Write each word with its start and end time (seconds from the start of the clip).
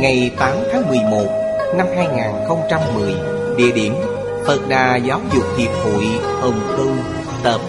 Ngày 0.00 0.30
8 0.38 0.56
tháng 0.72 0.88
11 0.88 1.26
Năm 1.76 1.86
2010 1.96 3.14
Địa 3.56 3.72
điểm 3.72 3.92
Phật 4.46 4.68
Đà 4.68 4.96
Giáo 4.96 5.20
dục 5.34 5.44
Hiệp 5.58 5.70
hội 5.70 6.04
Hồng 6.40 6.60
Kông, 6.76 6.98
Tập 7.42 7.60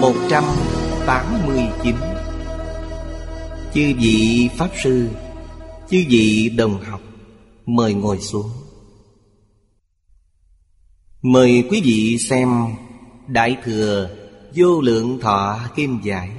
189 0.00 1.94
Chư 3.74 3.92
vị 3.98 4.48
Pháp 4.56 4.68
Sư, 4.82 5.08
Chư 5.90 6.04
vị 6.08 6.52
đồng 6.56 6.80
học, 6.80 7.00
Mời 7.66 7.94
ngồi 7.94 8.20
xuống. 8.20 8.50
Mời 11.22 11.64
quý 11.70 11.80
vị 11.84 12.18
xem 12.18 12.48
Đại 13.26 13.56
Thừa 13.64 14.10
Vô 14.54 14.80
Lượng 14.80 15.20
Thọ 15.20 15.58
Kim 15.76 16.00
Giải, 16.02 16.30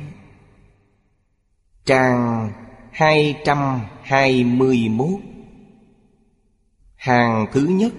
Trang 1.85 2.51
221 2.91 5.19
Hàng 7.02 7.45
thứ 7.52 7.61
nhất. 7.61 7.94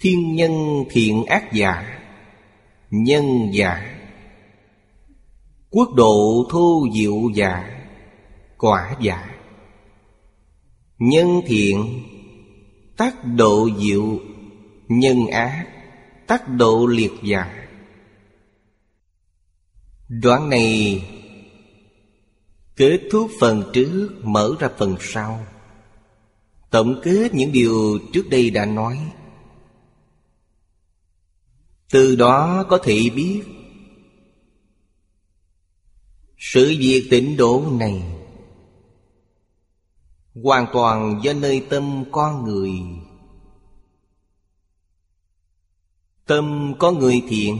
Thiên 0.00 0.34
nhân 0.34 0.84
thiện 0.90 1.24
ác 1.24 1.52
giả, 1.52 2.00
Nhân 2.90 3.24
giả. 3.52 3.98
Quốc 5.70 5.88
độ 5.94 6.46
thu 6.50 6.88
diệu 6.94 7.30
giả, 7.34 7.84
Quả 8.58 8.96
giả. 9.00 9.30
Nhân 10.98 11.40
thiện, 11.46 12.02
Tác 12.96 13.14
độ 13.24 13.68
diệu. 13.78 14.18
Nhân 14.88 15.26
ác 15.26 15.66
Tác 16.26 16.48
độ 16.48 16.86
liệt 16.86 17.12
giả. 17.22 17.68
Đoạn 20.08 20.50
này 20.50 21.02
Kết 22.76 23.00
thúc 23.10 23.30
phần 23.40 23.70
trước, 23.72 24.08
Mở 24.22 24.50
ra 24.60 24.68
phần 24.78 24.96
sau. 25.00 25.46
Tổng 26.76 27.00
kết 27.02 27.34
những 27.34 27.52
điều 27.52 27.98
trước 28.12 28.28
đây 28.30 28.50
đã 28.50 28.66
nói. 28.66 29.12
Từ 31.90 32.16
đó 32.16 32.64
có 32.68 32.78
thể 32.78 33.10
biết, 33.14 33.42
Sự 36.38 36.76
việc 36.78 37.06
tịnh 37.10 37.36
độ 37.36 37.64
này 37.72 38.02
Hoàn 40.34 40.66
toàn 40.72 41.20
do 41.22 41.32
nơi 41.32 41.66
tâm 41.70 42.04
con 42.12 42.44
người. 42.44 42.70
Tâm 46.26 46.74
có 46.78 46.92
người 46.92 47.22
thiện, 47.28 47.58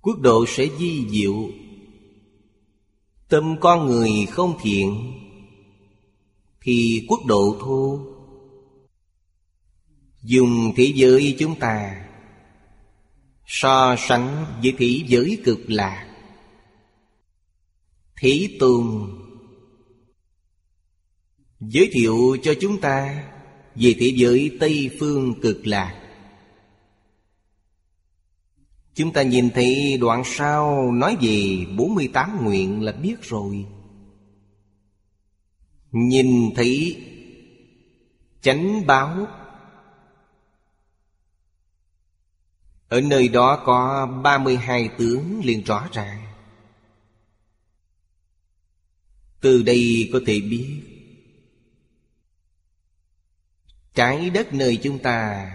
Quốc 0.00 0.18
độ 0.18 0.44
sẽ 0.48 0.66
di 0.78 1.08
diệu. 1.08 1.48
Tâm 3.28 3.56
con 3.60 3.86
người 3.86 4.26
không 4.30 4.58
thiện 4.62 5.12
thì 6.66 7.06
quốc 7.08 7.20
độ 7.26 7.56
thô. 7.60 8.00
Dùng 10.22 10.72
thế 10.76 10.92
giới 10.94 11.36
chúng 11.38 11.58
ta, 11.58 12.06
So 13.46 13.96
sánh 13.98 14.46
với 14.62 14.74
thế 14.78 15.00
giới 15.06 15.38
cực 15.44 15.60
lạc 15.66 16.06
Thế 18.16 18.48
tôn 18.60 19.10
Giới 21.60 21.88
thiệu 21.92 22.36
cho 22.42 22.54
chúng 22.60 22.80
ta 22.80 23.24
Về 23.74 23.94
thế 23.98 24.12
giới 24.16 24.56
Tây 24.60 24.90
Phương 25.00 25.40
cực 25.40 25.66
lạc 25.66 26.02
Chúng 28.94 29.12
ta 29.12 29.22
nhìn 29.22 29.50
thấy 29.50 29.98
đoạn 30.00 30.22
sau 30.24 30.92
nói 30.92 31.16
về 31.20 31.66
48 31.76 32.44
nguyện 32.44 32.82
là 32.82 32.92
biết 32.92 33.22
rồi. 33.22 33.66
Nhìn 35.96 36.54
thấy 36.54 37.04
chánh 38.40 38.86
báo, 38.86 39.26
Ở 42.88 43.00
nơi 43.00 43.28
đó 43.28 43.62
có 43.66 44.06
32 44.24 44.90
tướng 44.98 45.40
liền 45.44 45.64
rõ 45.64 45.88
ràng. 45.92 46.22
Từ 49.40 49.62
đây 49.62 50.10
có 50.12 50.20
thể 50.26 50.40
biết, 50.40 50.82
Trái 53.94 54.30
đất 54.30 54.54
nơi 54.54 54.78
chúng 54.82 54.98
ta 54.98 55.50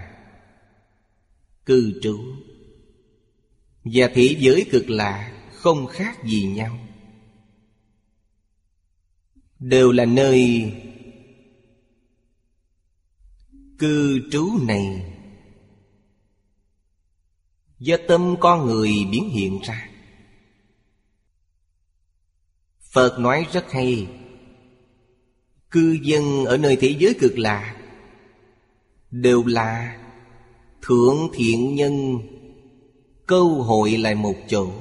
Cư 1.66 2.00
trú 2.02 2.20
Và 3.84 4.10
thế 4.14 4.36
giới 4.40 4.66
cực 4.72 4.90
lạ 4.90 5.32
Không 5.54 5.88
khác 5.88 6.24
gì 6.26 6.44
nhau. 6.44 6.91
Đều 9.62 9.92
là 9.92 10.06
nơi 10.06 10.72
Cư 13.80 14.20
trú 14.32 14.50
này. 14.68 15.14
Do 17.80 17.98
tâm 18.08 18.36
con 18.40 18.66
người 18.66 18.92
biến 19.12 19.30
hiện 19.30 19.60
ra. 19.64 19.90
Phật 22.92 23.20
nói 23.20 23.48
rất 23.54 23.72
hay, 23.72 24.08
Cư 25.72 25.98
dân 26.04 26.46
ở 26.46 26.58
nơi 26.58 26.78
thế 26.82 26.96
giới 27.00 27.14
cực 27.20 27.38
lạ 27.38 27.76
Đều 29.12 29.46
là 29.46 30.02
Thượng 30.82 31.30
thiện 31.34 31.76
nhân, 31.76 32.18
Câu 33.28 33.50
hội 33.50 33.98
lại 33.98 34.16
một 34.16 34.36
chỗ. 34.48 34.72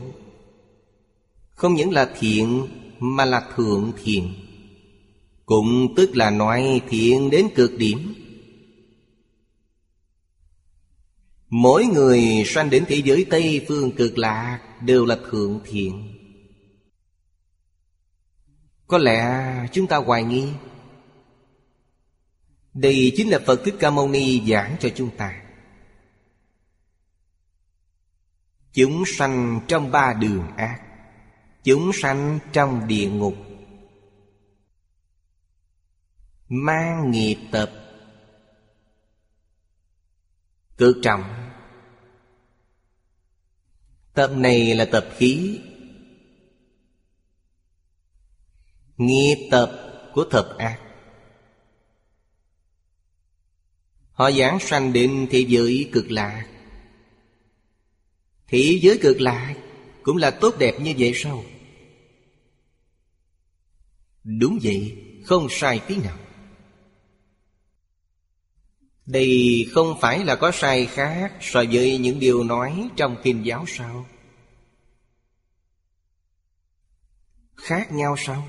Không 1.50 1.74
những 1.74 1.92
là 1.92 2.14
thiện 2.18 2.66
Mà 2.98 3.24
là 3.24 3.52
thượng 3.56 3.92
thiện. 4.04 4.49
Cũng 5.50 5.94
tức 5.96 6.16
là 6.16 6.30
nói 6.30 6.82
thiện 6.88 7.30
đến 7.30 7.48
cực 7.54 7.70
điểm. 7.78 8.14
Mỗi 11.48 11.86
người 11.86 12.42
sanh 12.46 12.70
đến 12.70 12.84
thế 12.88 13.02
giới 13.04 13.26
Tây 13.30 13.64
Phương 13.68 13.92
cực 13.92 14.18
lạc 14.18 14.60
Đều 14.80 15.06
là 15.06 15.18
thượng 15.30 15.60
thiện. 15.64 16.14
Có 18.86 18.98
lẽ 18.98 19.44
chúng 19.72 19.86
ta 19.86 19.96
hoài 19.96 20.22
nghi, 20.22 20.48
Đây 22.74 23.12
chính 23.16 23.28
là 23.28 23.38
Phật 23.46 23.60
Thích 23.64 23.74
Ca 23.78 23.90
Mâu 23.90 24.08
Ni 24.08 24.50
giảng 24.50 24.76
cho 24.80 24.88
chúng 24.94 25.10
ta. 25.16 25.42
Chúng 28.72 29.04
sanh 29.06 29.60
trong 29.68 29.90
ba 29.90 30.12
đường 30.12 30.46
ác, 30.56 30.80
Chúng 31.64 31.90
sanh 31.94 32.38
trong 32.52 32.88
địa 32.88 33.08
ngục. 33.10 33.49
Mang 36.52 37.10
nghiệp 37.10 37.36
tập. 37.50 37.70
Cực 40.76 40.96
trọng. 41.02 41.52
Tập 44.14 44.30
này 44.36 44.74
là 44.74 44.84
tập 44.84 45.08
khí. 45.16 45.60
Nghiệp 48.96 49.48
tập 49.50 50.00
của 50.14 50.24
thập 50.30 50.48
ác. 50.58 50.80
Họ 54.12 54.30
giảng 54.30 54.60
sanh 54.60 54.92
đến 54.92 55.28
thế 55.30 55.44
giới 55.48 55.90
cực 55.92 56.10
lạc. 56.10 56.46
Thế 58.46 58.78
giới 58.82 58.98
cực 59.02 59.20
lạc 59.20 59.54
Cũng 60.02 60.16
là 60.16 60.30
tốt 60.30 60.54
đẹp 60.58 60.80
như 60.80 60.94
vậy 60.98 61.12
sao? 61.14 61.44
Đúng 64.24 64.58
vậy, 64.62 65.06
Không 65.24 65.46
sai 65.50 65.80
tí 65.88 65.96
nào. 65.96 66.18
Đây 69.06 69.66
không 69.72 69.94
phải 70.00 70.24
là 70.24 70.36
có 70.36 70.50
sai 70.50 70.86
khác 70.86 71.32
So 71.40 71.62
với 71.72 71.98
những 71.98 72.20
điều 72.20 72.44
nói 72.44 72.88
trong 72.96 73.16
kinh 73.22 73.46
giáo 73.46 73.64
sao? 73.68 74.06
Khác 77.56 77.92
nhau 77.92 78.16
sao? 78.18 78.48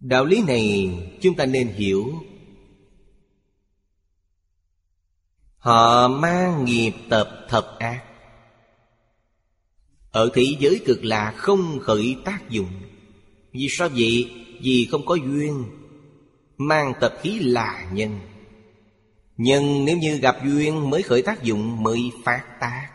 Đạo 0.00 0.24
lý 0.24 0.42
này 0.42 0.90
chúng 1.20 1.36
ta 1.36 1.46
nên 1.46 1.68
hiểu. 1.68 2.14
Họ 5.56 6.08
mang 6.08 6.64
nghiệp 6.64 6.92
tập 7.08 7.46
thập 7.48 7.78
ác. 7.78 8.04
Ở 10.10 10.30
thế 10.34 10.56
giới 10.60 10.80
cực 10.86 11.04
lạc 11.04 11.34
không 11.36 11.78
khởi 11.82 12.16
tác 12.24 12.50
dụng. 12.50 12.72
Vì 13.52 13.68
sao 13.70 13.88
vậy? 13.88 14.30
Vì 14.60 14.88
không 14.90 15.06
có 15.06 15.14
duyên. 15.14 15.81
Mang 16.68 16.92
tập 17.00 17.14
khí 17.20 17.38
là 17.38 17.90
nhân. 17.92 18.20
Nhân 19.36 19.84
nếu 19.84 19.98
như 19.98 20.16
gặp 20.16 20.36
duyên 20.44 20.90
mới 20.90 21.02
khởi 21.02 21.22
tác 21.22 21.42
dụng, 21.42 21.82
mới 21.82 22.10
phát 22.24 22.44
tác. 22.60 22.90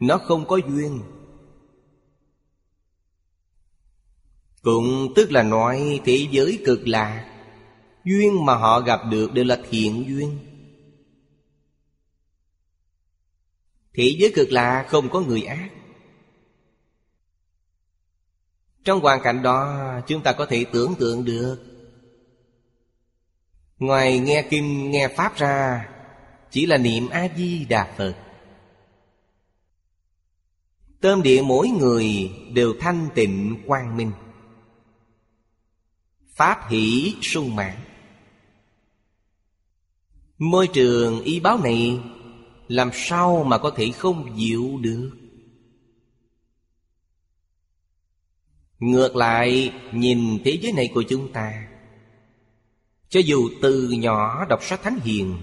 Nó 0.00 0.18
không 0.18 0.48
có 0.48 0.56
duyên. 0.56 1.02
Cũng 4.62 5.12
tức 5.16 5.32
là 5.32 5.42
nói 5.42 6.00
thế 6.04 6.28
giới 6.30 6.62
cực 6.66 6.88
lạc. 6.88 7.42
Duyên 8.04 8.44
mà 8.44 8.54
họ 8.54 8.80
gặp 8.80 9.00
được 9.10 9.32
đều 9.32 9.44
là 9.44 9.60
thiện 9.70 10.04
duyên. 10.08 10.38
Thế 13.94 14.16
giới 14.18 14.32
cực 14.34 14.52
lạc 14.52 14.86
không 14.88 15.08
có 15.08 15.20
người 15.20 15.42
ác. 15.42 15.70
Trong 18.84 19.00
hoàn 19.00 19.22
cảnh 19.22 19.42
đó, 19.42 19.80
chúng 20.06 20.22
ta 20.22 20.32
có 20.32 20.46
thể 20.46 20.64
tưởng 20.72 20.94
tượng 20.98 21.24
được 21.24 21.77
Ngoài 23.78 24.18
nghe 24.18 24.46
kinh, 24.50 24.90
nghe 24.90 25.08
Pháp 25.08 25.36
ra, 25.36 25.88
Chỉ 26.50 26.66
là 26.66 26.78
niệm 26.78 27.08
A-di-đà 27.08 27.94
Phật. 27.96 28.14
Tâm 31.00 31.22
địa 31.22 31.42
mỗi 31.42 31.68
người 31.68 32.32
đều 32.52 32.74
thanh 32.80 33.08
tịnh 33.14 33.56
quang 33.66 33.96
minh. 33.96 34.12
Pháp 36.34 36.70
hỷ 36.70 37.14
sung 37.22 37.56
mãn. 37.56 37.76
Môi 40.38 40.68
trường 40.72 41.22
y 41.22 41.40
báo 41.40 41.58
này, 41.58 42.00
Làm 42.68 42.90
sao 42.94 43.44
mà 43.44 43.58
có 43.58 43.70
thể 43.76 43.90
không 43.90 44.38
dịu 44.38 44.78
được? 44.80 45.10
Ngược 48.78 49.16
lại, 49.16 49.72
nhìn 49.92 50.38
thế 50.44 50.58
giới 50.62 50.72
này 50.72 50.90
của 50.94 51.02
chúng 51.02 51.32
ta 51.32 51.67
cho 53.08 53.20
dù 53.20 53.48
từ 53.62 53.88
nhỏ 53.90 54.44
đọc 54.44 54.62
sách 54.62 54.80
Thánh 54.82 54.98
Hiền, 55.00 55.36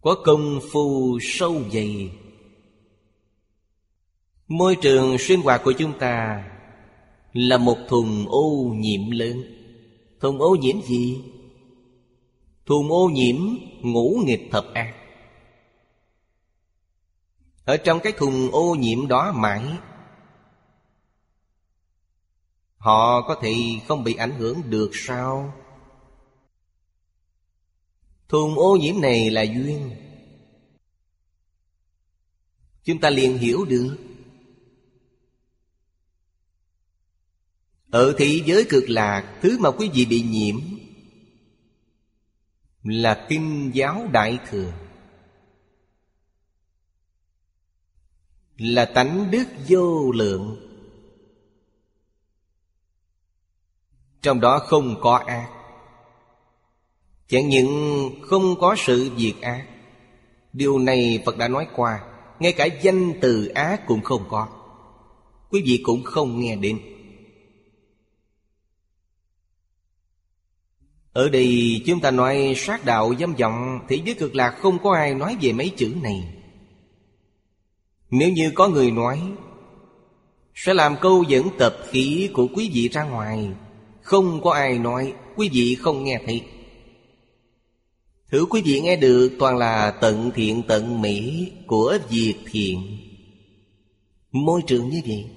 Có 0.00 0.16
công 0.24 0.60
phu 0.72 1.18
sâu 1.22 1.62
dày. 1.72 2.12
Môi 4.48 4.76
trường 4.76 5.18
sinh 5.18 5.40
hoạt 5.40 5.60
của 5.64 5.72
chúng 5.72 5.98
ta 5.98 6.44
là 7.32 7.58
một 7.58 7.76
thùng 7.88 8.26
ô 8.28 8.72
nhiễm 8.76 9.10
lớn. 9.10 9.42
Thùng 10.20 10.40
ô 10.40 10.56
nhiễm 10.60 10.82
gì? 10.82 11.20
Thùng 12.66 12.92
ô 12.92 13.08
nhiễm 13.08 13.36
ngũ 13.82 14.22
nghịch 14.24 14.48
thập 14.50 14.64
ác 14.74 15.00
ở 17.70 17.76
trong 17.76 18.00
cái 18.00 18.12
thùng 18.12 18.50
ô 18.52 18.74
nhiễm 18.74 19.08
đó 19.08 19.32
mãi, 19.32 19.64
họ 22.76 23.22
có 23.28 23.34
thể 23.42 23.54
không 23.88 24.04
bị 24.04 24.14
ảnh 24.14 24.30
hưởng 24.30 24.70
được 24.70 24.90
sao? 24.92 25.54
Thùng 28.30 28.58
ô 28.58 28.76
nhiễm 28.76 29.00
này 29.00 29.30
là 29.30 29.42
duyên. 29.42 29.90
Chúng 32.84 33.00
ta 33.00 33.10
liền 33.10 33.38
hiểu 33.38 33.64
được. 33.64 33.96
Ở 37.90 38.14
thế 38.18 38.40
giới 38.46 38.66
cực 38.68 38.84
lạc, 38.88 39.38
Thứ 39.42 39.58
mà 39.60 39.70
quý 39.70 39.90
vị 39.94 40.04
bị 40.04 40.22
nhiễm 40.22 40.60
Là 42.82 43.26
kinh 43.28 43.70
giáo 43.74 44.08
đại 44.12 44.38
thừa. 44.48 44.72
Là 48.56 48.84
tánh 48.84 49.30
đức 49.30 49.44
vô 49.68 50.12
lượng. 50.12 50.66
Trong 54.22 54.40
đó 54.40 54.58
không 54.58 54.96
có 55.00 55.16
ác. 55.16 55.59
Chẳng 57.30 57.48
những 57.48 58.10
không 58.22 58.54
có 58.60 58.76
sự 58.78 59.10
diệt 59.16 59.34
ác, 59.40 59.66
Điều 60.52 60.78
này 60.78 61.22
Phật 61.26 61.38
đã 61.38 61.48
nói 61.48 61.66
qua, 61.74 62.00
Ngay 62.38 62.52
cả 62.52 62.64
danh 62.64 63.12
từ 63.20 63.46
ác 63.46 63.86
cũng 63.86 64.00
không 64.02 64.24
có. 64.28 64.48
Quý 65.50 65.62
vị 65.66 65.80
cũng 65.82 66.02
không 66.02 66.40
nghe 66.40 66.56
đến. 66.56 66.80
Ở 71.12 71.28
đây 71.28 71.82
chúng 71.86 72.00
ta 72.00 72.10
nói 72.10 72.54
sát 72.56 72.84
đạo 72.84 73.14
dâm 73.20 73.34
vọng 73.34 73.80
Thì 73.88 74.02
giới 74.04 74.14
cực 74.14 74.34
lạc 74.34 74.50
không 74.50 74.78
có 74.82 74.94
ai 74.94 75.14
nói 75.14 75.36
về 75.40 75.52
mấy 75.52 75.68
chữ 75.76 75.94
này. 76.02 76.34
Nếu 78.10 78.28
như 78.30 78.52
có 78.54 78.68
người 78.68 78.90
nói, 78.90 79.22
Sẽ 80.54 80.74
làm 80.74 80.96
câu 81.00 81.24
dẫn 81.28 81.48
tập 81.58 81.76
khí 81.90 82.30
của 82.32 82.48
quý 82.54 82.70
vị 82.74 82.88
ra 82.88 83.04
ngoài, 83.04 83.48
Không 84.02 84.40
có 84.42 84.52
ai 84.52 84.78
nói, 84.78 85.12
Quý 85.36 85.48
vị 85.52 85.74
không 85.74 86.04
nghe 86.04 86.20
thấy. 86.26 86.42
Thử 88.30 88.46
quý 88.50 88.62
vị 88.64 88.80
nghe 88.80 88.96
được 88.96 89.36
toàn 89.38 89.56
là 89.56 89.90
tận 90.00 90.30
thiện 90.34 90.62
tận 90.68 91.00
mỹ 91.02 91.48
của 91.66 91.98
việc 92.08 92.34
thiện. 92.46 92.98
Môi 94.32 94.62
trường 94.66 94.88
như 94.88 95.00
vậy. 95.06 95.30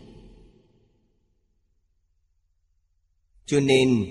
Cho 3.45 3.60
nên 3.60 4.06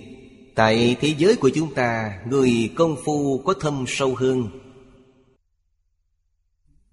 Tại 0.54 0.96
thế 1.00 1.14
giới 1.18 1.36
của 1.36 1.50
chúng 1.54 1.74
ta 1.74 2.20
Người 2.26 2.72
công 2.76 2.96
phu 3.04 3.42
có 3.44 3.54
thâm 3.60 3.84
sâu 3.88 4.14
hơn. 4.14 4.48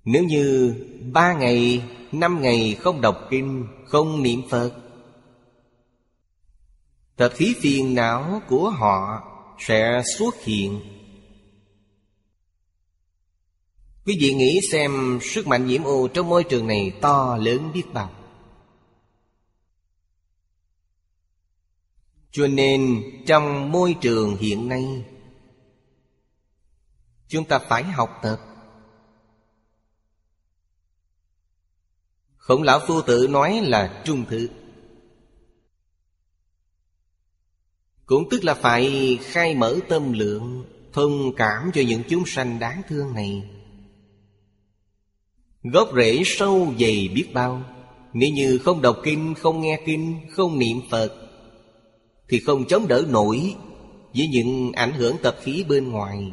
Nếu 0.06 0.24
như 0.24 0.75
ba 1.13 1.33
ngày, 1.33 1.83
năm 2.12 2.42
ngày 2.42 2.75
không 2.80 3.01
đọc 3.01 3.27
kinh 3.30 3.68
Không 3.85 4.23
niệm 4.23 4.42
Phật 4.49 4.71
Tập 7.16 7.31
khí 7.35 7.56
phiền 7.61 7.95
não 7.95 8.42
của 8.47 8.69
họ 8.69 9.23
sẽ 9.59 10.02
xuất 10.18 10.35
hiện. 10.44 10.80
Quý 14.09 14.18
vị 14.19 14.33
nghĩ 14.33 14.59
xem 14.71 15.19
sức 15.21 15.47
mạnh 15.47 15.68
nhiễm 15.68 15.83
ô 15.83 16.07
trong 16.07 16.30
môi 16.30 16.44
trường 16.44 16.68
này 16.68 16.92
to, 17.01 17.37
lớn 17.37 17.71
biết 17.73 17.83
bao. 17.94 18.11
Cho 22.31 22.47
nên 22.47 23.04
trong 23.28 23.71
môi 23.71 23.95
trường 24.01 24.37
hiện 24.37 24.69
nay, 24.69 25.06
chúng 27.28 27.45
ta 27.45 27.59
phải 27.59 27.83
học 27.83 28.19
tập. 28.23 28.39
Khổng 32.37 32.63
lão 32.63 32.80
phu 32.87 33.01
tử 33.01 33.28
nói 33.30 33.61
là 33.63 34.01
trung 34.06 34.25
thực. 34.30 34.49
Cũng 38.06 38.30
tức 38.31 38.44
là 38.44 38.54
phải 38.54 39.18
khai 39.21 39.56
mở 39.56 39.80
tâm 39.89 40.11
lượng, 40.11 40.66
thông 40.94 41.35
cảm 41.35 41.71
cho 41.73 41.81
những 41.87 42.04
chúng 42.09 42.23
sanh 42.25 42.59
đáng 42.59 42.81
thương 42.87 43.13
này 43.13 43.58
gốc 45.63 45.89
rễ 45.95 46.21
sâu 46.25 46.73
dày 46.80 47.09
biết 47.16 47.25
bao. 47.33 47.63
Nếu 48.13 48.30
như 48.30 48.57
không 48.57 48.81
đọc 48.81 48.97
kinh, 49.04 49.33
không 49.33 49.61
nghe 49.61 49.81
kinh, 49.85 50.16
không 50.31 50.59
niệm 50.59 50.81
phật, 50.89 51.13
thì 52.30 52.39
không 52.39 52.66
chống 52.66 52.87
đỡ 52.87 53.06
nổi 53.09 53.56
Với 54.13 54.28
những 54.28 54.71
ảnh 54.71 54.94
hưởng 54.94 55.16
tập 55.23 55.37
khí 55.42 55.66
bên 55.69 55.92
ngoài. 55.92 56.31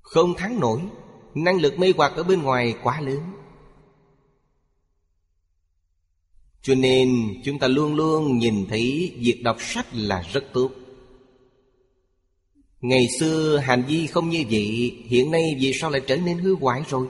Không 0.00 0.34
thắng 0.34 0.60
nổi, 0.60 0.80
Năng 1.34 1.60
lực 1.60 1.78
mê 1.78 1.92
hoặc 1.96 2.12
ở 2.16 2.22
bên 2.22 2.42
ngoài 2.42 2.74
quá 2.82 3.00
lớn. 3.00 3.20
Cho 6.62 6.74
nên 6.74 7.34
chúng 7.44 7.58
ta 7.58 7.68
luôn 7.68 7.94
luôn 7.94 8.38
nhìn 8.38 8.66
thấy 8.68 9.14
Việc 9.18 9.42
đọc 9.42 9.56
sách 9.60 9.86
là 9.92 10.24
rất 10.32 10.44
tốt. 10.52 10.70
Ngày 12.80 13.06
xưa 13.20 13.58
hành 13.64 13.84
vi 13.88 14.06
không 14.06 14.30
như 14.30 14.44
vậy, 14.50 14.98
Hiện 15.06 15.30
nay 15.30 15.42
vì 15.60 15.72
sao 15.72 15.90
lại 15.90 16.00
trở 16.06 16.16
nên 16.16 16.38
hư 16.38 16.54
hoại 16.54 16.82
rồi? 16.88 17.06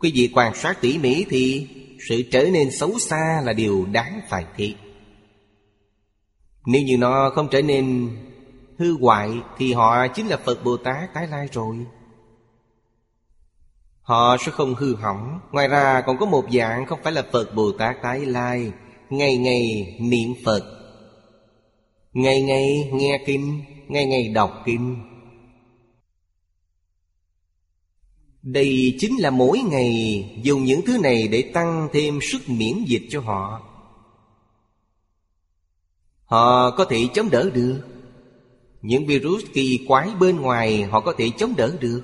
Quý 0.00 0.12
vị 0.14 0.30
quan 0.34 0.54
sát 0.54 0.80
tỉ 0.80 0.98
mỉ 0.98 1.24
thì 1.30 1.66
Sự 2.08 2.22
trở 2.30 2.44
nên 2.52 2.70
xấu 2.70 2.98
xa 2.98 3.42
là 3.44 3.52
điều 3.52 3.86
đáng 3.92 4.20
phải 4.28 4.44
thiệt 4.56 4.74
nếu 6.66 6.82
như 6.82 6.96
nó 6.98 7.30
không 7.34 7.48
trở 7.50 7.62
nên 7.62 8.10
hư 8.78 8.98
hoại 9.00 9.30
Thì 9.58 9.72
họ 9.72 10.06
chính 10.08 10.26
là 10.26 10.36
Phật 10.36 10.64
Bồ 10.64 10.76
Tát 10.76 11.14
tái 11.14 11.26
lai 11.26 11.48
rồi. 11.52 11.76
Họ 14.02 14.36
sẽ 14.40 14.52
không 14.52 14.74
hư 14.74 14.94
hỏng. 14.94 15.40
Ngoài 15.52 15.68
ra 15.68 16.00
còn 16.06 16.18
có 16.18 16.26
một 16.26 16.44
dạng 16.52 16.86
không 16.86 16.98
phải 17.02 17.12
là 17.12 17.22
Phật 17.32 17.54
Bồ 17.54 17.72
Tát 17.72 17.96
tái 18.02 18.20
lai. 18.20 18.72
Ngày 19.10 19.36
ngày 19.36 19.96
niệm 20.00 20.34
Phật. 20.44 20.79
Ngày 22.12 22.42
ngày 22.42 22.90
nghe 22.92 23.22
kinh, 23.26 23.62
Ngày 23.88 24.06
ngày 24.06 24.28
đọc 24.28 24.62
kinh. 24.64 24.96
Đây 28.42 28.96
chính 28.98 29.16
là 29.18 29.30
mỗi 29.30 29.58
ngày 29.58 29.92
dùng 30.42 30.64
những 30.64 30.80
thứ 30.86 30.98
này 30.98 31.28
để 31.28 31.50
tăng 31.54 31.88
thêm 31.92 32.18
sức 32.22 32.38
miễn 32.46 32.84
dịch 32.86 33.02
cho 33.10 33.20
họ. 33.20 33.62
Họ 36.24 36.70
có 36.70 36.84
thể 36.84 37.08
chống 37.14 37.30
đỡ 37.30 37.50
được. 37.50 37.80
Những 38.82 39.06
virus 39.06 39.44
kỳ 39.52 39.84
quái 39.88 40.10
bên 40.20 40.36
ngoài 40.36 40.82
họ 40.82 41.00
có 41.00 41.14
thể 41.18 41.30
chống 41.38 41.56
đỡ 41.56 41.76
được. 41.80 42.02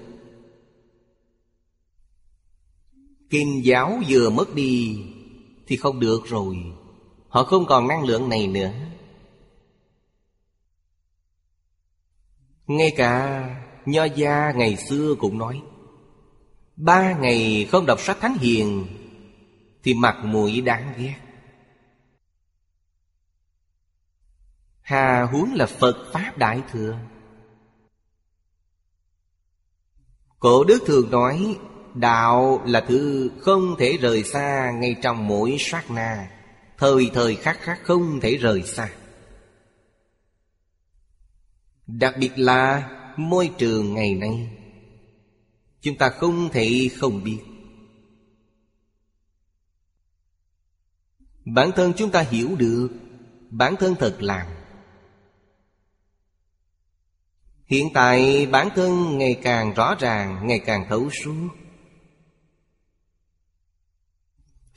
Kinh 3.30 3.64
giáo 3.64 4.00
vừa 4.08 4.30
mất 4.30 4.54
đi 4.54 4.98
Thì 5.66 5.76
không 5.76 6.00
được 6.00 6.26
rồi. 6.26 6.56
Họ 7.28 7.44
không 7.44 7.66
còn 7.66 7.88
năng 7.88 8.04
lượng 8.04 8.28
này 8.28 8.46
nữa. 8.46 8.72
Ngay 12.66 12.92
cả 12.96 13.42
Nho 13.86 14.04
gia 14.04 14.52
ngày 14.52 14.76
xưa 14.76 15.14
cũng 15.18 15.38
nói, 15.38 15.62
Ba 16.76 17.12
ngày 17.18 17.68
không 17.70 17.86
đọc 17.86 18.00
sách 18.00 18.16
Thánh 18.20 18.36
Hiền 18.40 18.86
Thì 19.82 19.94
mặt 19.94 20.16
mũi 20.24 20.60
đáng 20.60 20.94
ghét. 20.98 21.14
Hà 24.80 25.22
huống 25.22 25.54
là 25.54 25.66
Phật 25.66 26.10
Pháp 26.12 26.38
Đại 26.38 26.62
Thừa. 26.72 26.98
Cổ 30.38 30.64
Đức 30.64 30.82
thường 30.86 31.10
nói, 31.10 31.58
Đạo 31.94 32.62
là 32.66 32.80
thứ 32.80 33.30
không 33.40 33.76
thể 33.78 33.96
rời 34.00 34.24
xa 34.24 34.70
Ngay 34.70 34.96
trong 35.02 35.28
mỗi 35.28 35.56
sát 35.58 35.90
na. 35.90 36.30
Thời 36.78 37.10
thời 37.14 37.36
khắc 37.36 37.60
khắc 37.60 37.78
không 37.84 38.20
thể 38.20 38.36
rời 38.36 38.62
xa. 38.62 38.88
Đặc 41.86 42.14
biệt 42.20 42.32
là 42.36 42.90
môi 43.16 43.50
trường 43.58 43.94
ngày 43.94 44.14
nay. 44.14 44.50
Chúng 45.80 45.96
ta 45.96 46.08
không 46.08 46.48
thể 46.52 46.88
không 46.96 47.24
biết. 47.24 47.38
Bản 51.44 51.70
thân 51.76 51.92
chúng 51.96 52.10
ta 52.10 52.20
hiểu 52.20 52.56
được 52.58 52.88
Bản 53.50 53.74
thân 53.76 53.94
thật 53.98 54.16
làm. 54.20 54.46
Hiện 57.66 57.88
tại 57.94 58.46
bản 58.46 58.68
thân 58.74 59.18
ngày 59.18 59.40
càng 59.42 59.74
rõ 59.74 59.94
ràng, 59.98 60.46
Ngày 60.46 60.58
càng 60.58 60.86
thấu 60.88 61.10
suốt. 61.10 61.48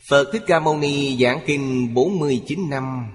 Phật 0.10 0.30
Thích 0.34 0.44
Ca 0.48 0.60
Mâu 0.60 0.78
Ni 0.78 1.18
giảng 1.24 1.40
kinh 1.46 1.94
49 1.94 2.70
năm. 2.70 3.12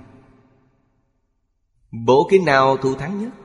Bộ 1.90 2.28
kinh 2.30 2.44
nào 2.44 2.76
thù 2.76 2.94
thắng 2.94 3.22
nhất? 3.22 3.43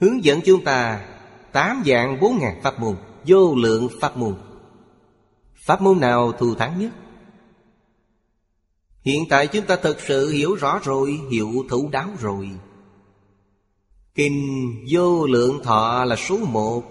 Hướng 0.00 0.24
dẫn 0.24 0.40
chúng 0.44 0.64
ta 0.64 1.06
Tám 1.52 1.82
dạng 1.86 2.20
bốn 2.20 2.38
ngàn 2.38 2.60
pháp 2.62 2.80
môn, 2.80 2.96
Vô 3.26 3.54
lượng 3.54 3.88
pháp 4.00 4.16
môn. 4.16 4.34
Pháp 5.54 5.82
môn 5.82 6.00
nào 6.00 6.32
thù 6.32 6.54
thắng 6.54 6.80
nhất? 6.80 6.92
Hiện 9.02 9.24
tại 9.28 9.46
chúng 9.46 9.66
ta 9.66 9.76
thật 9.82 9.96
sự 10.06 10.30
hiểu 10.30 10.54
rõ 10.54 10.80
rồi, 10.84 11.20
Hiểu 11.30 11.64
thấu 11.68 11.88
đáo 11.92 12.08
rồi. 12.20 12.50
Kinh 14.14 14.70
vô 14.90 15.26
lượng 15.26 15.60
thọ 15.62 16.04
là 16.04 16.16
số 16.16 16.36
một. 16.36 16.82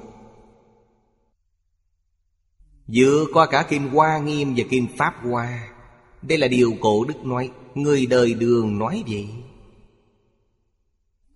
Dựa 2.88 3.26
qua 3.34 3.46
cả 3.46 3.66
Kinh 3.70 3.90
Hoa 3.90 4.18
Nghiêm 4.18 4.54
và 4.58 4.64
Kinh 4.70 4.88
Pháp 4.98 5.16
Hoa, 5.24 5.70
Đây 6.22 6.38
là 6.38 6.48
điều 6.48 6.74
cổ 6.82 7.06
đức 7.06 7.26
nói, 7.26 7.52
Người 7.76 8.06
đời 8.06 8.34
đường 8.34 8.80
nói 8.80 9.04
vậy. 9.08 9.28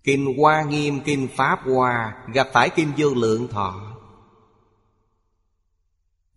Kinh 0.04 0.38
Hoa 0.38 0.62
Nghiêm, 0.62 1.00
Kinh 1.04 1.28
Pháp 1.36 1.60
Hoa 1.64 2.24
Gặp 2.34 2.48
phải 2.52 2.70
Kinh 2.70 2.92
Vô 2.96 3.14
Lượng 3.14 3.48
Thọ. 3.48 3.96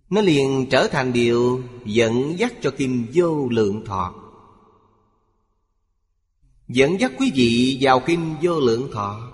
Nó 0.09 0.21
liền 0.21 0.67
trở 0.71 0.87
thành 0.87 1.13
điều 1.13 1.63
dẫn 1.85 2.39
dắt 2.39 2.53
cho 2.61 2.71
Kinh 2.77 3.07
Vô 3.13 3.47
Lượng 3.49 3.85
Thọ. 3.85 4.13
Dẫn 6.67 6.99
dắt 6.99 7.11
quý 7.19 7.31
vị 7.35 7.77
vào 7.81 7.99
Kinh 7.99 8.35
Vô 8.41 8.59
Lượng 8.59 8.89
Thọ. 8.93 9.31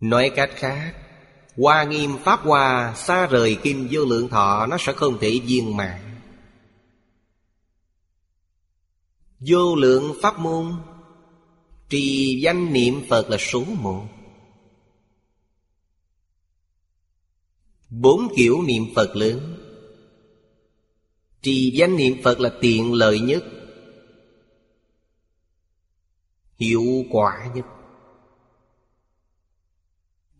Nói 0.00 0.30
cách 0.36 0.50
khác 0.54 0.94
Hoa 1.56 1.84
nghiêm 1.84 2.16
Pháp 2.24 2.40
Hoa 2.40 2.94
xa 2.96 3.26
rời 3.26 3.58
Kinh 3.62 3.88
Vô 3.90 4.04
Lượng 4.04 4.28
Thọ 4.28 4.66
Nó 4.66 4.76
sẽ 4.80 4.92
không 4.92 5.18
thể 5.20 5.40
viên 5.44 5.76
mạng 5.76 6.10
Vô 9.40 9.76
lượng 9.76 10.14
Pháp 10.22 10.38
môn 10.38 10.72
Trì 11.90 12.40
danh 12.42 12.72
niệm 12.72 13.02
Phật 13.08 13.30
là 13.30 13.36
số 13.38 13.64
một. 13.64 14.06
Bốn 17.90 18.32
kiểu 18.36 18.62
niệm 18.62 18.84
Phật 18.94 19.16
lớn. 19.16 19.56
Trì 21.42 21.70
danh 21.70 21.96
niệm 21.96 22.22
Phật 22.22 22.40
là 22.40 22.50
tiện 22.60 22.92
lợi 22.92 23.20
nhất. 23.20 23.44
Hiệu 26.58 27.04
quả 27.10 27.50
nhất. 27.54 27.66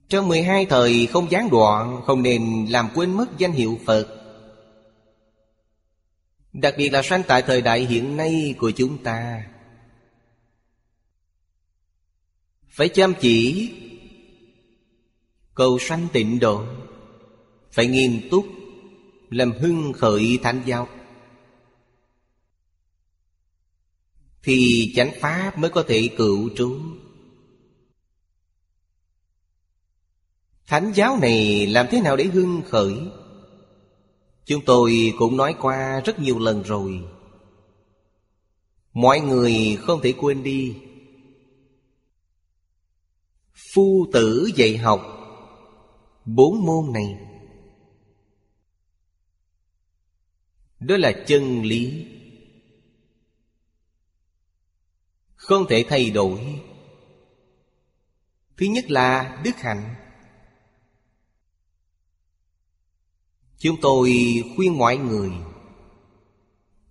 Trong 0.09 0.29
12 0.29 0.67
thời 0.67 1.07
không 1.07 1.31
gián 1.31 1.51
đoạn, 1.51 2.03
Không 2.05 2.23
nên 2.23 2.67
làm 2.71 2.89
quên 2.95 3.17
mất 3.17 3.39
danh 3.39 3.53
hiệu 3.53 3.79
Phật. 3.87 4.17
Đặc 6.53 6.75
biệt 6.79 6.89
là 6.89 7.03
sanh 7.03 7.23
tại 7.29 7.43
thời 7.43 7.63
đại 7.63 7.81
hiện 7.81 8.17
nay 8.17 8.55
của 8.59 8.71
chúng 8.71 9.03
ta. 9.03 9.47
Phải 12.71 12.89
chăm 12.89 13.15
chỉ. 13.21 13.71
Cầu 15.55 15.79
sanh 15.79 16.09
tịnh 16.13 16.39
độ. 16.39 16.65
Phải 17.73 17.87
nghiêm 17.87 18.21
túc. 18.31 18.47
Làm 19.31 19.53
hưng 19.53 19.93
khởi 19.93 20.39
thánh 20.43 20.63
giáo. 20.67 20.89
Thì 24.43 24.93
chánh 24.97 25.11
pháp 25.21 25.59
mới 25.59 25.71
có 25.71 25.85
thể 25.89 26.09
cựu 26.17 26.51
trú. 26.57 26.81
Thánh 30.67 30.93
giáo 30.95 31.19
này 31.23 31.67
làm 31.67 31.87
thế 31.91 32.01
nào 32.01 32.17
để 32.17 32.25
hưng 32.25 32.63
khởi? 32.67 32.95
Chúng 34.45 34.65
tôi 34.65 35.13
cũng 35.19 35.37
nói 35.37 35.55
qua 35.61 36.01
rất 36.05 36.19
nhiều 36.19 36.39
lần 36.39 36.63
rồi. 36.63 37.05
Mọi 38.93 39.21
người 39.21 39.79
không 39.81 40.01
thể 40.03 40.15
quên 40.19 40.43
đi. 40.43 40.77
Phu 43.75 44.07
tử 44.13 44.51
dạy 44.55 44.77
học. 44.77 45.01
Bốn 46.25 46.67
môn 46.67 46.93
này. 46.93 47.19
Đó 50.81 50.97
là 50.97 51.13
chân 51.27 51.63
lý. 51.63 52.07
Không 55.35 55.67
thể 55.69 55.85
thay 55.89 56.11
đổi. 56.11 56.61
Thứ 58.57 58.67
nhất 58.67 58.91
là 58.91 59.41
đức 59.45 59.57
hạnh. 59.57 59.95
Chúng 63.59 63.77
tôi 63.81 64.13
khuyên 64.57 64.79
mọi 64.79 64.97
người 64.97 65.31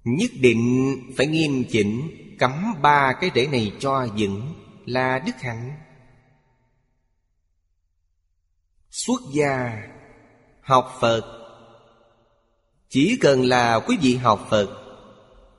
Nhất 0.04 0.32
định 0.40 0.96
phải 1.18 1.28
nghiêm 1.28 1.64
chỉnh 1.70 2.10
Cắm 2.40 2.74
ba 2.82 3.14
cái 3.22 3.32
rễ 3.36 3.48
này 3.48 3.72
cho 3.80 4.08
vững 4.18 4.54
Là 4.86 5.20
đức 5.20 5.42
hạnh. 5.42 5.88
Xuất 8.89 9.22
gia. 9.34 9.84
Học 10.62 10.98
Phật. 11.01 11.22
Chỉ 12.89 13.17
cần 13.22 13.46
là 13.46 13.79
quý 13.79 13.98
vị 14.01 14.15
học 14.15 14.48
Phật, 14.50 14.69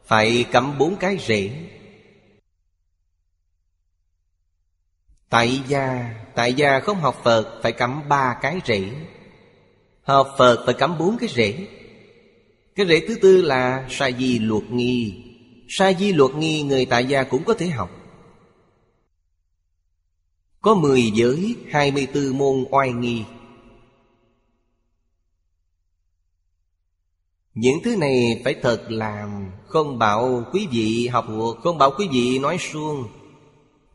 Phải 0.05 0.45
cắm 0.53 0.79
bốn 0.79 0.97
cái 0.97 1.19
rễ. 1.27 1.51
Tại 5.29 5.61
gia. 5.69 6.15
Tại 6.35 6.55
gia 6.55 6.81
không 6.81 7.01
học 7.01 7.21
Phật, 7.25 7.61
Phải 7.63 7.73
cắm 7.73 8.09
ba 8.09 8.39
cái 8.43 8.61
rễ. 8.67 8.91
Học 10.03 10.35
Phật 10.39 10.63
phải 10.65 10.75
cắm 10.75 10.99
bốn 10.99 11.19
cái 11.19 11.29
rễ. 11.29 11.67
Cái 12.75 12.87
rễ 12.87 13.07
thứ 13.09 13.15
tư 13.23 13.43
là 13.43 13.87
Sa 13.91 14.11
di 14.11 14.39
luật 14.39 14.63
nghi. 14.71 15.25
Sa 15.69 15.93
di 15.93 16.13
luật 16.13 16.31
nghi 16.35 16.63
người 16.63 16.87
tại 16.87 17.05
gia 17.05 17.23
cũng 17.23 17.45
có 17.45 17.55
thể 17.55 17.67
học 17.67 17.91
có 20.61 20.75
mười 20.75 21.11
giới, 21.15 21.57
hai 21.71 21.91
mươi 21.91 22.07
tư 22.13 22.33
môn 22.33 22.65
oai 22.71 22.93
nghi. 22.93 23.25
Những 27.55 27.79
thứ 27.85 27.97
này 27.97 28.41
phải 28.45 28.55
thật 28.63 28.85
làm, 28.89 29.51
Không 29.67 29.99
bảo 29.99 30.45
quý 30.53 30.69
vị 30.71 31.09
học 31.09 31.25
thuộc, 31.29 31.57
Không 31.63 31.79
bảo 31.79 31.93
quý 31.99 32.09
vị 32.13 32.39
nói 32.39 32.59
suông, 32.73 33.09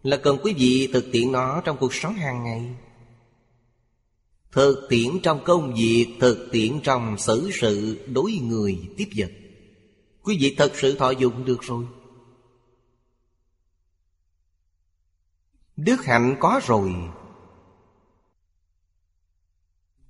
Là 0.03 0.17
cần 0.17 0.38
quý 0.43 0.53
vị 0.53 0.89
thực 0.93 1.05
tiện 1.12 1.31
nó 1.31 1.62
trong 1.65 1.77
cuộc 1.77 1.93
sống 1.93 2.13
hàng 2.13 2.43
ngày. 2.43 2.75
Thực 4.51 4.88
tiễn 4.89 5.19
trong 5.24 5.43
công 5.43 5.74
việc, 5.74 6.07
Thực 6.19 6.50
tiễn 6.51 6.79
trong 6.84 7.17
xử 7.17 7.50
sự, 7.62 8.05
Đối 8.13 8.31
người 8.31 8.77
tiếp 8.98 9.07
vật. 9.15 9.31
Quý 10.24 10.38
vị 10.39 10.55
thật 10.57 10.72
sự 10.75 10.95
thọ 10.95 11.12
dụng 11.12 11.45
được 11.45 11.62
rồi. 11.62 11.86
Đức 15.77 16.05
hạnh 16.05 16.36
có 16.39 16.62
rồi. 16.63 16.94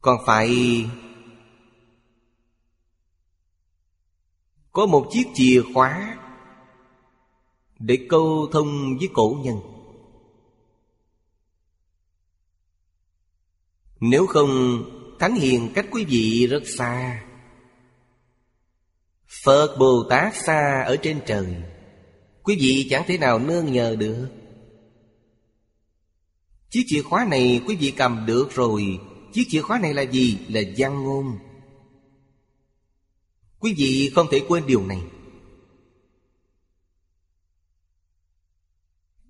Còn 0.01 0.17
phải, 0.25 0.49
Có 4.75 4.85
một 4.85 5.07
chiếc 5.11 5.27
chìa 5.33 5.61
khóa 5.73 6.17
Để 7.79 8.07
câu 8.09 8.47
thông 8.51 8.97
với 8.97 9.09
cổ 9.13 9.39
nhân. 9.43 9.55
Nếu 13.99 14.27
không, 14.27 14.83
Thánh 15.19 15.35
Hiền 15.35 15.71
cách 15.75 15.85
quý 15.91 16.05
vị 16.05 16.47
rất 16.47 16.63
xa. 16.65 17.23
Phật 19.43 19.75
Bồ 19.79 20.03
Tát 20.09 20.35
xa 20.35 20.83
ở 20.85 20.97
trên 21.01 21.21
trời. 21.25 21.55
Quý 22.43 22.57
vị 22.59 22.87
chẳng 22.89 23.03
thể 23.07 23.17
nào 23.17 23.39
nương 23.39 23.71
nhờ 23.71 23.95
được. 23.99 24.44
Chiếc 26.75 26.85
chìa 26.87 27.01
khóa 27.01 27.25
này 27.29 27.61
quý 27.67 27.75
vị 27.75 27.93
cầm 27.97 28.25
được 28.25 28.51
rồi. 28.51 28.99
Chiếc 29.33 29.45
chìa 29.49 29.61
khóa 29.61 29.79
này 29.79 29.93
là 29.93 30.01
gì? 30.01 30.39
Là 30.47 30.61
văn 30.77 31.03
ngôn. 31.03 31.39
Quý 33.59 33.73
vị 33.77 34.11
không 34.15 34.27
thể 34.31 34.41
quên 34.47 34.65
điều 34.65 34.85
này. 34.85 35.01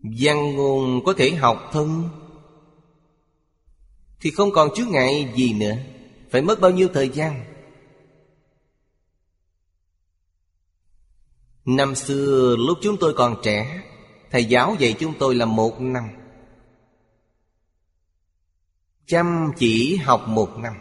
Văn 0.02 0.56
ngôn 0.56 1.04
có 1.06 1.14
thể 1.18 1.32
học 1.32 1.70
thân 1.72 2.10
Thì 4.20 4.32
không 4.32 4.52
còn 4.52 4.70
chướng 4.76 4.92
ngại 4.92 5.34
gì 5.36 5.54
nữa. 5.54 5.76
Phải 6.30 6.42
mất 6.42 6.62
bao 6.62 6.72
nhiêu 6.72 6.88
thời 6.94 7.10
gian? 7.10 7.46
Năm 11.66 11.96
xưa, 11.96 12.56
lúc 12.68 12.78
chúng 12.82 12.98
tôi 13.00 13.14
còn 13.14 13.36
trẻ, 13.44 13.84
Thầy 14.32 14.46
giáo 14.46 14.76
dạy 14.80 14.96
chúng 15.00 15.14
tôi 15.20 15.36
là 15.36 15.46
một 15.46 15.82
năm. 15.82 16.10
Chăm 19.08 19.52
chỉ 19.58 19.96
học 19.96 20.28
một 20.28 20.58
năm. 20.58 20.74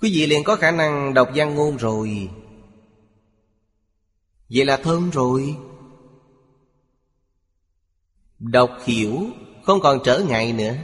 Quý 0.00 0.10
vị 0.14 0.26
liền 0.26 0.44
có 0.44 0.56
khả 0.56 0.70
năng 0.70 1.14
đọc 1.14 1.28
văn 1.34 1.54
ngôn 1.54 1.76
rồi. 1.76 2.30
Vậy 4.50 4.64
là 4.64 4.76
thơm 4.76 5.10
rồi. 5.10 5.56
Đọc 8.38 8.70
hiểu, 8.84 9.26
Không 9.64 9.80
còn 9.80 9.98
trở 10.04 10.18
ngại 10.28 10.52
nữa. 10.52 10.74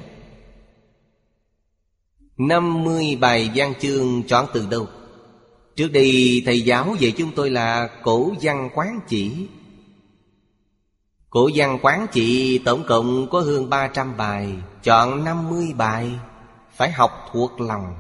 Năm 2.37 2.85
mươi 2.85 3.17
bài 3.21 3.51
văn 3.55 3.75
chương 3.81 4.23
chọn 4.23 4.47
từ 4.53 4.67
đâu? 4.71 4.87
Trước 5.77 5.89
đây, 5.93 6.43
thầy 6.47 6.61
giáo 6.61 6.95
dạy 6.99 7.13
chúng 7.17 7.33
tôi 7.37 7.51
là 7.51 7.91
cổ 8.03 8.33
văn 8.43 8.71
quán 8.75 9.01
chỉ. 9.09 9.47
Cổ 11.31 11.51
văn 11.55 11.79
quán 11.83 12.07
chỉ 12.13 12.59
tổng 12.59 12.85
cộng 12.89 13.31
có 13.31 13.41
hơn 13.41 13.71
300 13.71 14.17
bài. 14.17 14.53
Chọn 14.85 15.25
50 15.25 15.73
bài 15.77 16.11
Phải 16.73 16.93
học 16.93 17.11
thuộc 17.33 17.61
lòng. 17.61 17.95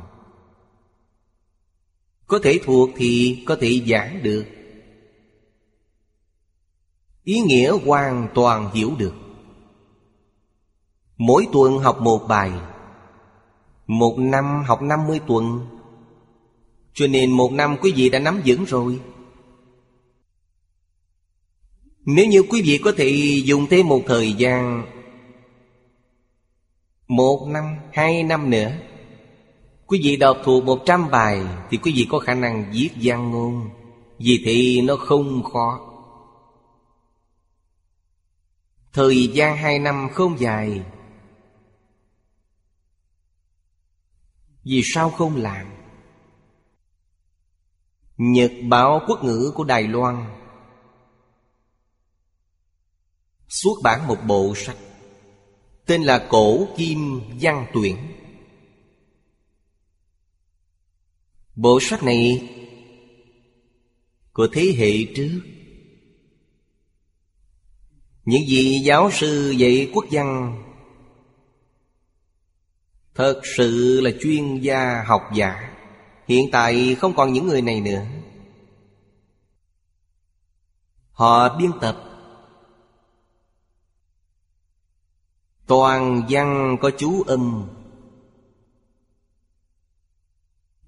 Có 2.26 2.38
thể 2.42 2.60
thuộc 2.64 2.90
thì 2.96 3.42
có 3.46 3.56
thể 3.60 3.82
giảng 3.86 4.22
được. 4.22 4.44
Ý 7.24 7.40
nghĩa 7.40 7.72
hoàn 7.84 8.28
toàn 8.34 8.70
hiểu 8.74 8.92
được. 8.98 9.14
Mỗi 11.16 11.46
tuần 11.52 11.78
học 11.78 12.00
một 12.00 12.18
bài. 12.28 12.52
Một 13.86 14.18
năm 14.18 14.62
học 14.66 14.82
50 14.82 15.20
tuần. 15.26 15.66
Cho 16.94 17.06
nên 17.06 17.30
một 17.30 17.52
năm 17.52 17.76
quý 17.80 17.92
vị 17.96 18.10
đã 18.10 18.18
nắm 18.18 18.40
vững 18.46 18.64
rồi. 18.64 19.00
Nếu 22.04 22.26
như 22.26 22.42
quý 22.42 22.62
vị 22.62 22.80
có 22.85 22.92
thể 22.96 23.09
dùng 23.44 23.66
thêm 23.70 23.88
một 23.88 24.00
thời 24.06 24.32
gian 24.32 24.87
một 27.08 27.46
năm, 27.48 27.76
hai 27.92 28.22
năm 28.22 28.50
nữa. 28.50 28.72
Quý 29.86 30.00
vị 30.04 30.16
đọc 30.16 30.36
thuộc 30.44 30.64
một 30.64 30.82
trăm 30.86 31.10
bài 31.10 31.42
Thì 31.70 31.76
quý 31.76 31.92
vị 31.96 32.06
có 32.10 32.18
khả 32.18 32.34
năng 32.34 32.72
viết 32.72 32.90
văn 33.02 33.30
ngôn. 33.30 33.70
Vì 34.18 34.42
thì 34.44 34.80
nó 34.80 34.96
không 34.96 35.42
khó. 35.42 35.80
Thời 38.92 39.28
gian 39.28 39.56
hai 39.56 39.78
năm 39.78 40.08
không 40.12 40.38
dài. 40.38 40.82
Vì 44.64 44.82
sao 44.84 45.10
không 45.10 45.36
làm? 45.36 45.66
Nhật 48.16 48.52
báo 48.68 49.00
quốc 49.06 49.24
ngữ 49.24 49.52
của 49.54 49.64
Đài 49.64 49.82
Loan. 49.82 50.24
Xuất 53.48 53.74
bản 53.82 54.06
một 54.06 54.18
bộ 54.26 54.52
sách. 54.56 54.76
Tên 55.87 56.03
là 56.03 56.27
Cổ 56.29 56.68
Kim 56.77 57.20
Văn 57.40 57.66
Tuyển. 57.75 57.97
Bộ 61.57 61.79
sách 61.81 62.03
này 62.03 62.51
Của 64.33 64.49
thế 64.53 64.75
hệ 64.79 65.14
trước. 65.16 65.40
Những 68.25 68.42
vị 68.49 68.81
giáo 68.85 69.11
sư 69.11 69.51
dạy 69.51 69.90
quốc 69.94 70.05
văn 70.11 70.61
Thật 73.14 73.40
sự 73.57 74.01
là 74.01 74.11
chuyên 74.20 74.61
gia 74.61 75.05
học 75.07 75.23
giả. 75.35 75.77
Hiện 76.29 76.49
tại 76.53 76.94
không 76.94 77.14
còn 77.16 77.33
những 77.33 77.49
người 77.49 77.62
này 77.62 77.81
nữa. 77.81 78.05
Họ 81.11 81.57
biên 81.59 81.70
tập 81.81 82.13
Toàn 85.66 86.22
văn 86.29 86.77
có 86.81 86.90
chú 86.98 87.22
âm. 87.22 87.68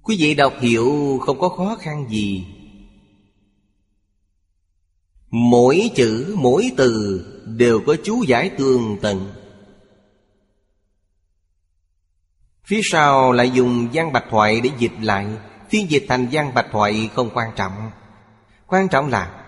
Quý 0.03 0.17
vị 0.19 0.35
đọc 0.35 0.53
hiểu 0.61 1.19
không 1.23 1.41
có 1.41 1.49
khó 1.49 1.77
khăn 1.81 2.07
gì. 2.11 2.47
Mỗi 5.31 5.91
chữ, 5.95 6.35
mỗi 6.39 6.71
từ 6.77 7.23
đều 7.47 7.81
có 7.87 7.97
chú 8.05 8.23
giải 8.23 8.51
tường 8.59 8.97
tận. 9.03 9.33
Phía 12.65 12.81
sau 12.85 13.33
lại 13.33 13.51
dùng 13.51 13.89
văn 13.93 14.13
bạch 14.13 14.25
thoại 14.31 14.61
để 14.61 14.71
dịch 14.79 14.93
lại. 15.01 15.27
Phiên 15.69 15.91
dịch 15.91 16.07
thành 16.09 16.29
văn 16.33 16.55
bạch 16.55 16.67
thoại 16.73 17.11
không 17.15 17.31
quan 17.35 17.51
trọng. 17.57 17.91
Quan 18.67 18.89
trọng 18.89 19.09
là 19.09 19.47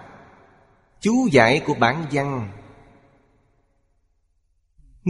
Chú 1.01 1.29
giải 1.33 1.61
của 1.67 1.75
bản 1.75 2.07
văn. 2.13 2.51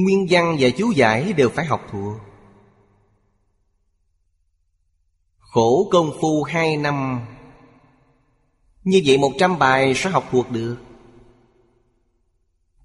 Nguyên 0.04 0.26
văn 0.30 0.56
và 0.60 0.68
chú 0.70 0.90
giải 0.90 1.32
đều 1.32 1.48
phải 1.48 1.64
học 1.64 1.86
thuộc. 1.90 2.16
Khổ 5.38 5.88
công 5.90 6.12
phu 6.20 6.42
hai 6.42 6.76
năm. 6.76 7.20
Như 8.84 9.02
vậy 9.06 9.18
một 9.18 9.32
trăm 9.38 9.58
bài 9.58 9.94
sẽ 9.94 10.10
học 10.10 10.28
thuộc 10.30 10.50
được. 10.50 10.76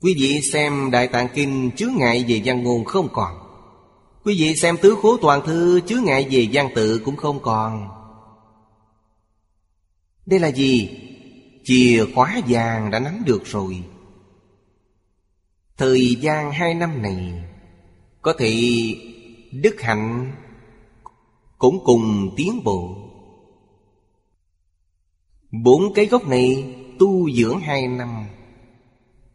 Quý 0.01 0.15
vị 0.19 0.41
xem 0.41 0.91
Đại 0.91 1.07
Tạng 1.07 1.27
Kinh 1.33 1.71
chứa 1.75 1.89
ngại 1.97 2.25
về 2.27 2.41
văn 2.45 2.63
ngôn 2.63 2.85
không 2.85 3.07
còn. 3.13 3.37
Quý 4.23 4.35
vị 4.39 4.55
xem 4.55 4.77
Tứ 4.77 4.95
Khố 5.01 5.17
Toàn 5.17 5.45
Thư 5.45 5.81
chứa 5.87 5.97
ngại 5.97 6.27
về 6.31 6.47
văn 6.51 6.69
tự 6.75 7.01
cũng 7.05 7.15
không 7.15 7.39
còn. 7.41 7.87
Đây 10.25 10.39
là 10.39 10.51
gì? 10.51 10.99
Chìa 11.63 12.05
khóa 12.15 12.41
vàng 12.47 12.91
đã 12.91 12.99
nắm 12.99 13.21
được 13.25 13.45
rồi. 13.45 13.83
Thời 15.77 16.15
gian 16.15 16.51
hai 16.51 16.73
năm 16.73 17.01
này, 17.01 17.43
Có 18.21 18.33
thể 18.39 18.53
đức 19.51 19.81
hạnh 19.81 20.31
cũng 21.57 21.79
cùng 21.83 22.33
tiến 22.37 22.63
bộ. 22.63 22.95
Bốn 25.63 25.93
cái 25.93 26.05
gốc 26.05 26.27
này 26.27 26.75
tu 26.99 27.31
dưỡng 27.31 27.59
hai 27.59 27.87
năm 27.87 28.25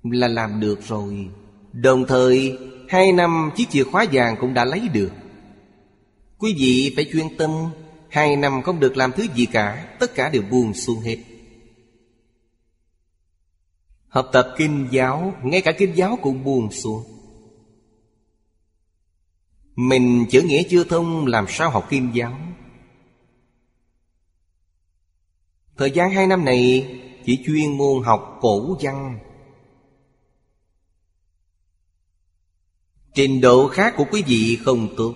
Là 0.03 0.29
làm 0.29 0.61
được 0.61 0.83
rồi. 0.83 1.29
Đồng 1.73 2.05
thời, 2.09 2.59
Hai 2.89 3.13
năm 3.13 3.51
chiếc 3.57 3.71
chìa 3.71 3.85
khóa 3.85 4.07
vàng 4.13 4.37
cũng 4.41 4.55
đã 4.55 4.65
lấy 4.65 4.89
được. 4.93 5.13
Quý 6.39 6.55
vị 6.59 6.93
phải 6.97 7.07
chuyên 7.13 7.37
tâm, 7.37 7.51
Hai 8.09 8.37
năm 8.37 8.63
không 8.63 8.81
được 8.81 8.97
làm 8.97 9.13
thứ 9.13 9.27
gì 9.35 9.47
cả, 9.47 9.97
Tất 10.01 10.15
cả 10.15 10.29
đều 10.29 10.43
buông 10.51 10.75
xuống 10.75 11.01
hết. 11.01 11.17
Học 14.09 14.29
tập 14.33 14.55
kinh 14.57 14.89
giáo, 14.91 15.35
Ngay 15.43 15.61
cả 15.61 15.73
kinh 15.79 15.97
giáo 15.97 16.19
cũng 16.23 16.45
buồn 16.45 16.73
xuống. 16.73 17.03
Mình 19.75 20.27
chữ 20.31 20.43
nghĩa 20.43 20.63
chưa 20.63 20.85
thông, 20.85 21.27
Làm 21.27 21.45
sao 21.49 21.71
học 21.71 21.87
kinh 21.91 22.11
giáo? 22.15 22.39
Thời 25.77 25.91
gian 25.91 26.11
hai 26.11 26.27
năm 26.27 26.45
này, 26.45 26.87
Chỉ 27.25 27.43
chuyên 27.47 27.79
môn 27.79 28.05
học 28.05 28.39
cổ 28.41 28.77
văn. 28.81 29.19
Trình 33.15 33.41
độ 33.41 33.69
khác 33.69 33.95
của 33.97 34.05
quý 34.11 34.23
vị 34.27 34.59
không 34.65 34.95
tốt. 34.97 35.15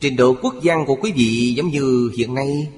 Trình 0.00 0.16
độ 0.16 0.34
quốc 0.42 0.54
văn 0.62 0.84
của 0.86 0.96
quý 1.02 1.12
vị 1.12 1.54
giống 1.56 1.68
như 1.68 2.12
hiện 2.18 2.34
nay. 2.34 2.68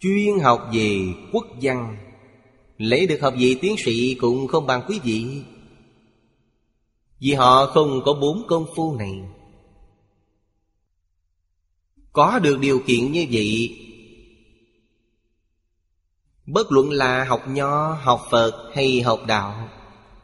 Chuyên 0.00 0.38
học 0.42 0.70
về 0.72 1.00
quốc 1.32 1.46
văn. 1.62 2.03
Lấy 2.78 3.06
được 3.06 3.20
học 3.20 3.34
vị 3.38 3.56
tiến 3.60 3.76
sĩ 3.84 4.14
cũng 4.14 4.48
không 4.48 4.66
bằng 4.66 4.82
quý 4.88 5.00
vị. 5.04 5.42
Vì 7.20 7.32
họ 7.32 7.66
không 7.66 8.00
có 8.04 8.12
bốn 8.12 8.46
công 8.48 8.66
phu 8.76 8.96
này. 8.96 9.20
Có 12.12 12.38
được 12.38 12.58
điều 12.60 12.80
kiện 12.86 13.12
như 13.12 13.26
vậy 13.30 13.80
Bất 16.46 16.72
luận 16.72 16.90
là 16.90 17.24
học 17.24 17.42
nho, 17.48 17.92
học 17.92 18.20
Phật 18.30 18.70
hay 18.74 19.02
học 19.02 19.20
đạo 19.26 19.68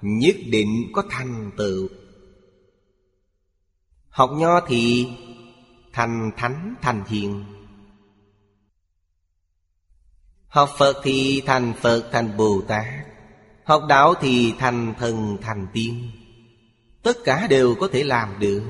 Nhất 0.02 0.36
định 0.46 0.90
có 0.92 1.02
thành 1.10 1.50
tựu. 1.56 1.88
Học 4.08 4.30
nho 4.34 4.60
thì 4.60 5.08
thành 5.92 6.30
thánh 6.36 6.74
thành 6.82 7.04
hiền. 7.08 7.44
Học 10.50 10.70
Phật 10.78 10.96
thì 11.02 11.42
thành 11.46 11.72
Phật, 11.80 12.08
thành 12.12 12.36
Bồ 12.36 12.60
Tát 12.68 12.86
Học 13.64 13.82
đạo 13.88 14.14
thì 14.20 14.54
thành 14.58 14.94
thần, 14.98 15.36
thành 15.42 15.66
tiên. 15.72 16.10
Tất 17.02 17.16
cả 17.24 17.46
đều 17.50 17.74
có 17.80 17.88
thể 17.92 18.04
làm 18.04 18.28
được. 18.38 18.62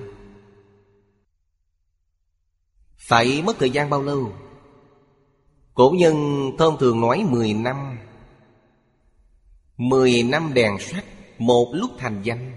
Phải 2.97 3.43
mất 3.43 3.59
thời 3.59 3.71
gian 3.71 3.91
bao 3.91 4.03
lâu? 4.03 4.33
Cổ 5.75 5.95
nhân 5.99 6.51
thông 6.59 6.79
thường 6.79 7.01
nói 7.01 7.25
10 7.29 7.55
năm. 7.55 7.99
10 9.77 10.23
năm 10.23 10.55
đèn 10.55 10.79
sách 10.79 11.05
Một 11.39 11.73
lúc 11.73 11.91
thành 11.99 12.23
danh. 12.23 12.53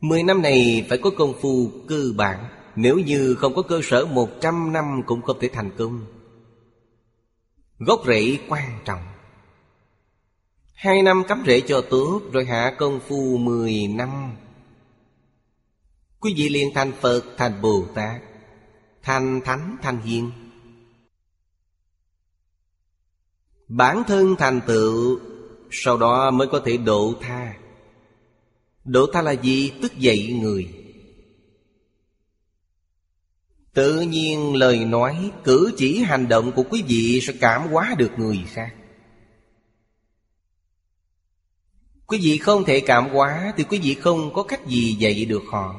Mười 0.00 0.22
năm 0.22 0.42
này 0.42 0.86
phải 0.88 0.98
có 0.98 1.10
công 1.18 1.34
phu 1.40 1.70
cơ 1.88 2.04
bản. 2.16 2.48
Nếu 2.76 2.98
như 2.98 3.34
không 3.34 3.54
có 3.54 3.62
cơ 3.62 3.80
sở 3.82 4.06
một 4.06 4.28
trăm 4.40 4.72
năm 4.72 5.02
cũng 5.06 5.22
không 5.22 5.36
thể 5.40 5.48
thành 5.52 5.70
công. 5.78 6.21
Gốc 7.86 8.02
rễ 8.06 8.38
quan 8.48 8.78
trọng. 8.84 9.02
Hai 10.74 11.02
năm 11.02 11.22
cắm 11.28 11.42
rễ 11.46 11.60
cho 11.60 11.80
tốt 11.90 12.20
Rồi 12.32 12.44
hạ 12.44 12.74
công 12.78 13.00
phu 13.00 13.36
mười 13.38 13.86
năm. 13.86 14.36
Quý 16.20 16.34
vị 16.36 16.48
liền 16.48 16.68
thành 16.74 16.92
Phật, 17.00 17.22
thành 17.36 17.62
Bồ 17.62 17.84
Tát, 17.94 18.22
Thành 19.02 19.40
Thánh, 19.44 19.76
thành 19.82 20.00
Hiền. 20.00 20.30
Bản 23.68 24.02
thân 24.06 24.36
thành 24.38 24.60
tựu, 24.66 25.18
Sau 25.70 25.98
đó 25.98 26.30
mới 26.30 26.48
có 26.48 26.62
thể 26.64 26.76
độ 26.76 27.14
tha. 27.20 27.54
Độ 28.84 29.06
tha 29.12 29.22
là 29.22 29.32
gì? 29.32 29.72
Tức 29.82 29.96
dậy 29.96 30.38
người. 30.42 30.81
Tự 33.74 34.00
nhiên 34.00 34.56
lời 34.56 34.84
nói, 34.84 35.30
cử 35.44 35.72
chỉ 35.76 35.98
hành 35.98 36.28
động 36.28 36.52
của 36.52 36.62
quý 36.70 36.82
vị 36.88 37.20
sẽ 37.22 37.32
cảm 37.40 37.68
hóa 37.68 37.94
được 37.98 38.10
người 38.16 38.44
khác. 38.46 38.74
Quý 42.06 42.18
vị 42.22 42.38
không 42.38 42.64
thể 42.64 42.80
cảm 42.80 43.08
hóa 43.08 43.52
thì 43.56 43.64
quý 43.64 43.78
vị 43.82 43.94
không 43.94 44.32
có 44.34 44.42
cách 44.42 44.66
gì 44.66 44.96
dạy 44.98 45.24
được 45.24 45.42
họ. 45.50 45.74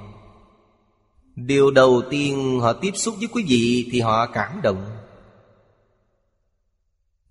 Điều 1.35 1.71
đầu 1.71 2.01
tiên 2.09 2.59
họ 2.59 2.73
tiếp 2.73 2.91
xúc 2.95 3.15
với 3.19 3.27
quý 3.31 3.43
vị 3.47 3.89
thì 3.91 3.99
họ 3.99 4.27
cảm 4.27 4.59
động. 4.63 4.85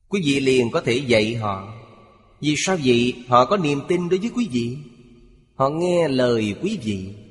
Quý 0.09 0.22
vị 0.25 0.40
liền 0.40 0.70
có 0.70 0.81
thể 0.81 0.94
dạy 1.07 1.35
họ. 1.35 1.75
Vì 2.40 2.55
sao 2.57 2.77
vậy? 2.85 3.25
Họ 3.29 3.44
có 3.44 3.57
niềm 3.57 3.81
tin 3.88 4.09
đối 4.09 4.18
với 4.20 4.31
quý 4.35 4.48
vị. 4.53 4.77
Họ 5.55 5.68
nghe 5.68 6.09
lời 6.09 6.55
quý 6.62 6.79
vị. 6.83 7.22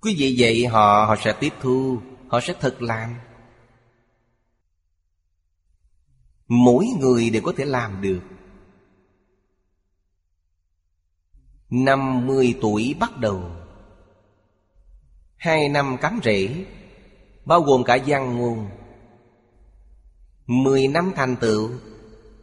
Quý 0.00 0.14
vị 0.18 0.36
dạy 0.36 0.66
họ 0.66 1.04
Họ 1.04 1.16
sẽ 1.24 1.32
tiếp 1.40 1.52
thu, 1.60 1.98
Họ 2.28 2.40
sẽ 2.40 2.54
thực 2.60 2.82
làm. 2.82 3.14
Mỗi 6.48 6.86
người 7.00 7.30
đều 7.30 7.42
có 7.42 7.52
thể 7.56 7.64
làm 7.64 8.02
được. 8.02 8.20
Năm 11.70 12.26
mươi 12.26 12.58
tuổi 12.60 12.94
bắt 13.00 13.18
đầu. 13.18 13.42
Hai 15.36 15.68
năm 15.68 15.96
cắm 16.00 16.20
rễ, 16.24 16.64
Bao 17.44 17.60
gồm 17.60 17.84
cả 17.84 17.98
văn 18.06 18.38
ngôn. 18.38 18.68
Mười 20.46 20.88
năm 20.88 21.12
thành 21.16 21.36
tựu. 21.36 21.70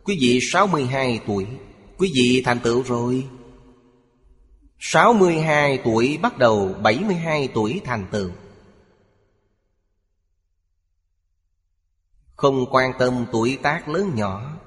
Quý 0.04 0.18
vị 0.22 0.40
sáu 0.42 0.68
mươi 0.68 0.86
hai 0.86 1.20
tuổi. 1.28 1.48
Quý 1.98 2.12
vị 2.16 2.42
thành 2.46 2.60
tựu 2.60 2.84
rồi. 2.84 3.28
62 4.80 5.82
tuổi 5.84 6.20
bắt 6.22 6.38
đầu 6.38 6.74
72 6.82 7.50
tuổi 7.54 7.82
thành 7.86 8.08
tựu. 8.12 8.30
Không 12.36 12.66
quan 12.72 12.92
tâm 13.00 13.26
tuổi 13.32 13.60
tác 13.64 13.88
lớn 13.88 14.12
nhỏ. 14.16 14.58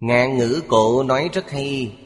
Ngạn 0.00 0.38
ngữ 0.38 0.62
cổ 0.68 1.02
nói 1.02 1.30
rất 1.32 1.50
hay. 1.50 1.98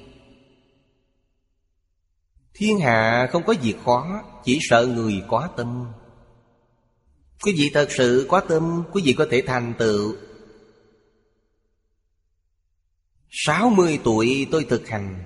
Thiên 2.55 2.81
hạ 2.81 3.29
không 3.33 3.43
có 3.47 3.55
việc 3.63 3.77
khó, 3.85 4.23
Chỉ 4.45 4.59
sợ 4.61 4.87
người 4.87 5.25
quá 5.29 5.49
tâm. 5.57 5.93
Quý 7.43 7.53
vị 7.57 7.71
thật 7.75 7.87
sự 7.91 8.27
quá 8.29 8.43
tâm, 8.49 8.85
Quý 8.93 9.03
vị 9.05 9.13
có 9.13 9.27
thể 9.31 9.43
thành 9.47 9.75
tựu. 9.79 10.15
60 13.31 13.99
tuổi 14.05 14.47
tôi 14.51 14.65
thực 14.65 14.89
hành. 14.89 15.25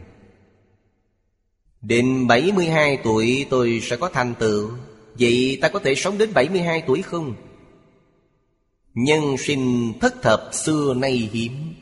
Đến 1.81 2.27
72 2.27 2.99
tuổi 3.05 3.47
tôi 3.51 3.81
sẽ 3.83 3.97
có 3.97 4.09
thành 4.09 4.35
tựu. 4.39 4.71
Vậy 5.19 5.59
ta 5.63 5.69
có 5.69 5.79
thể 5.79 5.95
sống 5.95 6.19
đến 6.19 6.35
72 6.35 6.83
tuổi 6.87 7.03
không? 7.03 7.35
Nhân 8.95 9.37
sinh 9.39 9.93
thất 10.01 10.23
thập 10.23 10.41
xưa 10.53 10.95
nay 10.95 11.31
hiếm. 11.33 11.75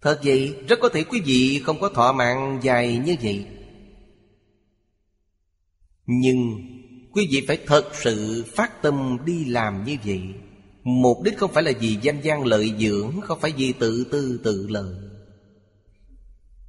Thật 0.00 0.20
vậy, 0.24 0.54
rất 0.68 0.78
có 0.82 0.88
thể 0.88 1.04
quý 1.04 1.20
vị 1.20 1.62
không 1.64 1.80
có 1.80 1.88
thọ 1.88 2.12
mạng 2.12 2.60
dài 2.62 3.00
như 3.04 3.16
vậy. 3.22 3.46
Nhưng 6.06 6.60
quý 7.12 7.28
vị 7.30 7.44
phải 7.48 7.58
thật 7.66 7.90
sự 7.94 8.44
phát 8.56 8.82
tâm 8.82 9.18
đi 9.24 9.44
làm 9.44 9.84
như 9.84 9.96
vậy. 10.04 10.20
Mục 10.84 11.22
đích 11.22 11.38
không 11.38 11.52
phải 11.52 11.62
là 11.62 11.72
vì 11.80 11.98
danh 12.02 12.20
gian 12.22 12.44
lợi 12.44 12.74
dưỡng, 12.78 13.20
Không 13.20 13.40
phải 13.40 13.52
vì 13.56 13.72
tự 13.72 14.04
tư 14.04 14.40
tự 14.44 14.66
lợi. 14.68 14.94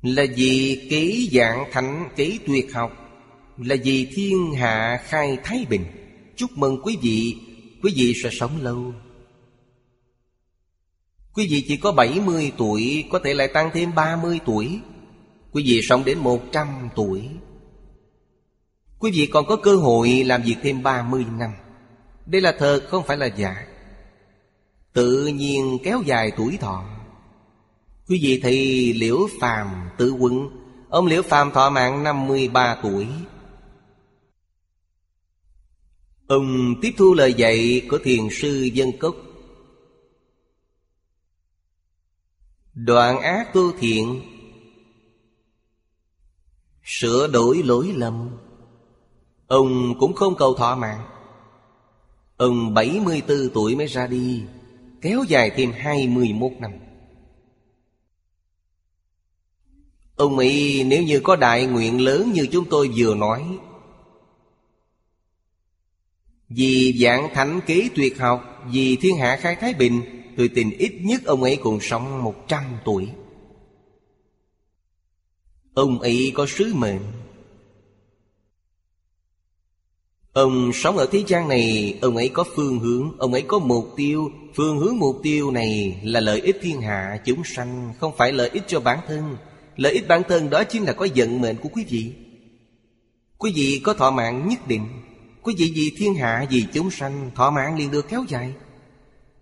Là 0.02 0.26
vì 0.36 0.88
ký 0.90 1.30
dạng 1.34 1.66
thánh 1.72 2.10
kỹ 2.16 2.40
tuyệt 2.48 2.74
học, 2.74 2.92
Là 3.58 3.76
vì 3.84 4.06
thiên 4.06 4.54
hạ 4.54 5.04
khai 5.06 5.38
thái 5.44 5.66
bình. 5.70 5.86
Chúc 6.36 6.50
mừng 6.56 6.82
quý 6.84 6.98
vị 7.02 7.36
Quý 7.84 7.94
vị 7.96 8.14
sẽ 8.24 8.30
sống 8.32 8.62
lâu. 8.62 8.94
Quý 11.34 11.48
vị 11.50 11.66
chỉ 11.68 11.78
có 11.78 11.92
70 11.92 12.52
tuổi, 12.58 13.06
Có 13.12 13.20
thể 13.24 13.34
lại 13.34 13.48
tăng 13.48 13.70
thêm 13.74 13.96
30 13.96 14.40
tuổi. 14.46 14.80
Quý 15.52 15.64
vị 15.66 15.82
sống 15.84 16.06
đến 16.06 16.18
100 16.18 16.68
tuổi. 16.96 17.30
Quý 19.00 19.12
vị 19.12 19.30
còn 19.34 19.46
có 19.46 19.56
cơ 19.56 19.76
hội 19.76 20.24
làm 20.26 20.42
việc 20.42 20.56
thêm 20.62 20.84
30 20.84 21.26
năm. 21.40 21.52
Đây 22.26 22.42
là 22.42 22.56
thật, 22.60 22.82
không 22.90 23.04
phải 23.08 23.18
là 23.18 23.26
giả. 23.26 23.71
Tự 24.94 25.26
nhiên 25.26 25.78
kéo 25.84 26.02
dài 26.06 26.32
tuổi 26.38 26.58
thọ. 26.58 26.84
Quý 28.08 28.20
vị 28.24 28.40
thì 28.44 28.94
Liễu 28.94 29.28
Phàm 29.40 29.90
tự 29.98 30.12
quận, 30.12 30.62
Ông 30.90 31.08
Liễu 31.08 31.22
Phàm 31.22 31.52
thọ 31.52 31.70
mạng 31.70 32.04
53 32.04 32.80
tuổi. 32.84 33.08
Ông 36.28 36.76
tiếp 36.82 36.94
thu 36.98 37.14
lời 37.14 37.34
dạy 37.34 37.88
của 37.90 37.98
thiền 38.04 38.28
sư 38.32 38.70
Dân 38.74 38.92
Cốc. 39.00 39.16
Đoạn 42.74 43.20
ác 43.22 43.54
tu 43.54 43.72
thiện. 43.80 44.22
Sửa 46.84 47.28
đổi 47.28 47.64
lỗi 47.64 47.94
lầm. 47.96 48.30
Ông 49.48 50.00
cũng 50.00 50.14
không 50.14 50.36
cầu 50.36 50.54
thọ 50.54 50.76
mạng. 50.76 51.08
Ông 52.38 52.74
74 52.74 53.50
tuổi 53.54 53.76
mới 53.76 53.88
ra 53.88 54.08
đi. 54.08 54.44
Kéo 55.02 55.24
dài 55.24 55.52
thêm 55.56 55.72
21 55.72 56.52
năm. 56.60 56.72
Ông 60.16 60.36
Mỹ, 60.36 60.84
nếu 60.84 61.04
như 61.04 61.20
có 61.20 61.36
đại 61.36 61.66
nguyện 61.66 62.02
lớn 62.02 62.32
như 62.32 62.48
chúng 62.52 62.66
tôi 62.70 62.90
vừa 62.96 63.16
nói, 63.16 63.44
Vì 66.50 67.00
dạng 67.04 67.34
thánh 67.34 67.60
kế 67.66 67.90
tuyệt 67.96 68.20
học, 68.20 68.64
Vì 68.72 68.96
thiên 68.96 69.18
hạ 69.18 69.38
khai 69.42 69.56
thái 69.56 69.74
bình, 69.74 70.02
Tôi 70.38 70.50
tin 70.56 70.70
ít 70.78 70.94
nhất 71.02 71.22
ông 71.26 71.44
ấy 71.44 71.60
còn 71.64 71.80
sống 71.82 72.24
100 72.24 72.64
tuổi. 72.86 73.10
Ông 75.74 76.00
ấy 76.00 76.32
có 76.36 76.46
sứ 76.46 76.74
mệnh. 76.74 77.00
Ông 80.34 80.72
sống 80.74 80.98
ở 80.98 81.08
thế 81.12 81.24
gian 81.28 81.48
này, 81.48 81.98
Ông 82.02 82.18
ấy 82.18 82.30
có 82.30 82.44
phương 82.56 82.80
hướng, 82.80 83.18
Ông 83.18 83.34
ấy 83.34 83.42
có 83.42 83.60
mục 83.60 83.94
tiêu. 83.96 84.32
Phương 84.56 84.78
hướng 84.78 85.00
mục 85.00 85.20
tiêu 85.24 85.52
này 85.52 86.02
là 86.04 86.20
lợi 86.20 86.42
ích 86.42 86.58
thiên 86.62 86.82
hạ 86.82 87.22
chúng 87.26 87.44
sanh, 87.44 87.94
Không 88.00 88.14
phải 88.18 88.32
lợi 88.32 88.50
ích 88.54 88.64
cho 88.68 88.80
bản 88.80 89.00
thân. 89.08 89.38
Lợi 89.76 89.94
ích 89.94 90.08
bản 90.08 90.22
thân 90.30 90.50
đó 90.50 90.64
chính 90.64 90.84
là 90.84 90.94
có 90.94 91.08
vận 91.16 91.42
mệnh 91.42 91.56
của 91.58 91.70
quý 91.70 91.86
vị. 91.90 92.14
Quý 93.38 93.52
vị 93.56 93.82
có 93.84 93.94
thọ 93.94 94.12
mạng 94.12 94.48
nhất 94.50 94.68
định. 94.68 94.88
Quý 95.42 95.56
vị 95.58 95.72
vì 95.76 95.94
thiên 95.98 96.16
hạ, 96.16 96.46
vì 96.50 96.66
chúng 96.74 96.92
sanh, 96.92 97.32
Thọ 97.36 97.52
mạng 97.52 97.78
liền 97.78 97.92
được 97.92 98.10
kéo 98.10 98.26
dài. 98.28 98.54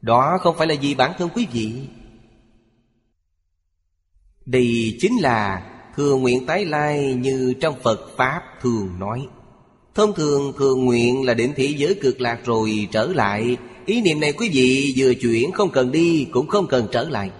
Đó 0.01 0.37
không 0.41 0.55
phải 0.57 0.67
là 0.67 0.75
vì 0.81 0.95
bản 0.95 1.11
thân 1.17 1.29
quý 1.35 1.47
vị. 1.51 1.87
Đây 4.45 4.97
chính 4.99 5.21
là 5.21 5.65
Thường 5.95 6.21
nguyện 6.21 6.45
tái 6.45 6.65
lai 6.65 7.13
như 7.13 7.53
trong 7.61 7.75
Phật 7.83 8.17
Pháp 8.17 8.41
thường 8.61 8.99
nói. 8.99 9.27
Thông 9.95 10.13
thường 10.13 10.53
thường 10.57 10.85
nguyện 10.85 11.25
là 11.25 11.33
đến 11.33 11.53
thế 11.55 11.73
giới 11.77 11.93
cực 12.01 12.21
lạc 12.21 12.39
rồi 12.45 12.87
trở 12.91 13.07
lại. 13.07 13.57
Ý 13.85 14.01
niệm 14.01 14.19
này 14.19 14.33
quý 14.33 14.49
vị 14.53 14.93
vừa 14.97 15.13
chuyển 15.13 15.51
không 15.51 15.71
cần 15.71 15.91
đi, 15.91 16.27
cũng 16.31 16.47
không 16.47 16.67
cần 16.67 16.87
trở 16.91 17.09
lại. 17.09 17.31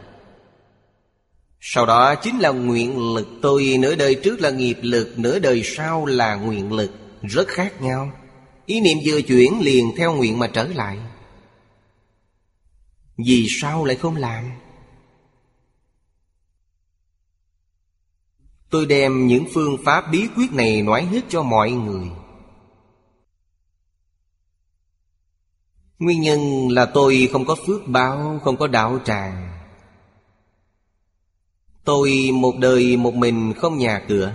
Sau 1.62 1.86
đó 1.86 2.16
chính 2.16 2.40
là 2.40 2.50
nguyện 2.50 3.14
lực. 3.14 3.28
Tôi 3.42 3.76
nửa 3.80 3.96
đời 3.96 4.16
trước 4.16 4.42
là 4.42 4.50
nghiệp 4.50 4.78
lực, 4.82 5.20
Nửa 5.20 5.40
đời 5.40 5.62
sau 5.64 6.06
là 6.06 6.36
nguyện 6.36 6.74
lực. 6.74 6.92
Rất 7.22 7.48
khác 7.48 7.82
nhau. 7.82 8.12
Ý 8.66 8.82
niệm 8.82 8.98
vừa 9.06 9.22
chuyển 9.22 9.60
liền 9.62 9.92
theo 9.98 10.14
nguyện 10.14 10.40
mà 10.40 10.48
trở 10.48 10.68
lại. 10.68 10.98
Vì 13.18 13.48
sao 13.50 13.86
lại 13.86 13.96
không 13.96 14.16
làm? 14.16 14.44
Tôi 18.70 18.86
đem 18.86 19.28
những 19.28 19.46
phương 19.54 19.78
pháp 19.86 20.12
bí 20.12 20.28
quyết 20.36 20.54
này 20.54 20.82
nói 20.82 21.04
hết 21.12 21.22
cho 21.30 21.44
mọi 21.44 21.72
người. 21.72 22.08
Nguyên 26.00 26.22
nhân 26.22 26.70
là 26.70 26.86
tôi 26.86 27.30
không 27.32 27.46
có 27.46 27.56
phước 27.68 27.88
báo, 27.88 28.40
không 28.44 28.58
có 28.58 28.68
đạo 28.68 29.00
tràng. 29.06 29.50
Tôi 31.84 32.30
một 32.34 32.58
đời 32.58 32.98
một 32.98 33.14
mình 33.14 33.54
không 33.54 33.78
nhà 33.78 34.06
cửa 34.08 34.34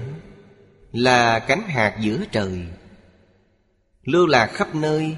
Là 0.92 1.38
cánh 1.38 1.62
hạt 1.66 1.98
giữa 2.00 2.24
trời. 2.33 2.66
Lưu 4.05 4.27
lạc 4.27 4.46
khắp 4.46 4.74
nơi 4.74 5.16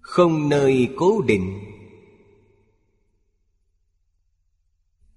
Không 0.00 0.48
nơi 0.48 0.88
cố 0.96 1.22
định. 1.22 1.60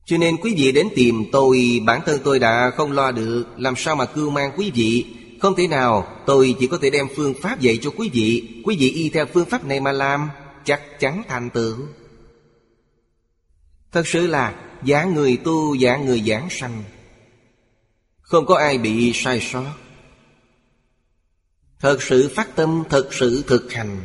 Cho 0.06 0.18
nên 0.18 0.38
quý 0.38 0.54
vị 0.58 0.72
đến 0.72 0.90
tìm 0.96 1.26
tôi 1.32 1.82
Bản 1.86 2.02
thân 2.06 2.20
tôi 2.24 2.40
đã 2.40 2.72
không 2.76 2.92
lo 2.92 3.12
được 3.12 3.46
Làm 3.58 3.76
sao 3.76 3.96
mà 3.96 4.06
cưu 4.06 4.30
mang 4.30 4.52
quý 4.58 4.72
vị 4.76 5.06
không 5.40 5.56
thể 5.56 5.68
nào, 5.68 6.08
tôi 6.26 6.56
chỉ 6.60 6.68
có 6.68 6.78
thể 6.82 6.90
đem 6.90 7.08
phương 7.16 7.34
pháp 7.42 7.60
dạy 7.60 7.80
cho 7.82 7.90
quý 7.98 8.10
vị. 8.14 8.62
Quý 8.64 8.78
vị 8.80 8.90
y 8.90 9.10
theo 9.10 9.26
phương 9.26 9.46
pháp 9.46 9.66
này 9.66 9.80
mà 9.80 9.92
làm, 9.92 10.30
Chắc 10.66 11.00
chắn 11.00 11.24
thành 11.28 11.50
tựu. 11.50 11.76
Thật 13.92 14.08
sự 14.08 14.28
là 14.28 14.56
giả 14.84 15.04
người 15.04 15.38
tu 15.38 15.76
giả 15.76 15.98
người 15.98 16.24
giảng 16.28 16.48
sanh. 16.50 16.84
Không 18.22 18.46
có 18.46 18.56
ai 18.56 18.78
bị 18.78 19.12
sai 19.14 19.40
sót. 19.42 19.74
Thật 21.80 22.02
sự 22.02 22.32
phát 22.36 22.56
tâm, 22.56 22.84
Thật 22.90 23.10
sự 23.14 23.44
thực 23.48 23.74
hành. 23.74 23.98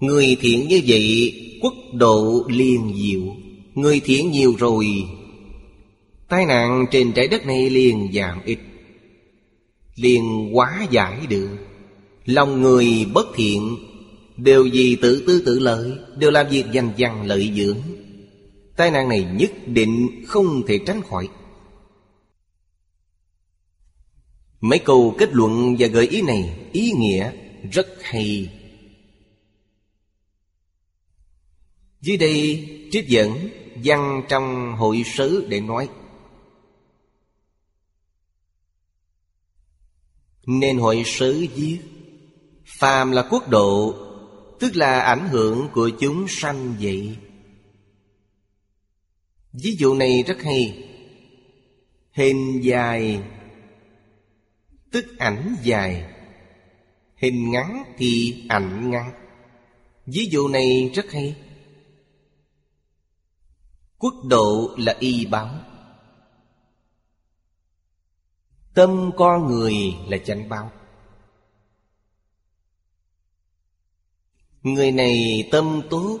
Người 0.00 0.36
thiện 0.40 0.68
như 0.68 0.80
vậy, 0.86 1.34
Quốc 1.62 1.74
độ 1.92 2.46
liền 2.48 2.94
diệu. 2.96 3.36
Người 3.74 4.00
thiện 4.00 4.30
nhiều 4.30 4.54
rồi, 4.58 4.86
Tai 6.28 6.46
nạn 6.46 6.86
trên 6.90 7.12
trái 7.12 7.28
đất 7.28 7.46
này 7.46 7.70
liền 7.70 8.10
giảm 8.12 8.40
ít. 8.44 8.58
Liền 10.00 10.56
quá 10.56 10.86
giải 10.90 11.26
được. 11.26 11.56
Lòng 12.24 12.62
người 12.62 13.06
bất 13.12 13.26
thiện, 13.34 13.76
Đều 14.36 14.68
vì 14.72 14.96
tự 14.96 15.24
tư 15.26 15.42
tự 15.46 15.58
lợi, 15.58 15.92
Đều 16.16 16.30
làm 16.30 16.46
việc 16.50 16.64
dành 16.72 16.92
dằn 16.96 17.26
lợi 17.26 17.52
dưỡng. 17.56 17.78
Tai 18.76 18.90
nạn 18.90 19.08
này 19.08 19.26
nhất 19.34 19.50
định 19.66 20.24
không 20.26 20.62
thể 20.66 20.78
tránh 20.86 21.02
khỏi. 21.02 21.28
Mấy 24.60 24.78
câu 24.78 25.14
kết 25.18 25.28
luận 25.32 25.76
và 25.78 25.86
gợi 25.86 26.06
ý 26.06 26.22
này 26.22 26.56
Ý 26.72 26.92
nghĩa 26.92 27.32
rất 27.72 27.86
hay. 28.02 28.48
Dưới 32.00 32.16
đây 32.16 32.68
trích 32.92 33.08
dẫn 33.08 33.48
văn 33.84 34.22
trong 34.28 34.74
hội 34.76 35.02
sứ 35.16 35.46
để 35.48 35.60
nói. 35.60 35.88
Nên 40.50 40.78
hội 40.78 41.02
sứ 41.06 41.46
viết 41.54 41.78
Phàm 42.64 43.10
là 43.10 43.26
quốc 43.30 43.48
độ, 43.48 43.94
Tức 44.60 44.76
là 44.76 45.00
ảnh 45.00 45.28
hưởng 45.28 45.68
của 45.72 45.90
chúng 46.00 46.28
sanh 46.28 46.74
vậy 46.80 47.16
Ví 49.52 49.76
dụ 49.78 49.94
này 49.94 50.24
rất 50.26 50.42
hay. 50.42 50.84
Hình 52.12 52.60
dài, 52.62 53.22
Tức 54.90 55.18
ảnh 55.18 55.56
dài. 55.62 56.04
Hình 57.16 57.50
ngắn 57.50 57.84
thì 57.98 58.42
ảnh 58.48 58.90
ngắn. 58.90 59.12
Ví 60.06 60.28
dụ 60.30 60.48
này 60.48 60.90
rất 60.94 61.12
hay. 61.12 61.36
Quốc 63.98 64.14
độ 64.24 64.74
là 64.78 64.96
y 65.00 65.26
báo. 65.26 65.69
Tâm 68.80 69.10
con 69.16 69.46
người 69.46 69.74
là 70.08 70.18
chánh 70.18 70.48
báo. 70.48 70.72
Người 74.62 74.92
này 74.92 75.48
tâm 75.52 75.82
tốt 75.90 76.18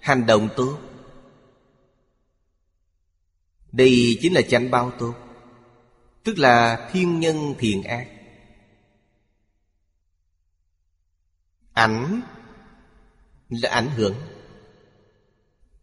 Hành 0.00 0.26
động 0.26 0.48
tốt 0.56 0.78
Đây 3.72 4.18
chính 4.20 4.32
là 4.32 4.42
chánh 4.42 4.70
báo 4.70 4.92
tốt 4.98 5.14
Tức 6.24 6.38
là 6.38 6.88
thiên 6.92 7.20
nhân 7.20 7.54
thiện 7.58 7.82
ác. 7.82 8.08
Ảnh 11.72 12.20
là 13.48 13.70
ảnh 13.70 13.90
hưởng. 13.90 14.14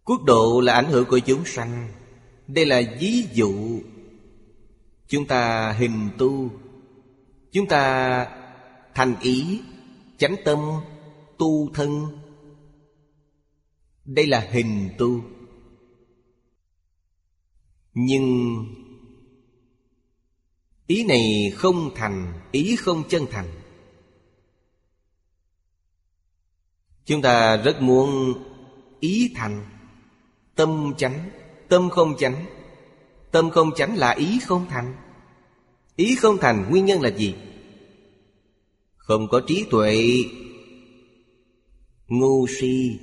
Quốc 0.04 0.24
độ 0.24 0.62
là 0.62 0.74
ảnh 0.74 0.90
hưởng 0.90 1.06
của 1.06 1.20
chúng 1.20 1.46
sanh. 1.46 1.90
Đây 2.48 2.66
là 2.66 2.82
ví 3.00 3.28
dụ 3.34 3.82
Chúng 5.08 5.28
ta 5.28 5.72
hình 5.72 6.10
tu. 6.18 6.50
Chúng 7.52 7.68
ta 7.68 8.28
thành 8.94 9.16
ý, 9.22 9.62
Chánh 10.18 10.36
tâm, 10.46 10.60
Tu 11.38 11.74
thân. 11.74 12.20
Đây 14.06 14.28
là 14.28 14.48
hình 14.52 14.90
tu. 14.98 15.22
Nhưng 17.94 18.58
Ý 20.88 21.04
này 21.04 21.52
không 21.56 21.96
thành, 21.96 22.34
Ý 22.52 22.76
không 22.76 23.04
chân 23.10 23.26
thành. 23.32 23.48
Chúng 27.06 27.22
ta 27.22 27.58
rất 27.58 27.82
muốn 27.82 28.34
ý 29.00 29.32
thành, 29.36 29.66
Tâm 30.56 30.94
chánh, 30.98 31.30
Tâm 31.70 31.90
không 31.90 32.18
chánh. 32.18 32.46
Tâm 33.36 33.52
không 33.52 33.72
chánh 33.76 33.98
là 33.98 34.12
ý 34.12 34.40
không 34.40 34.66
thành. 34.70 34.96
Ý 35.96 36.16
không 36.16 36.38
thành 36.38 36.66
nguyên 36.70 36.86
nhân 36.86 37.02
là 37.02 37.10
gì? 37.10 37.36
Không 38.96 39.28
có 39.32 39.42
trí 39.48 39.66
tuệ. 39.70 40.24
Ngu 42.08 42.48
si. 42.48 43.00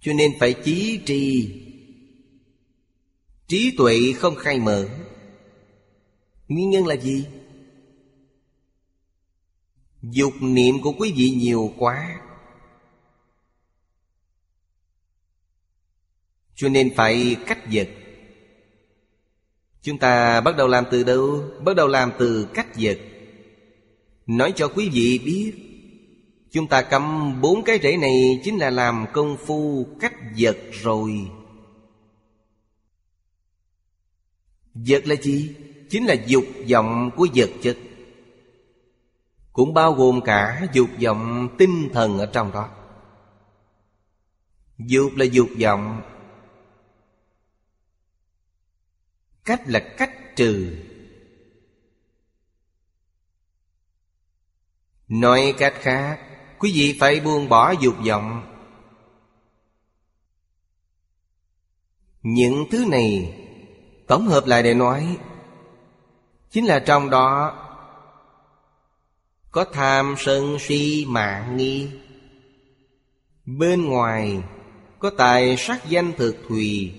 Cho 0.00 0.12
nên 0.12 0.32
phải 0.40 0.54
trí 0.64 1.00
tri. 1.06 1.54
Trí 3.48 3.74
tuệ 3.76 4.12
không 4.12 4.34
khai 4.34 4.58
mở. 4.58 4.88
Nguyên 6.48 6.70
nhân 6.70 6.86
là 6.86 6.96
gì? 6.96 7.26
Dục 10.02 10.32
niệm 10.40 10.82
của 10.82 10.92
quý 10.98 11.12
vị 11.16 11.30
nhiều 11.30 11.74
quá. 11.78 12.20
Cho 16.54 16.68
nên 16.68 16.94
phải 16.94 17.36
cách 17.46 17.58
vật 17.72 17.88
Chúng 19.82 19.98
ta 19.98 20.40
bắt 20.40 20.56
đầu 20.56 20.68
làm 20.68 20.84
từ 20.90 21.02
đâu? 21.04 21.44
Bắt 21.64 21.76
đầu 21.76 21.88
làm 21.88 22.12
từ 22.18 22.48
cách 22.54 22.66
vật 22.76 22.98
Nói 24.26 24.52
cho 24.56 24.68
quý 24.68 24.88
vị 24.92 25.18
biết, 25.24 25.52
Chúng 26.50 26.66
ta 26.66 26.82
cầm 26.82 27.36
bốn 27.40 27.64
cái 27.64 27.78
rễ 27.82 27.96
này 27.96 28.40
Chính 28.44 28.58
là 28.58 28.70
làm 28.70 29.06
công 29.12 29.36
phu 29.36 29.86
cách 30.00 30.14
vật 30.38 30.56
rồi. 30.72 31.30
Vật 34.74 35.06
là 35.06 35.14
gì? 35.14 35.54
Chính 35.90 36.04
là 36.04 36.14
dục 36.26 36.44
vọng 36.70 37.10
của 37.16 37.26
vật 37.34 37.50
chất 37.62 37.78
Cũng 39.52 39.74
bao 39.74 39.92
gồm 39.92 40.20
cả 40.20 40.68
dục 40.72 40.88
vọng 41.02 41.48
tinh 41.58 41.88
thần 41.92 42.18
ở 42.18 42.26
trong 42.26 42.52
đó. 42.52 42.68
Dục 44.78 45.12
là 45.16 45.24
dục 45.24 45.48
vọng 45.60 46.02
cách 49.44 49.62
là 49.66 49.80
cách 49.96 50.36
trừ. 50.36 50.76
Nói 55.08 55.54
cách 55.58 55.74
khác, 55.76 56.20
quý 56.58 56.72
vị 56.74 56.96
phải 57.00 57.20
buông 57.20 57.48
bỏ 57.48 57.70
dục 57.70 57.94
vọng. 58.06 58.48
Những 62.22 62.64
thứ 62.70 62.84
này, 62.88 63.38
Tổng 64.06 64.26
hợp 64.26 64.46
lại 64.46 64.62
để 64.62 64.74
nói, 64.74 65.18
Chính 66.50 66.66
là 66.66 66.78
trong 66.78 67.10
đó 67.10 67.58
Có 69.50 69.64
tham 69.64 70.14
sân 70.18 70.58
si 70.58 71.04
mạng 71.08 71.56
nghi. 71.56 71.90
Bên 73.46 73.84
ngoài 73.84 74.42
Có 74.98 75.10
tài 75.18 75.56
sắc 75.56 75.88
danh 75.88 76.12
thực 76.16 76.36
thùy 76.48 76.92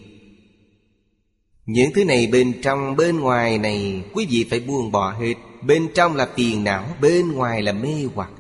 những 1.66 1.92
thứ 1.94 2.06
này 2.06 2.28
bên 2.28 2.62
trong, 2.64 2.96
bên 2.96 3.20
ngoài 3.20 3.58
này, 3.58 4.04
Quý 4.14 4.28
vị 4.30 4.48
phải 4.50 4.60
buông 4.60 4.92
bỏ 4.92 5.12
hết. 5.12 5.34
Bên 5.62 5.90
trong 5.96 6.16
là 6.16 6.26
tiền 6.26 6.64
não, 6.64 6.86
Bên 7.02 7.32
ngoài 7.32 7.62
là 7.62 7.72
mê 7.72 8.08
hoặc. 8.16 8.32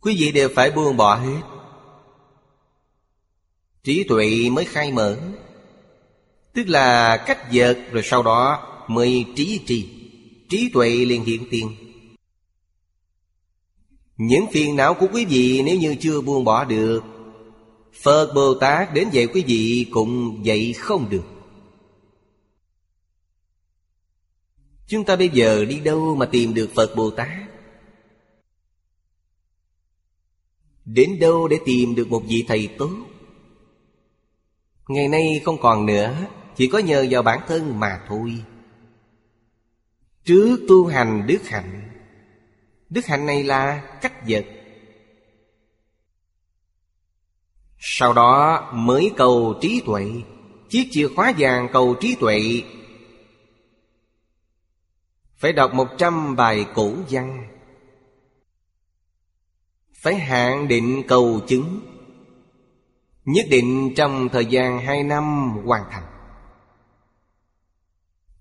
Quý 0.00 0.16
vị 0.18 0.32
đều 0.32 0.48
phải 0.54 0.70
buông 0.70 0.96
bỏ 0.96 1.14
hết. 1.14 1.40
Trí 3.84 4.04
tuệ 4.04 4.50
mới 4.52 4.64
khai 4.64 4.92
mở. 4.92 5.18
Tức 6.52 6.68
là 6.68 7.16
cách 7.16 7.52
dợt 7.52 7.78
Rồi 7.92 8.02
sau 8.04 8.22
đó 8.22 8.68
mới 8.88 9.26
trí 9.36 9.60
trì. 9.66 9.88
Trí 10.48 10.70
tuệ 10.72 10.88
liền 10.88 11.24
hiện 11.24 11.44
tiền. 11.50 11.76
Những 14.16 14.46
phiền 14.52 14.76
não 14.76 14.94
của 14.94 15.06
quý 15.12 15.24
vị 15.24 15.62
Nếu 15.64 15.76
như 15.76 15.94
chưa 16.00 16.20
buông 16.20 16.44
bỏ 16.44 16.64
được 16.64 17.11
Phật 17.92 18.32
Bồ 18.34 18.54
Tát 18.54 18.94
đến 18.94 19.08
dạy 19.10 19.26
quý 19.26 19.44
vị 19.46 19.86
Cũng 19.90 20.40
dạy 20.46 20.72
không 20.72 21.10
được. 21.10 21.24
Chúng 24.86 25.04
ta 25.04 25.16
bây 25.16 25.28
giờ 25.28 25.64
đi 25.64 25.80
đâu 25.80 26.16
mà 26.16 26.26
tìm 26.26 26.54
được 26.54 26.70
Phật 26.74 26.94
Bồ 26.96 27.10
Tát? 27.10 27.28
Đến 30.84 31.18
đâu 31.20 31.48
để 31.48 31.58
tìm 31.64 31.94
được 31.94 32.08
một 32.08 32.22
vị 32.28 32.44
thầy 32.48 32.68
tốt? 32.78 32.90
Ngày 34.88 35.08
nay 35.08 35.40
không 35.44 35.60
còn 35.60 35.86
nữa, 35.86 36.16
Chỉ 36.56 36.66
có 36.66 36.78
nhờ 36.78 37.06
vào 37.10 37.22
bản 37.22 37.40
thân 37.48 37.80
mà 37.80 38.00
thôi. 38.08 38.44
Trước 40.24 40.60
tu 40.68 40.86
hành 40.86 41.26
đức 41.26 41.48
hạnh 41.48 41.88
Đức 42.90 43.06
hạnh 43.06 43.26
này 43.26 43.44
là 43.44 43.82
cách 44.00 44.28
vật. 44.28 44.44
Sau 47.84 48.12
đó 48.12 48.70
mới 48.74 49.12
cầu 49.16 49.58
trí 49.60 49.82
tuệ, 49.86 50.04
Chiếc 50.68 50.88
chìa 50.90 51.08
khóa 51.16 51.32
vàng 51.38 51.68
cầu 51.72 51.96
trí 52.00 52.16
tuệ. 52.20 52.62
Phải 55.36 55.52
đọc 55.52 55.74
một 55.74 55.88
trăm 55.98 56.36
bài 56.36 56.66
cổ 56.74 56.92
văn. 57.10 57.48
Phải 60.02 60.14
hạn 60.14 60.68
định 60.68 61.02
cầu 61.08 61.40
chứng. 61.48 61.80
Nhất 63.24 63.46
định 63.50 63.92
trong 63.96 64.28
thời 64.28 64.46
gian 64.46 64.78
hai 64.78 65.02
năm 65.02 65.56
hoàn 65.64 65.82
thành. 65.90 66.04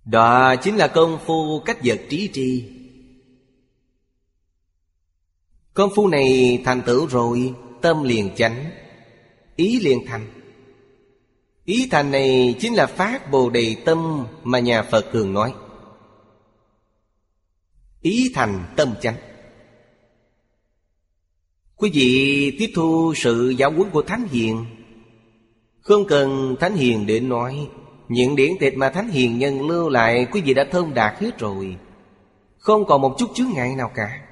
Đó 0.05 0.55
chính 0.55 0.75
là 0.75 0.87
công 0.87 1.19
phu 1.25 1.61
cách 1.65 1.77
vật 1.83 2.01
trí 2.09 2.29
tri. 2.33 2.71
Công 5.73 5.89
phu 5.95 6.07
này 6.07 6.61
thành 6.65 6.81
tựu 6.81 7.07
rồi, 7.07 7.53
Tâm 7.81 8.03
liền 8.03 8.35
chánh. 8.35 8.71
Ý 9.61 9.79
liền 9.79 10.05
thành. 10.05 10.27
Ý 11.65 11.87
thành 11.91 12.11
này 12.11 12.55
chính 12.59 12.73
là 12.73 12.85
phát 12.85 13.31
bồ 13.31 13.49
đề 13.49 13.75
tâm 13.85 14.25
Mà 14.43 14.59
nhà 14.59 14.83
Phật 14.83 15.05
thường 15.11 15.33
nói. 15.33 15.53
Ý 18.01 18.31
thành 18.33 18.63
tâm 18.75 18.93
chánh. 19.01 19.15
Quý 21.75 21.89
vị 21.93 22.51
tiếp 22.59 22.71
thu 22.75 23.13
sự 23.15 23.49
giáo 23.57 23.71
huấn 23.71 23.89
của 23.89 24.01
Thánh 24.01 24.27
Hiền. 24.31 24.65
Không 25.79 26.05
cần 26.07 26.55
Thánh 26.59 26.75
Hiền 26.75 27.05
để 27.05 27.19
nói 27.19 27.67
Những 28.09 28.35
điển 28.35 28.51
tịch 28.59 28.77
mà 28.77 28.89
Thánh 28.89 29.09
Hiền 29.09 29.39
nhân 29.39 29.67
lưu 29.67 29.89
lại 29.89 30.27
Quý 30.31 30.41
vị 30.41 30.53
đã 30.53 30.65
thông 30.71 30.93
đạt 30.93 31.21
hết 31.21 31.39
rồi. 31.39 31.77
Không 32.57 32.85
còn 32.85 33.01
một 33.01 33.15
chút 33.17 33.29
chướng 33.35 33.51
ngại 33.53 33.75
nào 33.75 33.91
cả. 33.95 34.27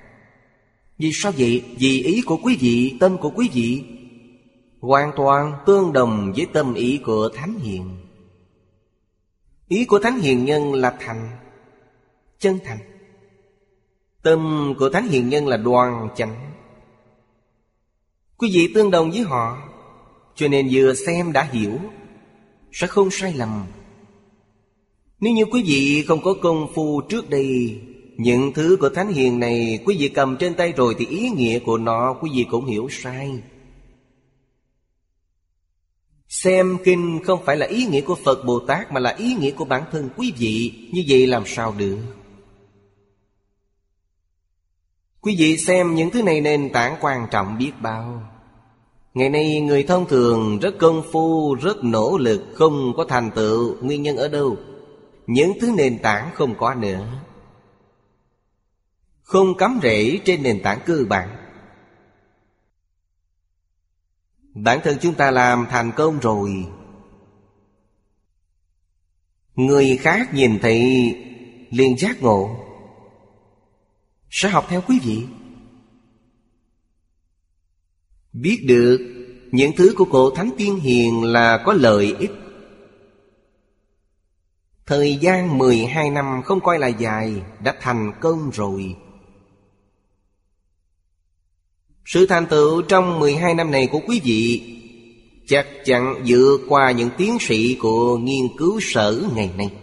Vì 0.97 1.11
sao 1.13 1.31
vậy? 1.37 1.63
Vì 1.77 2.03
ý 2.03 2.21
của 2.21 2.37
quý 2.43 2.57
vị, 2.59 2.97
tâm 2.99 3.17
của 3.17 3.29
quý 3.35 3.49
vị 3.53 3.83
Hoàn 4.79 5.11
toàn 5.15 5.53
tương 5.65 5.93
đồng 5.93 6.33
với 6.35 6.47
tâm 6.53 6.73
ý 6.73 6.99
của 7.05 7.29
Thánh 7.35 7.59
Hiền. 7.59 7.97
Ý 9.67 9.85
của 9.85 9.99
Thánh 9.99 10.19
Hiền 10.19 10.45
Nhân 10.45 10.73
là 10.73 10.97
thành, 10.99 11.29
Chân 12.39 12.59
thành. 12.65 12.77
Tâm 14.23 14.73
của 14.79 14.89
Thánh 14.89 15.07
Hiền 15.07 15.29
Nhân 15.29 15.47
là 15.47 15.57
đoan 15.57 16.07
chánh. 16.15 16.51
Quý 18.37 18.49
vị 18.53 18.71
tương 18.75 18.91
đồng 18.91 19.11
với 19.11 19.21
họ, 19.21 19.57
Cho 20.35 20.47
nên 20.47 20.67
vừa 20.71 20.93
xem 20.93 21.31
đã 21.31 21.43
hiểu, 21.51 21.79
Sẽ 22.71 22.87
không 22.87 23.11
sai 23.11 23.33
lầm. 23.33 23.65
Nếu 25.19 25.33
như 25.33 25.45
quý 25.45 25.63
vị 25.65 26.03
không 26.07 26.23
có 26.23 26.33
công 26.41 26.67
phu 26.73 27.01
trước 27.01 27.29
đây, 27.29 27.81
Những 28.17 28.51
thứ 28.53 28.77
của 28.79 28.89
Thánh 28.89 29.13
Hiền 29.13 29.39
này 29.39 29.79
Quý 29.85 29.97
vị 29.99 30.09
cầm 30.09 30.37
trên 30.37 30.53
tay 30.53 30.71
rồi 30.71 30.95
Thì 30.99 31.05
ý 31.05 31.29
nghĩa 31.29 31.59
của 31.59 31.77
nó 31.77 32.13
quý 32.21 32.29
vị 32.33 32.45
cũng 32.51 32.65
hiểu 32.65 32.87
sai. 32.91 33.41
Xem 36.29 36.77
kinh 36.83 37.19
không 37.23 37.45
phải 37.45 37.57
là 37.57 37.65
ý 37.65 37.85
nghĩa 37.85 38.01
của 38.01 38.15
Phật 38.15 38.45
Bồ 38.45 38.59
Tát 38.59 38.91
Mà 38.91 38.99
là 38.99 39.15
ý 39.17 39.33
nghĩa 39.33 39.51
của 39.51 39.65
bản 39.65 39.83
thân 39.91 40.09
quý 40.17 40.33
vị. 40.37 40.73
Như 40.91 41.03
vậy 41.07 41.27
làm 41.27 41.43
sao 41.45 41.73
được? 41.77 41.97
Quý 45.21 45.35
vị 45.39 45.57
xem 45.57 45.95
những 45.95 46.09
thứ 46.09 46.23
này 46.23 46.41
nền 46.41 46.69
tảng 46.69 46.95
quan 47.01 47.27
trọng 47.31 47.57
biết 47.57 47.71
bao. 47.81 48.23
Ngày 49.13 49.29
nay 49.29 49.61
người 49.61 49.83
thông 49.83 50.07
thường 50.07 50.59
rất 50.59 50.77
công 50.79 51.03
phu, 51.11 51.55
rất 51.55 51.83
nỗ 51.83 52.17
lực 52.17 52.41
Không 52.55 52.93
có 52.97 53.05
thành 53.05 53.31
tựu, 53.35 53.75
nguyên 53.81 54.01
nhân 54.01 54.17
ở 54.17 54.27
đâu? 54.27 54.57
Những 55.27 55.51
thứ 55.61 55.71
nền 55.77 55.99
tảng 55.99 56.29
không 56.33 56.55
có 56.57 56.73
nữa. 56.73 57.07
Không 59.21 59.57
cắm 59.57 59.79
rễ 59.83 60.19
trên 60.25 60.43
nền 60.43 60.61
tảng 60.63 60.79
cơ 60.85 61.05
bản. 61.09 61.38
Bản 64.53 64.79
thân 64.83 64.97
chúng 65.01 65.13
ta 65.13 65.31
làm 65.31 65.65
thành 65.69 65.91
công 65.91 66.19
rồi. 66.19 66.65
Người 69.55 69.97
khác 69.97 70.33
nhìn 70.33 70.59
thấy, 70.62 70.81
liền 71.69 71.97
giác 71.97 72.21
ngộ. 72.21 72.55
Sẽ 74.29 74.49
học 74.49 74.65
theo 74.69 74.81
quý 74.88 74.99
vị. 75.03 75.25
Biết 78.33 78.63
được, 78.67 78.97
những 79.51 79.71
thứ 79.77 79.93
của 79.97 80.05
cổ 80.05 80.29
Thánh 80.29 80.49
Tiên 80.57 80.75
Hiền 80.75 81.23
là 81.23 81.63
có 81.65 81.73
lợi 81.73 82.15
ích. 82.19 82.31
Thời 84.85 85.15
gian 85.15 85.57
12 85.57 86.09
năm 86.09 86.41
không 86.45 86.59
coi 86.59 86.79
là 86.79 86.88
dài 86.88 87.41
Đã 87.63 87.75
thành 87.81 88.12
công 88.21 88.49
rồi. 88.49 88.95
Sự 92.09 92.25
thành 92.25 92.45
tựu 92.45 92.81
trong 92.81 93.19
12 93.19 93.53
năm 93.53 93.71
này 93.71 93.87
của 93.91 93.99
quý 94.07 94.21
vị 94.23 94.61
Chắc 95.47 95.67
chắn 95.85 96.23
dựa 96.25 96.57
qua 96.67 96.91
những 96.91 97.09
tiến 97.17 97.37
sĩ 97.39 97.77
của 97.81 98.17
nghiên 98.17 98.57
cứu 98.57 98.79
sở 98.81 99.23
ngày 99.35 99.51
nay. 99.57 99.73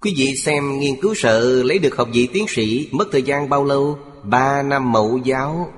Quý 0.00 0.14
vị 0.16 0.34
xem 0.36 0.78
nghiên 0.78 1.00
cứu 1.00 1.14
sở 1.14 1.62
lấy 1.64 1.78
được 1.78 1.96
học 1.96 2.08
vị 2.12 2.28
tiến 2.32 2.46
sĩ 2.48 2.88
Mất 2.92 3.08
thời 3.12 3.22
gian 3.22 3.48
bao 3.48 3.64
lâu? 3.64 3.98
3 4.22 4.62
năm 4.62 4.92
mẫu 4.92 5.18
giáo 5.24 5.72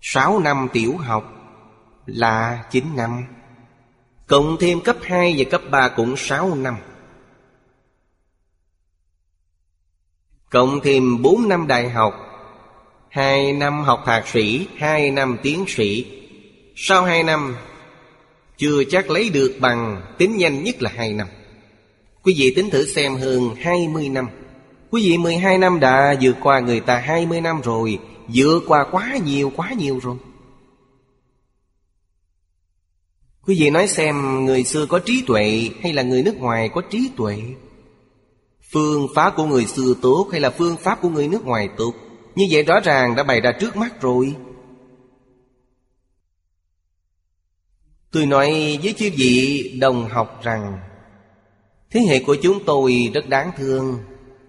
6 0.00 0.38
năm 0.38 0.68
tiểu 0.72 0.96
học, 0.96 1.24
là 2.06 2.64
9 2.70 2.84
năm. 2.96 3.24
Cộng 4.26 4.56
thêm 4.60 4.80
cấp 4.80 4.96
2 5.02 5.34
và 5.38 5.44
cấp 5.50 5.62
3 5.70 5.88
cũng 5.88 6.16
6 6.16 6.54
năm. 6.54 6.76
Cộng 10.50 10.80
thêm 10.80 11.22
4 11.22 11.48
năm 11.48 11.66
đại 11.66 11.90
học 11.90 12.27
hai 13.08 13.52
năm 13.52 13.82
học 13.82 14.02
thạc 14.06 14.28
sĩ, 14.28 14.66
hai 14.76 15.10
năm 15.10 15.36
tiến 15.42 15.64
sĩ. 15.68 16.06
Sau 16.76 17.04
hai 17.04 17.22
năm, 17.22 17.56
Chưa 18.56 18.84
chắc 18.84 19.10
lấy 19.10 19.30
được 19.30 19.56
bằng, 19.60 20.02
Tính 20.18 20.36
nhanh 20.36 20.64
nhất 20.64 20.82
là 20.82 20.90
hai 20.96 21.12
năm. 21.12 21.26
Quý 22.22 22.34
vị 22.38 22.52
tính 22.56 22.70
thử 22.70 22.86
xem 22.86 23.16
hơn 23.16 23.54
20 23.60 24.08
năm. 24.08 24.28
Quý 24.90 25.10
vị 25.10 25.18
12 25.18 25.58
năm 25.58 25.80
đã 25.80 26.16
vượt 26.20 26.36
qua 26.42 26.60
người 26.60 26.80
ta 26.80 26.98
20 26.98 27.40
năm 27.40 27.60
rồi, 27.60 27.98
Vượt 28.34 28.60
qua 28.66 28.86
quá 28.90 29.16
nhiều 29.24 29.52
quá 29.56 29.72
nhiều 29.72 30.00
rồi. 30.02 30.16
Quý 33.46 33.56
vị 33.60 33.70
nói 33.70 33.88
xem 33.88 34.44
người 34.44 34.64
xưa 34.64 34.86
có 34.86 34.98
trí 34.98 35.22
tuệ 35.26 35.70
hay 35.82 35.92
là 35.92 36.02
người 36.02 36.22
nước 36.22 36.36
ngoài 36.36 36.68
có 36.74 36.80
trí 36.90 37.10
tuệ? 37.16 37.42
Phương 38.72 39.06
pháp 39.14 39.36
của 39.36 39.44
người 39.44 39.66
xưa 39.66 39.94
tốt 40.02 40.28
hay 40.32 40.40
là 40.40 40.50
phương 40.50 40.76
pháp 40.76 41.00
của 41.02 41.08
người 41.08 41.28
nước 41.28 41.44
ngoài 41.44 41.68
tốt? 41.76 41.92
Như 42.38 42.46
vậy 42.50 42.62
rõ 42.62 42.80
ràng 42.80 43.16
đã 43.16 43.22
bày 43.22 43.40
ra 43.40 43.52
trước 43.52 43.76
mắt 43.76 44.00
rồi. 44.00 44.36
Tôi 48.10 48.26
nói 48.26 48.78
với 48.82 48.94
chư 48.98 49.10
vị 49.16 49.78
đồng 49.80 50.08
học 50.08 50.40
rằng, 50.42 50.78
Thế 51.90 52.00
hệ 52.00 52.22
của 52.26 52.36
chúng 52.42 52.64
tôi 52.64 53.10
rất 53.14 53.28
đáng 53.28 53.50
thương, 53.56 53.98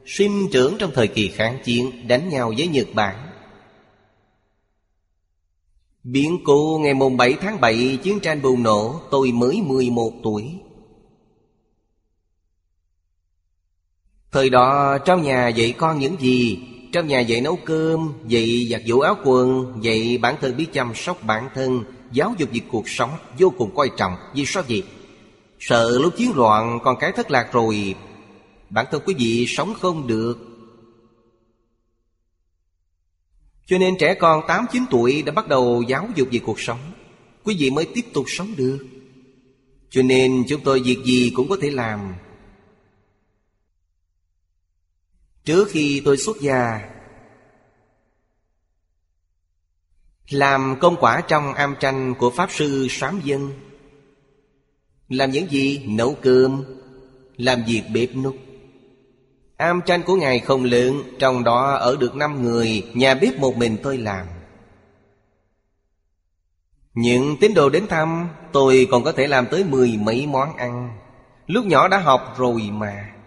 Sinh 0.06 0.48
trưởng 0.52 0.76
trong 0.80 0.92
thời 0.94 1.08
kỳ 1.08 1.30
kháng 1.30 1.60
chiến, 1.64 2.08
Đánh 2.08 2.30
nhau 2.30 2.54
với 2.58 2.68
Nhật 2.68 2.88
Bản. 2.94 3.30
Biến 6.04 6.40
cố 6.46 6.80
ngày 6.84 6.94
mùng 6.94 7.18
7 7.18 7.34
tháng 7.42 7.62
7 7.62 8.00
chiến 8.04 8.20
tranh 8.20 8.42
bùng 8.42 8.64
nổ, 8.64 9.02
Tôi 9.12 9.32
mới 9.32 9.62
11 9.62 10.14
tuổi. 10.24 10.60
Thời 14.32 14.50
đó, 14.50 14.98
trong 15.06 15.24
nhà 15.24 15.48
dạy 15.48 15.74
con 15.78 16.00
những 16.00 16.18
gì? 16.20 16.60
Trong 16.92 17.08
nhà 17.08 17.20
dạy 17.20 17.42
nấu 17.42 17.56
cơm, 17.66 18.14
Dạy 18.28 18.68
giặt 18.72 18.82
giũ 18.86 19.00
áo 19.00 19.16
quần, 19.24 19.74
Dạy 19.82 20.18
bản 20.22 20.36
thân 20.42 20.58
biết 20.58 20.68
chăm 20.74 20.96
sóc 20.96 21.24
bản 21.24 21.50
thân, 21.56 21.84
Giáo 22.12 22.36
dục 22.38 22.50
việc 22.52 22.64
cuộc 22.72 22.90
sống 22.90 23.10
vô 23.40 23.54
cùng 23.58 23.72
quan 23.74 23.90
trọng. 23.98 24.16
Vì 24.34 24.46
sao 24.46 24.64
vậy? 24.70 24.84
Sợ 25.60 26.00
lúc 26.02 26.14
chiến 26.18 26.32
loạn 26.36 26.80
con 26.84 26.96
cái 27.00 27.12
thất 27.12 27.32
lạc 27.32 27.50
rồi, 27.54 27.96
Bản 28.70 28.86
thân 28.92 29.02
quý 29.06 29.14
vị 29.18 29.46
sống 29.48 29.74
không 29.74 30.08
được. 30.08 30.50
Cho 33.66 33.78
nên 33.78 33.96
trẻ 34.00 34.14
con 34.14 34.42
8-9 34.48 34.86
tuổi 34.90 35.22
đã 35.22 35.32
bắt 35.32 35.48
đầu 35.48 35.84
giáo 35.88 36.10
dục 36.16 36.28
về 36.32 36.40
cuộc 36.40 36.60
sống. 36.60 36.80
Quý 37.44 37.56
vị 37.60 37.70
mới 37.70 37.86
tiếp 37.86 38.06
tục 38.14 38.26
sống 38.28 38.54
được. 38.58 38.88
Cho 39.90 40.02
nên 40.02 40.44
chúng 40.50 40.62
tôi 40.62 40.80
việc 40.80 40.98
gì 41.06 41.32
cũng 41.36 41.50
có 41.50 41.58
thể 41.62 41.72
làm. 41.72 42.14
Trước 45.50 45.68
khi 45.72 46.02
tôi 46.06 46.18
xuất 46.18 46.38
gia, 46.42 46.90
Làm 50.30 50.76
công 50.80 50.96
quả 51.00 51.22
trong 51.28 51.54
am 51.54 51.76
tranh 51.80 52.16
của 52.16 52.30
Pháp 52.30 52.52
Sư 52.52 52.88
Sám 52.90 53.22
Dân, 53.24 53.52
Làm 55.08 55.32
những 55.32 55.48
gì? 55.52 55.86
Nấu 55.88 56.16
cơm, 56.22 56.64
Làm 57.38 57.64
việc 57.68 57.84
bếp 57.94 58.16
nút 58.16 58.36
Am 59.58 59.82
tranh 59.86 60.04
của 60.04 60.16
Ngài 60.16 60.40
không 60.40 60.64
lượng 60.64 61.04
Trong 61.20 61.44
đó 61.44 61.74
ở 61.74 61.98
được 62.00 62.16
năm 62.16 62.44
người, 62.44 62.92
Nhà 62.94 63.14
bếp 63.14 63.40
một 63.40 63.58
mình 63.58 63.78
tôi 63.84 63.98
làm. 63.98 64.28
Những 66.94 67.38
tín 67.42 67.54
đồ 67.54 67.70
đến 67.70 67.88
thăm, 67.88 68.30
Tôi 68.52 68.88
còn 68.92 69.04
có 69.04 69.12
thể 69.12 69.28
làm 69.28 69.46
tới 69.52 69.64
mười 69.64 69.98
mấy 70.02 70.28
món 70.28 70.56
ăn. 70.56 71.00
Lúc 71.48 71.66
nhỏ 71.66 71.88
đã 71.88 71.98
học 71.98 72.36
rồi 72.38 72.70
mà. 72.72 73.19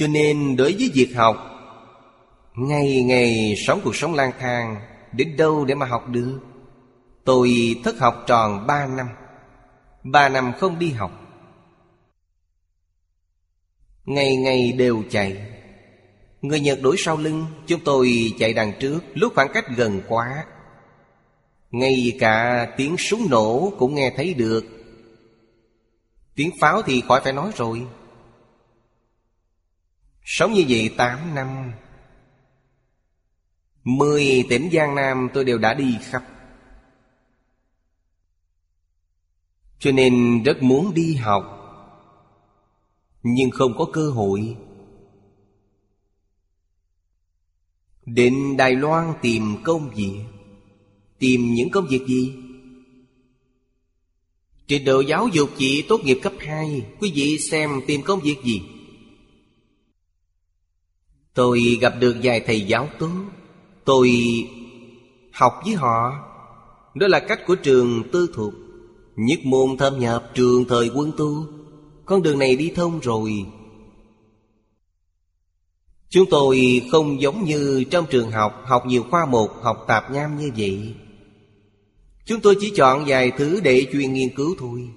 Cho 0.00 0.06
nên 0.06 0.56
đối 0.56 0.74
với 0.78 0.90
việc 0.94 1.12
học, 1.16 1.36
Ngày 2.54 3.02
ngày 3.02 3.54
sống 3.66 3.80
cuộc 3.84 3.96
sống 3.96 4.14
lang 4.14 4.32
thang, 4.38 4.76
Đến 5.12 5.36
đâu 5.36 5.64
để 5.64 5.74
mà 5.74 5.86
học 5.86 6.08
được? 6.08 6.38
Tôi 7.24 7.76
thất 7.84 7.98
học 7.98 8.24
tròn 8.26 8.66
ba 8.66 8.86
năm 8.86 9.08
ba 10.02 10.28
năm 10.28 10.52
không 10.58 10.78
đi 10.78 10.90
học. 10.90 11.10
Ngày 14.04 14.36
ngày 14.36 14.72
đều 14.72 15.02
chạy. 15.10 15.46
Người 16.42 16.60
Nhật 16.60 16.78
đuổi 16.82 16.96
sau 16.98 17.16
lưng, 17.16 17.46
Chúng 17.66 17.80
tôi 17.84 18.32
chạy 18.38 18.52
đằng 18.52 18.72
trước 18.80 19.00
Lúc 19.14 19.32
khoảng 19.34 19.52
cách 19.52 19.64
gần 19.76 20.00
quá. 20.08 20.44
Ngay 21.70 22.16
cả 22.20 22.66
tiếng 22.76 22.96
súng 22.96 23.26
nổ 23.30 23.72
cũng 23.78 23.94
nghe 23.94 24.12
thấy 24.16 24.34
được. 24.34 24.64
Tiếng 26.34 26.50
pháo 26.60 26.82
thì 26.82 27.02
khỏi 27.08 27.20
phải 27.24 27.32
nói 27.32 27.50
rồi. 27.56 27.86
Sống 30.24 30.52
như 30.52 30.64
vậy 30.68 30.94
8 30.96 31.34
năm, 31.34 31.72
Mười 33.84 34.44
tỉnh 34.48 34.70
Giang 34.72 34.94
Nam 34.94 35.28
tôi 35.34 35.44
đều 35.44 35.58
đã 35.58 35.74
đi 35.74 35.98
khắp 36.02 36.24
Cho 39.78 39.92
nên 39.92 40.42
rất 40.42 40.62
muốn 40.62 40.94
đi 40.94 41.14
học, 41.14 41.44
Nhưng 43.22 43.50
không 43.50 43.74
có 43.78 43.86
cơ 43.92 44.10
hội 44.10 44.56
Đến 48.06 48.56
Đài 48.56 48.74
Loan 48.74 49.12
tìm 49.22 49.56
công 49.64 49.90
việc, 49.90 50.20
Tìm 51.18 51.54
những 51.54 51.70
công 51.70 51.86
việc 51.86 52.06
gì? 52.06 52.34
Trình 54.66 54.84
độ 54.84 55.00
giáo 55.00 55.28
dục 55.28 55.50
chỉ 55.58 55.84
tốt 55.88 56.00
nghiệp 56.04 56.18
cấp 56.22 56.32
2 56.38 56.86
Quý 57.00 57.12
vị 57.14 57.38
xem 57.38 57.80
tìm 57.86 58.02
công 58.02 58.20
việc 58.20 58.36
gì? 58.44 58.62
Tôi 61.34 61.78
gặp 61.80 61.94
được 62.00 62.16
vài 62.22 62.40
thầy 62.40 62.60
giáo 62.60 62.88
tốt 62.98 63.10
Tôi 63.84 64.10
học 65.32 65.52
với 65.64 65.74
họ. 65.74 66.12
Đó 66.94 67.08
là 67.08 67.20
cách 67.20 67.40
của 67.46 67.54
trường 67.54 68.02
tư 68.12 68.30
thuộc, 68.34 68.52
Nhất 69.16 69.38
môn 69.44 69.76
thâm 69.76 69.98
nhập 69.98 70.30
trường 70.34 70.64
thời 70.68 70.90
quân 70.94 71.12
tu. 71.16 71.46
Con 72.04 72.22
đường 72.22 72.38
này 72.38 72.56
đi 72.56 72.72
thông 72.74 73.00
rồi. 73.00 73.46
Chúng 76.08 76.24
tôi 76.30 76.82
không 76.90 77.20
giống 77.20 77.44
như 77.44 77.84
trong 77.90 78.06
trường 78.10 78.30
học 78.30 78.62
Học 78.64 78.86
nhiều 78.86 79.04
khoa 79.10 79.26
mục, 79.26 79.50
học 79.62 79.84
tạp 79.88 80.10
nham 80.10 80.38
như 80.38 80.50
vậy. 80.56 80.94
Chúng 82.24 82.40
tôi 82.40 82.56
chỉ 82.60 82.72
chọn 82.76 83.04
vài 83.06 83.30
thứ 83.30 83.60
để 83.60 83.86
chuyên 83.92 84.12
nghiên 84.12 84.34
cứu 84.34 84.54
thôi. 84.58 84.88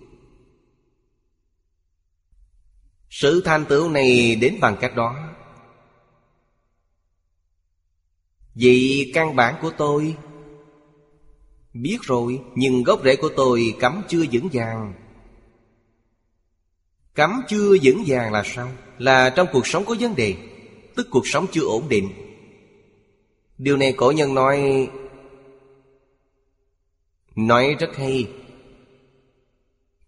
Sự 3.09 3.41
thành 3.45 3.65
tựu 3.65 3.89
này 3.89 4.35
đến 4.35 4.57
bằng 4.61 4.77
cách 4.81 4.95
đó. 4.95 5.15
Vì 8.55 9.11
căn 9.13 9.35
bản 9.35 9.55
của 9.61 9.71
tôi. 9.77 10.15
Biết 11.73 11.97
rồi, 12.01 12.41
Nhưng 12.55 12.83
gốc 12.83 13.01
rễ 13.03 13.15
của 13.15 13.29
tôi 13.35 13.75
cắm 13.79 14.01
chưa 14.07 14.23
vững 14.31 14.49
vàng. 14.53 14.93
Cắm 17.15 17.41
chưa 17.47 17.77
vững 17.83 18.03
vàng 18.07 18.31
là 18.31 18.43
sao? 18.45 18.71
Là 18.97 19.29
trong 19.29 19.47
cuộc 19.51 19.67
sống 19.67 19.85
có 19.85 19.95
vấn 19.99 20.15
đề, 20.15 20.35
Tức 20.95 21.07
cuộc 21.11 21.27
sống 21.27 21.45
chưa 21.51 21.61
ổn 21.61 21.89
định. 21.89 22.09
Điều 23.57 23.77
này 23.77 23.93
cổ 23.93 24.11
nhân 24.11 24.33
nói 24.33 24.89
Nói 27.35 27.75
rất 27.79 27.95
hay. 27.95 28.29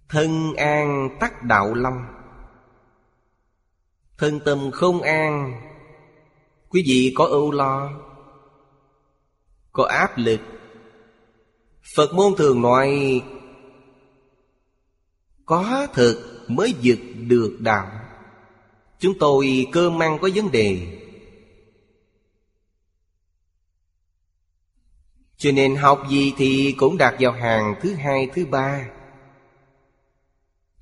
Thân 0.10 0.54
an 0.54 1.18
tắc 1.20 1.44
đạo 1.44 1.74
long 1.74 2.06
Thân 4.18 4.40
tâm 4.46 4.72
không 4.72 5.02
an, 5.02 5.62
Quý 6.70 6.84
vị 6.88 7.14
có 7.16 7.26
ưu 7.26 7.52
lo? 7.52 8.05
Có 9.76 9.84
áp 9.84 10.18
lực. 10.18 10.40
Phật 11.96 12.14
môn 12.14 12.34
thường 12.38 12.62
nói, 12.62 13.22
có 15.46 15.88
thực 15.94 16.46
mới 16.48 16.74
vượt 16.84 17.00
được 17.18 17.58
đạo. 17.60 17.92
Chúng 19.00 19.20
tôi 19.20 19.68
cơm 19.72 20.04
ăn 20.04 20.18
có 20.22 20.30
vấn 20.36 20.52
đề. 20.52 21.00
Cho 25.38 25.52
nên 25.52 25.76
học 25.76 26.04
gì 26.10 26.34
thì 26.38 26.76
cũng 26.78 26.98
đạt 26.98 27.16
vào 27.20 27.32
hàng 27.32 27.76
thứ 27.82 27.94
hai, 27.94 28.30
thứ 28.34 28.46
ba. 28.46 28.90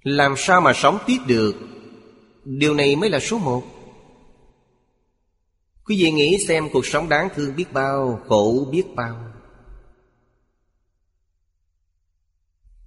Làm 0.03 0.33
sao 0.37 0.61
mà 0.61 0.73
sống 0.73 0.97
tiếp 1.05 1.17
được? 1.27 1.55
Điều 2.43 2.73
này 2.73 2.95
mới 2.95 3.09
là 3.09 3.19
số 3.19 3.37
một. 3.37 3.63
Quý 5.85 6.03
vị 6.03 6.11
nghĩ 6.11 6.37
xem 6.47 6.69
cuộc 6.73 6.85
sống 6.85 7.09
đáng 7.09 7.29
thương 7.35 7.55
biết 7.55 7.73
bao, 7.73 8.21
Khổ 8.27 8.67
biết 8.71 8.83
bao. 8.95 9.33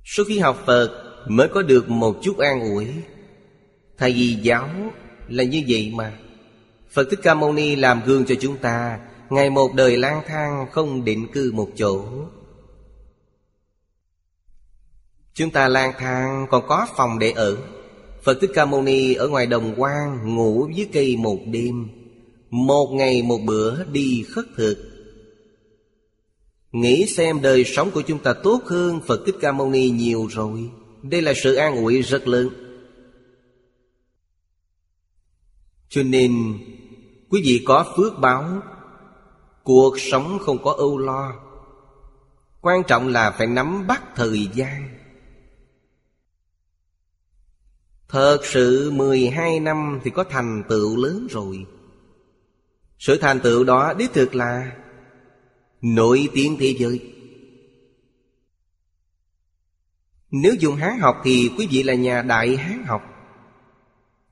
Số 0.04 0.24
khi 0.28 0.38
học 0.38 0.62
Phật 0.66 1.02
Mới 1.28 1.48
có 1.48 1.62
được 1.62 1.90
một 1.90 2.16
chút 2.22 2.38
an 2.38 2.60
ủi. 2.60 2.86
Thầy 3.98 4.12
vì 4.12 4.38
giáo 4.42 4.68
là 5.28 5.44
như 5.44 5.62
vậy 5.68 5.92
mà. 5.94 6.18
Phật 6.90 7.06
Thích 7.10 7.20
Ca 7.22 7.34
Mâu 7.34 7.52
Ni 7.52 7.76
làm 7.76 8.02
gương 8.06 8.24
cho 8.26 8.34
chúng 8.40 8.56
ta, 8.56 9.00
Ngày 9.30 9.50
một 9.50 9.74
đời 9.74 9.96
lang 9.96 10.22
thang, 10.26 10.66
không 10.72 11.04
định 11.04 11.32
cư 11.32 11.52
một 11.54 11.68
chỗ. 11.76 12.04
Chúng 15.34 15.50
ta 15.50 15.68
lang 15.68 15.92
thang, 15.98 16.46
còn 16.50 16.64
có 16.68 16.86
phòng 16.96 17.18
để 17.18 17.30
ở. 17.30 17.56
Phật 18.22 18.38
Thích 18.40 18.50
Ca 18.54 18.64
Mâu 18.64 18.82
Ni 18.82 19.14
ở 19.14 19.28
ngoài 19.28 19.46
đồng 19.46 19.74
quan 19.76 20.34
Ngủ 20.34 20.68
dưới 20.74 20.88
cây 20.92 21.16
một 21.16 21.38
đêm 21.46 21.88
một 22.50 22.86
ngày 22.92 23.22
một 23.22 23.38
bữa 23.44 23.84
đi 23.84 24.24
khất 24.28 24.44
thực. 24.56 24.76
Nghĩ 26.72 27.06
xem 27.06 27.42
đời 27.42 27.64
sống 27.64 27.90
của 27.90 28.02
chúng 28.02 28.18
ta 28.18 28.34
tốt 28.42 28.60
hơn 28.64 29.00
Phật 29.06 29.20
Thích 29.26 29.36
Ca 29.40 29.52
Mâu 29.52 29.70
Ni 29.70 29.90
nhiều 29.90 30.26
rồi. 30.30 30.70
Đây 31.02 31.22
là 31.22 31.32
sự 31.36 31.54
an 31.54 31.76
ủi 31.76 32.02
rất 32.02 32.28
lớn. 32.28 32.48
Cho 35.88 36.02
nên, 36.02 36.58
Quý 37.30 37.42
vị 37.44 37.62
có 37.66 37.94
phước 37.96 38.18
báo, 38.18 38.62
Cuộc 39.64 40.00
sống 40.00 40.38
không 40.38 40.62
có 40.62 40.74
âu 40.78 40.98
lo. 40.98 41.32
Quan 42.60 42.82
trọng 42.88 43.08
là 43.08 43.30
phải 43.30 43.46
nắm 43.46 43.86
bắt 43.86 44.02
thời 44.16 44.48
gian. 44.54 44.98
Thật 48.08 48.38
sự 48.42 48.90
12 48.90 49.60
năm 49.60 50.00
thì 50.04 50.10
có 50.10 50.24
thành 50.24 50.62
tựu 50.68 50.96
lớn 50.96 51.26
rồi 51.30 51.66
sự 52.98 53.18
thành 53.18 53.40
tựu 53.40 53.64
đó 53.64 53.94
đích 53.98 54.12
thực 54.12 54.34
là 54.34 54.72
Nổi 55.80 56.28
tiếng 56.34 56.56
thế 56.60 56.74
giới. 56.78 57.12
Nếu 60.30 60.54
dùng 60.54 60.76
Hán 60.76 60.98
học 60.98 61.16
thì 61.24 61.50
quý 61.58 61.68
vị 61.70 61.82
là 61.82 61.94
nhà 61.94 62.22
đại 62.22 62.56
Hán 62.56 62.84
học. 62.84 63.02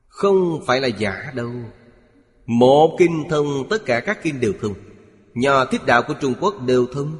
Không 0.07 0.63
phải 0.65 0.81
là 0.81 0.87
giả 0.87 1.31
đâu. 1.35 1.51
Một 2.45 2.95
kinh 2.99 3.23
thông 3.29 3.47
tất 3.69 3.85
cả 3.85 3.99
các 3.99 4.19
kinh 4.23 4.39
đều 4.39 4.53
thông. 4.61 4.73
Nho 5.33 5.65
thích 5.65 5.81
đạo 5.85 6.03
của 6.07 6.13
Trung 6.21 6.33
Quốc 6.39 6.55
đều 6.65 6.85
thông. 6.93 7.17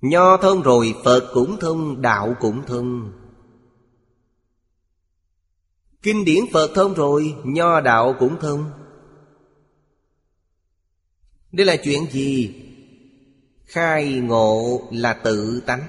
Nho 0.00 0.36
thông 0.36 0.62
rồi 0.62 0.94
Phật 1.04 1.30
cũng 1.34 1.56
thông, 1.60 2.02
Đạo 2.02 2.36
cũng 2.40 2.62
thông. 2.66 3.12
Kinh 6.02 6.24
điển 6.24 6.44
Phật 6.52 6.70
thông 6.74 6.94
rồi, 6.94 7.34
Nho 7.44 7.80
đạo 7.80 8.16
cũng 8.18 8.36
thông. 8.40 8.70
Đây 11.52 11.66
là 11.66 11.76
chuyện 11.76 12.06
gì? 12.10 12.54
Khai 13.64 14.14
ngộ 14.14 14.82
là 14.92 15.12
tự 15.12 15.62
tánh. 15.66 15.82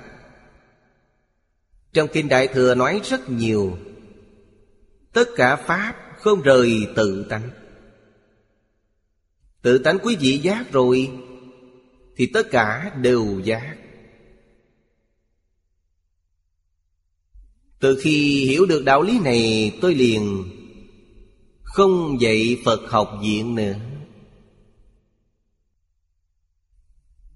Trong 1.93 2.07
Kinh 2.13 2.27
Đại 2.27 2.47
Thừa 2.47 2.75
nói 2.75 3.01
rất 3.03 3.29
nhiều. 3.29 3.77
Tất 5.13 5.29
cả 5.35 5.55
Pháp 5.55 5.95
không 6.19 6.41
rời 6.41 6.87
tự 6.95 7.25
tánh. 7.29 7.49
Tự 9.61 9.77
tánh 9.77 9.99
quý 9.99 10.15
vị 10.15 10.37
giác 10.37 10.71
rồi, 10.71 11.11
Thì 12.15 12.25
tất 12.33 12.47
cả 12.51 12.91
đều 13.01 13.39
giác. 13.43 13.78
Từ 17.79 17.99
khi 18.01 18.45
hiểu 18.45 18.65
được 18.65 18.83
đạo 18.85 19.01
lý 19.01 19.19
này, 19.19 19.71
tôi 19.81 19.95
liền 19.95 20.43
Không 21.61 22.21
dạy 22.21 22.57
Phật 22.65 22.79
học 22.89 23.11
viện 23.21 23.55
nữa. 23.55 23.73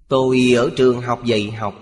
Tôi 0.08 0.54
ở 0.56 0.70
trường 0.76 1.00
học 1.00 1.24
dạy 1.24 1.50
học. 1.50 1.74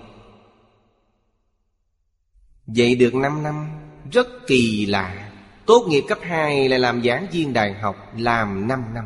Dạy 2.66 2.94
được 2.94 3.14
5 3.14 3.42
năm, 3.42 3.68
Rất 4.12 4.28
kỳ 4.46 4.86
lạ. 4.86 5.32
Tốt 5.66 5.86
nghiệp 5.88 6.04
cấp 6.08 6.18
2 6.22 6.68
lại 6.68 6.78
làm 6.78 7.02
giảng 7.02 7.26
viên 7.32 7.52
đại 7.52 7.74
học 7.74 7.96
Làm 8.16 8.68
5 8.68 8.84
năm. 8.94 9.04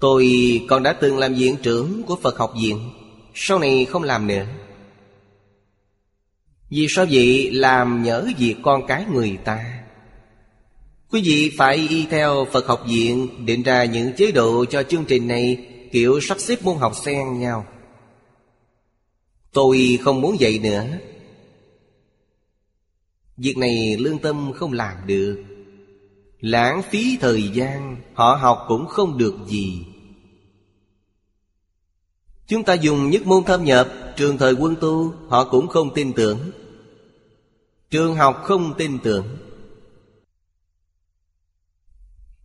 Tôi 0.00 0.26
còn 0.68 0.82
đã 0.82 0.92
từng 0.92 1.18
làm 1.18 1.34
viện 1.34 1.56
trưởng 1.62 2.02
của 2.02 2.16
Phật 2.16 2.38
học 2.38 2.52
viện. 2.62 2.90
Sau 3.34 3.58
này 3.58 3.84
không 3.84 4.02
làm 4.02 4.26
nữa. 4.26 4.46
Vì 6.70 6.86
sao 6.88 7.06
vậy? 7.10 7.50
Làm 7.52 8.02
nhớ 8.02 8.26
việc 8.38 8.56
con 8.62 8.86
cái 8.86 9.04
người 9.12 9.38
ta. 9.44 9.84
Quý 11.10 11.22
vị 11.24 11.52
phải 11.58 11.76
y 11.76 12.06
theo 12.06 12.46
Phật 12.52 12.66
học 12.66 12.84
viện, 12.86 13.46
Định 13.46 13.62
ra 13.62 13.84
những 13.84 14.12
chế 14.16 14.32
độ 14.32 14.64
cho 14.64 14.82
chương 14.82 15.04
trình 15.04 15.28
này, 15.28 15.66
Kiểu 15.92 16.20
sắp 16.20 16.40
xếp 16.40 16.62
môn 16.62 16.76
học 16.76 16.92
xen 17.04 17.38
nhau. 17.38 17.66
Tôi 19.52 19.98
không 20.02 20.20
muốn 20.20 20.36
vậy 20.40 20.58
nữa. 20.58 20.86
Việc 23.36 23.58
này 23.58 23.96
lương 23.98 24.18
tâm 24.18 24.52
không 24.52 24.72
làm 24.72 24.96
được. 25.06 25.44
Lãng 26.40 26.82
phí 26.90 27.18
thời 27.20 27.48
gian, 27.48 27.96
Họ 28.14 28.34
học 28.34 28.64
cũng 28.68 28.86
không 28.86 29.18
được 29.18 29.34
gì. 29.48 29.84
Chúng 32.46 32.64
ta 32.64 32.74
dùng 32.74 33.10
nhất 33.10 33.26
môn 33.26 33.44
thâm 33.44 33.64
nhập, 33.64 33.92
Trường 34.16 34.38
thời 34.38 34.52
quân 34.52 34.74
tu, 34.80 35.12
Họ 35.28 35.44
cũng 35.44 35.68
không 35.68 35.94
tin 35.94 36.12
tưởng. 36.12 36.38
Trường 37.90 38.16
học 38.16 38.40
không 38.44 38.74
tin 38.78 38.98
tưởng. 38.98 39.36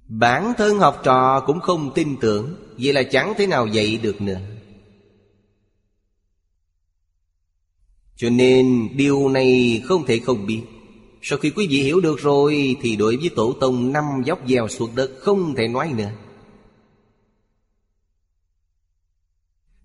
Bản 0.07 0.53
thân 0.57 0.79
học 0.79 1.01
trò 1.03 1.39
cũng 1.39 1.59
không 1.59 1.91
tin 1.95 2.15
tưởng, 2.21 2.55
Vậy 2.77 2.93
là 2.93 3.03
chẳng 3.03 3.33
thế 3.37 3.47
nào 3.47 3.67
dạy 3.67 3.97
được 3.97 4.21
nữa. 4.21 4.39
Cho 8.15 8.29
nên 8.29 8.89
điều 8.95 9.29
này 9.29 9.81
không 9.85 10.05
thể 10.05 10.19
không 10.19 10.45
biết. 10.45 10.61
Sau 11.21 11.39
khi 11.39 11.49
quý 11.49 11.67
vị 11.67 11.83
hiểu 11.83 11.99
được 11.99 12.19
rồi, 12.19 12.77
Thì 12.81 12.95
đối 12.95 13.17
với 13.17 13.29
tổ 13.35 13.53
tông 13.53 13.93
năm 13.93 14.05
dốc 14.25 14.39
dèo 14.47 14.67
xuống 14.67 14.95
đất 14.95 15.11
Không 15.19 15.55
thể 15.55 15.67
nói 15.67 15.93
nữa. 15.97 16.11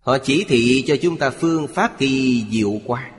Họ 0.01 0.19
chỉ 0.19 0.45
thị 0.49 0.85
cho 0.87 0.97
chúng 1.03 1.17
ta 1.17 1.31
phương 1.31 1.67
pháp 1.67 1.99
kỳ 1.99 2.45
diệu 2.51 2.81
quá. 2.87 3.11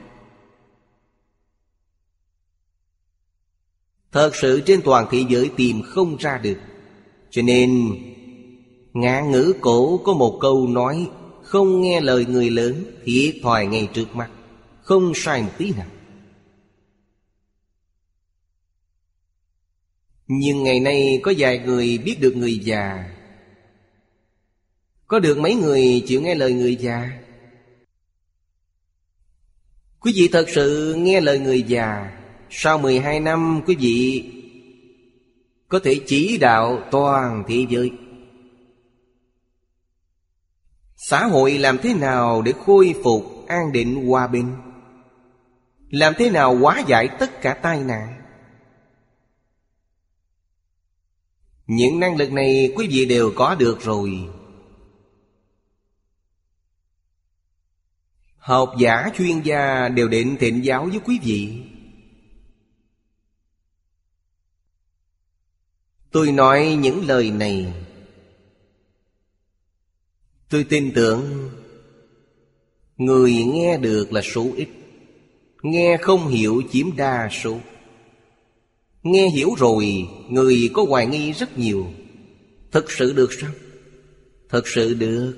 Thật 4.12 4.36
sự 4.36 4.60
trên 4.66 4.80
toàn 4.84 5.06
thế 5.10 5.24
giới 5.28 5.50
tìm 5.56 5.82
không 5.82 6.16
ra 6.16 6.38
được. 6.38 6.58
Cho 7.30 7.42
nên 7.42 7.90
Ngạn 8.92 9.30
ngữ 9.30 9.52
cổ 9.60 10.00
có 10.04 10.12
một 10.12 10.38
câu 10.40 10.68
nói, 10.68 11.10
Không 11.42 11.80
nghe 11.80 12.00
lời 12.00 12.26
người 12.26 12.50
lớn 12.50 12.84
Thiệt 13.04 13.34
thòi 13.42 13.66
ngay 13.66 13.88
trước 13.94 14.14
mắt, 14.16 14.30
Không 14.82 15.12
sai 15.14 15.42
một 15.42 15.52
tí 15.58 15.72
nào. 15.72 15.86
Nhưng 20.26 20.62
ngày 20.62 20.80
nay 20.80 21.20
có 21.22 21.32
vài 21.38 21.58
người 21.58 21.98
biết 21.98 22.16
được 22.20 22.36
người 22.36 22.58
già. 22.58 23.10
Có 25.06 25.18
được 25.18 25.38
mấy 25.38 25.54
người 25.54 26.04
chịu 26.06 26.22
nghe 26.22 26.34
lời 26.34 26.52
người 26.52 26.76
già? 26.76 27.10
Quý 30.00 30.12
vị 30.16 30.28
thật 30.32 30.46
sự 30.54 30.94
nghe 30.98 31.20
lời 31.20 31.38
người 31.38 31.62
già? 31.62 32.21
Sau 32.54 32.78
12 32.78 33.20
năm, 33.20 33.60
quý 33.66 33.76
vị 33.76 34.24
Có 35.68 35.80
thể 35.84 36.00
chỉ 36.06 36.38
đạo 36.38 36.82
toàn 36.90 37.44
thế 37.48 37.66
giới. 37.68 37.90
Xã 40.96 41.26
hội 41.26 41.58
làm 41.58 41.78
thế 41.82 41.94
nào 41.94 42.42
để 42.42 42.52
khôi 42.66 42.94
phục 43.04 43.44
an 43.48 43.72
định 43.72 44.06
hòa 44.06 44.26
bình? 44.26 44.54
Làm 45.90 46.14
thế 46.18 46.30
nào 46.30 46.56
hóa 46.56 46.82
giải 46.86 47.08
tất 47.18 47.40
cả 47.40 47.54
tai 47.54 47.80
nạn? 47.80 48.22
Những 51.66 52.00
năng 52.00 52.16
lực 52.16 52.32
này 52.32 52.72
quý 52.76 52.88
vị 52.90 53.04
đều 53.04 53.32
có 53.36 53.54
được 53.54 53.80
rồi. 53.80 54.28
Học 58.36 58.74
giả 58.78 59.10
chuyên 59.18 59.40
gia 59.40 59.88
đều 59.88 60.08
định 60.08 60.36
thịnh 60.40 60.64
giáo 60.64 60.84
với 60.84 61.00
quý 61.04 61.20
vị. 61.22 61.62
Tôi 66.12 66.32
nói 66.32 66.78
những 66.80 67.06
lời 67.06 67.30
này. 67.30 67.72
Tôi 70.50 70.64
tin 70.64 70.92
tưởng 70.94 71.50
Người 72.96 73.32
nghe 73.32 73.78
được 73.78 74.12
là 74.12 74.22
số 74.22 74.46
ít. 74.56 74.68
Nghe 75.62 75.96
không 75.96 76.28
hiểu 76.28 76.62
chiếm 76.72 76.96
đa 76.96 77.28
số. 77.42 77.58
Nghe 79.02 79.28
hiểu 79.28 79.54
rồi, 79.58 80.08
Người 80.28 80.70
có 80.72 80.84
hoài 80.88 81.06
nghi 81.06 81.32
rất 81.32 81.58
nhiều. 81.58 81.86
Thật 82.70 82.90
sự 82.90 83.12
được 83.12 83.30
sao? 83.40 83.50
Thật 84.48 84.68
sự 84.68 84.94
được. 84.94 85.36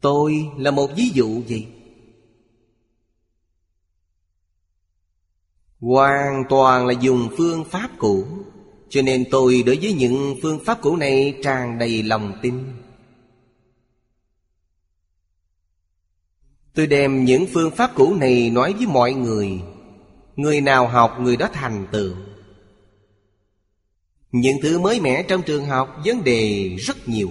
Tôi 0.00 0.46
là 0.58 0.70
một 0.70 0.90
ví 0.96 1.10
dụ 1.14 1.42
gì? 1.46 1.66
Hoàn 5.80 6.44
toàn 6.48 6.86
là 6.86 6.92
dùng 6.92 7.28
phương 7.36 7.64
pháp 7.64 7.90
cũ. 7.98 8.24
Cho 8.88 9.02
nên 9.02 9.24
tôi 9.30 9.62
đối 9.66 9.76
với 9.76 9.92
những 9.92 10.36
phương 10.42 10.58
pháp 10.64 10.78
cũ 10.82 10.96
này 10.96 11.34
tràn 11.42 11.78
đầy 11.78 12.02
lòng 12.02 12.32
tin. 12.42 12.54
Tôi 16.74 16.86
đem 16.86 17.24
những 17.24 17.46
phương 17.52 17.70
pháp 17.70 17.90
cũ 17.94 18.14
này 18.14 18.50
nói 18.50 18.72
với 18.72 18.86
mọi 18.86 19.12
người. 19.12 19.60
Người 20.36 20.60
nào 20.60 20.86
học, 20.86 21.16
người 21.20 21.36
đó 21.36 21.48
thành 21.52 21.86
tựu. 21.92 22.14
Những 24.32 24.56
thứ 24.62 24.78
mới 24.78 25.00
mẻ 25.00 25.22
trong 25.22 25.42
trường 25.42 25.66
học, 25.66 25.96
Vấn 26.04 26.24
đề 26.24 26.68
rất 26.78 27.08
nhiều. 27.08 27.30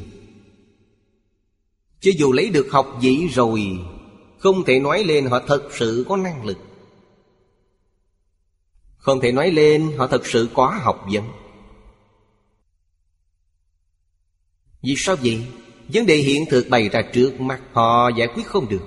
Chứ 2.00 2.12
dù 2.18 2.32
lấy 2.32 2.50
được 2.50 2.68
học 2.72 2.98
vị 3.02 3.28
rồi, 3.34 3.62
Không 4.40 4.64
thể 4.64 4.80
nói 4.80 5.04
lên 5.04 5.26
họ 5.26 5.40
thật 5.48 5.70
sự 5.72 6.06
có 6.10 6.18
năng 6.18 6.46
lực. 6.46 6.58
Không 8.98 9.20
thể 9.22 9.32
nói 9.32 9.52
lên, 9.52 9.92
họ 9.98 10.08
thật 10.08 10.26
sự 10.26 10.50
có 10.54 10.80
học 10.84 11.06
vấn. 11.14 11.24
Vì 14.82 14.94
sao 14.98 15.16
vậy? 15.16 15.48
Vấn 15.94 16.06
đề 16.06 16.16
hiện 16.16 16.46
thực 16.50 16.70
bày 16.70 16.90
ra 16.90 17.02
trước 17.14 17.42
mặt 17.42 17.62
Họ 17.72 18.10
giải 18.18 18.28
quyết 18.36 18.48
không 18.48 18.70
được. 18.70 18.84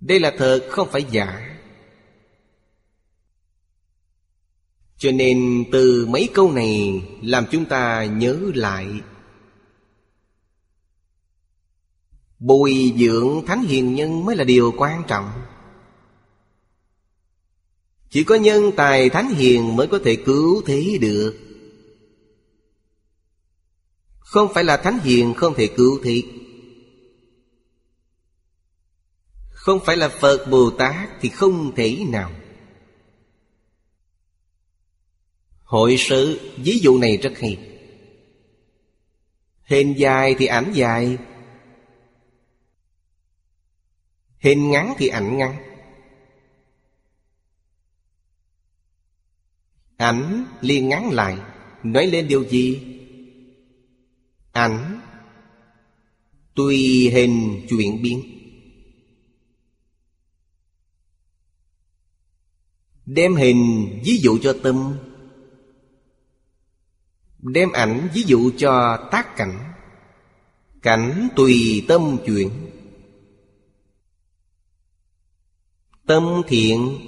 Đây 0.00 0.20
là 0.20 0.34
thật, 0.38 0.68
không 0.70 0.88
phải 0.90 1.04
giả. 1.10 1.58
Cho 4.98 5.10
nên 5.10 5.64
từ 5.72 6.06
mấy 6.06 6.28
câu 6.34 6.52
này 6.52 7.02
Làm 7.22 7.46
chúng 7.50 7.64
ta 7.64 8.04
nhớ 8.04 8.40
lại. 8.54 8.86
Bồi 12.38 12.92
dưỡng 12.98 13.42
thánh 13.46 13.62
hiền 13.62 13.94
nhân 13.94 14.24
mới 14.24 14.36
là 14.36 14.44
điều 14.44 14.72
quan 14.76 15.02
trọng. 15.08 15.45
Chỉ 18.16 18.24
có 18.24 18.34
nhân 18.34 18.72
tài 18.76 19.10
thánh 19.10 19.28
hiền 19.28 19.76
mới 19.76 19.86
có 19.86 19.98
thể 20.04 20.16
cứu 20.16 20.62
thế 20.66 20.98
được. 21.00 21.38
Không 24.18 24.54
phải 24.54 24.64
là 24.64 24.76
thánh 24.76 24.98
hiền 24.98 25.34
không 25.34 25.54
thể 25.54 25.66
cứu 25.76 25.98
thế. 26.04 26.22
Không 29.50 29.80
phải 29.84 29.96
là 29.96 30.08
Phật 30.08 30.46
Bồ 30.50 30.70
Tát 30.70 31.08
thì 31.20 31.28
không 31.28 31.74
thể 31.74 32.04
nào. 32.08 32.32
Hội 35.62 35.96
sự, 35.98 36.52
ví 36.56 36.78
dụ 36.78 36.98
này 36.98 37.16
rất 37.16 37.32
hay. 37.38 37.58
Hình 39.64 39.94
dài 39.98 40.34
thì 40.38 40.46
ảnh 40.46 40.72
dài. 40.74 41.18
Hình 44.38 44.70
ngắn 44.70 44.94
thì 44.98 45.08
ảnh 45.08 45.38
ngắn. 45.38 45.65
Ảnh 49.96 50.44
liền 50.60 50.88
ngắn 50.88 51.10
lại, 51.10 51.38
Nói 51.82 52.06
lên 52.06 52.28
điều 52.28 52.44
gì? 52.44 52.80
Ảnh 54.52 55.00
Tùy 56.54 57.10
hình 57.10 57.66
chuyển 57.68 58.02
biến. 58.02 58.22
Đem 63.06 63.34
hình 63.34 63.88
ví 64.04 64.16
dụ 64.16 64.38
cho 64.42 64.56
tâm. 64.62 64.96
Đem 67.38 67.72
ảnh 67.72 68.08
ví 68.14 68.22
dụ 68.22 68.50
cho 68.56 68.98
tác 69.10 69.36
cảnh. 69.36 69.72
Cảnh 70.82 71.28
tùy 71.36 71.84
tâm 71.88 72.18
chuyển. 72.26 72.50
Tâm 76.06 76.42
thiện 76.48 76.98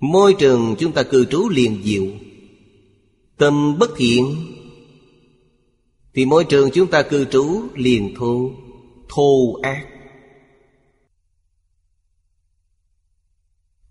Môi 0.00 0.34
trường 0.38 0.74
chúng 0.78 0.92
ta 0.92 1.02
cư 1.02 1.24
trú 1.24 1.48
liền 1.48 1.82
diệu. 1.84 2.06
Tâm 3.36 3.78
bất 3.78 3.90
thiện 3.96 4.36
Thì 6.14 6.24
môi 6.24 6.44
trường 6.44 6.70
chúng 6.74 6.90
ta 6.90 7.02
cư 7.02 7.24
trú 7.24 7.62
liền 7.74 8.14
thô 8.14 8.50
Thô 9.08 9.58
ác. 9.62 9.86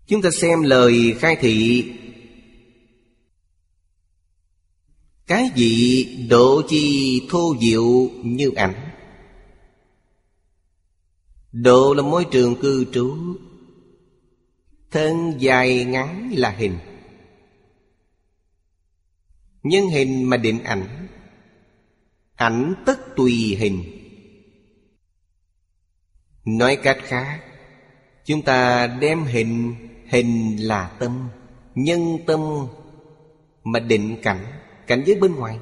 Chúng 0.06 0.22
ta 0.22 0.30
xem 0.30 0.62
lời 0.62 1.14
khai 1.18 1.36
thị. 1.40 1.84
Cái 5.26 5.50
gì 5.56 6.04
độ 6.30 6.62
chi 6.68 7.22
thô 7.30 7.56
diệu 7.60 8.10
như 8.22 8.50
ảnh? 8.56 8.74
Độ 11.52 11.94
là 11.94 12.02
môi 12.02 12.24
trường 12.24 12.54
cư 12.54 12.84
trú 12.92 13.16
Thân 14.90 15.34
dài 15.38 15.84
ngắn 15.84 16.30
là 16.36 16.50
hình. 16.50 16.78
Nhân 19.62 19.86
hình 19.88 20.24
mà 20.24 20.36
định 20.36 20.64
ảnh 20.64 21.08
Ảnh 22.34 22.74
tất 22.86 23.16
tùy 23.16 23.56
hình. 23.58 23.84
Nói 26.44 26.78
cách 26.82 26.98
khác, 27.02 27.40
Chúng 28.24 28.42
ta 28.42 28.86
đem 28.86 29.24
hình 29.24 29.74
Hình 30.08 30.56
là 30.56 30.96
tâm. 30.98 31.28
Nhân 31.74 32.18
tâm 32.26 32.40
Mà 33.64 33.80
định 33.80 34.16
cảnh 34.22 34.46
Cảnh 34.86 35.02
giới 35.06 35.16
bên 35.20 35.34
ngoài. 35.34 35.58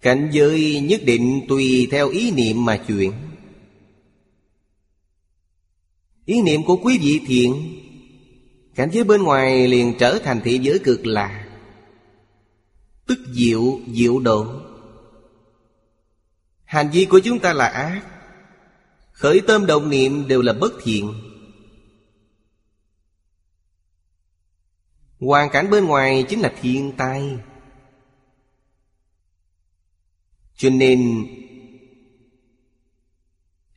Cảnh 0.00 0.30
giới 0.32 0.80
nhất 0.80 1.00
định 1.04 1.46
tùy 1.48 1.88
theo 1.90 2.08
ý 2.08 2.30
niệm 2.30 2.64
mà 2.64 2.76
chuyển. 2.88 3.12
Ý 6.24 6.42
niệm 6.42 6.64
của 6.64 6.76
quý 6.76 6.98
vị 6.98 7.20
thiện 7.26 7.78
Cảnh 8.74 8.90
giới 8.92 9.04
bên 9.04 9.22
ngoài 9.22 9.68
liền 9.68 9.94
trở 9.98 10.18
thành 10.24 10.40
thị 10.44 10.58
giới 10.58 10.78
cực 10.78 11.06
lạ. 11.06 11.48
Tức 13.06 13.18
diệu, 13.32 13.80
diệu 13.94 14.18
độ. 14.18 14.60
Hành 16.64 16.90
vi 16.90 17.04
của 17.04 17.20
chúng 17.24 17.38
ta 17.38 17.52
là 17.52 17.66
ác. 17.66 18.02
Khởi 19.12 19.40
tâm 19.46 19.66
động 19.66 19.90
niệm 19.90 20.28
đều 20.28 20.42
là 20.42 20.52
bất 20.52 20.72
thiện. 20.82 21.14
Hoàn 25.20 25.50
cảnh 25.50 25.70
bên 25.70 25.84
ngoài 25.84 26.24
chính 26.28 26.40
là 26.40 26.54
thiên 26.60 26.92
tai. 26.96 27.38
Cho 30.56 30.70
nên 30.70 31.26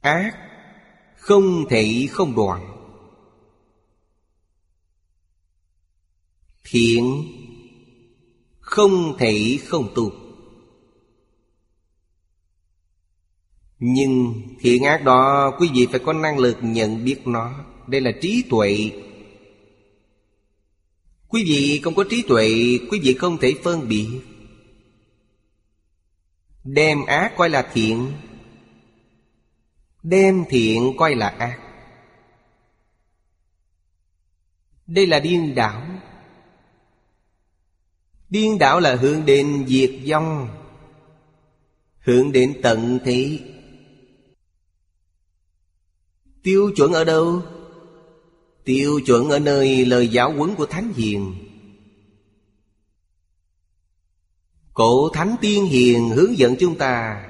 Ác 0.02 0.45
không 1.26 1.66
thể 1.70 2.08
không 2.12 2.36
đoạn 2.36 2.72
Thiện 6.64 7.24
không 8.60 9.18
thể 9.18 9.60
không 9.66 9.90
tu. 9.96 10.12
Nhưng 13.80 14.42
thiện 14.60 14.84
ác 14.84 15.04
đó, 15.04 15.52
quý 15.60 15.70
vị 15.74 15.88
phải 15.92 16.00
có 16.00 16.14
năng 16.14 16.38
lực 16.40 16.58
nhận 16.62 17.06
biết 17.06 17.28
nó. 17.28 17.66
Đây 17.88 18.02
là 18.02 18.12
trí 18.22 18.44
tuệ. 18.50 18.92
Quý 21.28 21.44
vị 21.44 21.80
không 21.84 21.96
có 21.96 22.04
trí 22.10 22.22
tuệ, 22.22 22.50
Quý 22.92 23.00
vị 23.04 23.14
không 23.14 23.38
thể 23.38 23.54
phân 23.64 23.88
biệt. 23.88 24.08
Đem 26.64 27.06
ác 27.06 27.34
coi 27.38 27.50
là 27.50 27.70
thiện 27.74 28.12
Đem 30.06 30.46
thiện 30.50 30.94
coi 30.98 31.16
là 31.16 31.28
ác 31.28 31.60
Đây 34.88 35.08
là 35.08 35.20
điên 35.20 35.56
đảo 35.56 35.82
Điên 38.30 38.58
đảo 38.58 38.80
là 38.80 38.96
hướng 38.96 39.26
đến 39.26 39.66
diệt 39.68 39.92
vong, 40.10 40.50
Hướng 42.00 42.32
đến 42.32 42.60
tận 42.64 43.00
thị. 43.06 43.42
Tiêu 46.44 46.72
chuẩn 46.76 46.94
ở 46.94 47.04
đâu? 47.04 47.42
Tiêu 48.64 49.00
chuẩn 49.06 49.30
ở 49.30 49.40
nơi 49.40 49.86
lời 49.86 50.08
giáo 50.08 50.34
huấn 50.34 50.56
của 50.56 50.66
Thánh 50.66 50.94
Hiền 50.94 51.36
Cổ 54.74 55.10
Thánh 55.10 55.36
Tiên 55.42 55.66
Hiền 55.66 56.10
hướng 56.10 56.38
dẫn 56.38 56.56
chúng 56.60 56.78
ta 56.78 57.26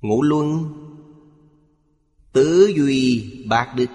Ngũ 0.00 0.22
Luân. 0.22 0.74
Tứ 2.32 2.72
Duy 2.76 3.32
Bạc 3.48 3.72
Đức. 3.76 3.86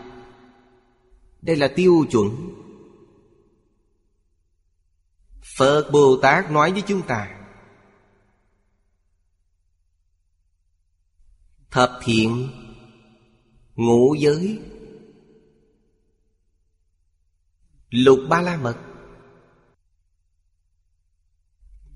Đây 1.41 1.55
là 1.55 1.67
tiêu 1.75 2.05
chuẩn. 2.11 2.55
Phật 5.57 5.89
Bồ 5.91 6.17
Tát 6.21 6.51
nói 6.51 6.71
với 6.71 6.83
chúng 6.87 7.01
ta, 7.07 7.31
Thập 11.71 11.99
thiện, 12.03 12.49
Ngũ 13.75 14.15
giới, 14.19 14.59
Lục 17.89 18.19
ba 18.29 18.41
la 18.41 18.57
mật. 18.57 18.77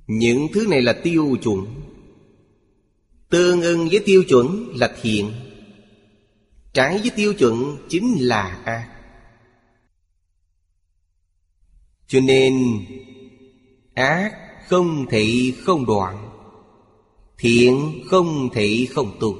Những 0.07 0.47
thứ 0.53 0.67
này 0.69 0.81
là 0.81 0.99
tiêu 1.03 1.37
chuẩn. 1.43 1.88
Tương 3.29 3.61
ưng 3.61 3.87
với 3.91 4.03
tiêu 4.05 4.23
chuẩn 4.27 4.73
là 4.75 4.95
thiện 5.01 5.31
Trái 6.73 6.97
với 6.97 7.11
tiêu 7.15 7.33
chuẩn 7.33 7.77
chính 7.89 8.15
là 8.19 8.61
ác 8.65 8.89
Cho 12.07 12.19
nên 12.19 12.53
Ác 13.99 14.35
không 14.67 15.05
thể 15.09 15.53
không 15.63 15.85
đoạn, 15.85 16.29
Thiện 17.37 18.03
không 18.05 18.49
thể 18.53 18.87
không 18.89 19.17
tu. 19.19 19.37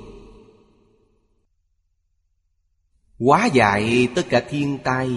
Quá 3.18 3.50
giải 3.54 4.08
tất 4.16 4.26
cả 4.30 4.46
thiên 4.50 4.78
tai. 4.84 5.10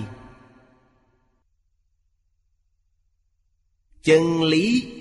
Chân 4.03 4.43
lý, 4.43 4.93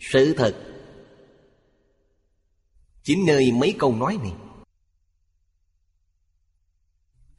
Sự 0.00 0.34
thật. 0.34 0.73
Chính 3.04 3.26
nơi 3.26 3.52
mấy 3.52 3.74
câu 3.78 3.94
nói 3.94 4.18
này. 4.22 4.32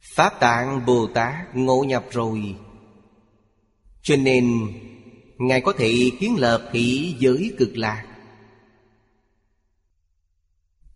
Pháp 0.00 0.40
tạng 0.40 0.86
Bồ 0.86 1.06
Tát 1.14 1.56
ngộ 1.56 1.84
nhập 1.84 2.04
rồi. 2.10 2.56
Cho 4.02 4.16
nên, 4.16 4.72
Ngài 5.38 5.60
có 5.60 5.72
thể 5.72 6.10
kiến 6.20 6.36
lập 6.38 6.68
thị 6.72 7.16
giới 7.18 7.54
cực 7.58 7.76
lạc. 7.76 8.06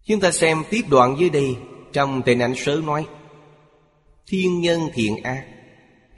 Chúng 0.04 0.20
ta 0.20 0.30
xem 0.30 0.62
tiếp 0.70 0.82
đoạn 0.90 1.16
dưới 1.18 1.30
đây, 1.30 1.56
Trong 1.92 2.22
tên 2.26 2.38
ảnh 2.38 2.54
sớ 2.56 2.80
nói, 2.84 3.08
Thiên 4.26 4.60
nhân 4.60 4.80
thiện 4.94 5.22
ác 5.22 5.46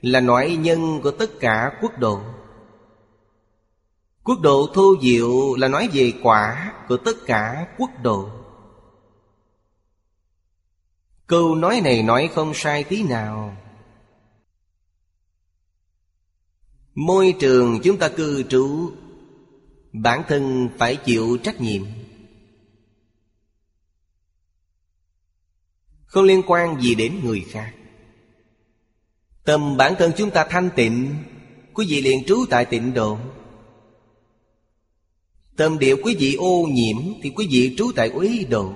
Là 0.01 0.21
nói 0.21 0.59
nhân 0.61 1.01
của 1.03 1.11
tất 1.11 1.31
cả 1.41 1.71
quốc 1.81 1.99
độ. 1.99 2.21
Quốc 4.25 4.41
độ 4.41 4.67
thô 4.75 4.95
diệu 5.03 5.55
là 5.57 5.69
nói 5.69 5.89
về 5.93 6.13
quả 6.23 6.73
của 6.89 6.97
tất 6.97 7.17
cả 7.27 7.67
quốc 7.79 7.91
độ. 8.03 8.42
Câu 11.33 11.55
nói 11.55 11.81
này 11.81 12.03
nói 12.03 12.31
không 12.35 12.53
sai 12.55 12.85
tí 12.85 13.03
nào. 13.03 13.57
Môi 16.95 17.35
trường 17.41 17.81
chúng 17.83 17.99
ta 17.99 18.09
cư 18.09 18.43
trú, 18.43 18.91
Bản 19.93 20.23
thân 20.29 20.69
phải 20.79 20.97
chịu 20.97 21.39
trách 21.43 21.61
nhiệm. 21.61 21.83
Không 26.05 26.25
liên 26.25 26.43
quan 26.47 26.81
gì 26.81 26.95
đến 26.95 27.21
người 27.25 27.47
khác. 27.51 27.75
Tâm 29.45 29.77
bản 29.77 29.95
thân 29.99 30.13
chúng 30.17 30.31
ta 30.31 30.47
thanh 30.51 30.71
tịnh, 30.77 31.15
Quý 31.75 31.87
vị 31.89 32.01
liền 32.01 32.25
trú 32.25 32.45
tại 32.51 32.65
tịnh 32.65 32.95
độ. 32.95 33.19
Tâm 35.57 35.79
địa 35.79 35.97
quý 36.05 36.17
vị 36.19 36.35
ô 36.35 36.69
nhiễm, 36.73 36.97
Thì 37.23 37.31
quý 37.37 37.49
vị 37.51 37.75
trú 37.79 37.93
tại 37.97 38.09
uế 38.09 38.45
độ. 38.51 38.75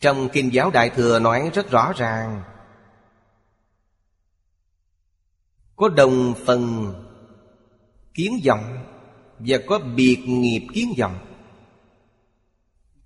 Trong 0.00 0.28
Kinh 0.32 0.52
giáo 0.52 0.70
Đại 0.70 0.90
Thừa 0.90 1.18
nói 1.18 1.50
rất 1.54 1.70
rõ 1.70 1.92
ràng, 1.96 2.42
Có 5.76 5.88
đồng 5.88 6.34
phần 6.46 6.94
kiến 8.14 8.40
vọng 8.46 8.84
Và 9.38 9.58
có 9.66 9.78
biệt 9.78 10.18
nghiệp 10.26 10.66
kiến 10.74 10.92
vọng. 10.98 11.18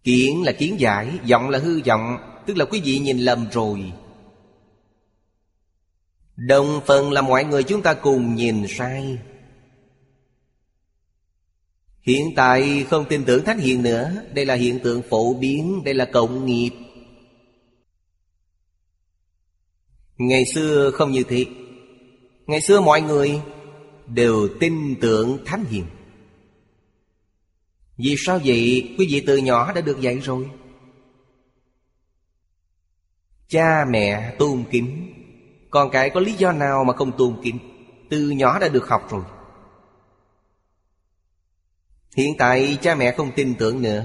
Kiến 0.05 0.43
là 0.43 0.53
kiến 0.53 0.81
giải, 0.81 1.19
Vọng 1.31 1.49
là 1.49 1.59
hư 1.59 1.81
vọng, 1.87 2.19
Tức 2.47 2.57
là 2.57 2.65
quý 2.65 2.81
vị 2.85 2.99
nhìn 2.99 3.19
lầm 3.19 3.47
rồi. 3.51 3.93
Đồng 6.37 6.81
phần 6.87 7.13
là 7.13 7.23
mọi 7.23 7.45
người 7.45 7.63
chúng 7.63 7.83
ta 7.83 7.95
cùng 7.95 8.35
nhìn 8.35 8.65
sai. 8.69 9.19
Hiện 12.03 12.33
tại 12.37 12.87
không 12.91 13.05
tin 13.05 13.25
tưởng 13.25 13.45
Thánh 13.45 13.59
Hiền 13.59 13.83
nữa. 13.83 14.13
Đây 14.35 14.47
là 14.47 14.55
hiện 14.55 14.79
tượng 14.79 15.03
phổ 15.11 15.35
biến, 15.35 15.85
Đây 15.85 15.95
là 15.95 16.05
cộng 16.05 16.47
nghiệp. 16.47 16.71
Ngày 20.19 20.45
xưa 20.55 20.91
không 20.91 21.11
như 21.11 21.23
thế. 21.23 21.47
Ngày 22.47 22.61
xưa 22.61 22.81
mọi 22.81 23.01
người 23.01 23.41
Đều 24.07 24.49
tin 24.61 24.95
tưởng 25.01 25.39
Thánh 25.45 25.65
Hiền. 25.65 25.85
Vì 27.97 28.15
sao 28.19 28.41
vậy? 28.45 28.95
Quý 28.99 29.07
vị 29.11 29.25
từ 29.27 29.37
nhỏ 29.37 29.73
đã 29.73 29.81
được 29.81 30.01
dạy 30.01 30.19
rồi. 30.19 30.51
Cha 33.49 33.85
mẹ 33.89 34.35
tôn 34.39 34.65
kính. 34.71 35.13
Còn 35.71 35.91
cái 35.91 36.11
có 36.11 36.21
lý 36.21 36.33
do 36.33 36.53
nào 36.53 36.85
mà 36.85 36.93
không 36.93 37.13
tôn 37.19 37.41
kính? 37.43 37.59
Từ 38.11 38.31
nhỏ 38.31 38.59
đã 38.59 38.69
được 38.69 38.89
học 38.89 39.11
rồi. 39.11 39.23
Hiện 42.17 42.35
tại 42.39 42.79
cha 42.83 42.95
mẹ 42.95 43.15
không 43.17 43.31
tin 43.37 43.55
tưởng 43.55 43.83
nữa. 43.83 44.05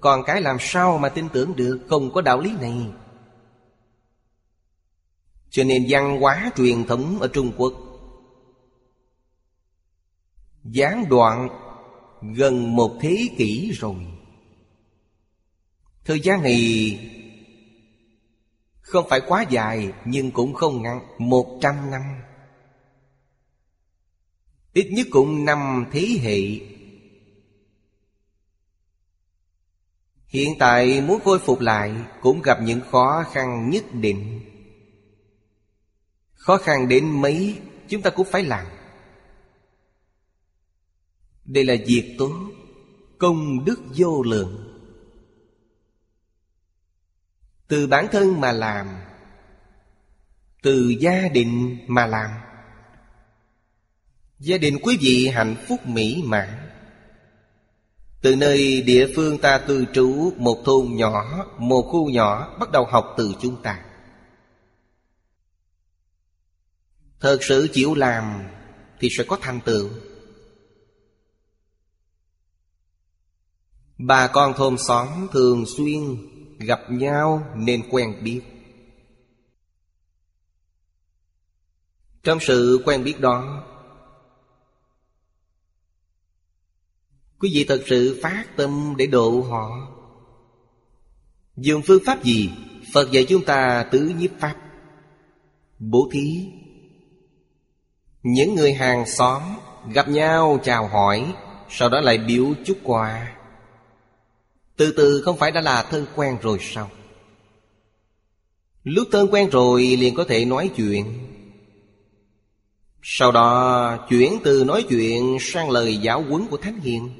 Còn 0.00 0.22
cái 0.24 0.40
làm 0.40 0.56
sao 0.60 0.98
mà 0.98 1.08
tin 1.08 1.28
tưởng 1.28 1.56
được? 1.56 1.78
Không 1.88 2.12
có 2.12 2.20
đạo 2.20 2.40
lý 2.40 2.52
này. 2.60 2.86
Cho 5.50 5.64
nên 5.64 5.86
văn 5.88 6.20
hóa 6.20 6.50
truyền 6.56 6.84
thống 6.84 7.18
ở 7.20 7.28
Trung 7.28 7.52
Quốc 7.56 7.72
Gián 10.64 11.04
đoạn 11.08 11.48
gần 12.34 12.76
một 12.76 12.98
thế 13.00 13.28
kỷ 13.36 13.70
rồi. 13.70 13.94
Thời 16.04 16.20
gian 16.20 16.42
này 16.42 16.60
không 18.80 19.06
phải 19.08 19.20
quá 19.28 19.44
dài, 19.50 19.92
nhưng 20.04 20.30
cũng 20.30 20.54
không 20.54 20.82
ngắn, 20.82 21.00
Một 21.18 21.58
trăm 21.62 21.90
năm. 21.90 22.02
Ít 24.72 24.90
nhất 24.92 25.06
cũng 25.10 25.44
năm 25.44 25.84
thế 25.92 26.08
hệ. 26.22 26.40
Hiện 30.26 30.52
tại 30.58 31.00
muốn 31.00 31.20
khôi 31.24 31.38
phục 31.38 31.60
lại 31.60 31.94
Cũng 32.22 32.42
gặp 32.42 32.58
những 32.62 32.80
khó 32.90 33.24
khăn 33.32 33.70
nhất 33.70 33.84
định. 33.92 34.47
Khó 36.48 36.56
khăn 36.56 36.88
đến 36.88 37.22
mấy, 37.22 37.60
Chúng 37.88 38.02
ta 38.02 38.10
cũng 38.10 38.26
phải 38.30 38.42
làm. 38.42 38.66
Đây 41.44 41.64
là 41.64 41.74
việc 41.86 42.14
tốt. 42.18 42.32
Công 43.18 43.64
đức 43.64 43.80
vô 43.96 44.22
lượng. 44.22 44.80
Từ 47.68 47.86
bản 47.86 48.06
thân 48.12 48.40
mà 48.40 48.52
làm, 48.52 48.86
từ 50.62 50.94
gia 51.00 51.28
đình 51.28 51.78
mà 51.86 52.06
làm. 52.06 52.30
Gia 54.38 54.58
đình 54.58 54.78
quý 54.82 54.98
vị 55.00 55.28
hạnh 55.28 55.56
phúc 55.68 55.86
mỹ 55.86 56.22
mãn. 56.26 56.48
Từ 58.22 58.36
nơi 58.36 58.82
địa 58.82 59.12
phương 59.16 59.38
ta 59.38 59.58
cư 59.58 59.84
trú, 59.92 60.32
một 60.36 60.62
thôn 60.64 60.86
nhỏ, 60.90 61.46
một 61.58 61.82
khu 61.82 62.10
nhỏ, 62.10 62.56
bắt 62.60 62.70
đầu 62.70 62.84
học 62.84 63.14
từ 63.16 63.34
chúng 63.40 63.62
ta. 63.62 63.87
Thật 67.20 67.38
sự 67.40 67.68
chịu 67.72 67.94
làm 67.94 68.42
thì 69.00 69.08
sẽ 69.10 69.24
có 69.24 69.38
thành 69.40 69.60
tựu. 69.60 69.90
Bà 73.98 74.28
con 74.28 74.54
thôn 74.56 74.76
xóm 74.78 75.08
thường 75.32 75.64
xuyên 75.76 76.16
gặp 76.58 76.80
nhau 76.90 77.54
nên 77.56 77.88
quen 77.90 78.24
biết. 78.24 78.42
Trong 82.22 82.38
sự 82.40 82.82
quen 82.84 83.04
biết 83.04 83.20
đó, 83.20 83.64
quý 87.38 87.50
vị 87.54 87.64
thật 87.68 87.82
sự 87.86 88.20
phát 88.22 88.44
tâm 88.56 88.94
để 88.98 89.06
độ 89.06 89.40
họ. 89.40 89.94
Dùng 91.56 91.82
phương 91.86 92.02
pháp 92.06 92.24
gì? 92.24 92.50
Phật 92.94 93.10
dạy 93.10 93.26
chúng 93.28 93.44
ta 93.44 93.88
tứ 93.92 94.12
nhiếp 94.18 94.30
pháp. 94.40 94.56
Bố 95.78 96.08
thí 96.12 96.57
những 98.32 98.54
người 98.54 98.72
hàng 98.72 99.06
xóm 99.06 99.42
gặp 99.92 100.08
nhau 100.08 100.60
chào 100.64 100.88
hỏi, 100.88 101.34
sau 101.70 101.88
đó 101.88 102.00
lại 102.00 102.18
biểu 102.18 102.44
chúc 102.64 102.78
quà. 102.82 103.36
Từ 104.76 104.92
từ 104.96 105.22
không 105.24 105.36
phải 105.36 105.50
đã 105.50 105.60
là 105.60 105.82
thân 105.82 106.06
quen 106.16 106.36
rồi 106.42 106.58
sao? 106.60 106.90
Lúc 108.84 109.08
thân 109.12 109.28
quen 109.30 109.50
rồi 109.50 109.82
liền 109.82 110.14
có 110.14 110.24
thể 110.24 110.44
nói 110.44 110.70
chuyện. 110.76 111.04
Sau 113.02 113.32
đó 113.32 114.06
chuyển 114.08 114.38
từ 114.44 114.64
nói 114.64 114.84
chuyện 114.88 115.36
sang 115.40 115.70
lời 115.70 115.96
giáo 115.96 116.22
huấn 116.22 116.46
của 116.50 116.56
Thánh 116.56 116.80
Hiền. 116.80 117.10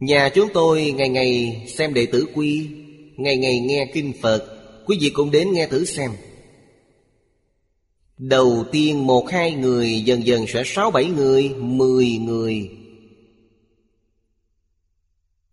Nhà 0.00 0.28
chúng 0.28 0.48
tôi 0.54 0.94
ngày 0.96 1.08
ngày 1.08 1.62
xem 1.76 1.94
đệ 1.94 2.06
tử 2.06 2.26
quy, 2.34 2.68
Ngày 3.18 3.36
ngày 3.36 3.58
nghe 3.58 3.90
kinh 3.94 4.12
Phật. 4.22 4.44
Quý 4.86 4.98
vị 5.00 5.10
cũng 5.10 5.30
đến 5.30 5.52
nghe 5.52 5.66
thử 5.66 5.84
xem. 5.84 6.10
Đầu 8.18 8.64
tiên 8.72 9.06
một 9.06 9.30
hai 9.30 9.52
người, 9.52 10.00
Dần 10.00 10.26
dần 10.26 10.46
sẽ 10.46 10.62
sáu 10.66 10.90
bảy 10.90 11.04
người, 11.04 11.48
Mười 11.48 12.06
người. 12.06 12.70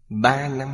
Ba 0.09 0.49
năm. 0.49 0.70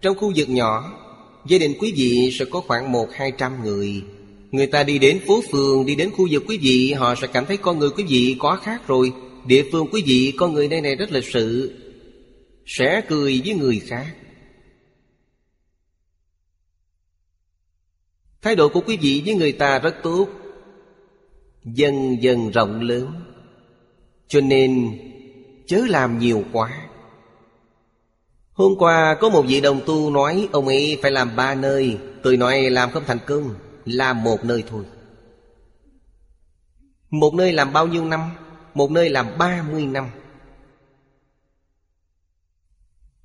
Trong 0.00 0.16
khu 0.16 0.32
vực 0.36 0.48
nhỏ, 0.48 1.02
Gia 1.46 1.58
đình 1.58 1.74
quý 1.80 1.92
vị 1.96 2.30
sẽ 2.38 2.44
có 2.44 2.60
khoảng 2.60 2.92
một 2.92 3.08
hai 3.12 3.32
trăm 3.38 3.64
người. 3.64 4.02
Người 4.50 4.66
ta 4.66 4.82
đi 4.82 4.98
đến 4.98 5.20
phố 5.26 5.42
phường, 5.50 5.86
Đi 5.86 5.94
đến 5.94 6.10
khu 6.10 6.28
vực 6.30 6.42
quý 6.48 6.58
vị, 6.58 6.92
Họ 6.92 7.14
sẽ 7.14 7.26
cảm 7.26 7.46
thấy 7.46 7.56
con 7.56 7.78
người 7.78 7.90
quý 7.90 8.04
vị 8.08 8.36
có 8.38 8.56
khác 8.56 8.86
rồi. 8.86 9.12
Địa 9.46 9.64
phương 9.72 9.86
quý 9.92 10.02
vị, 10.06 10.32
con 10.36 10.52
người 10.52 10.68
nơi 10.68 10.80
này 10.80 10.96
rất 10.96 11.12
lịch 11.12 11.32
sự. 11.32 11.78
Sẽ 12.66 13.00
cười 13.08 13.42
với 13.44 13.54
người 13.54 13.80
khác. 13.86 14.14
Thái 18.42 18.56
độ 18.56 18.68
của 18.68 18.80
quý 18.80 18.96
vị 18.96 19.22
với 19.26 19.34
người 19.34 19.52
ta 19.52 19.78
rất 19.78 19.94
tốt. 20.02 20.28
Dần 21.66 22.22
dần 22.22 22.50
rộng 22.50 22.80
lớn. 22.80 23.12
Cho 24.28 24.40
nên 24.40 24.98
chớ 25.66 25.80
làm 25.88 26.18
nhiều 26.18 26.44
quá. 26.52 26.88
Hôm 28.52 28.74
qua 28.78 29.16
có 29.20 29.28
một 29.28 29.42
vị 29.42 29.60
đồng 29.60 29.80
tu 29.86 30.10
nói 30.10 30.48
Ông 30.52 30.66
ấy 30.66 30.98
phải 31.02 31.10
làm 31.10 31.36
ba 31.36 31.54
nơi. 31.54 31.98
Tôi 32.22 32.36
nói 32.36 32.70
làm 32.70 32.90
không 32.90 33.02
thành 33.06 33.18
công 33.26 33.54
Làm 33.84 34.22
một 34.24 34.44
nơi 34.44 34.64
thôi. 34.68 34.84
Một 37.10 37.34
nơi 37.34 37.52
làm 37.52 37.72
bao 37.72 37.86
nhiêu 37.86 38.04
năm? 38.04 38.20
Một 38.74 38.90
nơi 38.90 39.08
làm 39.08 39.26
ba 39.38 39.64
mươi 39.70 39.86
năm. 39.86 40.10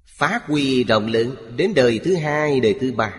Phát 0.06 0.48
huy 0.48 0.84
rộng 0.84 1.08
lớn 1.08 1.36
Đến 1.58 1.74
đời 1.74 2.00
thứ 2.04 2.16
hai, 2.16 2.60
đời 2.60 2.76
thứ 2.82 2.92
ba. 2.92 3.14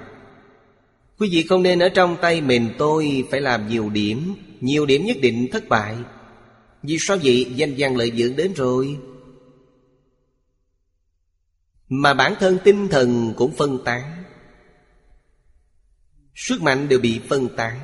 Quý 1.19 1.29
vị 1.33 1.47
không 1.49 1.63
nên 1.63 1.79
ở 1.79 1.89
trong 1.89 2.17
tay 2.21 2.41
mình 2.41 2.75
tôi 2.79 3.25
Phải 3.31 3.41
làm 3.41 3.69
nhiều 3.69 3.91
điểm 3.91 4.35
nhiều 4.63 4.87
điểm 4.87 5.05
nhất 5.05 5.17
định 5.21 5.49
thất 5.53 5.69
bại. 5.69 5.97
Vì 6.83 6.97
sao 7.01 7.17
vậy? 7.23 7.53
Danh 7.57 7.75
văn 7.79 7.97
lợi 7.97 8.13
dưỡng 8.17 8.37
đến 8.37 8.53
rồi. 8.53 8.99
Mà 11.89 12.15
bản 12.15 12.35
thân 12.41 12.59
tinh 12.65 12.89
thần 12.89 13.35
cũng 13.37 13.53
phân 13.53 13.79
tán. 13.85 14.25
Sức 16.35 16.63
mạnh 16.63 16.89
đều 16.89 16.99
bị 16.99 17.21
phân 17.29 17.49
tán. 17.57 17.81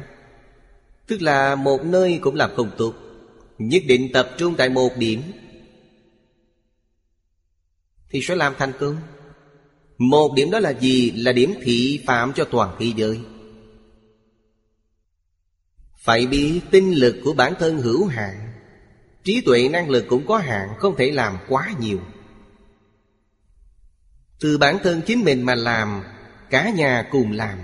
Tức 1.06 1.22
là 1.22 1.54
một 1.54 1.84
nơi 1.84 2.18
cũng 2.22 2.34
làm 2.34 2.50
không 2.56 2.70
tốt. 2.78 2.94
Nhất 3.58 3.82
định 3.86 4.10
tập 4.12 4.30
trung 4.38 4.54
tại 4.58 4.68
một 4.68 4.90
điểm. 4.96 5.22
Thì 8.10 8.20
sẽ 8.22 8.34
làm 8.34 8.54
thành 8.58 8.72
công. 8.80 8.96
Một 9.98 10.32
điểm 10.36 10.50
đó 10.50 10.58
là 10.58 10.70
gì? 10.70 11.10
Là 11.10 11.32
điểm 11.32 11.54
thị 11.62 12.02
phạm 12.06 12.32
cho 12.32 12.44
toàn 12.44 12.76
thế 12.78 12.92
giới. 12.96 13.20
Phải 16.08 16.26
biết 16.26 16.60
tinh 16.70 16.92
lực 16.92 17.16
của 17.24 17.32
bản 17.32 17.54
thân 17.58 17.78
hữu 17.78 18.06
hạn. 18.06 18.52
Trí 19.24 19.40
tuệ 19.40 19.68
năng 19.68 19.90
lực 19.90 20.04
cũng 20.08 20.26
có 20.26 20.38
hạn, 20.38 20.68
Không 20.78 20.96
thể 20.96 21.10
làm 21.10 21.36
quá 21.48 21.74
nhiều. 21.80 21.98
Từ 24.40 24.58
bản 24.58 24.78
thân 24.82 25.00
chính 25.06 25.24
mình 25.24 25.42
mà 25.42 25.54
làm, 25.54 26.02
Cả 26.50 26.70
nhà 26.70 27.08
cùng 27.10 27.32
làm. 27.32 27.58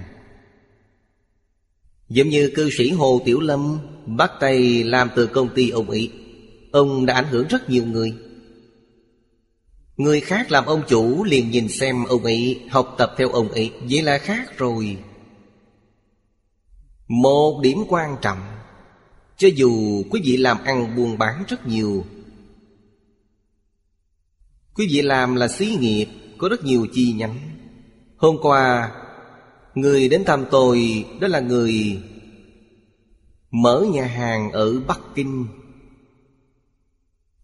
Giống 2.08 2.28
như 2.28 2.50
cư 2.54 2.70
sĩ 2.78 2.90
Hồ 2.90 3.22
Tiểu 3.24 3.40
Lâm 3.40 3.78
Bắt 4.06 4.30
tay 4.40 4.84
làm 4.84 5.10
từ 5.16 5.26
công 5.26 5.54
ty 5.54 5.70
ông 5.70 5.90
ấy, 5.90 6.12
Ông 6.72 7.06
đã 7.06 7.14
ảnh 7.14 7.28
hưởng 7.30 7.46
rất 7.48 7.70
nhiều 7.70 7.84
người. 7.86 8.14
Người 9.96 10.20
khác 10.20 10.52
làm 10.52 10.66
ông 10.66 10.82
chủ 10.88 11.24
liền 11.24 11.50
nhìn 11.50 11.68
xem 11.68 12.04
ông 12.04 12.24
ấy 12.24 12.60
Học 12.70 12.94
tập 12.98 13.14
theo 13.18 13.28
ông 13.28 13.48
ấy, 13.48 13.70
Vậy 13.90 14.02
là 14.02 14.18
khác 14.18 14.58
rồi. 14.58 14.96
Một 17.08 17.60
điểm 17.62 17.78
quan 17.88 18.16
trọng, 18.20 18.38
Cho 19.36 19.48
dù 19.56 20.02
quý 20.10 20.20
vị 20.24 20.36
làm 20.36 20.64
ăn 20.64 20.96
buôn 20.96 21.18
bán 21.18 21.44
rất 21.48 21.66
nhiều, 21.66 22.04
Quý 24.74 24.88
vị 24.90 25.02
làm 25.02 25.34
là 25.34 25.48
xí 25.48 25.76
nghiệp, 25.80 26.06
Có 26.38 26.48
rất 26.48 26.64
nhiều 26.64 26.86
chi 26.92 27.12
nhánh. 27.12 27.38
Hôm 28.16 28.36
qua, 28.42 28.92
Người 29.74 30.08
đến 30.08 30.24
thăm 30.24 30.44
tôi, 30.50 31.04
Đó 31.20 31.28
là 31.28 31.40
người 31.40 32.02
Mở 33.50 33.86
nhà 33.92 34.06
hàng 34.06 34.52
ở 34.52 34.80
Bắc 34.80 35.00
Kinh. 35.14 35.46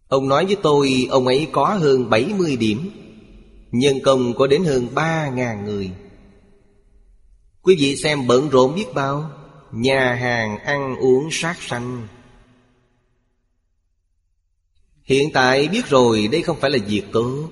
Ông 0.09 0.29
nói 0.29 0.47
với 0.47 0.57
tôi, 0.63 1.07
Ông 1.11 1.27
ấy 1.27 1.49
có 1.53 1.65
hơn 1.65 2.11
70 2.11 2.57
điểm, 2.57 2.91
Nhân 3.71 3.97
công 4.05 4.35
có 4.35 4.47
đến 4.47 4.65
hơn 4.65 4.87
3.000 4.95 5.65
người. 5.65 5.91
Quý 7.63 7.77
vị 7.79 7.97
xem 7.97 8.27
bận 8.27 8.49
rộn 8.49 8.75
biết 8.75 8.87
bao. 8.95 9.31
Nhà 9.73 10.14
hàng 10.14 10.59
ăn 10.59 10.97
uống 10.97 11.29
sát 11.31 11.57
sanh. 11.61 12.09
Hiện 15.03 15.31
tại 15.33 15.68
biết 15.68 15.87
rồi, 15.87 16.29
đây 16.33 16.43
không 16.43 16.61
phải 16.61 16.71
là 16.71 16.79
việc 16.87 17.03
tốt 17.12 17.51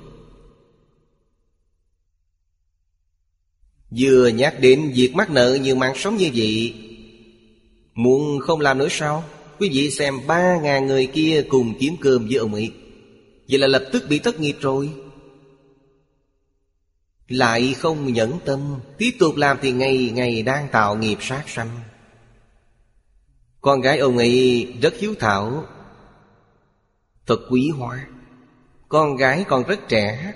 Vừa 3.90 4.28
nhắc 4.28 4.54
đến 4.60 4.92
việc 4.94 5.14
mắc 5.14 5.30
nợ 5.30 5.58
nhiều 5.62 5.76
mạng 5.76 5.94
sống 5.96 6.16
như 6.16 6.30
vậy, 6.34 6.74
Muốn 7.94 8.40
không 8.40 8.60
làm 8.60 8.78
nữa 8.78 8.88
sao? 8.90 9.24
Quý 9.58 9.68
vị 9.72 9.90
xem, 9.90 10.20
ba 10.26 10.60
ngàn 10.62 10.86
người 10.86 11.06
kia 11.06 11.44
cùng 11.48 11.74
kiếm 11.80 11.96
cơm 12.00 12.26
với 12.26 12.36
ông 12.36 12.54
ấy. 12.54 12.72
Vậy 13.48 13.58
là 13.58 13.66
lập 13.66 13.88
tức 13.92 14.04
bị 14.08 14.18
thất 14.18 14.40
nghiệp 14.40 14.56
rồi. 14.60 14.90
Lại 17.28 17.74
không 17.74 18.12
nhẫn 18.12 18.38
tâm, 18.44 18.60
Tiếp 18.98 19.10
tục 19.18 19.36
làm 19.36 19.58
thì 19.62 19.72
ngày 19.72 20.10
ngày 20.14 20.42
đang 20.42 20.68
tạo 20.72 20.96
nghiệp 20.96 21.18
sát 21.20 21.44
sanh. 21.46 21.70
Con 23.60 23.80
gái 23.80 23.98
ông 23.98 24.18
ấy 24.18 24.68
rất 24.82 24.94
hiếu 24.96 25.14
thảo. 25.18 25.66
Thật 27.26 27.38
quý 27.50 27.68
hóa 27.68 28.06
Con 28.88 29.16
gái 29.16 29.44
còn 29.48 29.64
rất 29.64 29.80
trẻ. 29.88 30.34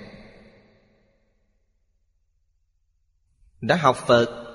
Đã 3.61 3.75
học 3.75 3.97
Phật, 4.07 4.45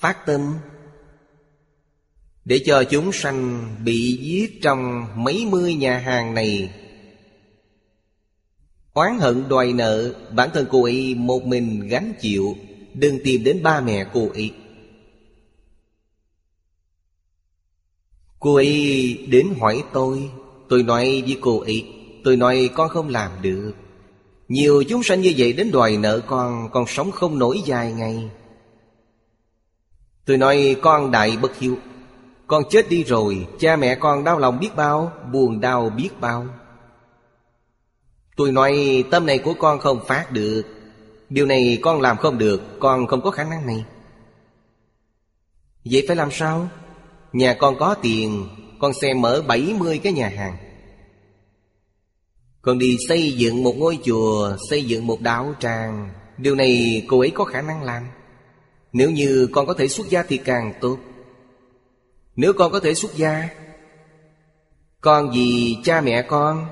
Phát 0.00 0.26
tâm, 0.26 0.54
Để 2.44 2.62
cho 2.66 2.84
chúng 2.84 3.12
sanh 3.12 3.74
bị 3.84 4.18
giết 4.22 4.62
trong 4.62 5.08
mấy 5.24 5.46
mươi 5.50 5.74
nhà 5.74 5.98
hàng 5.98 6.34
này. 6.34 6.74
Oán 8.92 9.18
hận 9.18 9.48
đòi 9.48 9.72
nợ, 9.72 10.14
Bản 10.34 10.50
thân 10.54 10.66
cô 10.70 10.84
ấy 10.84 11.14
một 11.14 11.42
mình 11.44 11.88
gánh 11.88 12.12
chịu, 12.20 12.56
Đừng 12.94 13.18
tìm 13.24 13.44
đến 13.44 13.62
ba 13.62 13.80
mẹ 13.80 14.06
cô 14.12 14.28
ấy. 14.34 14.52
Cô 18.40 18.54
ấy 18.54 19.26
đến 19.28 19.54
hỏi 19.60 19.82
tôi. 19.92 20.30
Tôi 20.68 20.82
nói 20.82 21.22
với 21.26 21.38
cô 21.40 21.60
ấy, 21.60 21.94
Tôi 22.24 22.36
nói 22.36 22.70
con 22.74 22.88
không 22.88 23.08
làm 23.08 23.30
được. 23.42 23.72
Nhiều 24.48 24.84
chúng 24.88 25.02
sanh 25.02 25.20
như 25.20 25.34
vậy 25.36 25.52
đến 25.52 25.70
đòi 25.70 25.96
nợ 25.96 26.20
con 26.26 26.68
Con 26.72 26.86
sống 26.86 27.10
không 27.10 27.38
nổi 27.38 27.62
dài 27.64 27.92
ngày. 27.92 28.30
Tôi 30.24 30.36
nói, 30.36 30.76
con 30.82 31.10
đại 31.10 31.36
bất 31.42 31.58
hiếu, 31.58 31.76
Con 32.46 32.62
chết 32.70 32.88
đi 32.88 33.04
rồi, 33.04 33.46
Cha 33.58 33.76
mẹ 33.76 33.94
con 33.94 34.24
đau 34.24 34.38
lòng 34.38 34.58
biết 34.60 34.70
bao, 34.76 35.12
Buồn 35.32 35.60
đau 35.60 35.90
biết 35.90 36.10
bao. 36.20 36.46
Tôi 38.36 38.52
nói, 38.52 39.04
tâm 39.10 39.26
này 39.26 39.38
của 39.38 39.54
con 39.58 39.78
không 39.78 40.00
phát 40.06 40.32
được. 40.32 40.62
Điều 41.28 41.46
này 41.46 41.78
con 41.82 42.00
làm 42.00 42.16
không 42.16 42.38
được, 42.38 42.62
Con 42.80 43.06
không 43.06 43.20
có 43.20 43.30
khả 43.30 43.44
năng 43.44 43.66
này. 43.66 43.84
Vậy 45.84 46.04
phải 46.06 46.16
làm 46.16 46.30
sao? 46.30 46.68
Nhà 47.32 47.54
con 47.54 47.78
có 47.78 47.94
tiền, 48.02 48.48
Con 48.80 48.92
sẽ 48.92 49.14
mở 49.14 49.42
70 49.46 50.00
cái 50.02 50.12
nhà 50.12 50.28
hàng. 50.28 50.56
Con 52.62 52.78
đi 52.78 52.96
xây 53.08 53.32
dựng 53.32 53.62
một 53.62 53.74
ngôi 53.76 53.98
chùa, 54.04 54.56
Xây 54.70 54.84
dựng 54.84 55.06
một 55.06 55.20
đạo 55.20 55.54
tràng. 55.60 56.10
Điều 56.38 56.54
này 56.54 57.02
cô 57.08 57.20
ấy 57.20 57.30
có 57.30 57.44
khả 57.44 57.62
năng 57.62 57.82
làm. 57.82 58.02
Nếu 58.92 59.10
như 59.10 59.48
con 59.52 59.66
có 59.66 59.74
thể 59.74 59.88
xuất 59.88 60.10
gia 60.10 60.22
thì 60.22 60.36
càng 60.36 60.72
tốt. 60.80 60.98
Nếu 62.36 62.52
con 62.52 62.72
có 62.72 62.80
thể 62.80 62.94
xuất 62.94 63.14
gia, 63.14 63.48
Con 65.00 65.30
vì 65.34 65.76
cha 65.84 66.00
mẹ 66.00 66.22
con, 66.22 66.66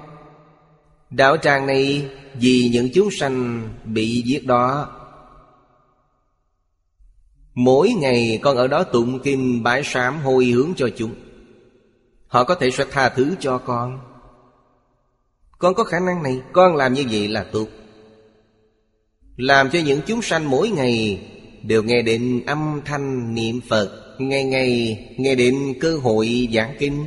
Đạo 1.10 1.36
tràng 1.36 1.66
này 1.66 2.10
vì 2.34 2.70
những 2.72 2.88
chúng 2.94 3.08
sanh 3.10 3.68
bị 3.84 4.22
giết 4.26 4.46
đó 4.46 4.95
Mỗi 7.56 7.88
ngày 7.88 8.38
con 8.42 8.56
ở 8.56 8.66
đó 8.66 8.84
tụng 8.84 9.18
kinh 9.18 9.62
bái 9.62 9.82
sám 9.84 10.20
hồi 10.20 10.44
hướng 10.44 10.72
cho 10.76 10.88
chúng. 10.96 11.14
Họ 12.26 12.44
có 12.44 12.54
thể 12.54 12.70
sẽ 12.70 12.84
tha 12.90 13.08
thứ 13.08 13.34
cho 13.40 13.58
con. 13.58 13.98
Con 15.58 15.74
có 15.74 15.84
khả 15.84 16.00
năng 16.06 16.22
này, 16.22 16.40
Con 16.52 16.76
làm 16.76 16.92
như 16.92 17.04
vậy 17.10 17.28
là 17.28 17.46
tốt. 17.52 17.68
Làm 19.36 19.70
cho 19.70 19.78
những 19.86 20.00
chúng 20.06 20.22
sanh 20.22 20.50
mỗi 20.50 20.68
ngày 20.68 21.26
Đều 21.62 21.82
nghe 21.82 22.02
đến 22.02 22.42
âm 22.46 22.80
thanh 22.84 23.34
niệm 23.34 23.60
Phật, 23.68 24.16
Ngày 24.18 24.44
ngày 24.44 24.98
nghe 25.16 25.34
đến 25.34 25.74
cơ 25.80 25.96
hội 25.96 26.48
giảng 26.54 26.76
kinh. 26.78 27.04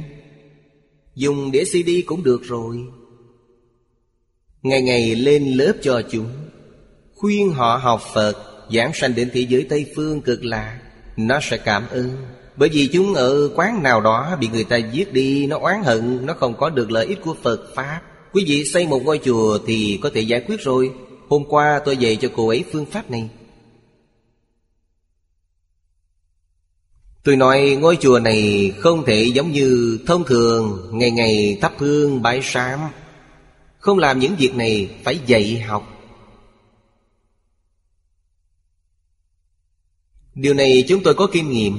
Dùng 1.15 1.51
đĩa 1.51 1.63
CD 1.63 1.89
cũng 2.05 2.23
được 2.23 2.41
rồi. 2.43 2.77
Ngày 4.61 4.81
ngày 4.81 5.15
lên 5.15 5.45
lớp 5.45 5.73
cho 5.81 6.01
chúng, 6.11 6.29
Khuyên 7.15 7.49
họ 7.49 7.77
học 7.77 8.01
Phật 8.13 8.48
Giảng 8.73 8.91
sanh 8.93 9.15
đến 9.15 9.29
thế 9.33 9.41
giới 9.49 9.65
Tây 9.69 9.85
Phương 9.95 10.21
cực 10.21 10.45
lạ, 10.45 10.79
Nó 11.17 11.39
sẽ 11.41 11.57
cảm 11.57 11.83
ơn. 11.89 12.11
Bởi 12.55 12.69
vì 12.69 12.89
chúng 12.93 13.13
ở 13.13 13.49
quán 13.55 13.83
nào 13.83 14.01
đó 14.01 14.37
Bị 14.39 14.47
người 14.47 14.63
ta 14.63 14.77
giết 14.77 15.13
đi, 15.13 15.47
Nó 15.47 15.57
oán 15.57 15.83
hận, 15.83 16.25
Nó 16.25 16.33
không 16.33 16.57
có 16.57 16.69
được 16.69 16.91
lợi 16.91 17.05
ích 17.05 17.21
của 17.21 17.35
Phật 17.43 17.75
Pháp. 17.75 18.01
Quý 18.33 18.45
vị 18.47 18.65
xây 18.65 18.87
một 18.87 19.01
ngôi 19.05 19.19
chùa 19.23 19.59
Thì 19.67 19.99
có 20.03 20.09
thể 20.13 20.21
giải 20.21 20.43
quyết 20.47 20.59
rồi. 20.59 20.91
Hôm 21.29 21.43
qua 21.49 21.79
tôi 21.85 21.97
dạy 21.97 22.15
cho 22.15 22.29
cô 22.35 22.47
ấy 22.47 22.63
phương 22.71 22.85
pháp 22.85 23.11
này. 23.11 23.29
Tôi 27.23 27.35
nói 27.35 27.77
ngôi 27.81 27.97
chùa 28.01 28.19
này 28.19 28.73
không 28.79 29.05
thể 29.05 29.23
giống 29.23 29.51
như 29.51 29.99
thông 30.07 30.23
thường, 30.23 30.89
Ngày 30.91 31.11
ngày 31.11 31.57
thắp 31.61 31.73
hương 31.77 32.21
bái 32.21 32.39
sám. 32.43 32.79
Không 33.79 33.97
làm 33.97 34.19
những 34.19 34.35
việc 34.39 34.55
này, 34.55 34.89
phải 35.03 35.19
dạy 35.25 35.59
học. 35.67 35.98
Điều 40.35 40.53
này 40.53 40.85
chúng 40.87 41.03
tôi 41.03 41.13
có 41.13 41.27
kinh 41.31 41.49
nghiệm. 41.49 41.77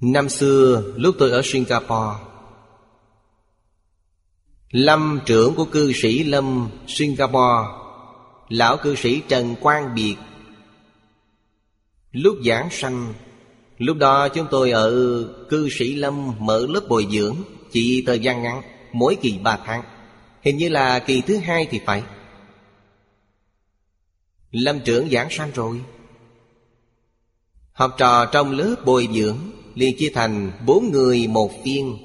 Năm 0.00 0.28
xưa, 0.28 0.82
lúc 0.96 1.14
tôi 1.18 1.30
ở 1.30 1.40
Singapore, 1.44 2.18
Lâm 4.70 5.20
trưởng 5.26 5.54
của 5.54 5.64
cư 5.64 5.92
sĩ 5.92 6.24
Lâm, 6.24 6.68
Singapore, 6.86 7.68
Lão 8.48 8.76
cư 8.76 8.94
sĩ 8.94 9.22
Trần 9.28 9.54
Quang 9.60 9.94
Biệt, 9.94 10.16
Lúc 12.12 12.36
giảng 12.44 12.68
sanh, 12.70 13.14
Lúc 13.78 13.96
đó 13.96 14.28
chúng 14.28 14.46
tôi 14.50 14.70
ở 14.70 15.24
cư 15.48 15.68
sĩ 15.78 15.94
Lâm 15.94 16.32
mở 16.38 16.66
lớp 16.68 16.80
bồi 16.88 17.06
dưỡng 17.12 17.36
Chỉ 17.72 18.02
thời 18.06 18.20
gian 18.20 18.42
ngắn, 18.42 18.62
Mỗi 18.92 19.16
kỳ 19.22 19.38
ba 19.38 19.58
tháng. 19.64 19.82
Hình 20.42 20.56
như 20.56 20.68
là 20.68 20.98
kỳ 20.98 21.20
thứ 21.20 21.36
hai 21.36 21.66
thì 21.70 21.80
phải. 21.86 22.02
Lâm 24.52 24.80
trưởng 24.84 25.10
giảng 25.10 25.28
sanh 25.30 25.50
rồi. 25.54 25.80
Học 27.72 27.94
trò 27.98 28.26
trong 28.26 28.50
lớp 28.50 28.76
bồi 28.84 29.08
dưỡng, 29.14 29.38
liền 29.74 29.96
chia 29.98 30.10
thành 30.14 30.52
bốn 30.66 30.90
người 30.92 31.26
một 31.26 31.50
phiên 31.64 31.96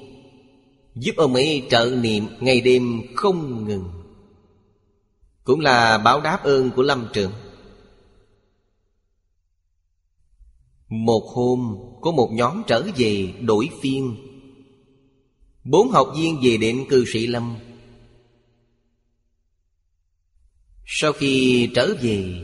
Giúp 1.00 1.16
ông 1.18 1.34
ấy 1.34 1.68
trợ 1.70 1.98
niệm 2.02 2.28
ngày 2.40 2.62
đêm 2.62 3.02
không 3.16 3.66
ngừng. 3.66 3.90
Cũng 5.44 5.60
là 5.60 5.98
báo 5.98 6.22
đáp 6.22 6.44
ơn 6.44 6.72
của 6.72 6.82
Lâm 6.82 7.08
trưởng. 7.14 7.32
Một 10.90 11.24
hôm, 11.34 11.78
có 12.02 12.12
một 12.12 12.30
nhóm 12.32 12.62
trở 12.68 12.84
về 12.98 13.34
đổi 13.42 13.70
phiên. 13.82 14.16
Bốn 15.64 15.90
học 15.90 16.08
viên 16.18 16.40
về 16.44 16.58
đến 16.58 16.86
cư 16.90 17.06
sĩ 17.06 17.28
Lâm. 17.28 17.56
Sau 21.00 21.14
khi 21.14 21.70
trở 21.76 21.94
về, 22.02 22.40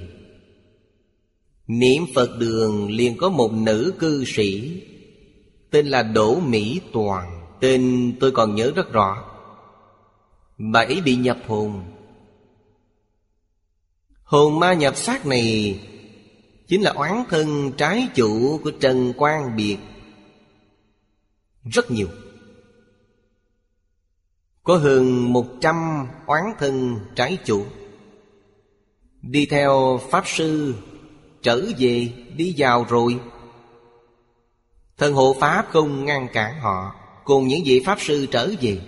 Niệm 1.67 2.03
Phật 2.15 2.29
đường 2.39 2.91
liền 2.91 3.17
có 3.17 3.29
một 3.29 3.53
nữ 3.53 3.93
cư 3.99 4.23
sĩ, 4.25 4.81
Tên 5.71 5.87
là 5.87 6.03
Đỗ 6.03 6.39
Mỹ 6.39 6.81
Toàn. 6.93 7.47
Tên 7.59 8.13
tôi 8.19 8.31
còn 8.31 8.55
nhớ 8.55 8.71
rất 8.75 8.91
rõ. 8.91 9.25
Bà 10.57 10.79
ấy 10.79 11.01
bị 11.01 11.15
nhập 11.15 11.37
hồn. 11.47 11.83
Hồn 14.23 14.59
ma 14.59 14.73
nhập 14.73 14.95
xác 14.95 15.25
này 15.25 15.79
Chính 16.67 16.81
là 16.81 16.91
oán 16.91 17.23
thân 17.29 17.71
trái 17.77 18.07
chủ 18.15 18.59
của 18.63 18.71
Trần 18.71 19.13
Quang 19.17 19.55
Biệt. 19.55 19.77
Rất 21.63 21.91
nhiều. 21.91 22.07
Có 24.63 24.77
hơn 24.77 25.33
một 25.33 25.45
trăm 25.61 26.07
oán 26.25 26.43
thân 26.59 26.99
trái 27.15 27.37
chủ. 27.45 27.65
Đi 29.23 29.45
theo 29.45 29.99
Pháp 30.11 30.27
Sư, 30.27 30.75
Trở 31.41 31.61
về 31.77 32.09
đi 32.35 32.55
vào 32.57 32.85
rồi. 32.89 33.19
Thần 34.97 35.13
hộ 35.13 35.35
Pháp 35.39 35.67
không 35.69 36.05
ngăn 36.05 36.27
cản 36.33 36.59
họ, 36.59 36.95
Cùng 37.23 37.47
những 37.47 37.61
vị 37.65 37.83
Pháp 37.85 38.01
Sư 38.01 38.25
trở 38.31 38.49
về. 38.61 38.79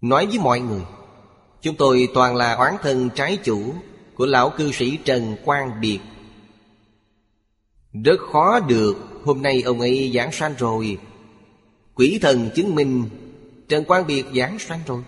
Nói 0.00 0.26
với 0.26 0.38
mọi 0.38 0.60
người, 0.60 0.80
Chúng 1.62 1.76
tôi 1.76 2.08
toàn 2.14 2.36
là 2.36 2.54
oán 2.54 2.74
thân 2.82 3.10
trái 3.14 3.38
chủ 3.44 3.74
Của 4.14 4.26
lão 4.26 4.50
cư 4.50 4.72
sĩ 4.72 4.98
Trần 5.04 5.36
Quang 5.44 5.80
Biệt. 5.80 6.00
Rất 8.04 8.20
khó 8.32 8.60
được, 8.60 8.96
Hôm 9.24 9.42
nay 9.42 9.62
ông 9.62 9.80
ấy 9.80 10.12
giảng 10.14 10.32
sanh 10.32 10.54
rồi. 10.58 10.98
Quỷ 11.94 12.18
thần 12.22 12.50
chứng 12.54 12.74
minh, 12.74 13.04
Trần 13.68 13.84
Quang 13.84 14.06
Biệt 14.06 14.24
giảng 14.34 14.58
sanh 14.58 14.80
rồi. 14.86 15.02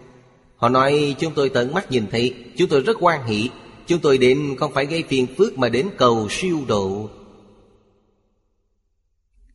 Họ 0.56 0.68
nói, 0.68 1.14
chúng 1.18 1.32
tôi 1.34 1.48
tận 1.48 1.74
mắt 1.74 1.90
nhìn 1.90 2.06
thấy, 2.10 2.34
Chúng 2.56 2.68
tôi 2.68 2.80
rất 2.80 2.96
quan 3.00 3.26
hỷ, 3.26 3.50
Chúng 3.86 3.98
tôi 3.98 4.18
đến 4.18 4.56
không 4.58 4.72
phải 4.72 4.86
gây 4.86 5.04
phiền 5.08 5.26
phước 5.38 5.58
Mà 5.58 5.68
đến 5.68 5.88
cầu 5.96 6.28
siêu 6.30 6.58
độ. 6.68 7.10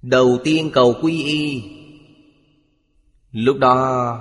Đầu 0.02 0.38
tiên 0.44 0.70
cầu 0.74 0.96
quy 1.02 1.24
y. 1.24 1.64
Lúc 3.32 3.58
đó, 3.58 4.18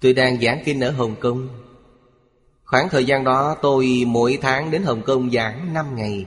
Tôi 0.00 0.12
đang 0.12 0.40
giảng 0.40 0.62
kinh 0.64 0.80
ở 0.80 0.90
Hồng 0.90 1.14
Kông. 1.20 1.48
Khoảng 2.64 2.88
thời 2.88 3.04
gian 3.04 3.24
đó, 3.24 3.56
tôi 3.62 4.04
mỗi 4.06 4.38
tháng 4.42 4.70
đến 4.70 4.82
Hồng 4.82 5.02
Kông 5.02 5.30
giảng 5.30 5.74
5 5.74 5.96
ngày. 5.96 6.26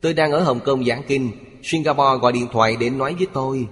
Tôi 0.00 0.14
đang 0.14 0.32
ở 0.32 0.42
Hồng 0.42 0.60
Kông 0.60 0.84
giảng 0.84 1.02
kinh, 1.08 1.30
Singapore 1.62 2.18
gọi 2.20 2.32
điện 2.32 2.46
thoại 2.52 2.76
đến 2.76 2.98
nói 2.98 3.14
với 3.14 3.26
tôi. 3.32 3.66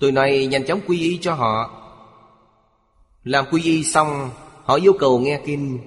Tôi 0.00 0.12
nói, 0.12 0.48
nhanh 0.50 0.66
chóng 0.66 0.80
quy 0.86 1.00
y 1.00 1.18
cho 1.18 1.34
họ. 1.34 1.81
Làm 3.24 3.44
quy 3.50 3.62
y 3.62 3.84
xong, 3.84 4.30
Họ 4.64 4.74
yêu 4.74 4.92
cầu 4.98 5.18
nghe 5.18 5.40
kinh. 5.46 5.78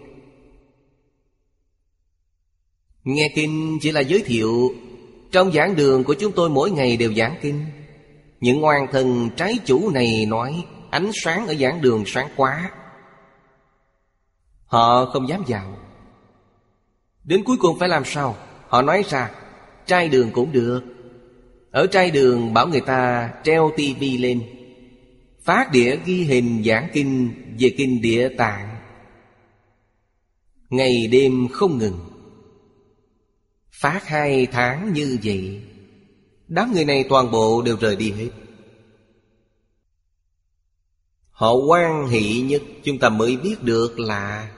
Nghe 3.03 3.31
kinh 3.35 3.77
chỉ 3.81 3.91
là 3.91 4.01
giới 4.01 4.21
thiệu. 4.25 4.73
Trong 5.31 5.51
giảng 5.51 5.75
đường 5.75 6.03
của 6.03 6.13
chúng 6.13 6.31
tôi 6.31 6.49
mỗi 6.49 6.71
ngày 6.71 6.97
đều 6.97 7.13
giảng 7.13 7.35
kinh. 7.41 7.65
Những 8.39 8.61
ngoan 8.61 8.87
thần 8.91 9.29
trái 9.37 9.59
chủ 9.65 9.89
này 9.89 10.25
nói, 10.25 10.65
Ánh 10.89 11.11
sáng 11.13 11.47
ở 11.47 11.55
giảng 11.55 11.81
đường 11.81 12.03
sáng 12.07 12.29
quá. 12.35 12.71
Họ 14.65 15.05
không 15.05 15.29
dám 15.29 15.43
vào. 15.47 15.77
Đến 17.23 17.43
cuối 17.43 17.57
cùng 17.59 17.79
phải 17.79 17.89
làm 17.89 18.05
sao? 18.05 18.35
Họ 18.67 18.81
nói 18.81 19.03
ra, 19.09 19.31
Trai 19.85 20.09
đường 20.09 20.31
cũng 20.31 20.51
được. 20.51 20.83
Ở 21.71 21.87
trai 21.87 22.11
đường 22.11 22.53
bảo 22.53 22.67
người 22.67 22.81
ta 22.81 23.29
treo 23.43 23.71
tivi 23.77 24.17
lên. 24.17 24.54
Phát 25.45 25.71
đĩa 25.71 25.97
ghi 26.05 26.23
hình 26.23 26.63
giảng 26.65 26.89
kinh 26.93 27.33
Về 27.59 27.75
kinh 27.77 28.01
địa 28.01 28.29
tạng. 28.37 28.75
Ngày 30.69 31.07
đêm 31.11 31.47
không 31.47 31.77
ngừng. 31.77 31.99
Phát 33.71 34.07
hai 34.07 34.45
tháng 34.51 34.93
như 34.93 35.17
vậy, 35.23 35.61
Đám 36.47 36.73
người 36.73 36.85
này 36.85 37.05
toàn 37.09 37.31
bộ 37.31 37.61
đều 37.61 37.77
rời 37.77 37.95
đi 37.95 38.11
hết. 38.11 38.29
Họ 41.29 41.53
quan 41.53 42.07
hỷ 42.07 42.41
nhất 42.41 42.61
chúng 42.83 42.99
ta 42.99 43.09
mới 43.09 43.37
biết 43.37 43.63
được 43.63 43.99
là 43.99 44.51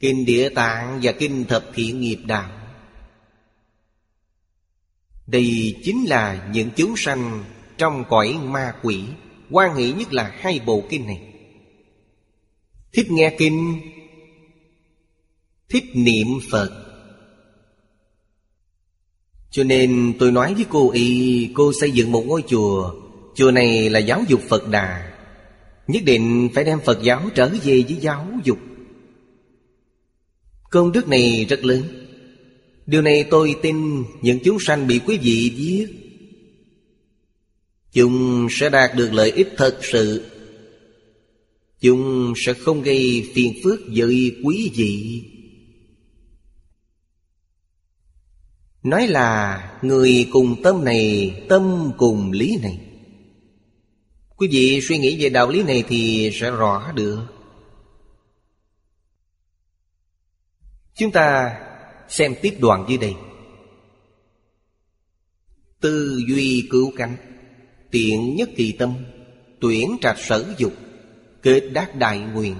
Kinh 0.00 0.24
Địa 0.24 0.48
Tạng 0.48 1.00
và 1.02 1.12
Kinh 1.12 1.44
Thập 1.44 1.64
Thiện 1.74 2.00
Nghiệp 2.00 2.18
Đạo. 2.26 2.50
Đây 5.26 5.76
chính 5.84 6.04
là 6.08 6.50
những 6.52 6.70
chúng 6.76 6.96
sanh 6.96 7.44
trong 7.78 8.04
cõi 8.08 8.38
ma 8.42 8.74
quỷ 8.82 9.04
quan 9.50 9.76
hệ 9.76 9.92
nhất 9.92 10.14
là 10.14 10.34
hai 10.38 10.60
bộ 10.66 10.84
kinh 10.88 11.06
này. 11.06 11.20
Thích 12.92 13.10
nghe 13.10 13.34
kinh, 13.38 13.80
Thích 15.68 15.84
niệm 15.94 16.26
Phật. 16.50 16.70
Cho 19.50 19.64
nên 19.64 20.12
tôi 20.18 20.32
nói 20.32 20.54
với 20.54 20.64
cô 20.68 20.90
y, 20.90 21.50
Cô 21.54 21.72
xây 21.80 21.90
dựng 21.90 22.12
một 22.12 22.24
ngôi 22.26 22.42
chùa. 22.48 22.94
Chùa 23.34 23.50
này 23.50 23.90
là 23.90 23.98
giáo 23.98 24.22
dục 24.28 24.40
Phật 24.48 24.68
Đà. 24.68 25.12
Nhất 25.86 26.02
định 26.04 26.48
phải 26.54 26.64
đem 26.64 26.80
Phật 26.80 27.02
giáo 27.02 27.22
trở 27.34 27.48
về 27.48 27.82
với 27.88 27.96
giáo 28.00 28.26
dục. 28.44 28.58
Công 30.70 30.92
đức 30.92 31.08
này 31.08 31.46
rất 31.48 31.64
lớn. 31.64 31.82
Điều 32.86 33.02
này 33.02 33.24
tôi 33.30 33.54
tin 33.62 34.04
những 34.22 34.38
chúng 34.44 34.60
sanh 34.60 34.86
bị 34.86 35.00
quý 35.06 35.18
vị 35.18 35.52
giết 35.56 36.07
Chúng 37.98 38.48
sẽ 38.50 38.68
đạt 38.68 38.90
được 38.96 39.12
lợi 39.12 39.30
ích 39.30 39.48
thật 39.56 39.78
sự. 39.82 40.30
Chúng 41.80 42.32
sẽ 42.46 42.54
không 42.54 42.82
gây 42.82 43.30
phiền 43.34 43.52
phức 43.64 43.80
với 43.94 44.36
quý 44.44 44.72
vị. 44.74 45.22
Nói 48.82 49.06
là 49.06 49.62
người 49.82 50.28
cùng 50.32 50.62
tâm 50.62 50.84
này, 50.84 51.34
Tâm 51.48 51.92
cùng 51.98 52.32
lý 52.32 52.58
này. 52.62 52.80
Quý 54.36 54.48
vị 54.50 54.80
suy 54.82 54.98
nghĩ 54.98 55.22
về 55.22 55.28
đạo 55.28 55.50
lý 55.50 55.62
này 55.62 55.84
thì 55.88 56.30
sẽ 56.34 56.50
rõ 56.50 56.92
được. 56.92 57.26
Chúng 60.94 61.10
ta 61.10 61.56
xem 62.08 62.34
tiếp 62.42 62.54
đoạn 62.60 62.84
dưới 62.88 62.98
đây. 62.98 63.14
Tư 65.80 66.22
duy 66.28 66.68
cứu 66.70 66.92
cánh. 66.96 67.16
Tiện 67.90 68.36
nhất 68.36 68.48
kỳ 68.56 68.72
tâm, 68.78 68.94
Tuyển 69.60 69.96
trạch 70.00 70.18
sở 70.18 70.54
dục, 70.58 70.72
Kết 71.42 71.60
đắc 71.72 71.94
đại 71.94 72.18
nguyện. 72.18 72.56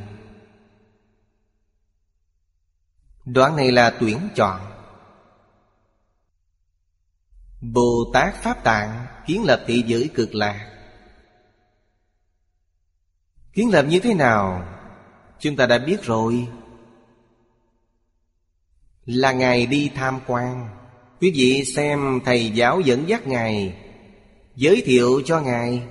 Đoạn 3.25 3.57
này 3.57 3.73
là 3.73 3.97
tuyển 4.01 4.19
chọn. 4.35 4.61
Bồ 7.61 8.11
Tát 8.13 8.35
Pháp 8.43 8.65
Tạng 8.65 9.07
kiến 9.27 9.45
lập 9.45 9.65
thị 9.67 9.85
giới 9.87 10.11
cực 10.15 10.35
lạc. 10.35 10.79
Kiến 13.53 13.71
lập 13.71 13.83
như 13.83 14.01
thế 14.01 14.15
nào? 14.15 14.69
Chúng 15.39 15.57
ta 15.57 15.67
đã 15.67 15.79
biết 15.79 16.03
rồi. 16.03 16.49
Là 19.05 19.33
Ngài 19.33 19.67
đi 19.67 19.91
tham 19.95 20.21
quan. 20.27 20.69
Quý 21.21 21.33
vị 21.35 21.65
xem 21.77 22.21
thầy 22.25 22.51
giáo 22.51 22.81
dẫn 22.81 23.09
dắt 23.09 23.27
Ngài 23.27 23.88
Giới 24.59 24.83
thiệu 24.85 25.23
cho 25.25 25.41
Ngài. 25.41 25.83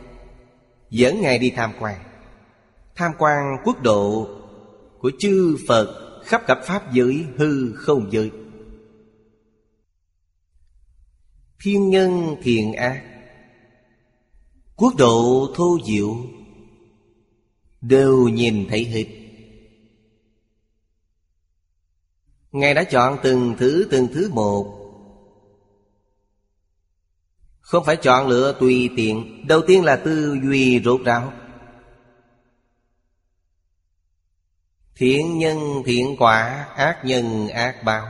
Dẫn 0.90 1.22
Ngài 1.22 1.40
đi 1.40 1.50
tham 1.56 1.72
quan. 1.80 2.04
Tham 2.96 3.12
quan 3.20 3.58
quốc 3.64 3.84
độ 3.84 4.30
Của 5.00 5.12
chư 5.20 5.58
Phật 5.68 6.22
Khắp 6.26 6.42
cả 6.48 6.64
Pháp 6.66 6.94
giới 6.94 7.26
hư 7.38 7.74
không 7.74 8.12
giới. 8.12 8.32
Thiên 11.64 11.90
nhân 11.90 12.36
thiện 12.42 12.74
ác. 12.74 13.04
Quốc 14.76 14.94
độ 14.98 15.48
thô 15.56 15.78
diệu. 15.86 16.16
Đều 17.82 18.28
nhìn 18.28 18.66
thấy 18.70 18.86
hết. 18.86 19.06
Ngài 22.52 22.74
đã 22.74 22.84
chọn 22.84 23.18
từng 23.24 23.56
thứ 23.58 23.88
từng 23.92 24.08
thứ 24.14 24.30
một. 24.34 24.77
Không 27.68 27.86
phải 27.86 27.98
chọn 27.98 28.28
lựa 28.28 28.56
tùy 28.60 28.90
tiện. 28.96 29.48
Đầu 29.48 29.62
tiên 29.68 29.84
là 29.84 29.96
tư 29.96 30.38
duy 30.44 30.82
rốt 30.84 31.02
ráo. 31.06 31.34
Thiện 34.96 35.38
nhân 35.38 35.58
thiện 35.86 36.16
quả, 36.20 36.68
Ác 36.76 37.06
nhân 37.06 37.48
ác 37.48 37.84
báo. 37.84 38.08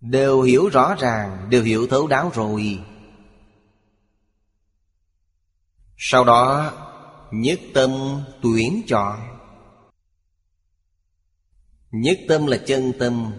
Đều 0.00 0.42
hiểu 0.42 0.68
rõ 0.68 0.94
ràng, 0.98 1.46
Đều 1.50 1.62
hiểu 1.62 1.86
thấu 1.86 2.06
đáo 2.06 2.30
rồi. 2.34 2.80
Sau 5.96 6.24
đó, 6.24 6.72
Nhất 7.30 7.60
tâm 7.74 7.90
tuyển 8.42 8.82
chọn. 8.86 9.20
Nhất 11.90 12.18
tâm 12.28 12.46
là 12.46 12.56
chân 12.66 12.92
tâm. 12.98 13.32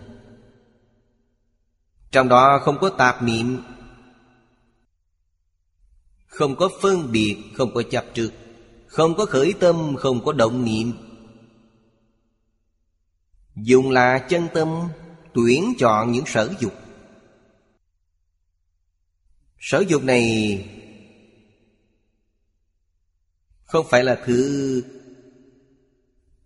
Trong 2.12 2.30
đó 2.30 2.62
không 2.64 2.78
có 2.82 2.89
tạp 2.89 3.24
niệm, 3.24 3.64
Không 6.26 6.55
có 6.55 6.70
phân 6.82 7.12
biệt, 7.12 7.38
Không 7.55 7.74
có 7.74 7.84
chấp 7.91 8.05
trước, 8.14 8.32
Không 8.88 9.16
có 9.16 9.26
khởi 9.26 9.53
tâm, 9.60 9.95
Không 9.99 10.26
có 10.26 10.34
động 10.34 10.66
niệm. 10.66 10.93
Dùng 13.55 13.89
là 13.89 14.20
chân 14.20 14.47
tâm, 14.53 14.88
Tuyển 15.34 15.74
chọn 15.80 16.12
những 16.12 16.26
sở 16.26 16.53
dục. 16.60 16.74
Sở 19.60 19.84
dục 19.88 20.03
này 20.03 20.66
không 23.64 23.86
phải 23.89 24.03
là 24.03 24.18
thứ 24.26 24.84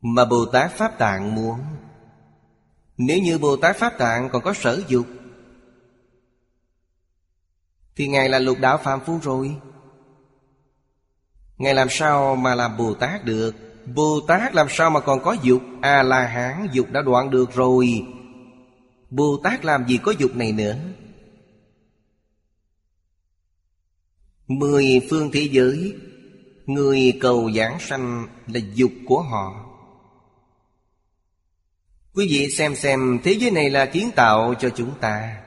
mà 0.01 0.25
Bồ 0.25 0.45
Tát 0.45 0.71
Pháp 0.77 0.97
Tạng 0.97 1.35
muốn. 1.35 1.59
Nếu 2.97 3.19
như 3.19 3.37
Bồ 3.37 3.57
Tát 3.57 3.77
Pháp 3.77 3.97
Tạng 3.97 4.29
còn 4.31 4.43
có 4.43 4.53
sở 4.53 4.83
dục 4.87 5.05
thì 8.01 8.07
Ngài 8.07 8.29
là 8.29 8.39
lục 8.39 8.57
đạo 8.59 8.77
phàm 8.77 8.99
phu 8.99 9.19
rồi. 9.23 9.55
Ngài 11.57 11.73
làm 11.73 11.87
sao 11.89 12.35
mà 12.35 12.55
làm 12.55 12.77
Bồ 12.77 12.93
Tát 12.93 13.25
được? 13.25 13.55
Bồ 13.95 14.19
Tát 14.27 14.55
làm 14.55 14.67
sao 14.69 14.89
mà 14.89 14.99
còn 14.99 15.23
có 15.23 15.35
dục? 15.43 15.61
A-la-hán, 15.81 16.67
dục 16.71 16.91
đã 16.91 17.01
đoạn 17.01 17.29
được 17.29 17.53
rồi. 17.53 18.05
Bồ 19.09 19.37
Tát 19.43 19.65
làm 19.65 19.87
gì 19.87 19.97
có 19.97 20.13
dục 20.19 20.35
này 20.35 20.51
nữa? 20.51 20.75
Mười 24.47 25.07
phương 25.09 25.31
thế 25.31 25.47
giới, 25.51 25.95
Người 26.65 27.17
cầu 27.21 27.51
giảng 27.51 27.79
sanh 27.79 28.27
là 28.47 28.59
dục 28.73 28.91
của 29.07 29.21
họ. 29.21 29.65
Quý 32.13 32.27
vị 32.31 32.49
xem 32.49 32.75
xem, 32.75 33.19
thế 33.23 33.31
giới 33.31 33.51
này 33.51 33.69
là 33.69 33.85
kiến 33.85 34.09
tạo 34.15 34.53
cho 34.59 34.69
chúng 34.69 34.91
ta. 34.99 35.41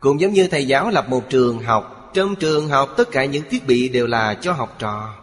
Cũng 0.00 0.20
giống 0.20 0.32
như 0.32 0.48
thầy 0.48 0.66
giáo 0.66 0.90
lập 0.90 1.08
một 1.08 1.30
trường 1.30 1.58
học 1.58 1.94
trong 2.14 2.36
trường 2.36 2.68
học, 2.68 2.94
tất 2.96 3.10
cả 3.10 3.24
những 3.24 3.44
thiết 3.50 3.66
bị 3.66 3.88
đều 3.88 4.06
là 4.06 4.34
cho 4.34 4.52
học 4.52 4.76
trò. 4.78 5.14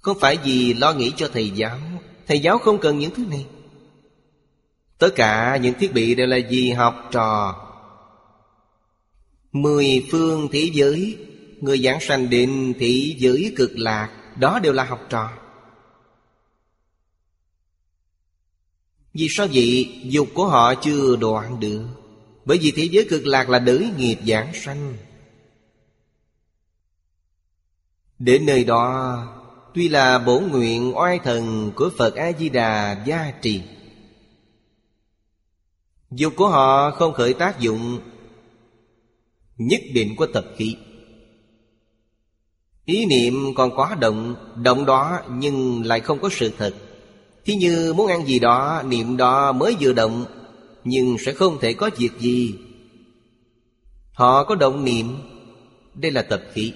Không 0.00 0.18
phải 0.20 0.38
vì 0.44 0.74
lo 0.74 0.92
nghĩ 0.92 1.12
cho 1.16 1.30
thầy 1.32 1.50
giáo. 1.50 1.78
Thầy 2.26 2.40
giáo 2.40 2.58
không 2.58 2.78
cần 2.78 2.98
những 2.98 3.14
thứ 3.14 3.24
này. 3.30 3.46
Tất 4.98 5.10
cả 5.16 5.56
những 5.56 5.74
thiết 5.74 5.92
bị 5.92 6.14
đều 6.14 6.26
là 6.26 6.38
vì 6.50 6.70
học 6.70 7.08
trò. 7.10 7.62
Mười 9.52 10.06
phương 10.10 10.48
thế 10.52 10.70
giới, 10.72 11.18
Người 11.60 11.78
giảng 11.78 12.00
sanh 12.00 12.30
định 12.30 12.74
thị 12.78 13.16
giới 13.18 13.52
cực 13.56 13.70
lạc, 13.74 14.10
Đó 14.36 14.58
đều 14.58 14.72
là 14.72 14.84
học 14.84 15.00
trò. 15.08 15.30
Vì 19.14 19.28
sao 19.30 19.46
vậy? 19.52 20.00
Dục 20.04 20.28
của 20.34 20.48
họ 20.48 20.74
chưa 20.74 21.16
đoạn 21.16 21.60
được. 21.60 21.86
Bởi 22.44 22.58
vì 22.58 22.70
thế 22.70 22.84
giới 22.84 23.06
cực 23.10 23.26
lạc 23.26 23.48
là 23.48 23.58
đới 23.58 23.90
nghiệp 23.96 24.18
giảng 24.26 24.54
sanh. 24.54 24.96
Đến 28.18 28.46
nơi 28.46 28.64
đó, 28.64 29.22
Tuy 29.74 29.88
là 29.88 30.18
bổ 30.18 30.40
nguyện 30.40 30.96
oai 30.96 31.18
thần 31.18 31.72
của 31.76 31.90
Phật 31.98 32.14
A-di-đà 32.14 33.04
gia 33.06 33.30
trì. 33.42 33.62
Dục 36.10 36.32
của 36.36 36.48
họ 36.48 36.90
không 36.90 37.12
khởi 37.12 37.34
tác 37.34 37.60
dụng, 37.60 37.98
Nhất 39.58 39.80
định 39.94 40.16
của 40.16 40.26
tập 40.26 40.44
khí. 40.56 40.76
Ý 42.84 43.06
niệm 43.06 43.54
còn 43.54 43.70
quá 43.76 43.96
động 44.00 44.34
Động 44.62 44.86
đó 44.86 45.18
nhưng 45.30 45.86
lại 45.86 46.00
không 46.00 46.18
có 46.18 46.28
sự 46.32 46.52
thật. 46.58 46.74
Thí 47.44 47.54
như 47.54 47.94
muốn 47.96 48.06
ăn 48.06 48.26
gì 48.26 48.38
đó, 48.38 48.82
Niệm 48.86 49.16
đó 49.16 49.52
mới 49.52 49.76
vừa 49.80 49.92
động, 49.92 50.24
Nhưng 50.84 51.16
sẽ 51.26 51.32
không 51.32 51.58
thể 51.60 51.72
có 51.72 51.90
việc 51.96 52.12
gì. 52.18 52.54
Họ 54.12 54.44
có 54.44 54.54
động 54.54 54.84
niệm, 54.84 55.18
Đây 55.94 56.12
là 56.12 56.22
tập 56.22 56.42
khí. 56.52 56.72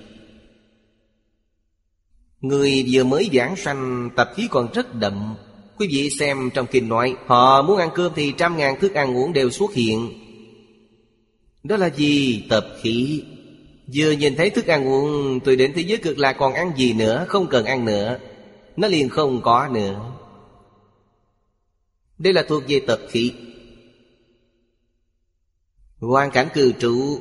Người 2.41 2.84
vừa 2.91 3.05
mới 3.05 3.30
giảng 3.32 3.57
sanh, 3.57 4.11
Tập 4.16 4.30
khí 4.36 4.49
còn 4.51 4.68
rất 4.74 4.95
đậm. 4.95 5.34
Quý 5.78 5.88
vị 5.91 6.11
xem 6.18 6.51
trong 6.55 6.66
kinh 6.66 6.88
nói, 6.88 7.16
Họ 7.26 7.62
muốn 7.62 7.78
ăn 7.78 7.91
cơm 7.95 8.12
thì 8.16 8.32
trăm 8.36 8.57
ngàn 8.57 8.80
thức 8.80 8.95
ăn 8.95 9.16
uống 9.16 9.32
đều 9.32 9.51
xuất 9.51 9.74
hiện. 9.74 10.12
Đó 11.62 11.76
là 11.76 11.91
gì? 11.91 12.45
Tập 12.49 12.66
khí. 12.82 13.22
Vừa 13.95 14.11
nhìn 14.11 14.36
thấy 14.36 14.51
thức 14.51 14.66
ăn 14.66 14.88
uống, 14.88 15.41
Tôi 15.41 15.57
đến 15.57 15.72
thế 15.74 15.82
giới 15.82 15.99
cực 15.99 16.18
lạc 16.18 16.32
còn 16.32 16.55
ăn 16.55 16.72
gì 16.76 16.93
nữa? 16.93 17.24
Không 17.28 17.47
cần 17.47 17.64
ăn 17.64 17.84
nữa. 17.84 18.18
Nó 18.76 18.88
liền 18.88 19.09
không 19.09 19.41
có 19.43 19.68
nữa. 19.72 20.12
Đây 22.18 22.32
là 22.32 22.43
thuộc 22.49 22.62
về 22.68 22.80
tập 22.86 23.01
khí. 23.11 23.32
Hoàn 26.01 26.30
cảnh 26.30 26.49
cư 26.55 26.72
trụ 26.72 27.20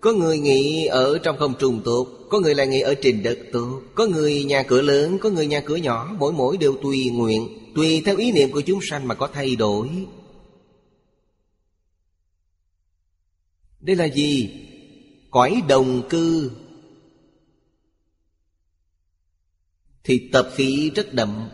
có 0.00 0.12
người 0.12 0.38
nghĩ 0.38 0.86
ở 0.86 1.18
trong 1.18 1.36
không 1.38 1.54
trùng 1.58 1.82
tốt 1.84 2.06
Có 2.30 2.40
người 2.40 2.54
lại 2.54 2.66
nghĩ 2.66 2.80
ở 2.80 2.94
trình 2.94 3.22
đất 3.22 3.38
tốt 3.52 3.82
Có 3.94 4.06
người 4.06 4.44
nhà 4.44 4.62
cửa 4.62 4.82
lớn, 4.82 5.18
Có 5.18 5.30
người 5.30 5.46
nhà 5.46 5.60
cửa 5.60 5.76
nhỏ, 5.76 6.16
Mỗi 6.18 6.32
mỗi 6.32 6.56
đều 6.56 6.76
tùy 6.82 7.10
nguyện, 7.10 7.48
Tùy 7.74 8.02
theo 8.04 8.16
ý 8.16 8.32
niệm 8.32 8.50
của 8.52 8.60
chúng 8.60 8.80
sanh 8.82 9.08
mà 9.08 9.14
có 9.14 9.28
thay 9.32 9.56
đổi. 9.56 9.88
Đây 13.80 13.96
là 13.96 14.04
gì? 14.04 14.50
Cõi 15.30 15.62
đồng 15.68 16.08
cư. 16.08 16.50
Thì 20.04 20.28
tập 20.32 20.50
khí 20.54 20.90
rất 20.94 21.14
đậm. 21.14 21.48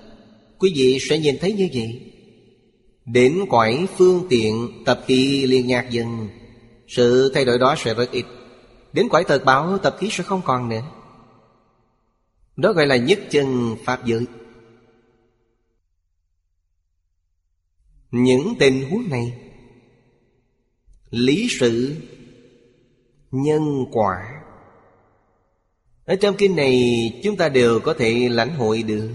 Quý 0.58 0.72
vị 0.76 0.98
sẽ 1.08 1.18
nhìn 1.18 1.38
thấy 1.40 1.52
như 1.52 1.68
vậy. 1.74 2.12
Đến 3.04 3.38
cõi 3.48 3.86
phương 3.96 4.26
tiện, 4.30 4.82
Tập 4.84 5.04
khí 5.06 5.46
liền 5.46 5.66
nhạt 5.66 5.90
dần. 5.90 6.28
Sự 6.88 7.30
thay 7.34 7.44
đổi 7.44 7.58
đó 7.58 7.74
sẽ 7.78 7.94
rất 7.94 8.10
ít. 8.10 8.24
Đến 8.92 9.08
cõi 9.08 9.24
thật 9.28 9.42
báo, 9.44 9.78
tập 9.78 9.96
khí 9.98 10.08
sẽ 10.10 10.24
không 10.24 10.42
còn 10.44 10.68
nữa. 10.68 10.82
Đó 12.56 12.72
gọi 12.72 12.86
là 12.86 12.96
nhất 12.96 13.18
chân 13.30 13.76
Pháp 13.84 14.04
giới. 14.04 14.26
Những 18.10 18.54
tình 18.58 18.90
huống 18.90 19.08
này, 19.10 19.38
Lý 21.10 21.48
sự, 21.60 21.96
Nhân 23.30 23.84
quả. 23.92 24.42
Ở 26.04 26.16
trong 26.16 26.36
kinh 26.38 26.56
này, 26.56 27.20
chúng 27.24 27.36
ta 27.36 27.48
đều 27.48 27.80
có 27.80 27.94
thể 27.98 28.28
lãnh 28.28 28.54
hội 28.54 28.82
được. 28.82 29.10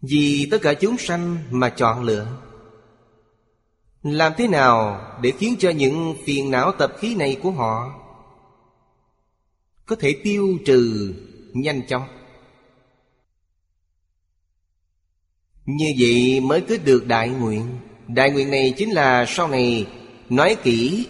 Vì 0.00 0.48
tất 0.50 0.58
cả 0.62 0.74
chúng 0.74 0.98
sanh 0.98 1.36
mà 1.50 1.68
chọn 1.68 2.02
lựa. 2.02 2.26
Làm 4.02 4.32
thế 4.36 4.48
nào 4.48 5.00
để 5.22 5.32
khiến 5.38 5.56
cho 5.58 5.70
những 5.70 6.14
phiền 6.24 6.50
não 6.50 6.72
tập 6.72 6.92
khí 6.98 7.14
này 7.14 7.36
của 7.42 7.50
họ 7.50 8.00
Có 9.86 9.96
thể 9.96 10.20
tiêu 10.24 10.58
trừ 10.64 11.14
nhanh 11.52 11.86
chóng? 11.88 12.08
Như 15.66 15.86
vậy 15.98 16.40
mới 16.40 16.60
kết 16.60 16.84
được 16.84 17.06
đại 17.06 17.28
nguyện. 17.28 17.78
Đại 18.08 18.30
nguyện 18.30 18.50
này 18.50 18.74
chính 18.76 18.90
là 18.90 19.24
sau 19.28 19.48
này 19.48 19.86
Nói 20.28 20.56
kỹ 20.62 21.06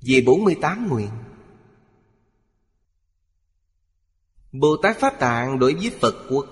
Về 0.00 0.22
48 0.26 0.88
nguyện. 0.88 1.10
Bồ 4.52 4.76
Tát 4.82 5.00
Pháp 5.00 5.18
Tạng 5.18 5.58
đối 5.58 5.74
với 5.74 5.90
Phật 6.00 6.14
quốc, 6.30 6.46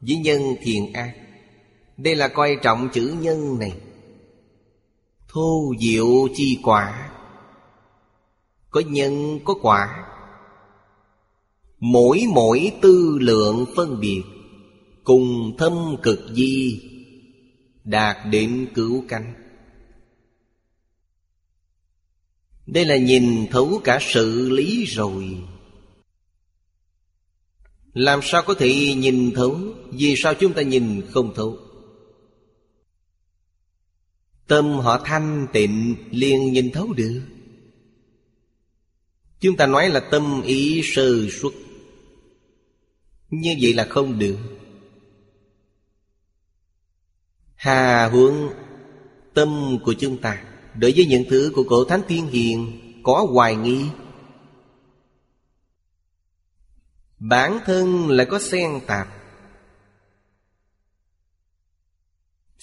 Với 0.00 0.16
nhân 0.16 0.40
thiền 0.62 0.92
ác. 0.92 1.14
Đây 1.96 2.14
là 2.14 2.28
coi 2.28 2.56
trọng 2.62 2.88
chữ 2.92 3.16
nhân 3.20 3.58
này. 3.58 3.72
Thô 5.36 5.74
diệu 5.80 6.28
chi 6.34 6.58
quả. 6.62 7.10
Có 8.70 8.80
nhân, 8.80 9.40
có 9.44 9.54
quả. 9.62 10.06
Mỗi 11.80 12.22
mỗi 12.28 12.72
tư 12.82 13.18
lượng 13.20 13.66
phân 13.76 14.00
biệt, 14.00 14.22
Cùng 15.04 15.56
thâm 15.58 15.96
cực 16.02 16.20
di, 16.32 16.82
Đạt 17.84 18.16
đến 18.30 18.68
cứu 18.74 19.04
cánh. 19.08 19.34
Đây 22.66 22.84
là 22.84 22.96
nhìn 22.96 23.46
thấu 23.50 23.80
cả 23.84 23.98
sự 24.00 24.50
lý 24.50 24.84
rồi. 24.84 25.38
Làm 27.92 28.20
sao 28.22 28.42
có 28.46 28.54
thể 28.54 28.94
nhìn 28.94 29.32
thấu? 29.34 29.58
Vì 29.92 30.14
sao 30.16 30.34
chúng 30.34 30.52
ta 30.52 30.62
nhìn 30.62 31.02
không 31.10 31.34
thấu? 31.34 31.65
Tâm 34.46 34.78
họ 34.78 35.00
thanh 35.04 35.46
tịnh, 35.52 35.96
liền 36.10 36.52
nhìn 36.52 36.70
thấu 36.72 36.92
được. 36.92 37.22
Chúng 39.40 39.56
ta 39.56 39.66
nói 39.66 39.88
là 39.88 40.00
tâm 40.00 40.42
ý 40.42 40.80
sơ 40.84 41.28
xuất 41.30 41.52
Như 43.30 43.56
vậy 43.60 43.74
là 43.74 43.86
không 43.90 44.18
được. 44.18 44.38
Hà 47.54 48.08
huống, 48.08 48.52
tâm 49.34 49.78
của 49.84 49.94
chúng 49.98 50.18
ta, 50.18 50.44
Đối 50.74 50.92
với 50.96 51.06
những 51.06 51.24
thứ 51.30 51.52
của 51.54 51.64
cổ 51.68 51.84
thánh 51.84 52.02
thiên 52.08 52.26
hiền, 52.26 52.80
Có 53.02 53.26
hoài 53.30 53.56
nghi. 53.56 53.84
Bản 57.18 57.58
thân 57.66 58.08
lại 58.10 58.26
có 58.30 58.38
xen 58.38 58.80
tạp. 58.86 59.08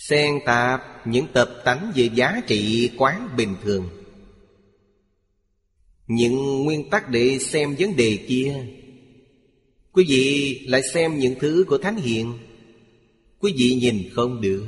Xen 0.09 0.39
tạp 0.45 1.07
những 1.07 1.27
tập 1.33 1.49
tánh 1.65 1.91
về 1.95 2.09
giá 2.15 2.41
trị 2.47 2.91
quán 2.97 3.29
bình 3.37 3.55
thường. 3.63 3.89
Những 6.07 6.63
nguyên 6.63 6.89
tắc 6.89 7.09
để 7.09 7.39
xem 7.39 7.75
vấn 7.79 7.95
đề 7.95 8.19
kia. 8.27 8.65
Quý 9.91 10.05
vị 10.07 10.59
lại 10.67 10.81
xem 10.93 11.19
những 11.19 11.35
thứ 11.39 11.65
của 11.67 11.77
Thánh 11.77 11.95
Hiền. 11.95 12.33
Quý 13.39 13.53
vị 13.57 13.75
nhìn 13.75 14.09
không 14.13 14.41
được. 14.41 14.65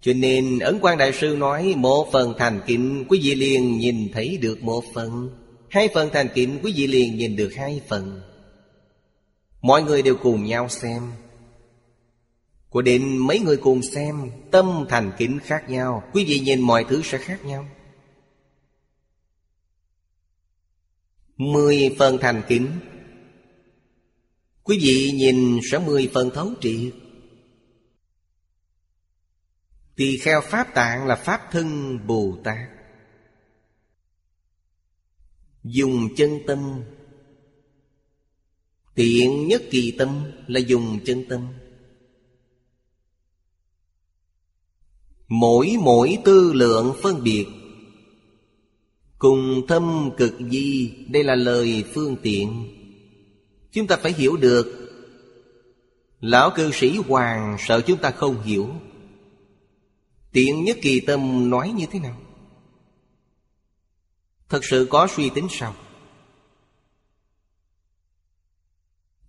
Cho 0.00 0.12
nên 0.12 0.58
Ấn 0.58 0.78
quang 0.78 0.98
Đại 0.98 1.12
Sư 1.12 1.36
nói, 1.38 1.74
Một 1.76 2.08
phần 2.12 2.34
thành 2.38 2.60
kính 2.66 3.04
quý 3.08 3.20
vị 3.22 3.34
liền 3.34 3.78
nhìn 3.78 4.08
thấy 4.12 4.38
được 4.40 4.62
một 4.62 4.84
phần. 4.94 5.30
Hai 5.68 5.88
phần 5.94 6.10
thành 6.12 6.28
kính 6.34 6.58
quý 6.62 6.72
vị 6.76 6.86
liền 6.86 7.16
nhìn 7.16 7.36
được 7.36 7.54
hai 7.56 7.80
phần. 7.88 8.20
Mọi 9.62 9.82
người 9.82 10.02
đều 10.02 10.16
cùng 10.16 10.44
nhau 10.44 10.68
xem. 10.68 11.02
Của 12.74 12.82
định 12.82 13.26
mấy 13.26 13.38
người 13.38 13.56
cùng 13.56 13.82
xem, 13.82 14.30
Tâm 14.50 14.86
thành 14.88 15.12
kính 15.18 15.38
khác 15.42 15.64
nhau, 15.68 16.10
Quý 16.12 16.24
vị 16.24 16.40
nhìn 16.40 16.60
mọi 16.60 16.84
thứ 16.88 17.02
sẽ 17.04 17.18
khác 17.18 17.44
nhau. 17.44 17.68
Mười 21.36 21.96
phần 21.98 22.18
thành 22.20 22.42
kính. 22.48 22.68
Quý 24.62 24.78
vị 24.82 25.12
nhìn 25.14 25.60
sẽ 25.70 25.78
mười 25.78 26.10
phần 26.14 26.30
thấu 26.34 26.50
triệt. 26.60 26.94
Tỳ 29.96 30.18
kheo 30.18 30.40
Pháp 30.40 30.74
Tạng 30.74 31.06
là 31.06 31.16
Pháp 31.16 31.40
thân 31.50 31.98
Bồ 32.06 32.38
Tát. 32.44 32.68
Dùng 35.64 36.08
chân 36.16 36.38
tâm. 36.46 36.82
Tiện 38.94 39.48
nhất 39.48 39.62
kỳ 39.70 39.94
tâm 39.98 40.32
là 40.46 40.60
dùng 40.60 40.98
chân 41.04 41.24
tâm. 41.28 41.48
Mỗi 45.40 45.76
mỗi 45.80 46.18
tư 46.24 46.52
lượng 46.52 46.94
phân 47.02 47.22
biệt. 47.22 47.46
Cùng 49.18 49.66
thâm 49.68 50.10
cực 50.16 50.34
di, 50.50 50.92
Đây 51.08 51.24
là 51.24 51.34
lời 51.34 51.84
phương 51.94 52.16
tiện. 52.22 52.68
Chúng 53.72 53.86
ta 53.86 53.96
phải 53.96 54.12
hiểu 54.12 54.36
được, 54.36 54.90
Lão 56.20 56.50
cư 56.50 56.70
sĩ 56.72 56.96
Hoàng 57.08 57.56
sợ 57.58 57.80
chúng 57.80 57.98
ta 57.98 58.10
không 58.10 58.42
hiểu. 58.42 58.70
Tiện 60.32 60.64
nhất 60.64 60.78
kỳ 60.82 61.00
tâm 61.00 61.50
nói 61.50 61.72
như 61.76 61.86
thế 61.90 61.98
nào? 61.98 62.16
Thật 64.48 64.64
sự 64.64 64.86
có 64.90 65.08
suy 65.16 65.30
tính 65.30 65.46
sao? 65.50 65.74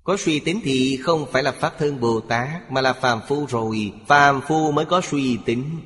Có 0.04 0.18
suy 0.18 0.40
tính 0.40 0.60
thì 0.64 0.98
không 0.98 1.26
phải 1.32 1.44
là 1.44 1.52
Pháp 1.52 1.74
Thân 1.80 2.00
Bồ 2.00 2.20
Tát, 2.20 2.72
Mà 2.72 2.82
là 2.82 2.94
phàm 2.94 3.22
phu 3.28 3.46
rồi. 3.46 3.94
Phàm 4.08 4.42
phu 4.42 4.72
mới 4.72 4.86
có 4.86 5.02
suy 5.02 5.38
tính. 5.46 5.80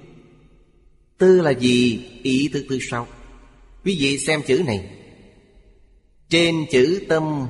Tư 1.19 1.41
là 1.41 1.51
gì? 1.51 2.05
Ý 2.23 2.49
thức 2.53 2.65
tư 2.69 2.79
sau. 2.81 3.07
Quý 3.83 3.97
vị 3.99 4.17
xem 4.17 4.41
chữ 4.47 4.63
này. 4.67 4.89
Trên 6.29 6.65
chữ 6.71 7.05
tâm 7.09 7.47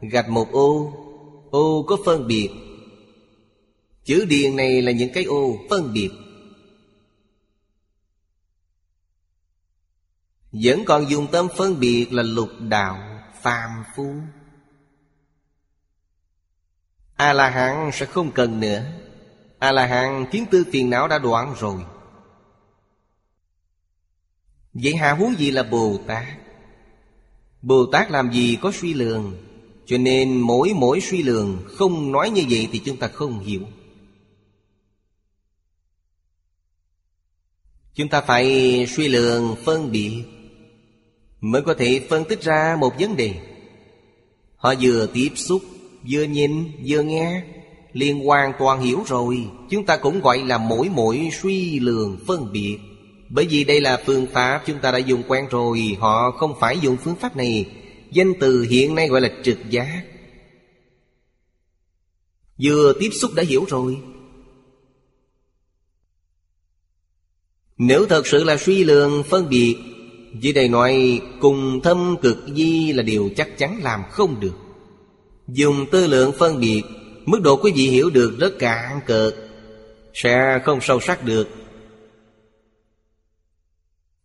Gạch 0.00 0.28
một 0.28 0.52
ô. 0.52 0.92
Ô 1.50 1.84
có 1.88 1.96
phân 2.04 2.26
biệt. 2.26 2.48
Chữ 4.04 4.24
điền 4.28 4.56
này 4.56 4.82
là 4.82 4.92
những 4.92 5.12
cái 5.12 5.24
ô 5.24 5.58
phân 5.70 5.92
biệt. 5.92 6.10
Vẫn 10.52 10.84
còn 10.84 11.10
dùng 11.10 11.26
tâm 11.32 11.48
phân 11.56 11.80
biệt 11.80 12.12
là 12.12 12.22
lục 12.22 12.50
đạo, 12.60 13.22
phàm 13.42 13.70
phu. 13.96 14.14
A-la-hán 17.16 17.90
sẽ 17.92 18.06
không 18.06 18.32
cần 18.32 18.60
nữa. 18.60 18.84
A-la-hán 19.58 20.26
kiến 20.30 20.44
tư 20.50 20.64
phiền 20.72 20.90
não 20.90 21.08
đã 21.08 21.18
đoạn 21.18 21.54
rồi. 21.60 21.84
Vậy 24.74 24.94
hạ 24.94 25.12
huống 25.12 25.34
gì 25.38 25.50
là 25.50 25.62
Bồ 25.62 25.98
Tát? 26.06 26.26
Bồ 27.62 27.86
Tát 27.86 28.10
làm 28.10 28.32
gì 28.32 28.58
có 28.60 28.72
suy 28.80 28.94
lường? 28.94 29.36
Cho 29.86 29.98
nên 29.98 30.40
mỗi 30.40 30.72
mỗi 30.74 31.00
suy 31.00 31.22
lường, 31.22 31.62
Không 31.66 32.12
nói 32.12 32.30
như 32.30 32.42
vậy 32.50 32.68
thì 32.72 32.78
chúng 32.84 32.96
ta 32.96 33.08
không 33.08 33.40
hiểu. 33.40 33.60
Chúng 37.94 38.08
ta 38.08 38.20
phải 38.20 38.46
suy 38.88 39.08
lường, 39.08 39.56
phân 39.64 39.92
biệt, 39.92 40.22
Mới 41.40 41.62
có 41.62 41.74
thể 41.74 42.06
phân 42.08 42.24
tích 42.24 42.42
ra 42.42 42.76
một 42.80 42.94
vấn 42.98 43.16
đề. 43.16 43.34
Họ 44.56 44.74
vừa 44.80 45.06
tiếp 45.06 45.30
xúc, 45.34 45.62
Vừa 46.10 46.22
nhìn, 46.22 46.72
vừa 46.86 47.02
nghe, 47.02 47.42
liền 47.92 48.24
hoàn 48.24 48.52
toàn 48.58 48.80
hiểu 48.80 49.02
rồi. 49.06 49.46
Chúng 49.70 49.86
ta 49.86 49.96
cũng 49.96 50.20
gọi 50.20 50.38
là 50.38 50.58
mỗi 50.58 50.88
mỗi 50.88 51.30
suy 51.42 51.80
lường, 51.80 52.18
phân 52.26 52.52
biệt. 52.52 52.78
Bởi 53.30 53.46
vì 53.46 53.64
đây 53.64 53.80
là 53.80 54.02
phương 54.06 54.26
pháp 54.26 54.62
chúng 54.66 54.78
ta 54.78 54.92
đã 54.92 54.98
dùng 54.98 55.22
quen 55.28 55.46
rồi, 55.50 55.96
Họ 56.00 56.30
không 56.30 56.54
phải 56.60 56.78
dùng 56.80 56.96
phương 56.96 57.16
pháp 57.16 57.36
này. 57.36 57.66
Danh 58.10 58.32
từ 58.40 58.62
hiện 58.62 58.94
nay 58.94 59.08
gọi 59.08 59.20
là 59.20 59.30
trực 59.42 59.58
giác. 59.70 60.02
Vừa 62.62 62.92
tiếp 63.00 63.10
xúc 63.20 63.30
đã 63.34 63.42
hiểu 63.42 63.64
rồi. 63.68 63.98
Nếu 67.78 68.06
thật 68.06 68.26
sự 68.26 68.44
là 68.44 68.56
suy 68.56 68.84
lường, 68.84 69.22
phân 69.22 69.48
biệt 69.48 69.76
Dưới 70.40 70.52
đây 70.52 70.68
nói, 70.68 71.20
cùng 71.40 71.80
thâm 71.82 72.16
cực 72.22 72.38
di 72.54 72.92
là 72.92 73.02
điều 73.02 73.30
chắc 73.36 73.58
chắn 73.58 73.80
làm 73.82 74.00
không 74.10 74.40
được. 74.40 74.54
Dùng 75.48 75.86
tư 75.90 76.06
lượng 76.06 76.32
phân 76.38 76.60
biệt, 76.60 76.82
Mức 77.26 77.40
độ 77.42 77.56
quý 77.56 77.72
vị 77.74 77.88
hiểu 77.88 78.10
được 78.10 78.36
rất 78.38 78.58
cạn 78.58 79.00
cợt 79.06 79.34
Sẽ 80.14 80.60
không 80.64 80.80
sâu 80.80 81.00
sắc 81.00 81.24
được. 81.24 81.48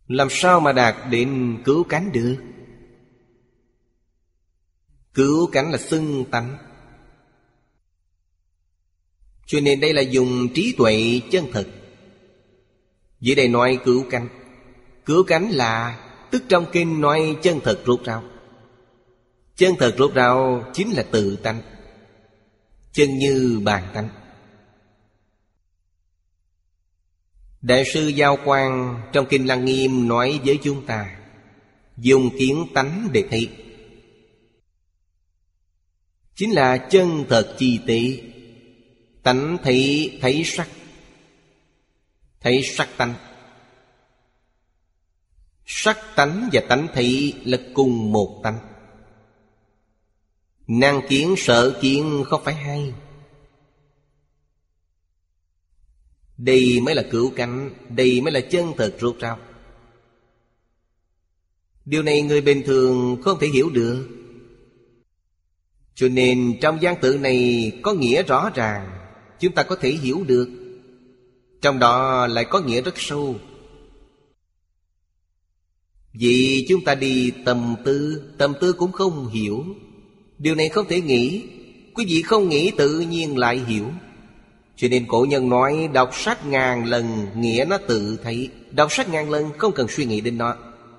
Làm 0.08 0.28
sao 0.30 0.60
mà 0.60 0.72
đạt 0.72 0.96
đến 1.10 1.58
cứu 1.64 1.84
cánh 1.84 2.12
được? 2.12 2.36
Cứu 5.14 5.50
cánh 5.52 5.72
là 5.72 5.78
xưng 5.78 6.24
tánh. 6.30 6.58
Cho 9.46 9.60
nên 9.60 9.80
đây 9.80 9.92
là 9.92 10.02
dùng 10.02 10.48
trí 10.54 10.74
tuệ 10.78 11.20
chân 11.30 11.46
thực. 11.52 11.68
Dưới 13.20 13.34
đây 13.34 13.48
nói 13.48 13.78
cứu 13.84 14.04
cánh. 14.10 14.28
Cứu 15.04 15.24
cánh 15.24 15.50
là 15.50 16.02
Tức 16.30 16.42
trong 16.48 16.66
kinh 16.72 17.00
nói 17.00 17.36
chân 17.42 17.60
thật 17.64 17.80
rốt 17.86 18.04
ráo. 18.04 18.22
Chân 19.56 19.74
thật 19.78 19.94
rốt 19.98 20.14
ráo 20.14 20.64
chính 20.74 20.90
là 20.92 21.02
tự 21.02 21.36
tánh, 21.36 21.62
Chân 22.92 23.18
như 23.18 23.60
bàn 23.64 23.84
tánh. 23.94 24.08
Đại 27.62 27.84
sư 27.94 28.08
Giao 28.08 28.36
Quang 28.44 29.02
trong 29.12 29.26
Kinh 29.30 29.46
Lăng 29.46 29.64
Nghiêm 29.64 30.08
nói 30.08 30.40
với 30.44 30.58
chúng 30.62 30.86
ta, 30.86 31.16
Dùng 31.96 32.30
kiến 32.38 32.66
tánh 32.74 33.08
để 33.12 33.24
thấy 33.30 33.50
Chính 36.34 36.52
là 36.52 36.76
chân 36.76 37.24
thật 37.28 37.54
chi 37.58 37.80
tế 37.86 38.00
Tánh 39.22 39.58
thấy 39.62 40.18
thấy 40.22 40.42
sắc 40.44 40.68
Thấy 42.46 42.62
sắc 42.62 42.88
tánh. 42.96 43.14
Sắc 45.64 45.98
tánh 46.16 46.48
và 46.52 46.60
tánh 46.68 46.86
thị 46.94 47.34
là 47.44 47.58
cùng 47.74 48.12
một 48.12 48.40
tánh. 48.42 48.58
Năng 50.66 51.00
kiến 51.08 51.34
sợ 51.38 51.78
kiến 51.80 52.24
không 52.26 52.44
phải 52.44 52.54
hay 52.54 52.92
Đây 56.38 56.80
mới 56.82 56.94
là 56.94 57.02
cửu 57.10 57.30
cánh, 57.36 57.70
Đây 57.88 58.20
mới 58.20 58.32
là 58.32 58.40
chân 58.40 58.72
thật 58.76 58.96
rốt 59.00 59.16
ráo. 59.18 59.38
Điều 61.84 62.02
này 62.02 62.22
người 62.22 62.40
bình 62.40 62.62
thường 62.66 63.22
không 63.22 63.38
thể 63.40 63.46
hiểu 63.46 63.70
được. 63.70 64.08
Cho 65.94 66.08
nên 66.08 66.58
trong 66.60 66.82
gian 66.82 66.96
tự 67.00 67.18
này 67.18 67.72
có 67.82 67.92
nghĩa 67.92 68.22
rõ 68.22 68.50
ràng 68.54 68.90
Chúng 69.40 69.52
ta 69.52 69.62
có 69.62 69.76
thể 69.76 69.90
hiểu 69.90 70.24
được. 70.26 70.48
Trong 71.60 71.78
đó 71.78 72.26
lại 72.26 72.44
có 72.50 72.60
nghĩa 72.60 72.82
rất 72.82 72.94
sâu. 72.96 73.36
Vì 76.12 76.66
chúng 76.68 76.84
ta 76.84 76.94
đi 76.94 77.32
tầm 77.44 77.74
tư 77.84 78.22
Tầm 78.38 78.52
tư 78.60 78.72
cũng 78.72 78.92
không 78.92 79.28
hiểu. 79.28 79.64
Điều 80.38 80.54
này 80.54 80.68
không 80.68 80.88
thể 80.88 81.00
nghĩ 81.00 81.42
Quý 81.94 82.04
vị 82.08 82.22
không 82.22 82.48
nghĩ 82.48 82.70
tự 82.76 83.00
nhiên 83.00 83.38
lại 83.38 83.58
hiểu. 83.58 83.92
Cho 84.76 84.88
nên 84.88 85.06
cổ 85.06 85.26
nhân 85.28 85.48
nói, 85.48 85.88
Đọc 85.92 86.10
sách 86.14 86.46
ngàn 86.46 86.84
lần, 86.84 87.26
nghĩa 87.36 87.64
nó 87.68 87.78
tự 87.78 88.18
thấy. 88.22 88.50
Đọc 88.70 88.92
sách 88.92 89.08
ngàn 89.08 89.30
lần, 89.30 89.50
không 89.58 89.72
cần 89.72 89.88
suy 89.88 90.04
nghĩ 90.04 90.20
đến 90.20 90.38
nó. 90.38 90.56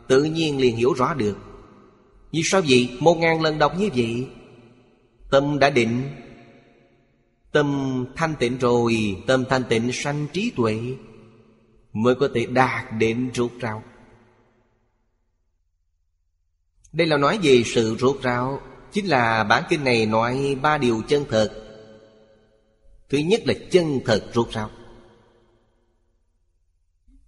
Tự 0.08 0.24
nhiên 0.24 0.60
liền 0.60 0.76
hiểu 0.76 0.94
rõ 0.94 1.14
được. 1.14 1.38
Vì 2.32 2.42
sao 2.44 2.62
vậy? 2.70 2.90
Một 3.00 3.18
ngàn 3.18 3.42
lần 3.42 3.60
đọc 3.60 3.80
như 3.80 3.90
vậy? 3.96 4.28
Tâm 5.32 5.60
đã 5.60 5.70
định. 5.70 6.02
Tâm 7.52 8.06
thanh 8.16 8.36
tịnh 8.40 8.58
rồi, 8.58 9.18
Tâm 9.28 9.44
thanh 9.50 9.64
tịnh 9.64 9.92
sanh 9.92 10.28
trí 10.34 10.52
tuệ, 10.56 10.80
Mới 11.94 12.16
có 12.16 12.30
thể 12.36 12.46
đạt 12.46 12.86
đến 13.00 13.30
rốt 13.34 13.52
ráo. 13.60 13.84
Đây 16.92 17.08
là 17.08 17.18
nói 17.18 17.40
về 17.44 17.64
sự 17.66 17.96
rốt 18.00 18.18
ráo. 18.22 18.62
Chính 18.92 19.06
là 19.06 19.44
bản 19.44 19.64
kinh 19.70 19.84
này 19.84 20.06
nói 20.06 20.58
ba 20.62 20.78
điều 20.78 21.02
chân 21.08 21.26
thật. 21.30 21.67
Thứ 23.10 23.18
nhất 23.18 23.42
là 23.46 23.54
chân 23.72 24.00
thật 24.06 24.32
rốt 24.34 24.50
ráo. 24.52 24.70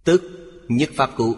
Tức 0.04 0.22
nhất 0.68 0.90
pháp 0.94 1.10
cũ 1.16 1.36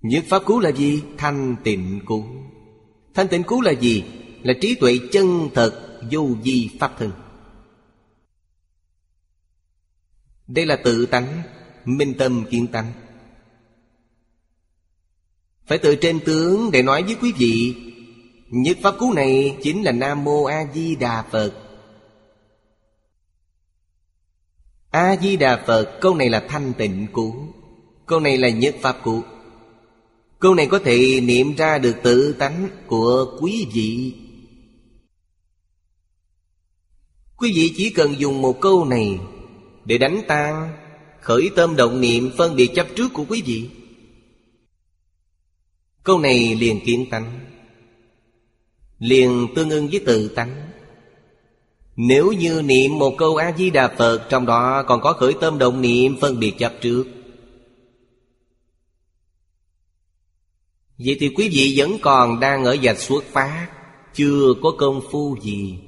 Nhất 0.00 0.24
pháp 0.28 0.42
cứu 0.46 0.60
là 0.60 0.70
gì? 0.72 1.02
Thanh 1.18 1.56
tịnh 1.64 2.00
cứu 2.06 2.26
Thanh 3.14 3.28
tịnh 3.28 3.42
cứu 3.42 3.60
là 3.60 3.72
gì? 3.72 4.04
Là 4.42 4.54
trí 4.60 4.74
tuệ 4.74 4.98
chân 5.12 5.48
thật, 5.54 6.00
vô 6.10 6.28
di 6.44 6.70
pháp 6.80 6.94
thân. 6.98 7.12
Đây 10.46 10.66
là 10.66 10.76
tự 10.84 11.06
tánh, 11.06 11.42
Minh 11.84 12.14
tâm 12.18 12.44
kiến 12.50 12.66
tánh. 12.66 12.92
Phải 15.66 15.78
từ 15.78 15.96
trên 15.96 16.20
tướng 16.24 16.70
để 16.70 16.82
nói 16.82 17.02
với 17.02 17.16
quý 17.20 17.32
vị 17.32 17.74
Nhất 18.50 18.78
pháp 18.82 18.94
cú 18.98 19.12
này 19.12 19.56
chính 19.62 19.82
là 19.82 19.92
Nam 19.92 20.24
Mô 20.24 20.44
A 20.44 20.66
Di 20.74 20.96
Đà 20.96 21.22
Phật. 21.30 21.52
A-di-đà 24.90 25.64
Phật, 25.66 25.98
Câu 26.00 26.14
này 26.14 26.30
là 26.30 26.46
thanh 26.48 26.72
tịnh 26.78 27.06
cú. 27.12 27.34
Câu 28.06 28.20
này 28.20 28.38
là 28.38 28.48
nhất 28.48 28.76
pháp 28.80 28.96
cú. 29.02 29.22
Câu 30.38 30.54
này 30.54 30.66
có 30.66 30.78
thể 30.78 31.20
niệm 31.20 31.54
ra 31.56 31.78
được 31.78 31.96
tự 32.02 32.32
tánh 32.32 32.68
của 32.86 33.38
quý 33.40 33.66
vị. 33.72 34.14
Quý 37.36 37.52
vị 37.54 37.74
chỉ 37.76 37.90
cần 37.90 38.14
dùng 38.18 38.42
một 38.42 38.60
câu 38.60 38.84
này 38.84 39.18
Để 39.84 39.98
đánh 39.98 40.20
tan, 40.28 40.76
Khởi 41.20 41.50
tâm 41.56 41.76
động 41.76 42.00
niệm 42.00 42.30
phân 42.36 42.56
biệt 42.56 42.70
chấp 42.74 42.86
trước 42.96 43.08
của 43.12 43.24
quý 43.28 43.42
vị. 43.46 43.70
Câu 46.02 46.18
này 46.18 46.54
liền 46.54 46.80
kiến 46.84 47.06
tánh. 47.10 47.45
Liền 48.98 49.46
tương 49.54 49.70
ưng 49.70 49.88
với 49.88 50.00
tự 50.06 50.28
tánh. 50.28 50.70
Nếu 51.96 52.32
như 52.32 52.62
niệm 52.62 52.98
một 52.98 53.14
câu 53.18 53.36
A-di-đà 53.36 53.88
Phật, 53.88 54.26
Trong 54.30 54.46
đó 54.46 54.82
còn 54.82 55.00
có 55.00 55.12
khởi 55.12 55.34
tâm 55.40 55.58
động 55.58 55.80
niệm 55.80 56.16
phân 56.20 56.38
biệt 56.38 56.54
chấp 56.58 56.72
trước. 56.80 57.04
Vậy 60.98 61.16
thì 61.20 61.28
quý 61.36 61.48
vị 61.52 61.74
vẫn 61.76 61.98
còn 62.02 62.40
đang 62.40 62.64
ở 62.64 62.76
dạch 62.82 62.98
xuất 62.98 63.24
phát, 63.24 63.68
Chưa 64.14 64.54
có 64.62 64.72
công 64.78 65.00
phu 65.10 65.36
gì. 65.42 65.78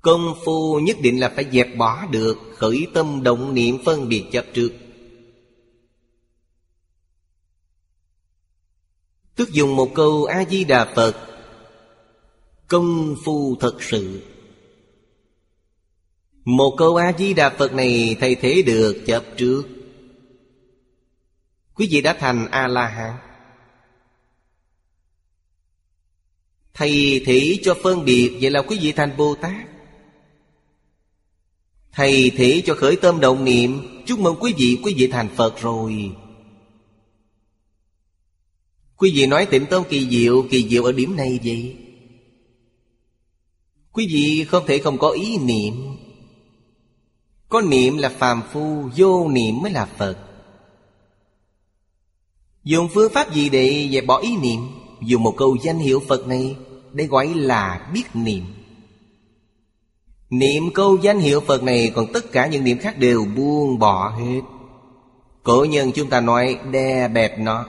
Công 0.00 0.34
phu 0.44 0.80
nhất 0.80 0.96
định 1.02 1.20
là 1.20 1.28
phải 1.28 1.44
dẹp 1.52 1.76
bỏ 1.76 2.06
được 2.06 2.38
Khởi 2.56 2.86
tâm 2.94 3.22
động 3.22 3.54
niệm 3.54 3.78
phân 3.84 4.08
biệt 4.08 4.24
chấp 4.32 4.44
trước. 4.54 4.72
Tức 9.36 9.52
dùng 9.52 9.76
một 9.76 9.94
câu 9.94 10.24
A-di-đà 10.24 10.92
Phật 10.94 11.29
Công 12.70 13.16
phu 13.24 13.56
thật 13.60 13.76
sự. 13.80 14.22
Một 16.44 16.74
câu 16.78 16.96
A-di-đà 16.96 17.50
Phật 17.50 17.72
này 17.72 18.16
thay 18.20 18.34
thế 18.34 18.62
được 18.62 19.02
chấp 19.06 19.24
trước. 19.36 19.62
Quý 21.74 21.88
vị 21.90 22.00
đã 22.00 22.16
thành 22.20 22.46
A-la-hán. 22.50 23.16
Thầy 26.74 27.22
thể 27.26 27.58
cho 27.62 27.76
phân 27.82 28.04
biệt, 28.04 28.38
Vậy 28.40 28.50
là 28.50 28.62
quý 28.62 28.78
vị 28.82 28.92
thành 28.92 29.16
Bồ 29.16 29.34
Tát 29.34 29.66
Thầy 31.92 32.30
thể 32.36 32.62
cho 32.66 32.74
khởi 32.74 32.96
tâm 32.96 33.20
động 33.20 33.44
niệm, 33.44 34.02
Chúc 34.06 34.18
mừng 34.18 34.36
quý 34.40 34.54
vị 34.56 34.78
Quý 34.82 34.94
vị 34.96 35.06
thành 35.06 35.28
Phật 35.36 35.60
rồi. 35.60 36.12
Quý 38.96 39.12
vị 39.14 39.26
nói 39.26 39.46
tịnh 39.46 39.66
tông 39.66 39.84
kỳ 39.88 40.08
diệu 40.10 40.46
Kỳ 40.50 40.68
diệu 40.68 40.84
ở 40.84 40.92
điểm 40.92 41.16
này 41.16 41.40
vậy? 41.44 41.76
Quý 43.92 44.06
vị 44.10 44.44
không 44.44 44.66
thể 44.66 44.78
không 44.78 44.98
có 44.98 45.08
ý 45.08 45.38
niệm. 45.38 45.74
Có 47.48 47.60
niệm 47.60 47.96
là 47.96 48.08
phàm 48.08 48.42
phu, 48.52 48.88
Vô 48.96 49.28
niệm 49.28 49.62
mới 49.62 49.72
là 49.72 49.86
Phật. 49.98 50.16
Dùng 52.64 52.88
phương 52.94 53.12
pháp 53.12 53.34
gì 53.34 53.48
để 53.48 53.88
dẹp 53.92 54.06
bỏ 54.06 54.18
ý 54.18 54.36
niệm? 54.36 54.60
Dùng 55.00 55.22
một 55.22 55.34
câu 55.36 55.56
danh 55.62 55.78
hiệu 55.78 56.02
Phật 56.08 56.26
này 56.26 56.56
Để 56.92 57.06
gọi 57.06 57.28
là 57.34 57.90
biết 57.92 58.04
niệm. 58.14 58.44
Niệm 60.30 60.70
câu 60.74 60.96
danh 60.96 61.18
hiệu 61.18 61.40
Phật 61.40 61.62
này 61.62 61.92
Còn 61.94 62.12
tất 62.12 62.32
cả 62.32 62.46
những 62.46 62.64
niệm 62.64 62.78
khác 62.78 62.98
đều 62.98 63.24
buông 63.36 63.78
bỏ 63.78 64.08
hết. 64.08 64.40
Cổ 65.42 65.64
nhân 65.64 65.92
chúng 65.92 66.08
ta 66.08 66.20
nói 66.20 66.58
đè 66.70 67.08
bẹp 67.08 67.38
nó, 67.38 67.66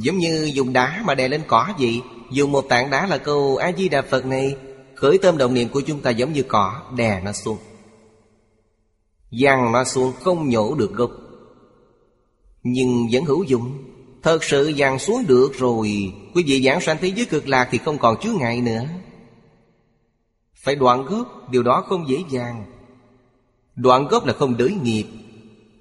Giống 0.00 0.18
như 0.18 0.50
dùng 0.54 0.72
đá 0.72 1.02
mà 1.04 1.14
đè 1.14 1.28
lên 1.28 1.42
cỏ 1.46 1.68
vậy. 1.78 2.02
Dùng 2.30 2.52
một 2.52 2.64
tảng 2.68 2.90
đá 2.90 3.06
là 3.06 3.18
câu 3.18 3.56
A-di-đà 3.56 4.02
Phật 4.02 4.26
này 4.26 4.56
Khởi 4.96 5.18
tâm 5.18 5.38
động 5.38 5.54
niệm 5.54 5.68
của 5.68 5.80
chúng 5.80 6.00
ta 6.00 6.10
giống 6.10 6.32
như 6.32 6.42
cỏ, 6.42 6.82
Đè 6.96 7.20
nó 7.24 7.32
xuống. 7.32 7.58
Giăng 9.30 9.72
nó 9.72 9.84
xuống 9.84 10.12
không 10.20 10.48
nhổ 10.48 10.74
được 10.74 10.92
gốc. 10.92 11.10
Nhưng 12.62 13.08
vẫn 13.12 13.24
hữu 13.24 13.42
dụng. 13.42 13.84
Thật 14.22 14.44
sự 14.44 14.68
giăng 14.68 14.98
xuống 14.98 15.26
được 15.26 15.52
rồi. 15.54 16.12
Quý 16.34 16.44
vị 16.46 16.62
giảng 16.62 16.80
sanh 16.80 16.96
thế 17.00 17.12
giới 17.16 17.26
cực 17.26 17.48
lạc 17.48 17.68
Thì 17.70 17.78
không 17.78 17.98
còn 17.98 18.16
chứa 18.22 18.32
ngại 18.32 18.60
nữa. 18.60 18.84
Phải 20.54 20.74
đoạn 20.74 21.04
gốc, 21.04 21.50
Điều 21.50 21.62
đó 21.62 21.84
không 21.88 22.08
dễ 22.08 22.18
dàng. 22.30 22.64
Đoạn 23.74 24.06
gốc 24.06 24.26
là 24.26 24.32
không 24.32 24.56
đới 24.56 24.70
nghiệp. 24.82 25.06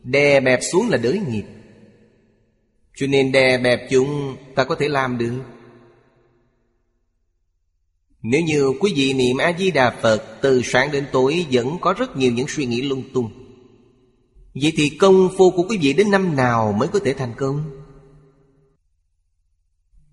Đè 0.04 0.40
bẹp 0.40 0.60
xuống 0.72 0.90
là 0.90 0.98
đới 0.98 1.22
nghiệp. 1.30 1.46
Cho 2.96 3.08
nên 3.08 3.32
đè 3.32 3.58
bẹp 3.58 3.88
chúng, 3.90 4.36
Ta 4.56 4.64
có 4.64 4.76
thể 4.76 4.88
làm 4.88 5.18
được. 5.18 5.42
Nếu 8.28 8.42
như 8.42 8.74
quý 8.80 8.94
vị 8.96 9.14
niệm 9.14 9.38
A-di-đà 9.38 10.00
Phật, 10.02 10.38
Từ 10.42 10.62
sáng 10.64 10.92
đến 10.92 11.06
tối 11.12 11.46
Vẫn 11.52 11.78
có 11.82 11.94
rất 11.94 12.18
nhiều 12.18 12.32
những 12.32 12.48
suy 12.48 12.66
nghĩ 12.66 12.82
lung 12.82 13.04
tung 13.14 13.30
Vậy 14.54 14.74
thì 14.76 14.90
công 14.90 15.30
phu 15.38 15.52
của 15.52 15.64
quý 15.70 15.78
vị 15.82 15.94
đến 15.94 16.12
năm 16.12 16.36
nào 16.36 16.72
mới 16.72 16.88
có 16.88 17.00
thể 17.00 17.14
thành 17.14 17.34
công? 17.38 17.64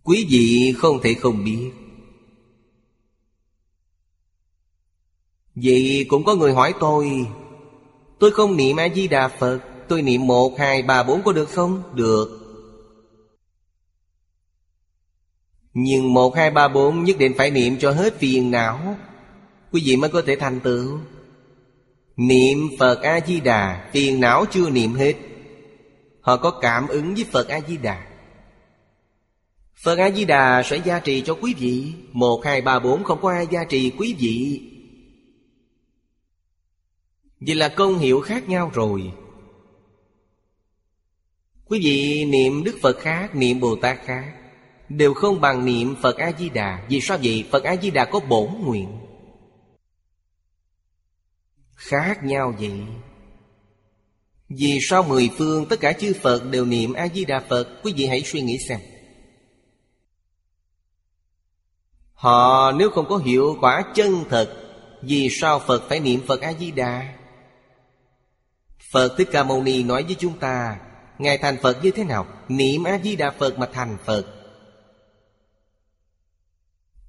Quý 0.03 0.27
vị 0.31 0.75
không 0.79 1.01
thể 1.03 1.15
không 1.15 1.45
biết 1.45 1.71
Vậy 5.55 6.07
cũng 6.09 6.25
có 6.25 6.35
người 6.35 6.53
hỏi 6.53 6.75
tôi 6.81 7.27
Tôi 8.19 8.31
không 8.31 8.57
niệm 8.57 8.77
A-di-đà 8.77 9.29
Phật, 9.29 9.61
Tôi 9.89 10.03
niệm 10.03 10.27
một, 10.27 10.59
hai, 10.59 10.83
ba, 10.83 11.03
bốn 11.03 11.23
có 11.23 11.33
được 11.33 11.51
không? 11.51 11.83
Được 11.95 12.42
Nhưng 15.75 16.15
một 16.15 16.37
hai 16.37 16.51
ba 16.51 16.69
bốn 16.69 17.05
nhất 17.05 17.19
định 17.19 17.35
phải 17.39 17.51
niệm 17.51 17.79
cho 17.79 17.91
hết 17.91 18.19
phiền 18.19 18.51
não. 18.51 18.97
Quý 19.73 19.83
vị 19.85 19.97
mới 19.97 20.11
có 20.11 20.23
thể 20.27 20.37
thành 20.37 20.61
tựu. 20.61 20.99
Niệm 22.17 22.59
Phật 22.79 23.03
A-di-đà 23.03 23.91
Phiền 23.93 24.21
não 24.21 24.45
chưa 24.51 24.71
niệm 24.71 24.95
hết. 24.95 25.15
Họ 26.21 26.37
có 26.37 26.51
cảm 26.51 26.89
ứng 26.89 27.15
với 27.15 27.25
Phật 27.25 27.49
A-di-đà. 27.49 28.07
Phật 29.75 29.99
A-di-đà 29.99 30.63
sẽ 30.63 30.77
gia 30.85 31.01
trì 31.01 31.23
cho 31.23 31.35
quý 31.41 31.55
vị. 31.59 31.93
Một, 32.13 32.45
hai, 32.45 32.61
ba, 32.61 32.79
bốn 32.79 33.05
không 33.05 33.21
có 33.23 33.31
ai 33.31 33.47
gia 33.51 33.65
trì 33.65 33.91
quý 33.91 34.15
vị. 34.19 34.61
Vì 37.41 37.55
là 37.55 37.69
công 37.69 37.99
hiệu 37.99 38.21
khác 38.21 38.49
nhau 38.49 38.71
rồi. 38.75 39.13
Quý 41.65 41.81
vị 41.83 42.25
niệm 42.25 42.65
Đức 42.65 42.79
Phật 42.83 42.99
khác, 43.01 43.35
niệm 43.35 43.61
Bồ 43.61 43.77
Tát 43.77 43.99
khác. 44.05 44.42
Đều 44.97 45.15
không 45.15 45.41
bằng 45.41 45.65
niệm 45.65 45.97
Phật 46.03 46.17
A-di-đà. 46.17 46.87
Vì 46.89 47.01
sao 47.01 47.19
vậy? 47.23 47.49
Phật 47.51 47.65
A-di-đà 47.65 48.05
có 48.05 48.21
bổn 48.21 48.49
nguyện. 48.65 48.99
Khác 51.75 52.25
nhau 52.25 52.55
vậy. 52.59 52.81
Vì 54.49 54.79
sao 54.83 55.03
mười 55.03 55.31
phương 55.39 55.67
tất 55.67 55.81
cả 55.81 55.93
chư 55.93 56.13
Phật 56.23 56.51
đều 56.51 56.65
niệm 56.65 56.93
A-di-đà 56.93 57.41
Phật? 57.41 57.69
Quý 57.83 57.93
vị 57.97 58.07
hãy 58.07 58.23
suy 58.25 58.41
nghĩ 58.41 58.59
xem. 58.69 58.81
Họ 62.13 62.73
nếu 62.73 62.91
không 62.91 63.07
có 63.09 63.17
hiệu 63.17 63.57
quả 63.61 63.85
chân 63.95 64.25
thật, 64.31 64.59
Vì 65.03 65.29
sao 65.31 65.59
Phật 65.59 65.83
phải 65.89 66.01
niệm 66.01 66.21
Phật 66.27 66.41
A-di-đà? 66.41 67.15
Phật 68.93 69.15
Thích 69.19 69.29
Ca 69.33 69.45
Mâu 69.45 69.63
Ni 69.63 69.83
nói 69.83 70.03
với 70.03 70.17
chúng 70.19 70.39
ta, 70.39 70.81
Ngài 71.19 71.39
thành 71.39 71.57
Phật 71.63 71.85
như 71.85 71.91
thế 71.91 72.05
nào? 72.05 72.27
Niệm 72.49 72.85
A-di-đà 72.85 73.31
Phật 73.31 73.59
mà 73.59 73.69
thành 73.73 73.97
Phật. 74.05 74.42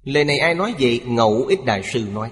Lời 0.04 0.24
này 0.24 0.38
ai 0.38 0.54
nói 0.54 0.74
vậy? 0.80 1.02
Ngẫu 1.06 1.46
ích 1.48 1.64
Đại 1.64 1.82
Sư 1.82 2.08
nói. 2.12 2.30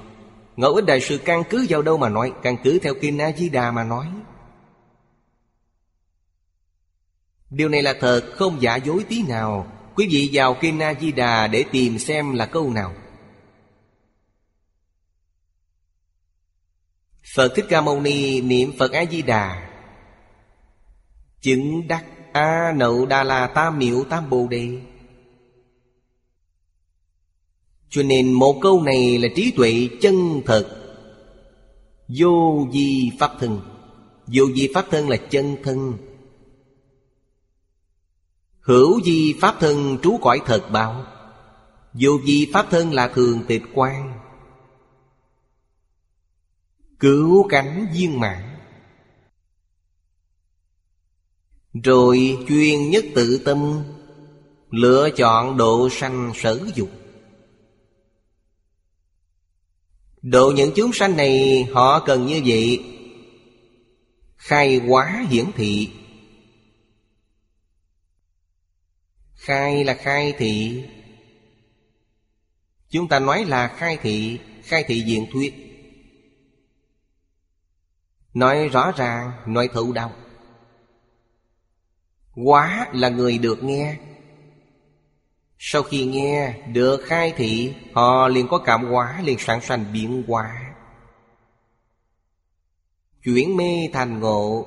Ngẫu 0.56 0.74
ích 0.74 0.84
Đại 0.84 1.00
Sư 1.00 1.18
căn 1.24 1.42
cứ 1.50 1.66
vào 1.68 1.82
đâu 1.82 1.98
mà 1.98 2.08
nói? 2.08 2.32
Căn 2.42 2.56
cứ 2.64 2.78
theo 2.78 2.94
Kinh 3.00 3.18
A-di-đà 3.18 3.70
mà 3.70 3.84
nói. 3.84 4.06
Điều 7.50 7.68
này 7.68 7.82
là 7.82 7.94
thật, 8.00 8.32
không 8.34 8.62
giả 8.62 8.76
dối 8.76 9.04
tí 9.08 9.22
nào. 9.22 9.72
Quý 9.96 10.08
vị 10.10 10.30
vào 10.32 10.56
Kinh 10.60 10.80
A-di-đà 10.80 11.46
để 11.46 11.64
tìm 11.72 11.98
xem 11.98 12.32
là 12.32 12.46
câu 12.46 12.70
nào. 12.70 12.94
Phật 17.34 17.52
Thích 17.56 17.66
Ca 17.68 17.80
Mâu 17.80 18.00
Ni, 18.00 18.40
niệm 18.40 18.72
Phật 18.78 18.92
A-di-đà 18.92 19.68
Chứng 21.40 21.88
đắc 21.88 22.04
A 22.32 22.72
Nậu 22.76 23.06
Đà 23.06 23.24
La 23.24 23.46
Tam 23.46 23.78
Miệu 23.78 24.04
Tam 24.04 24.30
Bồ 24.30 24.46
Đề. 24.50 24.80
Cho 27.92 28.02
nên 28.02 28.32
một 28.32 28.58
câu 28.60 28.82
này 28.82 29.18
là 29.18 29.28
trí 29.36 29.50
tuệ 29.50 29.88
chân 30.00 30.42
thật. 30.46 30.78
Vô 32.08 32.66
di 32.72 33.10
pháp 33.18 33.32
thân. 33.40 33.60
Vô 34.26 34.44
di 34.56 34.68
pháp 34.74 34.86
thân 34.90 35.08
là 35.08 35.16
chân 35.16 35.56
thân. 35.62 35.98
Hữu 38.60 39.00
di 39.02 39.34
pháp 39.40 39.56
thân 39.60 39.98
trú 40.02 40.18
cõi 40.22 40.40
thật 40.46 40.68
báo 40.72 41.04
Vô 41.92 42.10
di 42.26 42.50
pháp 42.52 42.66
thân 42.70 42.92
là 42.92 43.08
thường 43.08 43.40
tịch 43.48 43.62
quan 43.74 44.20
Cứu 47.00 47.46
cánh 47.48 47.86
viên 47.94 48.20
mãn. 48.20 48.58
Rồi 51.84 52.38
chuyên 52.48 52.90
nhất 52.90 53.04
tự 53.14 53.42
tâm, 53.44 53.82
Lựa 54.70 55.10
chọn 55.10 55.56
độ 55.56 55.88
sanh 55.88 56.32
sở 56.34 56.60
dục. 56.74 57.01
Độ 60.22 60.52
những 60.56 60.72
chúng 60.76 60.92
sanh 60.92 61.16
này, 61.16 61.64
họ 61.72 62.00
cần 62.06 62.26
như 62.26 62.42
vậy. 62.44 62.84
Khai 64.36 64.80
quá 64.88 65.24
hiển 65.30 65.52
thị. 65.52 65.90
Khai 69.34 69.84
là 69.84 69.94
khai 69.94 70.34
thị. 70.38 70.84
Chúng 72.90 73.08
ta 73.08 73.18
nói 73.18 73.44
là 73.44 73.68
khai 73.68 73.98
thị 74.02 74.38
Khai 74.62 74.84
thị 74.84 75.00
diện 75.00 75.26
thuyết. 75.32 75.54
Nói 78.34 78.68
rõ 78.68 78.92
ràng, 78.96 79.32
Nói 79.46 79.68
thấu 79.72 79.92
đau 79.92 80.12
Quá 82.34 82.88
là 82.92 83.08
người 83.08 83.38
được 83.38 83.62
nghe. 83.62 83.96
Sau 85.64 85.82
khi 85.82 86.04
nghe 86.04 86.62
Được 86.72 87.00
khai 87.04 87.32
thị, 87.36 87.74
Họ 87.94 88.28
liền 88.28 88.46
có 88.48 88.58
cảm 88.58 88.84
hóa, 88.84 89.22
liền 89.22 89.38
sẵn 89.38 89.60
sàng 89.60 89.92
biến 89.92 90.22
hóa. 90.28 90.74
Chuyển 93.22 93.56
mê 93.56 93.88
thành 93.92 94.20
ngộ. 94.20 94.66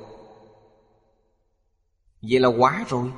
Vậy 2.22 2.40
là 2.40 2.48
quá 2.48 2.84
rồi. 2.88 3.10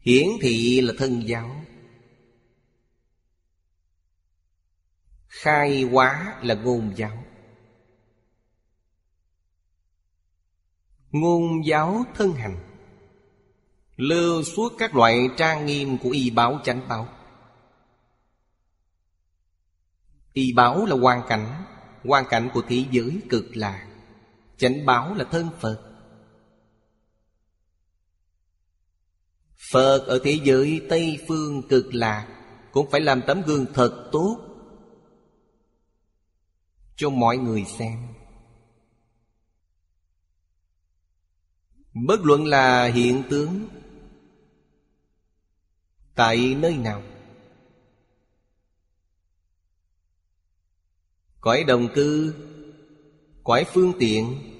Hiển 0.00 0.28
thị 0.40 0.80
là 0.80 0.94
thân 0.98 1.28
giáo. 1.28 1.64
Khai 5.28 5.82
hóa 5.82 6.38
là 6.42 6.54
ngôn 6.54 6.92
giáo. 6.96 7.24
Ngôn 11.10 11.66
giáo 11.66 12.04
thân 12.14 12.32
hành. 12.32 12.63
Lưu 13.96 14.42
suốt 14.42 14.72
các 14.78 14.94
loại 14.94 15.28
trang 15.36 15.66
nghiêm 15.66 15.98
của 15.98 16.10
y 16.10 16.30
báo 16.30 16.60
chánh 16.64 16.88
báo. 16.88 17.08
Y 20.32 20.52
báo 20.52 20.86
là 20.86 20.96
hoàn 20.96 21.22
cảnh 21.28 21.64
Hoàn 22.04 22.24
cảnh 22.28 22.50
của 22.54 22.62
thế 22.68 22.84
giới 22.90 23.20
cực 23.30 23.56
lạc 23.56 23.88
Chánh 24.56 24.86
báo 24.86 25.14
là 25.14 25.24
thân 25.24 25.48
Phật. 25.60 25.80
Phật 29.72 30.04
ở 30.06 30.20
thế 30.24 30.38
giới 30.44 30.86
Tây 30.88 31.24
Phương 31.28 31.62
cực 31.68 31.94
lạc 31.94 32.28
Cũng 32.72 32.90
phải 32.90 33.00
làm 33.00 33.22
tấm 33.26 33.42
gương 33.42 33.66
thật 33.74 34.08
tốt 34.12 34.38
Cho 36.96 37.10
mọi 37.10 37.36
người 37.36 37.64
xem. 37.78 38.06
Bất 42.06 42.20
luận 42.20 42.46
là 42.46 42.86
hiện 42.86 43.22
tướng 43.30 43.68
Tại 46.14 46.56
nơi 46.58 46.76
nào? 46.76 47.02
Cõi 51.40 51.64
đồng 51.64 51.88
cư, 51.94 52.34
Cõi 53.44 53.64
phương 53.72 53.92
tiện, 53.98 54.50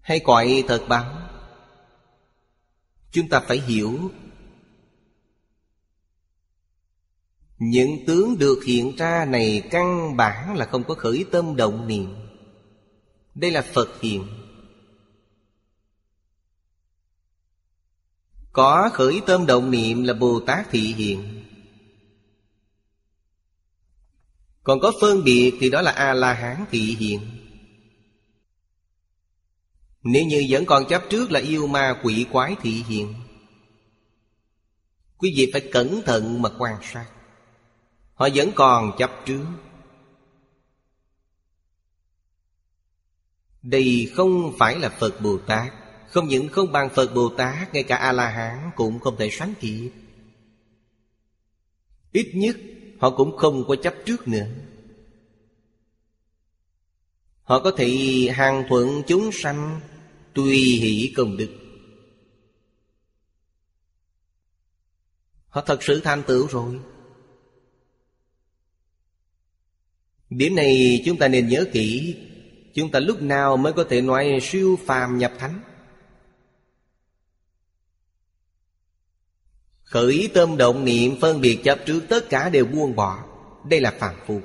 Hay 0.00 0.20
cõi 0.24 0.64
thật 0.68 0.84
báo 0.88 1.28
Chúng 3.10 3.28
ta 3.28 3.40
phải 3.40 3.60
hiểu. 3.60 4.10
Những 7.58 8.06
tướng 8.06 8.38
được 8.38 8.64
hiện 8.66 8.96
ra 8.96 9.24
này 9.24 9.68
Căn 9.70 10.16
bản 10.16 10.56
là 10.56 10.66
không 10.66 10.84
có 10.84 10.94
khởi 10.94 11.24
tâm 11.32 11.56
động 11.56 11.86
niệm. 11.86 12.14
Đây 13.34 13.50
là 13.50 13.62
Phật 13.62 14.00
hiện. 14.00 14.41
Có 18.52 18.90
khởi 18.92 19.20
tâm 19.26 19.46
động 19.46 19.70
niệm 19.70 20.04
là 20.04 20.14
Bồ 20.14 20.40
Tát 20.40 20.70
thị 20.70 20.80
hiện 20.80 21.44
Còn 24.62 24.80
có 24.80 24.92
phân 25.00 25.24
biệt 25.24 25.52
thì 25.60 25.70
đó 25.70 25.80
là 25.80 25.90
A-la-hán 25.90 26.64
thị 26.70 26.80
hiện 26.80 27.20
Nếu 30.02 30.26
như 30.26 30.46
vẫn 30.48 30.66
còn 30.66 30.84
chấp 30.88 31.02
trước 31.10 31.30
là 31.30 31.40
yêu 31.40 31.66
ma 31.66 32.00
quỷ 32.02 32.26
quái 32.32 32.56
thị 32.62 32.70
hiện 32.70 33.14
Quý 35.22 35.34
vị 35.36 35.50
phải 35.52 35.68
cẩn 35.72 36.02
thận 36.02 36.42
mà 36.42 36.50
quan 36.58 36.76
sát. 36.82 37.06
Họ 38.14 38.28
vẫn 38.34 38.50
còn 38.54 38.92
chấp 38.98 39.10
trước. 39.26 39.46
Đây 43.62 44.12
không 44.14 44.52
phải 44.58 44.78
là 44.78 44.88
Phật 44.88 45.20
Bồ 45.20 45.38
Tát 45.38 45.72
không 46.12 46.28
những 46.28 46.48
không 46.48 46.72
bằng 46.72 46.88
Phật 46.94 47.14
Bồ 47.14 47.28
Tát, 47.28 47.74
Ngay 47.74 47.82
cả 47.82 47.96
A-la-hán 47.96 48.70
cũng 48.76 48.98
không 49.00 49.16
thể 49.18 49.30
sánh 49.30 49.54
kịp. 49.60 49.90
Ít 52.12 52.32
nhất, 52.34 52.56
họ 52.98 53.10
cũng 53.10 53.36
không 53.36 53.64
có 53.68 53.76
chấp 53.76 53.94
trước 54.06 54.28
nữa. 54.28 54.46
Họ 57.42 57.60
có 57.60 57.72
thể 57.76 57.88
hàng 58.34 58.64
thuận 58.68 59.02
chúng 59.06 59.30
sanh, 59.32 59.80
Tùy 60.34 60.56
hỷ 60.56 61.12
công 61.16 61.36
đức. 61.36 61.48
Họ 65.48 65.60
thật 65.66 65.82
sự 65.82 66.00
thành 66.00 66.22
tựu 66.22 66.46
rồi. 66.46 66.80
Điểm 70.30 70.54
này 70.54 71.02
chúng 71.04 71.18
ta 71.18 71.28
nên 71.28 71.48
nhớ 71.48 71.64
kỹ. 71.72 72.16
Chúng 72.74 72.90
ta 72.90 73.00
lúc 73.00 73.22
nào 73.22 73.56
mới 73.56 73.72
có 73.72 73.84
thể 73.84 74.00
nói 74.00 74.38
siêu 74.42 74.78
phàm 74.86 75.18
nhập 75.18 75.32
thánh? 75.38 75.60
Khởi 79.92 80.30
tâm 80.34 80.56
động 80.56 80.84
niệm 80.84 81.16
phân 81.20 81.40
biệt 81.40 81.60
chấp 81.64 81.78
trước 81.86 82.02
tất 82.08 82.28
cả 82.30 82.48
đều 82.48 82.66
buông 82.66 82.96
bỏ. 82.96 83.24
Đây 83.64 83.80
là 83.80 83.90
phàm 83.98 84.14
phu. 84.26 84.40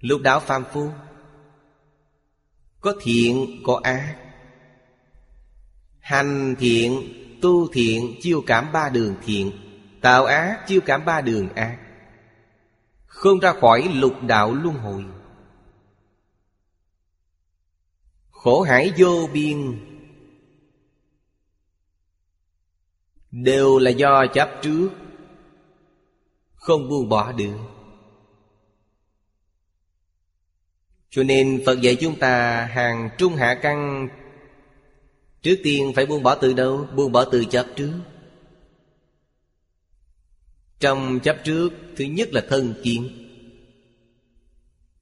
Lúc 0.00 0.20
đó 0.20 0.40
phàm 0.40 0.64
phu, 0.72 0.88
Có 2.80 2.94
thiện, 3.02 3.62
có 3.64 3.80
ác. 3.82 4.16
Hành 6.00 6.54
thiện, 6.58 7.12
Tu 7.42 7.72
thiện, 7.72 8.14
chiêu 8.20 8.42
cảm 8.46 8.72
ba 8.72 8.88
đường 8.88 9.14
thiện. 9.26 9.52
Tạo 10.00 10.24
ác, 10.24 10.58
chiêu 10.66 10.80
cảm 10.86 11.04
ba 11.04 11.20
đường 11.20 11.48
ác. 11.54 11.78
Không 13.06 13.40
ra 13.40 13.52
khỏi 13.60 13.90
lục 13.94 14.14
đạo 14.22 14.54
luân 14.54 14.74
hồi. 14.74 15.04
Khổ 18.30 18.62
hải 18.62 18.92
vô 18.98 19.28
biên 19.32 19.78
Đều 23.32 23.78
là 23.78 23.90
do 23.90 24.26
chấp 24.26 24.50
trước, 24.62 24.90
Không 26.54 26.88
buông 26.88 27.08
bỏ 27.08 27.32
được. 27.32 27.58
Cho 31.10 31.22
nên 31.22 31.62
Phật 31.66 31.80
dạy 31.80 31.96
chúng 32.00 32.18
ta 32.18 32.64
hàng 32.64 33.10
trung 33.18 33.34
hạ 33.34 33.58
căn, 33.62 34.08
Trước 35.42 35.56
tiên 35.64 35.92
phải 35.96 36.06
buông 36.06 36.22
bỏ 36.22 36.34
từ 36.34 36.52
đâu? 36.52 36.86
Buông 36.96 37.12
bỏ 37.12 37.24
từ 37.24 37.44
chấp 37.44 37.66
trước. 37.76 37.92
Trong 40.78 41.20
chấp 41.20 41.36
trước, 41.44 41.70
Thứ 41.96 42.04
nhất 42.04 42.28
là 42.32 42.42
thân 42.48 42.74
kiến. 42.82 43.08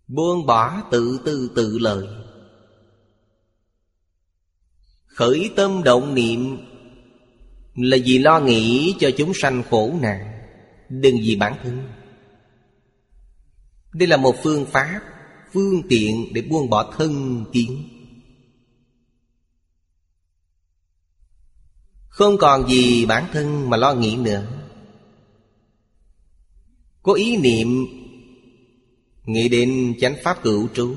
Buông 0.09 0.47
bỏ 0.47 0.83
tự 0.91 1.21
tư 1.25 1.51
tự 1.57 1.79
lợi. 1.79 2.07
Khởi 5.07 5.51
tâm 5.57 5.83
động 5.85 6.15
niệm 6.15 6.70
là 7.75 7.97
vì 8.05 8.19
lo 8.19 8.41
nghĩ 8.41 8.95
cho 8.99 9.11
chúng 9.17 9.33
sanh 9.35 9.63
khổ 9.71 9.93
nạn, 10.01 10.27
Đừng 10.89 11.17
vì 11.21 11.37
bản 11.37 11.55
thân. 11.63 11.89
Đây 13.93 14.09
là 14.09 14.17
một 14.17 14.37
phương 14.43 14.67
pháp, 14.67 15.01
Phương 15.53 15.83
tiện 15.89 16.33
để 16.35 16.43
buông 16.43 16.71
bỏ 16.71 16.95
thân 16.99 17.45
kiến. 17.53 17.89
Không 22.09 22.39
còn 22.39 22.69
gì 22.69 23.07
bản 23.07 23.25
thân 23.33 23.71
mà 23.71 23.77
lo 23.77 23.95
nghĩ 23.95 24.17
nữa. 24.17 24.47
Có 27.03 27.13
ý 27.13 27.37
niệm, 27.37 27.87
Nghĩ 29.25 29.49
đến 29.49 29.95
chánh 30.01 30.15
pháp 30.25 30.43
cửu 30.43 30.69
trú, 30.75 30.95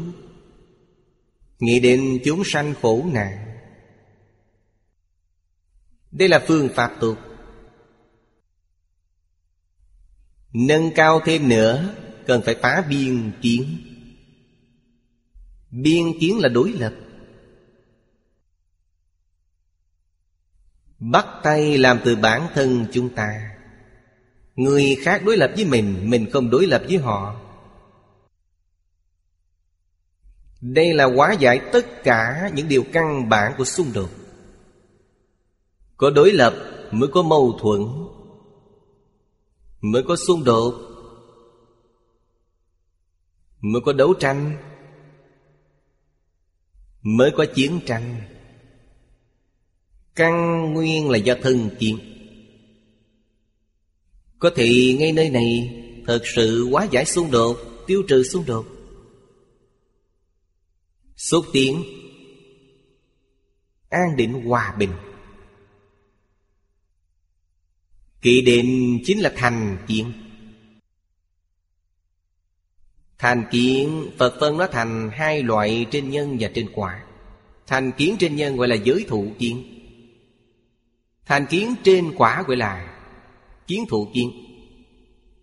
Nghĩ 1.59 1.79
đến 1.79 2.19
chúng 2.25 2.43
sanh 2.45 2.73
khổ 2.81 3.03
nạn 3.13 3.52
đây 6.13 6.29
là 6.29 6.43
phương 6.47 6.69
pháp 6.75 6.91
tu 6.99 7.17
Nâng 10.53 10.91
cao 10.95 11.21
thêm 11.25 11.49
nữa, 11.49 11.95
Cần 12.27 12.41
phải 12.45 12.55
phá 12.61 12.85
biên 12.89 13.31
kiến. 13.41 13.77
Biên 15.71 16.03
kiến 16.19 16.39
là 16.39 16.49
đối 16.49 16.71
lập. 16.71 16.93
Bắt 20.99 21.25
tay 21.43 21.77
làm 21.77 21.99
từ 22.05 22.15
bản 22.15 22.47
thân 22.53 22.85
chúng 22.91 23.15
ta. 23.15 23.55
Người 24.55 24.97
khác 25.01 25.21
đối 25.25 25.37
lập 25.37 25.51
với 25.55 25.65
mình 25.65 26.09
Mình 26.09 26.29
không 26.31 26.49
đối 26.49 26.67
lập 26.67 26.83
với 26.87 26.97
họ. 26.97 27.41
Đây 30.61 30.93
là 30.93 31.05
hóa 31.05 31.33
giải 31.33 31.61
tất 31.73 32.03
cả 32.03 32.51
những 32.53 32.67
điều 32.67 32.83
căn 32.93 33.29
bản 33.29 33.53
của 33.57 33.65
xung 33.65 33.93
đột 33.93 34.09
có 35.97 36.09
đối 36.09 36.31
lập 36.31 36.53
mới 36.91 37.09
có 37.09 37.21
mâu 37.21 37.57
thuẫn, 37.61 37.81
Mới 39.81 40.03
có 40.03 40.15
xung 40.15 40.43
đột, 40.43 40.73
Mới 43.61 43.81
có 43.85 43.93
đấu 43.93 44.13
tranh, 44.13 44.57
Mới 47.01 47.31
có 47.37 47.45
chiến 47.55 47.79
tranh. 47.85 48.21
Căn 50.15 50.63
nguyên 50.73 51.09
là 51.09 51.17
do 51.17 51.35
thân 51.41 51.69
kiến. 51.79 51.99
Có 54.39 54.51
thể 54.55 54.95
ngay 54.99 55.11
nơi 55.11 55.29
này 55.29 55.79
Thật 56.07 56.21
sự 56.35 56.67
quá 56.71 56.87
giải 56.91 57.05
xung 57.05 57.31
đột, 57.31 57.57
Tiêu 57.87 58.03
trừ 58.07 58.23
xung 58.23 58.45
đột. 58.45 58.65
Xúc 61.15 61.45
tiến, 61.53 61.83
An 63.89 64.15
định 64.17 64.47
hòa 64.47 64.75
bình. 64.79 64.91
Kỵ 68.23 68.41
định 68.41 68.99
chính 69.05 69.19
là 69.19 69.33
thành 69.35 69.77
kiến. 69.87 70.13
Thành 73.17 73.43
kiến, 73.51 74.09
Phật 74.17 74.37
phân 74.39 74.57
nó 74.57 74.67
thành 74.67 75.09
hai 75.13 75.43
loại 75.43 75.85
trên 75.91 76.09
nhân 76.09 76.37
và 76.39 76.49
trên 76.53 76.69
quả. 76.73 77.03
Thành 77.67 77.91
kiến 77.91 78.15
trên 78.19 78.35
nhân 78.35 78.57
gọi 78.57 78.67
là 78.67 78.75
giới 78.75 79.05
thụ 79.07 79.31
kiến. 79.39 79.63
Thành 81.25 81.45
kiến 81.45 81.75
trên 81.83 82.13
quả 82.17 82.43
gọi 82.47 82.57
là 82.57 82.99
kiến 83.67 83.85
thụ 83.89 84.07
kiến. 84.13 84.31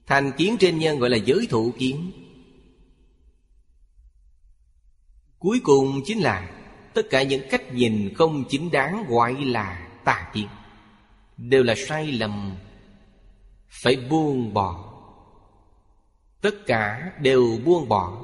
Thành 0.07 0.33
kiến 0.37 0.57
trên 0.61 0.79
nhân 0.79 0.99
gọi 0.99 1.11
là 1.11 1.17
giới 1.17 1.47
thụ 1.51 1.73
kiến. 1.79 2.13
Cuối 5.39 5.61
cùng 5.65 6.01
chính 6.07 6.19
là 6.19 6.61
Tất 6.95 7.03
cả 7.11 7.23
những 7.23 7.43
cách 7.51 7.73
nhìn 7.73 8.15
không 8.15 8.45
chính 8.49 8.71
đáng 8.71 9.05
gọi 9.09 9.45
là 9.45 9.89
tà 10.05 10.31
kiến. 10.35 10.49
Đều 11.37 11.63
là 11.63 11.75
sai 11.75 12.13
lầm 12.13 12.57
phải 13.71 13.97
buông 13.97 14.55
bỏ. 14.55 14.93
Tất 16.41 16.67
cả 16.67 17.13
đều 17.21 17.59
buông 17.65 17.89
bỏ. 17.89 18.19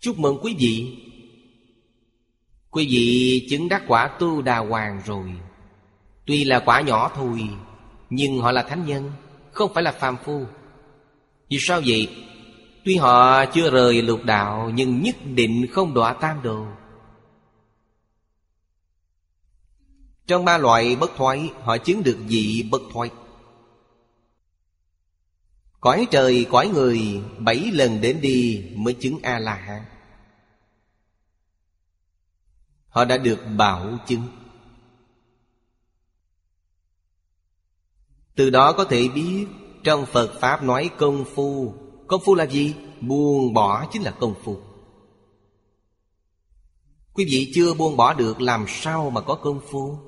Chúc 0.00 0.18
mừng 0.18 0.38
quý 0.42 0.56
vị. 0.58 0.98
Quý 2.70 2.86
vị 2.90 3.46
chứng 3.50 3.68
đắc 3.68 3.82
quả 3.88 4.08
tu 4.18 4.42
đà 4.42 4.58
hoàng 4.58 5.00
rồi. 5.04 5.32
Tuy 6.26 6.44
là 6.44 6.60
quả 6.60 6.80
nhỏ 6.80 7.10
thôi, 7.14 7.48
Nhưng 8.10 8.38
họ 8.38 8.52
là 8.52 8.62
thánh 8.62 8.86
nhân, 8.86 9.12
Không 9.52 9.74
phải 9.74 9.82
là 9.82 9.92
phàm 9.92 10.16
phu. 10.16 10.44
Vì 11.48 11.58
sao 11.60 11.80
vậy? 11.86 12.16
Tuy 12.84 12.96
họ 12.96 13.46
chưa 13.46 13.70
rời 13.70 14.02
lục 14.02 14.24
đạo, 14.24 14.70
Nhưng 14.74 15.02
nhất 15.02 15.16
định 15.34 15.66
không 15.70 15.94
đọa 15.94 16.12
tam 16.12 16.42
đồ. 16.42 16.66
Trong 20.26 20.44
ba 20.44 20.58
loại 20.58 20.96
bất 20.96 21.10
thoái, 21.16 21.50
Họ 21.62 21.78
chứng 21.78 22.02
được 22.02 22.18
vị 22.28 22.68
bất 22.70 22.80
thoái 22.92 23.10
Cõi 25.80 26.06
trời, 26.10 26.46
cõi 26.50 26.68
người, 26.68 27.22
Bảy 27.38 27.70
lần 27.72 28.00
đến 28.00 28.20
đi 28.20 28.70
mới 28.76 28.94
chứng 28.94 29.18
A-la-hán. 29.22 29.82
Họ 32.88 33.04
đã 33.04 33.18
được 33.18 33.38
bảo 33.56 33.98
chứng. 34.06 34.22
Từ 38.34 38.50
đó 38.50 38.72
có 38.72 38.84
thể 38.84 39.08
biết, 39.08 39.46
Trong 39.84 40.06
Phật 40.06 40.40
Pháp 40.40 40.62
nói 40.62 40.90
công 40.98 41.24
phu. 41.34 41.74
Công 42.06 42.20
phu 42.24 42.34
là 42.34 42.46
gì? 42.46 42.74
Buông 43.00 43.54
bỏ 43.54 43.86
chính 43.92 44.02
là 44.02 44.10
công 44.10 44.34
phu. 44.44 44.58
Quý 47.12 47.24
vị 47.30 47.52
chưa 47.54 47.74
buông 47.74 47.96
bỏ 47.96 48.14
được, 48.14 48.40
Làm 48.40 48.64
sao 48.68 49.10
mà 49.10 49.20
có 49.20 49.34
công 49.34 49.60
phu? 49.70 49.98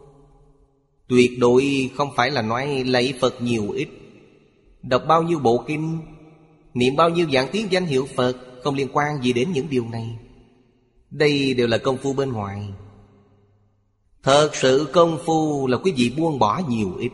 Tuyệt 1.08 1.30
đối 1.38 1.90
không 1.96 2.10
phải 2.16 2.30
là 2.30 2.42
nói 2.42 2.84
lấy 2.84 3.14
Phật 3.20 3.42
nhiều 3.42 3.70
ít. 3.70 3.88
Đọc 4.82 5.02
bao 5.08 5.22
nhiêu 5.22 5.38
bộ 5.38 5.64
kinh, 5.66 6.00
Niệm 6.74 6.96
bao 6.96 7.10
nhiêu 7.10 7.30
dạng 7.30 7.48
tiếng 7.52 7.72
danh 7.72 7.86
hiệu 7.86 8.08
Phật, 8.16 8.36
Không 8.62 8.74
liên 8.74 8.88
quan 8.92 9.22
gì 9.22 9.32
đến 9.32 9.52
những 9.52 9.70
điều 9.70 9.88
này. 9.88 10.18
Đây 11.10 11.54
đều 11.54 11.66
là 11.66 11.78
công 11.78 11.96
phu 11.96 12.12
bên 12.12 12.32
ngoài. 12.32 12.74
Thật 14.22 14.50
sự 14.54 14.88
công 14.92 15.18
phu 15.26 15.66
là 15.66 15.78
quý 15.78 15.92
vị 15.96 16.14
buông 16.16 16.38
bỏ 16.38 16.60
nhiều 16.68 16.94
ít. 16.96 17.12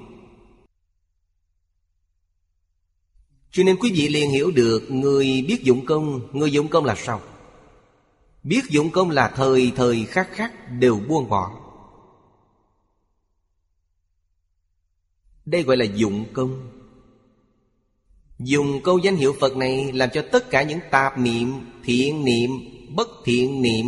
Cho 3.51 3.65
nên 3.65 3.77
quý 3.77 3.93
vị 3.95 4.09
liền 4.09 4.31
hiểu 4.31 4.51
được 4.51 4.91
Người 4.91 5.45
biết 5.49 5.63
dụng 5.63 5.87
công, 5.87 6.21
Người 6.33 6.53
dụng 6.53 6.69
công 6.69 6.85
là 6.85 6.95
sao. 6.95 7.21
Biết 8.43 8.65
dụng 8.71 8.91
công 8.91 9.11
là 9.11 9.29
thời 9.37 9.73
thời 9.77 10.05
khắc 10.05 10.29
khắc 10.33 10.53
Đều 10.79 11.01
buông 11.09 11.29
bỏ. 11.29 11.53
Đây 15.45 15.63
gọi 15.63 15.77
là 15.77 15.85
dụng 15.85 16.25
công. 16.33 16.78
Dùng 18.39 18.83
câu 18.85 18.99
danh 18.99 19.17
hiệu 19.17 19.35
Phật 19.41 19.57
này 19.57 19.93
Làm 19.93 20.11
cho 20.13 20.25
tất 20.33 20.51
cả 20.51 20.63
những 20.63 20.81
tạp 20.91 21.19
niệm 21.19 21.53
Thiện 21.85 22.25
niệm, 22.25 22.51
bất 22.97 23.09
thiện 23.25 23.63
niệm 23.63 23.87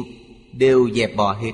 Đều 0.53 0.91
dẹp 0.95 1.17
bỏ 1.17 1.33
hết. 1.33 1.53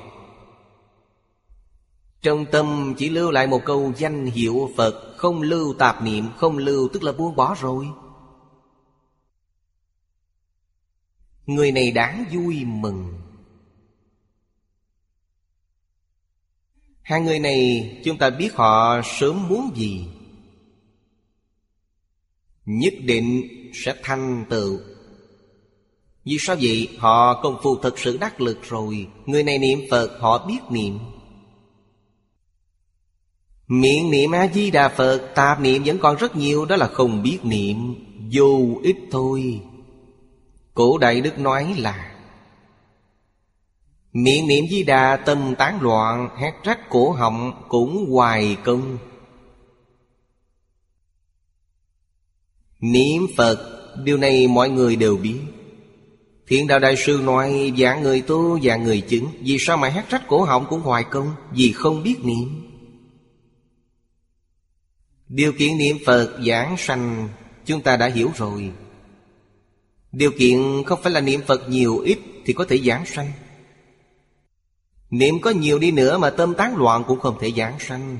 Trong 2.21 2.45
tâm 2.51 2.93
chỉ 2.97 3.09
lưu 3.09 3.31
lại 3.31 3.47
một 3.47 3.61
câu 3.65 3.93
danh 3.97 4.25
hiệu 4.25 4.69
Phật 4.77 5.17
Không 5.17 5.41
lưu 5.41 5.73
tạp 5.73 6.03
niệm 6.03 6.25
Không 6.37 6.57
lưu 6.57 6.87
tức 6.93 7.03
là 7.03 7.11
buông 7.11 7.35
bỏ 7.35 7.55
rồi. 7.61 7.87
Người 11.45 11.71
này 11.71 11.91
đáng 11.91 12.25
vui 12.33 12.65
mừng. 12.65 13.13
Hai 17.01 17.21
người 17.21 17.39
này 17.39 17.89
chúng 18.05 18.17
ta 18.17 18.29
biết 18.29 18.55
họ 18.55 19.01
sớm 19.03 19.47
muốn 19.47 19.71
gì? 19.75 20.07
Nhất 22.67 22.93
định 23.03 23.47
sẽ 23.73 23.95
thanh 24.03 24.45
tựu 24.49 24.79
Vì 26.25 26.37
sao 26.39 26.55
vậy? 26.61 26.87
Họ 26.97 27.41
công 27.41 27.57
phu 27.63 27.75
thật 27.75 27.99
sự 27.99 28.17
đắc 28.17 28.41
lực 28.41 28.59
rồi. 28.63 29.07
Người 29.25 29.43
này 29.43 29.57
niệm 29.57 29.79
Phật, 29.91 30.17
họ 30.19 30.45
biết 30.47 30.59
niệm. 30.69 30.99
Miệng 33.67 34.11
niệm 34.11 34.31
A-di-đà 34.31 34.89
Phật, 34.89 35.31
Tạp 35.35 35.59
niệm 35.61 35.83
vẫn 35.85 35.97
còn 35.99 36.15
rất 36.15 36.35
nhiều, 36.35 36.65
Đó 36.65 36.75
là 36.75 36.87
không 36.87 37.23
biết 37.23 37.39
niệm 37.43 37.95
Vô 38.31 38.79
ích 38.83 38.97
thôi. 39.11 39.61
Cổ 40.73 40.97
Đại 40.97 41.21
Đức 41.21 41.39
nói 41.39 41.75
là, 41.77 42.15
Miệng 44.13 44.47
niệm 44.47 44.65
di 44.71 44.83
đà 44.83 45.17
tâm 45.25 45.55
tán 45.57 45.81
loạn, 45.81 46.29
Hét 46.37 46.53
rách 46.63 46.89
cổ 46.89 47.11
họng 47.11 47.63
cũng 47.67 48.11
hoài 48.11 48.57
công. 48.63 48.97
Niệm 52.79 53.27
Phật, 53.37 53.73
Điều 54.03 54.17
này 54.17 54.47
mọi 54.47 54.69
người 54.69 54.95
đều 54.95 55.17
biết. 55.17 55.39
Thiện 56.47 56.67
đạo 56.67 56.79
đại 56.79 56.95
sư 56.95 57.21
nói, 57.23 57.73
Giả 57.75 57.95
người 57.95 58.21
tu 58.21 58.59
và 58.63 58.75
người 58.75 59.01
chứng, 59.01 59.27
Vì 59.41 59.57
sao 59.59 59.77
mà 59.77 59.89
hát 59.89 60.05
rách 60.09 60.27
cổ 60.27 60.43
họng 60.43 60.65
cũng 60.69 60.81
hoài 60.81 61.03
công, 61.03 61.31
Vì 61.51 61.71
không 61.71 62.03
biết 62.03 62.15
niệm? 62.23 62.71
Điều 65.27 65.51
kiện 65.51 65.77
niệm 65.77 65.97
Phật 66.05 66.37
giảng 66.47 66.75
sanh, 66.77 67.29
Chúng 67.65 67.81
ta 67.81 67.97
đã 67.97 68.07
hiểu 68.07 68.31
rồi. 68.35 68.71
Điều 70.11 70.31
kiện 70.31 70.83
không 70.85 70.99
phải 71.03 71.11
là 71.11 71.21
niệm 71.21 71.41
Phật 71.47 71.69
nhiều 71.69 71.97
ít 71.97 72.19
Thì 72.45 72.53
có 72.53 72.65
thể 72.69 72.77
giảng 72.77 73.05
sanh. 73.05 73.31
Niệm 75.09 75.41
có 75.41 75.49
nhiều 75.49 75.79
đi 75.79 75.91
nữa 75.91 76.17
Mà 76.17 76.29
tâm 76.29 76.53
tán 76.53 76.75
loạn 76.75 77.03
cũng 77.07 77.19
không 77.19 77.37
thể 77.41 77.51
giảng 77.57 77.79
sanh. 77.79 78.17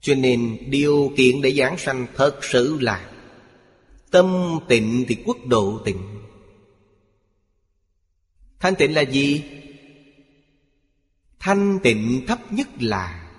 Cho 0.00 0.14
nên 0.14 0.58
điều 0.66 1.12
kiện 1.16 1.42
để 1.42 1.52
giảng 1.52 1.78
sanh 1.78 2.06
Thật 2.16 2.44
sự 2.44 2.78
là 2.80 3.10
Tâm 4.14 4.58
tịnh 4.68 5.04
thì 5.08 5.16
quốc 5.26 5.36
độ 5.46 5.80
tịnh. 5.84 6.20
Thanh 8.60 8.74
tịnh 8.74 8.94
là 8.94 9.00
gì? 9.00 9.44
Thanh 11.38 11.78
tịnh 11.82 12.24
thấp 12.26 12.52
nhất 12.52 12.68
là 12.80 13.30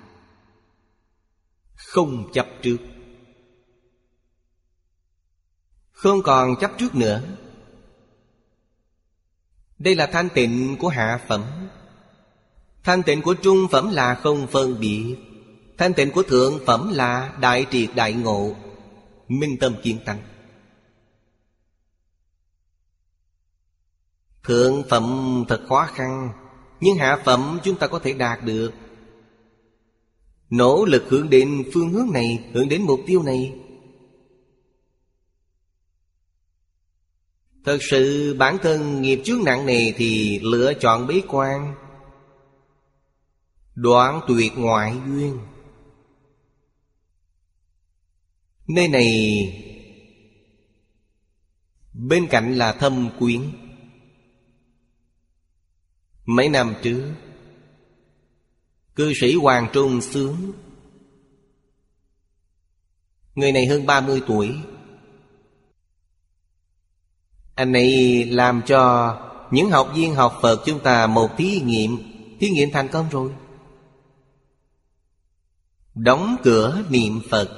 Không 1.75 2.29
chấp 2.33 2.47
trước. 2.61 2.77
Không 5.91 6.21
còn 6.23 6.55
chấp 6.61 6.71
trước 6.77 6.95
nữa. 6.95 7.21
Đây 9.79 9.95
là 9.95 10.05
thanh 10.05 10.29
tịnh 10.29 10.75
của 10.79 10.87
hạ 10.87 11.25
phẩm. 11.27 11.69
Thanh 12.83 13.03
tịnh 13.03 13.21
của 13.21 13.33
trung 13.33 13.67
phẩm 13.71 13.89
là 13.91 14.15
không 14.15 14.47
phân 14.47 14.79
biệt. 14.79 15.15
Thanh 15.77 15.93
tịnh 15.93 16.11
của 16.11 16.23
thượng 16.23 16.59
phẩm 16.65 16.91
là 16.93 17.37
đại 17.41 17.65
triệt 17.71 17.89
đại 17.95 18.13
ngộ, 18.13 18.55
Minh 19.27 19.57
tâm 19.59 19.75
kiên 19.83 19.99
tăng 20.05 20.34
Thượng 24.45 24.83
phẩm 24.89 25.43
thật 25.47 25.61
khó 25.67 25.85
khăn, 25.85 26.29
Nhưng 26.79 26.97
hạ 26.97 27.21
phẩm 27.25 27.59
chúng 27.63 27.77
ta 27.77 27.87
có 27.87 27.99
thể 27.99 28.13
đạt 28.13 28.43
được. 28.43 28.71
Nỗ 30.49 30.85
lực 30.85 31.03
hướng 31.09 31.29
đến 31.29 31.63
phương 31.73 31.89
hướng 31.89 32.11
này, 32.13 32.49
Hướng 32.53 32.69
đến 32.69 32.81
mục 32.81 32.99
tiêu 33.07 33.23
này. 33.23 33.53
Thật 37.65 37.77
sự 37.81 38.35
bản 38.39 38.57
thân 38.63 39.01
nghiệp 39.01 39.21
chướng 39.25 39.43
nặng 39.43 39.65
này 39.65 39.93
Thì 39.97 40.39
lựa 40.39 40.73
chọn 40.73 41.07
bế 41.07 41.21
quan. 41.27 41.75
Đoạn 43.75 44.21
tuyệt 44.27 44.51
ngoại 44.57 44.95
duyên. 45.05 45.39
Nơi 48.67 48.87
này, 48.87 49.11
Bên 51.93 52.27
cạnh 52.27 52.55
là 52.55 52.71
thâm 52.71 53.09
quyến. 53.19 53.41
Mấy 56.25 56.49
năm 56.49 56.73
trước. 56.83 57.13
Cư 58.95 59.13
sĩ 59.21 59.35
Hoàng 59.35 59.67
Trung 59.73 60.01
Sướng. 60.01 60.51
Người 63.35 63.51
này 63.51 63.65
hơn 63.65 63.85
30 63.85 64.21
tuổi. 64.27 64.55
Anh 67.55 67.73
ấy 67.73 68.25
làm 68.25 68.61
cho 68.65 69.15
những 69.51 69.69
học 69.69 69.91
viên 69.95 70.15
học 70.15 70.39
Phật 70.41 70.63
chúng 70.65 70.79
ta 70.79 71.07
một 71.07 71.29
thí 71.37 71.59
nghiệm. 71.59 71.97
Thí 72.39 72.49
nghiệm 72.49 72.69
thành 72.71 72.87
công 72.87 73.09
rồi. 73.09 73.31
Đóng 75.95 76.35
cửa 76.43 76.83
niệm 76.89 77.21
Phật. 77.29 77.49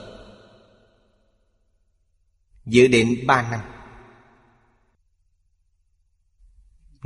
Dự 2.66 2.88
định 2.88 3.28
ba 3.28 3.52
năm. 3.52 3.77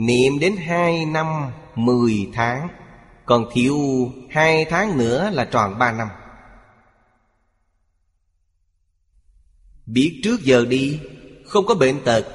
Niệm 0.02 0.40
đến 0.40 0.56
hai 0.58 1.06
năm 1.06 1.52
mười 1.76 2.30
tháng, 2.34 2.68
Còn 3.26 3.46
thiếu 3.54 3.78
hai 4.30 4.66
tháng 4.66 4.98
nữa 4.98 5.30
là 5.30 5.46
tròn 5.46 5.80
ba 5.80 5.92
năm. 5.92 6.08
Biết 9.86 10.22
trước 10.24 10.42
giờ 10.42 10.66
đi, 10.66 11.00
Không 11.46 11.66
có 11.66 11.76
bệnh 11.76 12.04
tật, 12.04 12.26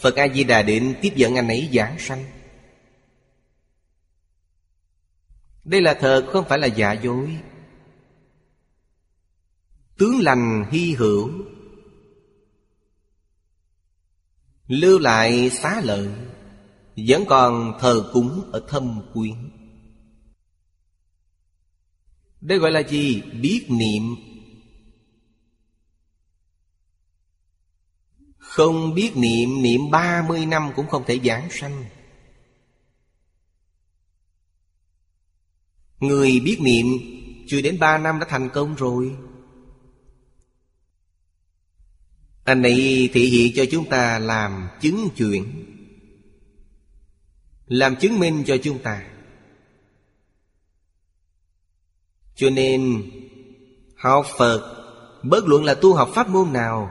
Phật 0.00 0.16
A-di-đà 0.16 0.62
định 0.62 0.94
tiếp 1.02 1.12
dẫn 1.16 1.34
anh 1.34 1.48
ấy 1.48 1.70
giảng 1.72 1.98
sanh. 1.98 2.24
Đây 5.64 5.82
là 5.82 5.94
thật, 6.00 6.26
không 6.32 6.44
phải 6.48 6.58
là 6.58 6.66
giả 6.66 6.92
dối. 6.92 7.38
Tướng 9.98 10.20
lành 10.20 10.64
hy 10.70 10.94
hữu, 10.94 11.30
Lưu 14.66 14.98
lại 14.98 15.50
xá 15.50 15.80
lợi. 15.84 16.08
Vẫn 16.96 17.24
còn 17.28 17.78
thờ 17.80 18.10
cúng 18.12 18.50
ở 18.52 18.66
thâm 18.68 19.02
quyến. 19.12 19.50
Đây 22.40 22.58
gọi 22.58 22.70
là 22.70 22.80
gì? 22.80 23.22
Biết 23.22 23.66
niệm. 23.68 24.16
Không 28.38 28.94
biết 28.94 29.16
niệm 29.16 29.62
Niệm 29.62 29.90
ba 29.90 30.24
mươi 30.28 30.46
năm 30.46 30.72
cũng 30.76 30.88
không 30.88 31.04
thể 31.06 31.20
giảng 31.24 31.48
sanh. 31.50 31.84
Người 36.00 36.40
biết 36.40 36.58
niệm, 36.60 36.86
Chưa 37.46 37.60
đến 37.60 37.78
ba 37.78 37.98
năm 37.98 38.18
đã 38.18 38.26
thành 38.28 38.48
công 38.50 38.74
rồi. 38.74 39.16
Anh 42.44 42.62
này 42.62 43.08
thể 43.12 43.20
hiện 43.20 43.52
cho 43.56 43.64
chúng 43.70 43.88
ta 43.88 44.18
làm 44.18 44.68
chứng 44.80 45.08
chuyện. 45.16 45.64
Làm 47.66 47.96
chứng 47.96 48.18
minh 48.18 48.44
cho 48.46 48.56
chúng 48.62 48.78
ta 48.78 49.06
Cho 52.34 52.50
nên, 52.50 53.10
Học 53.96 54.26
Phật, 54.38 54.72
Bất 55.22 55.44
luận 55.44 55.64
là 55.64 55.74
tu 55.74 55.94
học 55.94 56.10
pháp 56.14 56.28
môn 56.28 56.52
nào, 56.52 56.90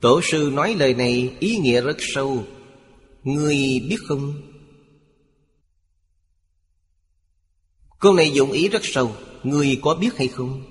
Tổ 0.00 0.20
sư 0.22 0.50
nói 0.52 0.74
lời 0.74 0.94
này 0.94 1.36
ý 1.40 1.56
nghĩa 1.56 1.80
rất 1.80 1.96
sâu 1.98 2.44
Người 3.22 3.56
biết 3.88 3.98
không? 4.06 4.42
Câu 8.00 8.14
này 8.14 8.30
dụng 8.30 8.52
ý 8.52 8.68
rất 8.68 8.82
sâu 8.82 9.16
Người 9.42 9.78
có 9.82 9.94
biết 9.94 10.16
hay 10.16 10.28
không? 10.28 10.62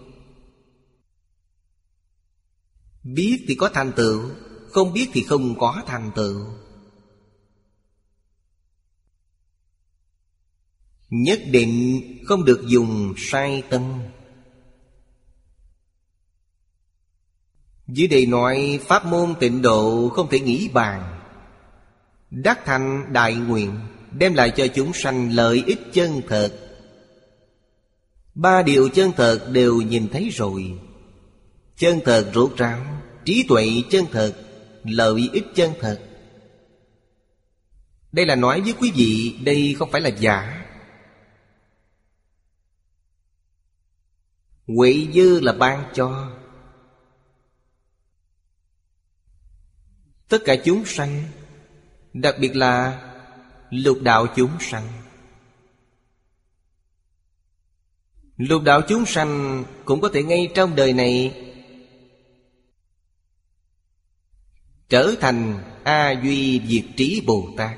Biết 3.03 3.45
thì 3.47 3.55
có 3.55 3.69
thành 3.73 3.91
tựu, 3.95 4.29
Không 4.69 4.93
biết 4.93 5.09
thì 5.13 5.23
không 5.23 5.55
có 5.59 5.83
thành 5.87 6.11
tựu 6.15 6.60
Nhất 11.11 11.39
định 11.51 12.01
không 12.25 12.45
được 12.45 12.61
dùng 12.67 13.13
sai 13.17 13.63
tâm. 13.69 13.93
Dưới 17.87 18.07
đây 18.07 18.25
nói, 18.25 18.79
pháp 18.87 19.05
môn 19.05 19.33
tịnh 19.39 19.61
độ 19.61 20.09
không 20.09 20.29
thể 20.29 20.39
nghĩ 20.39 20.69
bàn. 20.73 21.19
Đắc 22.29 22.59
thành 22.65 23.13
đại 23.13 23.35
nguyện, 23.35 23.79
Đem 24.11 24.33
lại 24.33 24.51
cho 24.55 24.67
chúng 24.67 24.93
sanh 24.93 25.31
lợi 25.31 25.63
ích 25.65 25.79
chân 25.93 26.21
thật. 26.27 26.51
Ba 28.35 28.61
điều 28.61 28.89
chân 28.89 29.11
thật 29.17 29.49
đều 29.51 29.81
nhìn 29.81 30.07
thấy 30.09 30.29
rồi. 30.29 30.79
Chân 31.77 31.99
thật 32.05 32.31
rốt 32.33 32.57
ráo, 32.57 32.79
Trí 33.25 33.45
tuệ 33.47 33.67
chân 33.89 34.05
thật, 34.11 34.33
Lợi 34.83 35.29
ích 35.33 35.45
chân 35.55 35.71
thật. 35.79 35.99
Đây 38.11 38.25
là 38.25 38.35
nói 38.35 38.61
với 38.61 38.73
quý 38.79 38.91
vị, 38.95 39.35
Đây 39.43 39.75
không 39.79 39.91
phải 39.91 40.01
là 40.01 40.09
giả. 40.09 40.60
Huệ 44.75 45.07
dư 45.13 45.39
là 45.39 45.53
ban 45.53 45.83
cho. 45.93 46.31
Tất 50.29 50.41
cả 50.45 50.55
chúng 50.65 50.85
sanh, 50.85 51.23
Đặc 52.13 52.35
biệt 52.39 52.55
là 52.55 53.01
lục 53.69 53.97
đạo 54.01 54.27
chúng 54.35 54.51
sanh. 54.59 54.87
Lục 58.37 58.63
đạo 58.63 58.81
chúng 58.87 59.05
sanh 59.05 59.63
cũng 59.85 60.01
có 60.01 60.09
thể 60.13 60.23
ngay 60.23 60.51
trong 60.55 60.75
đời 60.75 60.93
này 60.93 61.47
Trở 64.89 65.15
thành 65.21 65.63
A 65.83 66.11
Duy 66.23 66.61
Diệt 66.67 66.85
Trí 66.97 67.23
Bồ 67.27 67.49
Tát. 67.57 67.77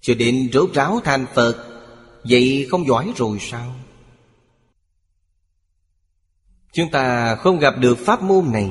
Cho 0.00 0.14
đến 0.14 0.50
rốt 0.52 0.70
ráo 0.74 1.00
thành 1.04 1.26
Phật 1.34 1.69
Vậy 2.24 2.66
không 2.70 2.86
giỏi 2.86 3.12
rồi 3.16 3.38
sao? 3.40 3.74
Chúng 6.72 6.90
ta 6.90 7.34
không 7.34 7.58
gặp 7.58 7.74
được 7.78 7.98
pháp 7.98 8.22
môn 8.22 8.52
này 8.52 8.70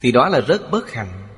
Thì 0.00 0.12
đó 0.12 0.28
là 0.28 0.40
rất 0.40 0.70
bất 0.70 0.92
hạnh 0.92 1.28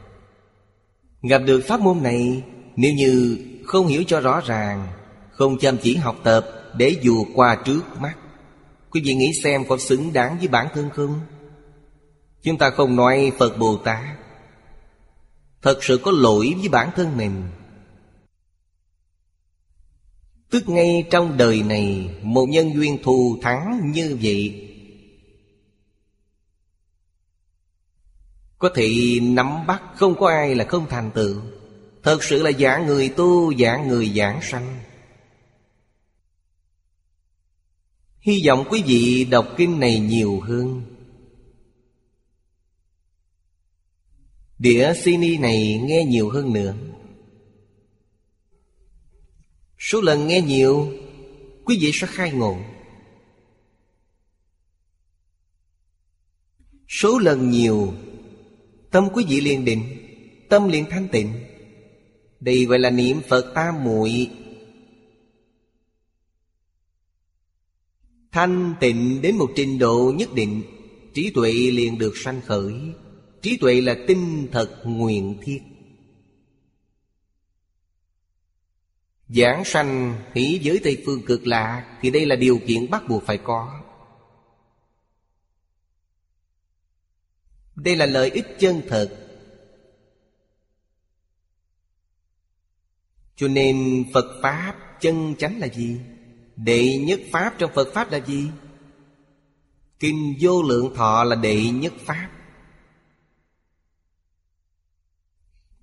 Gặp 1.23 1.39
được 1.39 1.61
pháp 1.69 1.81
môn 1.81 2.03
này, 2.03 2.43
Nếu 2.77 2.95
như 2.95 3.39
không 3.65 3.87
hiểu 3.87 4.05
cho 4.07 4.21
rõ 4.21 4.41
ràng, 4.41 4.89
Không 5.31 5.59
chăm 5.59 5.79
chỉ 5.79 5.97
học 5.97 6.17
tập 6.25 6.47
Để 6.77 6.97
dù 7.03 7.27
qua 7.35 7.63
trước 7.65 7.83
mắt, 8.01 8.17
Quý 8.91 9.01
vị 9.05 9.15
nghĩ 9.15 9.33
xem 9.43 9.65
có 9.69 9.79
xứng 9.79 10.13
đáng 10.13 10.39
với 10.39 10.49
bản 10.49 10.67
thân 10.75 10.91
không? 10.91 11.21
Chúng 12.43 12.59
ta 12.59 12.71
không 12.71 12.97
nói 12.97 13.33
Phật 13.39 13.59
Bồ 13.59 13.77
Tát 13.77 14.05
Thật 15.63 15.85
sự 15.85 16.01
có 16.05 16.11
lỗi 16.11 16.55
với 16.59 16.69
bản 16.69 16.91
thân 16.97 17.17
mình 17.17 17.43
Tức 20.51 20.69
ngay 20.69 21.07
trong 21.11 21.37
đời 21.37 21.62
này, 21.62 22.11
Một 22.23 22.47
nhân 22.49 22.75
duyên 22.75 22.99
thù 23.03 23.39
thắng 23.43 23.93
như 23.93 24.19
vậy. 24.23 24.65
Có 28.59 28.70
thể 28.75 29.19
nắm 29.23 29.66
bắt 29.66 29.83
không 29.95 30.15
có 30.19 30.29
ai 30.29 30.55
là 30.55 30.65
không 30.65 30.87
thành 30.91 31.11
tựu. 31.15 31.41
Thật 32.03 32.25
sự 32.25 32.43
là 32.43 32.51
giả 32.51 32.79
người 32.79 33.09
tu 33.09 33.51
giả 33.51 33.77
người 33.77 34.09
giảng 34.16 34.41
sanh. 34.43 34.81
Hy 38.20 38.43
vọng 38.47 38.65
quý 38.70 38.83
vị 38.87 39.25
đọc 39.31 39.47
kinh 39.57 39.81
này 39.81 39.99
nhiều 39.99 40.41
hơn. 40.41 40.83
Đĩa 44.59 44.93
CD 45.03 45.41
này 45.41 45.81
nghe 45.85 46.05
nhiều 46.05 46.31
hơn 46.31 46.53
nữa. 46.53 46.75
Số 49.79 50.01
lần 50.01 50.27
nghe 50.27 50.41
nhiều, 50.41 50.93
Quý 51.65 51.79
vị 51.81 51.91
sẽ 51.95 52.07
khai 52.07 52.33
ngộ. 52.33 52.59
Số 56.89 57.19
lần 57.19 57.51
nhiều, 57.51 57.95
Tâm 58.91 59.09
quý 59.15 59.25
vị 59.29 59.41
liền 59.41 59.65
định, 59.65 59.83
Tâm 60.49 60.69
liền 60.69 60.85
thanh 60.91 61.09
tịnh. 61.09 61.33
Đây 62.41 62.65
gọi 62.65 62.79
là 62.79 62.91
niệm 62.91 63.21
Phật 63.29 63.53
tam 63.55 63.85
muội. 63.85 64.31
Thanh 68.33 68.75
tịnh 68.81 69.23
đến 69.23 69.37
một 69.37 69.51
trình 69.57 69.79
độ 69.79 70.13
nhất 70.17 70.35
định, 70.35 70.63
Trí 71.15 71.31
tuệ 71.31 71.53
liền 71.53 71.99
được 71.99 72.17
sanh 72.17 72.41
khởi. 72.47 72.75
Trí 73.43 73.57
tuệ 73.57 73.81
là 73.81 73.97
tinh 74.07 74.49
thật 74.53 74.83
nguyện 74.85 75.39
thiết. 75.43 75.61
Giảng 79.29 79.65
sanh 79.65 80.21
hỷ 80.35 80.59
giới 80.63 80.81
Tây 80.85 81.03
Phương 81.07 81.23
cực 81.27 81.47
lạ 81.47 81.99
Thì 82.01 82.11
đây 82.11 82.27
là 82.27 82.37
điều 82.37 82.61
kiện 82.67 82.91
bắt 82.91 83.03
buộc 83.09 83.23
phải 83.27 83.39
có 83.39 83.81
Đây 87.77 87.97
là 87.97 88.07
lợi 88.07 88.31
ích 88.31 88.47
chân 88.59 88.83
thật 88.89 89.25
Cho 93.37 93.49
nên 93.49 94.05
Phật 94.15 94.41
Pháp 94.43 94.75
chân 95.01 95.35
chánh 95.39 95.59
là 95.59 95.69
gì? 95.69 96.01
Đệ 96.57 96.99
nhất 96.99 97.21
Pháp 97.33 97.55
trong 97.59 97.71
Phật 97.75 97.89
Pháp 97.95 98.11
là 98.11 98.19
gì? 98.19 98.51
Kinh 100.01 100.37
vô 100.41 100.63
lượng 100.63 100.95
thọ 100.95 101.25
là 101.25 101.37
đệ 101.37 101.71
nhất 101.71 101.93
Pháp 102.05 102.31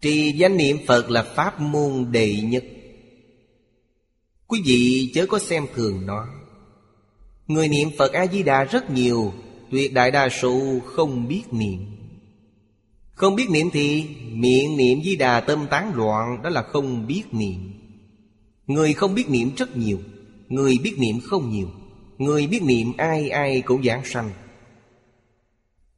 Trì 0.02 0.32
danh 0.32 0.58
niệm 0.58 0.78
Phật 0.88 1.10
là 1.10 1.24
pháp 1.24 1.60
môn 1.60 2.12
đệ 2.12 2.42
nhất 2.42 2.64
Quý 4.56 4.62
vị 4.66 5.12
chớ 5.14 5.26
có 5.26 5.40
xem 5.40 5.66
thường 5.76 6.06
nó. 6.06 6.28
Người 7.48 7.68
niệm 7.68 7.90
Phật 7.98 8.14
A-di-đà 8.14 8.64
rất 8.64 8.92
nhiều, 8.92 9.34
Tuyệt 9.72 9.94
đại 9.94 10.12
đa 10.12 10.30
số 10.30 10.80
không 10.86 11.28
biết 11.28 11.44
niệm. 11.52 11.80
Không 13.14 13.36
biết 13.36 13.50
niệm 13.50 13.70
thì 13.74 14.06
Miệng 14.32 14.78
niệm 14.78 15.04
di 15.04 15.16
đà 15.16 15.40
tâm 15.40 15.68
tán 15.70 15.92
loạn, 15.96 16.42
Đó 16.44 16.50
là 16.50 16.62
không 16.62 17.08
biết 17.08 17.24
niệm. 17.32 17.74
Người 18.68 18.94
không 18.94 19.16
biết 19.16 19.30
niệm 19.30 19.52
rất 19.58 19.78
nhiều, 19.78 20.00
Người 20.50 20.78
biết 20.84 20.96
niệm 20.98 21.20
không 21.24 21.52
nhiều, 21.52 21.70
Người 22.18 22.48
biết 22.48 22.64
niệm 22.64 22.94
ai 22.98 23.30
ai 23.30 23.62
cũng 23.62 23.84
giảng 23.84 24.06
sanh. 24.06 24.32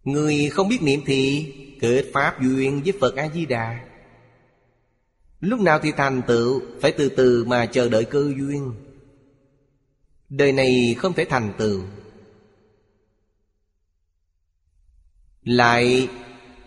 Người 0.03 0.49
không 0.49 0.69
biết 0.69 0.81
niệm 0.81 1.01
thì 1.05 1.45
Kết 1.81 2.05
pháp 2.13 2.41
duyên 2.41 2.81
với 2.83 2.93
Phật 2.99 3.15
A-di-đà. 3.15 3.86
Lúc 5.39 5.59
nào 5.59 5.79
thì 5.83 5.91
thành 5.91 6.21
tựu, 6.27 6.61
Phải 6.81 6.91
từ 6.91 7.09
từ 7.09 7.45
mà 7.45 7.65
chờ 7.65 7.89
đợi 7.89 8.05
cơ 8.05 8.33
duyên. 8.37 8.73
Đời 10.29 10.51
này 10.51 10.95
không 10.97 11.13
thể 11.13 11.25
thành 11.25 11.53
tựu. 11.57 11.81
Lại 15.43 16.09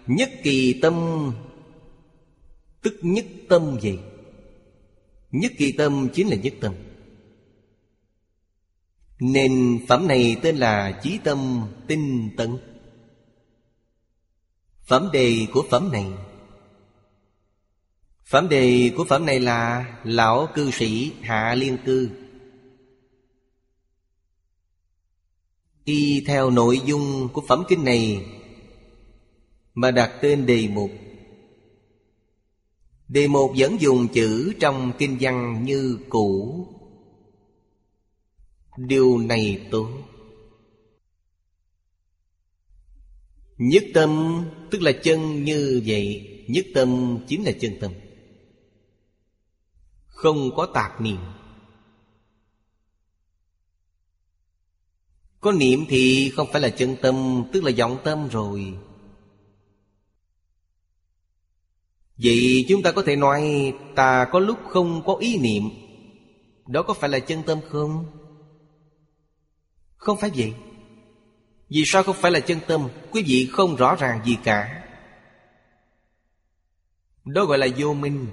nhất 0.06 0.30
kỳ 0.42 0.80
tâm, 0.82 0.94
Tức 2.82 2.94
nhất 3.02 3.26
tâm 3.48 3.78
gì? 3.80 3.98
Nhất 5.30 5.52
kỳ 5.58 5.72
tâm 5.72 6.08
chính 6.12 6.28
là 6.28 6.36
nhất 6.36 6.54
tâm. 6.60 6.74
Nên 9.20 9.80
phẩm 9.88 10.08
này 10.08 10.36
tên 10.42 10.56
là 10.56 11.00
Chí 11.02 11.18
tâm 11.24 11.62
tinh 11.86 12.30
tấn. 12.36 12.58
Phẩm 14.82 15.08
đề 15.12 15.46
của 15.52 15.64
phẩm 15.70 15.92
này 15.92 16.06
Phẩm 18.30 18.48
đề 18.48 18.92
của 18.96 19.04
phẩm 19.04 19.26
này 19.26 19.40
là 19.40 19.86
Lão 20.04 20.48
cư 20.54 20.70
sĩ 20.70 21.12
Hạ 21.20 21.54
Liên 21.54 21.78
Cư. 21.84 22.10
Y 25.84 26.24
theo 26.26 26.50
nội 26.50 26.80
dung 26.86 27.28
của 27.32 27.42
phẩm 27.48 27.62
kinh 27.68 27.84
này 27.84 28.26
Mà 29.74 29.90
đặt 29.90 30.18
tên 30.22 30.46
đề 30.46 30.68
mục. 30.68 30.90
Đề 33.08 33.28
mục 33.28 33.52
vẫn 33.56 33.80
dùng 33.80 34.08
chữ 34.08 34.52
trong 34.60 34.92
kinh 34.98 35.16
văn 35.20 35.64
như 35.64 35.98
cũ. 36.08 36.66
Điều 38.76 39.18
này 39.18 39.66
tốt. 39.70 39.88
Nhất 43.58 43.84
tâm 43.94 44.42
tức 44.70 44.82
là 44.82 44.92
chân 44.92 45.44
như 45.44 45.82
vậy, 45.86 46.26
Nhất 46.48 46.66
tâm 46.74 47.18
chính 47.28 47.44
là 47.44 47.52
chân 47.60 47.72
tâm. 47.80 47.92
Không 50.20 50.56
có 50.56 50.66
tạp 50.66 51.00
niệm. 51.00 51.18
Có 55.40 55.52
niệm 55.52 55.84
thì 55.88 56.32
không 56.36 56.48
phải 56.52 56.60
là 56.60 56.68
chân 56.68 56.96
tâm, 57.02 57.44
Tức 57.52 57.64
là 57.64 57.72
vọng 57.78 57.98
tâm 58.04 58.28
rồi. 58.28 58.74
Vậy 62.16 62.66
chúng 62.68 62.82
ta 62.82 62.92
có 62.92 63.02
thể 63.06 63.16
nói 63.16 63.72
Ta 63.96 64.28
có 64.32 64.38
lúc 64.38 64.58
không 64.68 65.02
có 65.06 65.14
ý 65.14 65.38
niệm. 65.38 65.62
Đó 66.66 66.82
có 66.82 66.94
phải 66.94 67.10
là 67.10 67.18
chân 67.18 67.42
tâm 67.46 67.60
không? 67.68 68.06
Không 69.96 70.18
phải 70.20 70.30
vậy. 70.34 70.54
Vì 71.68 71.82
sao 71.86 72.02
không 72.02 72.16
phải 72.18 72.30
là 72.30 72.40
chân 72.40 72.58
tâm? 72.66 72.88
Quý 73.10 73.22
vị 73.26 73.48
không 73.52 73.76
rõ 73.76 73.94
ràng 73.94 74.24
gì 74.24 74.36
cả. 74.44 74.84
Đó 77.24 77.44
gọi 77.44 77.58
là 77.58 77.66
vô 77.76 77.94
minh. 77.94 78.26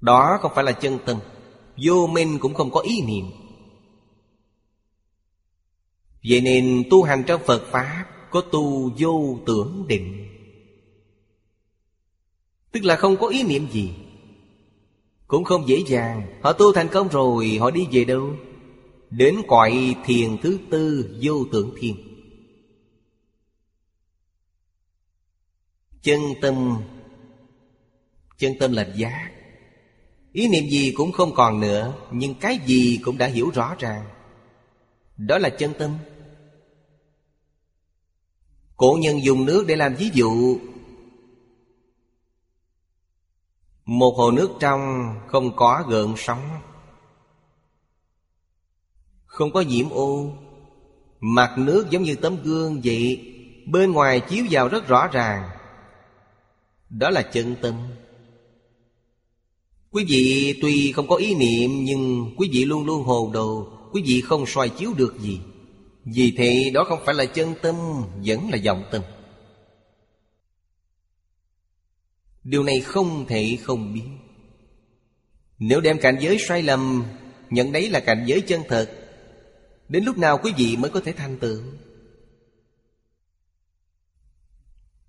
Đó 0.00 0.38
không 0.40 0.52
phải 0.54 0.64
là 0.64 0.72
chân 0.72 0.98
tâm 1.06 1.18
Vô 1.76 2.06
minh 2.06 2.38
cũng 2.40 2.54
không 2.54 2.70
có 2.70 2.80
ý 2.80 3.02
niệm. 3.02 3.24
Vậy 6.28 6.40
nên 6.40 6.82
tu 6.90 7.02
hành 7.02 7.24
trong 7.26 7.40
Phật 7.46 7.62
Pháp 7.70 8.06
Có 8.30 8.40
tu 8.40 8.90
vô 8.98 9.38
tưởng 9.46 9.84
định. 9.88 10.26
Tức 12.72 12.84
là 12.84 12.96
không 12.96 13.16
có 13.16 13.26
ý 13.26 13.42
niệm 13.42 13.68
gì. 13.70 13.94
Cũng 15.26 15.44
không 15.44 15.68
dễ 15.68 15.82
dàng. 15.86 16.40
Họ 16.42 16.52
tu 16.52 16.72
thành 16.72 16.88
công 16.88 17.08
rồi 17.08 17.58
Họ 17.60 17.70
đi 17.70 17.86
về 17.92 18.04
đâu? 18.04 18.36
Đến 19.10 19.42
cõi 19.48 19.96
thiền 20.04 20.36
thứ 20.42 20.58
tư 20.70 21.14
vô 21.22 21.44
tưởng 21.52 21.74
thiền, 21.80 21.94
Chân 26.02 26.20
tâm. 26.40 26.82
Chân 28.38 28.52
tâm 28.60 28.72
là 28.72 28.92
giác. 28.96 29.29
Ý 30.32 30.48
niệm 30.48 30.64
gì 30.70 30.92
cũng 30.96 31.12
không 31.12 31.34
còn 31.34 31.60
nữa, 31.60 31.94
Nhưng 32.10 32.34
cái 32.34 32.58
gì 32.66 33.00
cũng 33.04 33.18
đã 33.18 33.26
hiểu 33.26 33.50
rõ 33.54 33.76
ràng. 33.78 34.04
Đó 35.16 35.38
là 35.38 35.48
chân 35.48 35.72
tâm. 35.78 35.98
Cổ 38.76 38.98
nhân 39.00 39.24
dùng 39.24 39.44
nước 39.44 39.64
để 39.68 39.76
làm 39.76 39.94
ví 39.94 40.10
dụ. 40.12 40.58
Một 43.84 44.14
hồ 44.16 44.30
nước 44.30 44.50
trong 44.60 45.14
không 45.28 45.56
có 45.56 45.84
gợn 45.88 46.14
sóng. 46.16 46.60
Không 49.26 49.52
có 49.52 49.60
nhiễm 49.60 49.90
ô. 49.90 50.32
Mặt 51.20 51.54
nước 51.58 51.86
giống 51.90 52.02
như 52.02 52.14
tấm 52.14 52.36
gương 52.42 52.80
vậy, 52.84 53.26
Bên 53.66 53.92
ngoài 53.92 54.20
chiếu 54.20 54.44
vào 54.50 54.68
rất 54.68 54.88
rõ 54.88 55.08
ràng. 55.12 55.50
Đó 56.90 57.10
là 57.10 57.22
chân 57.22 57.56
tâm. 57.62 57.74
Quý 59.92 60.04
vị 60.08 60.54
tuy 60.62 60.92
không 60.92 61.08
có 61.08 61.16
ý 61.16 61.34
niệm, 61.34 61.84
Nhưng 61.84 62.34
quý 62.36 62.48
vị 62.52 62.64
luôn 62.64 62.86
luôn 62.86 63.02
hồ 63.02 63.30
đồ, 63.34 63.68
Quý 63.92 64.02
vị 64.06 64.20
không 64.20 64.46
soi 64.46 64.68
chiếu 64.68 64.94
được 64.96 65.20
gì. 65.20 65.40
Vì 66.04 66.34
thế, 66.36 66.70
đó 66.74 66.84
không 66.88 66.98
phải 67.06 67.14
là 67.14 67.24
chân 67.24 67.54
tâm, 67.62 67.76
Vẫn 68.24 68.50
là 68.50 68.58
vọng 68.64 68.84
tâm. 68.92 69.02
Điều 72.44 72.62
này 72.62 72.80
không 72.80 73.26
thể 73.26 73.58
không 73.62 73.94
biết. 73.94 74.08
Nếu 75.58 75.80
đem 75.80 75.98
cảnh 75.98 76.16
giới 76.20 76.38
sai 76.38 76.62
lầm, 76.62 77.04
Nhận 77.50 77.72
đấy 77.72 77.90
là 77.90 78.00
cảnh 78.00 78.24
giới 78.26 78.40
chân 78.40 78.62
thật, 78.68 78.90
Đến 79.88 80.04
lúc 80.04 80.18
nào 80.18 80.38
quý 80.42 80.52
vị 80.56 80.76
mới 80.76 80.90
có 80.90 81.00
thể 81.00 81.12
thành 81.12 81.38
tựu? 81.38 81.62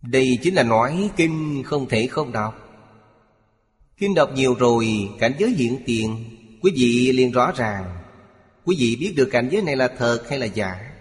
Đây 0.01 0.39
chính 0.43 0.55
là 0.55 0.63
nói 0.63 1.09
kinh 1.17 1.63
không 1.65 1.89
thể 1.89 2.07
không 2.07 2.31
đọc. 2.31 2.60
Kinh 4.01 4.15
đọc 4.15 4.31
nhiều 4.35 4.55
rồi, 4.55 5.09
Cảnh 5.19 5.33
giới 5.39 5.49
hiện 5.49 5.83
tiền. 5.85 6.25
Quý 6.61 6.71
vị 6.75 7.11
liền 7.11 7.31
rõ 7.31 7.51
ràng. 7.51 8.03
Quý 8.65 8.75
vị 8.79 8.97
biết 8.99 9.13
được 9.17 9.29
cảnh 9.31 9.49
giới 9.51 9.61
này 9.61 9.75
là 9.75 9.87
thật 9.97 10.23
hay 10.29 10.39
là 10.39 10.45
giả? 10.45 10.93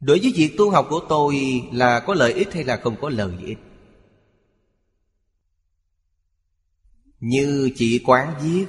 Đối 0.00 0.18
với 0.18 0.32
việc 0.36 0.54
tu 0.58 0.70
học 0.70 0.86
của 0.90 1.00
tôi 1.08 1.62
Là 1.72 2.00
có 2.00 2.14
lợi 2.14 2.32
ích 2.32 2.54
hay 2.54 2.64
là 2.64 2.76
không 2.76 2.96
có 3.00 3.08
lợi 3.08 3.32
ích? 3.46 3.58
Như 7.20 7.70
chỉ 7.76 8.02
quán 8.06 8.34
viết 8.42 8.66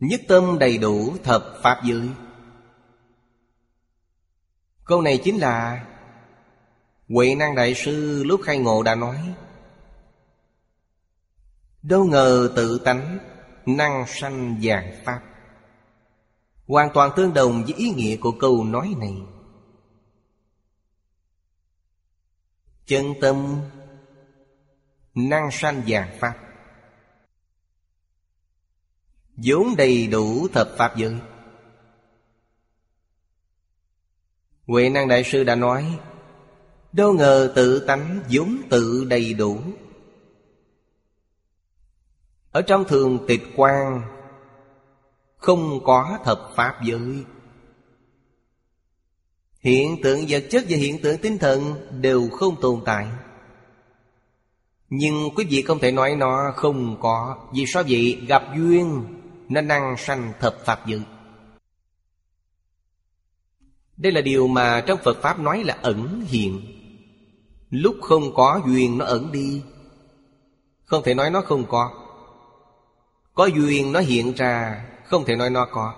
Nhất 0.00 0.20
tâm 0.28 0.58
đầy 0.58 0.78
đủ 0.78 1.16
thập 1.24 1.44
Pháp 1.62 1.80
giới. 1.84 2.08
Câu 4.84 5.02
này 5.02 5.20
chính 5.24 5.36
là 5.36 5.86
Huệ 7.08 7.34
năng 7.34 7.54
Đại 7.54 7.74
Sư 7.74 8.24
lúc 8.24 8.40
khai 8.44 8.58
ngộ 8.58 8.82
đã 8.82 8.94
nói, 8.94 9.34
Đâu 11.82 12.04
ngờ 12.04 12.52
tự 12.56 12.78
tánh 12.84 13.18
Năng 13.66 14.04
sanh 14.06 14.60
dạng 14.62 14.92
Pháp. 15.04 15.22
Hoàn 16.66 16.90
toàn 16.94 17.10
tương 17.16 17.34
đồng 17.34 17.64
với 17.64 17.74
ý 17.74 17.90
nghĩa 17.90 18.16
của 18.16 18.32
câu 18.40 18.64
nói 18.64 18.94
này. 18.98 19.14
Chân 22.86 23.14
tâm 23.20 23.60
Năng 25.14 25.50
sanh 25.50 25.82
dạng 25.88 26.18
Pháp. 26.18 26.34
Vốn 29.36 29.76
đầy 29.76 30.06
đủ 30.06 30.48
thập 30.48 30.68
Pháp 30.76 30.96
giới. 30.96 31.16
Huệ 34.66 34.88
năng 34.88 35.08
Đại 35.08 35.24
Sư 35.24 35.44
đã 35.44 35.54
nói 35.54 35.98
Đâu 36.92 37.12
ngờ 37.12 37.52
tự 37.54 37.78
tánh 37.86 38.20
vốn 38.30 38.58
tự 38.70 39.04
đầy 39.04 39.34
đủ. 39.34 39.60
Ở 42.50 42.62
trong 42.62 42.84
thường 42.84 43.18
tịch 43.28 43.42
quan 43.56 44.02
Không 45.36 45.84
có 45.84 46.18
thập 46.24 46.38
Pháp 46.56 46.78
giới. 46.84 47.24
Hiện 49.60 50.02
tượng 50.02 50.24
vật 50.28 50.44
chất 50.50 50.64
và 50.68 50.76
hiện 50.76 51.02
tượng 51.02 51.18
tinh 51.18 51.38
thần 51.38 51.74
Đều 52.00 52.28
không 52.28 52.60
tồn 52.60 52.82
tại. 52.84 53.06
Nhưng 54.90 55.30
quý 55.36 55.44
vị 55.50 55.62
không 55.62 55.78
thể 55.78 55.92
nói 55.92 56.16
nó 56.16 56.52
không 56.56 56.96
có, 57.00 57.48
Vì 57.54 57.66
sao 57.66 57.82
vậy? 57.88 58.24
Gặp 58.28 58.42
duyên, 58.56 59.04
Nó 59.48 59.60
năng 59.60 59.96
sanh 59.96 60.32
thập 60.40 60.64
Pháp 60.64 60.86
giới. 60.86 61.02
Đây 63.96 64.12
là 64.12 64.20
điều 64.20 64.48
mà 64.48 64.84
trong 64.86 64.98
Phật 65.04 65.22
Pháp 65.22 65.38
nói 65.38 65.64
là 65.64 65.78
ẩn 65.82 66.24
hiện. 66.28 66.77
Lúc 67.70 67.96
không 68.02 68.34
có 68.34 68.62
duyên 68.66 68.98
nó 68.98 69.04
ẩn 69.04 69.32
đi. 69.32 69.62
Không 70.84 71.02
thể 71.02 71.14
nói 71.14 71.30
nó 71.30 71.40
không 71.40 71.64
có. 71.68 72.04
Có 73.34 73.46
duyên 73.46 73.92
nó 73.92 74.00
hiện 74.00 74.32
ra, 74.32 74.84
Không 75.04 75.24
thể 75.24 75.36
nói 75.36 75.50
nó 75.50 75.66
có. 75.72 75.94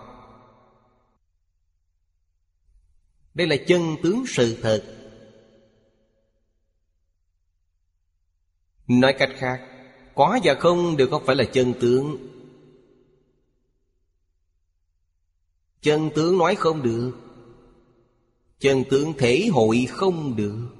Đây 3.34 3.46
là 3.46 3.56
chân 3.66 3.96
tướng 4.02 4.24
sự 4.26 4.58
thật. 4.62 4.96
Nói 8.88 9.14
cách 9.18 9.30
khác, 9.36 9.60
Có 10.14 10.38
và 10.44 10.54
không 10.54 10.96
đều 10.96 11.08
không 11.10 11.26
phải 11.26 11.36
là 11.36 11.44
chân 11.44 11.74
tướng. 11.80 12.16
Chân 15.82 16.10
tướng 16.14 16.38
nói 16.38 16.54
không 16.54 16.82
được. 16.82 17.12
Chân 18.58 18.84
tướng 18.90 19.12
thể 19.18 19.48
hội 19.52 19.86
không 19.90 20.36
được. 20.36 20.79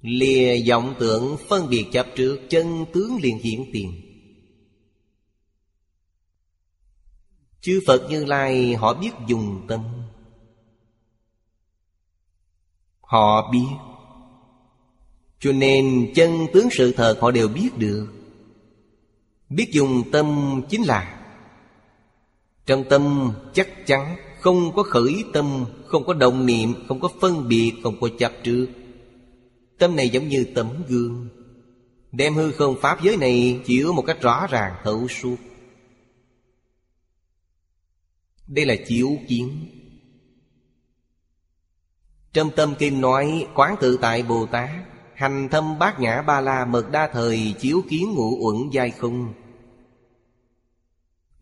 Lìa 0.00 0.68
vọng 0.68 0.94
tượng 0.98 1.36
phân 1.48 1.68
biệt 1.68 1.86
chấp 1.92 2.06
trước, 2.16 2.40
Chân 2.48 2.84
tướng 2.92 3.18
liền 3.22 3.38
hiện 3.38 3.64
tiền. 3.72 3.92
Chư 7.60 7.80
Phật 7.86 8.10
Như 8.10 8.24
Lai, 8.24 8.74
họ 8.74 8.94
biết 8.94 9.10
dùng 9.26 9.64
tâm. 9.68 9.80
Họ 13.00 13.50
biết. 13.52 13.66
Cho 15.40 15.52
nên 15.52 16.12
chân 16.14 16.46
tướng 16.52 16.68
sự 16.72 16.92
thật 16.92 17.18
họ 17.20 17.30
đều 17.30 17.48
biết 17.48 17.78
được. 17.78 18.08
Biết 19.48 19.68
dùng 19.72 20.10
tâm 20.12 20.60
chính 20.68 20.82
là, 20.82 21.24
Trong 22.66 22.84
tâm 22.90 23.32
chắc 23.54 23.86
chắn 23.86 24.16
Không 24.40 24.72
có 24.76 24.82
khởi 24.82 25.24
tâm, 25.32 25.64
Không 25.86 26.04
có 26.06 26.14
động 26.14 26.46
niệm, 26.46 26.74
Không 26.88 27.00
có 27.00 27.08
phân 27.20 27.48
biệt, 27.48 27.72
Không 27.82 28.00
có 28.00 28.08
chấp 28.18 28.32
trước. 28.42 28.66
Tâm 29.78 29.96
này 29.96 30.08
giống 30.08 30.28
như 30.28 30.46
tấm 30.54 30.82
gương. 30.88 31.28
Đem 32.12 32.34
hư 32.34 32.52
không 32.52 32.76
pháp 32.80 33.02
giới 33.02 33.16
này 33.16 33.60
Chiếu 33.64 33.92
một 33.92 34.02
cách 34.06 34.20
rõ 34.20 34.46
ràng 34.50 34.74
thấu 34.84 35.08
suốt. 35.08 35.36
Đây 38.46 38.66
là 38.66 38.74
chiếu 38.86 39.18
kiến. 39.28 39.66
Trong 42.32 42.50
tâm 42.56 42.74
kinh 42.78 43.00
nói, 43.00 43.46
Quán 43.54 43.76
tự 43.80 43.98
tại 44.00 44.22
Bồ 44.22 44.46
Tát, 44.46 44.70
Hành 45.14 45.48
thâm 45.50 45.78
bát 45.78 46.00
nhã 46.00 46.22
ba 46.22 46.40
la 46.40 46.64
mật 46.64 46.90
đa 46.90 47.10
thời, 47.12 47.54
Chiếu 47.60 47.82
kiến 47.88 48.14
ngũ 48.14 48.46
uẩn 48.46 48.70
giai 48.72 48.90
không. 48.90 49.34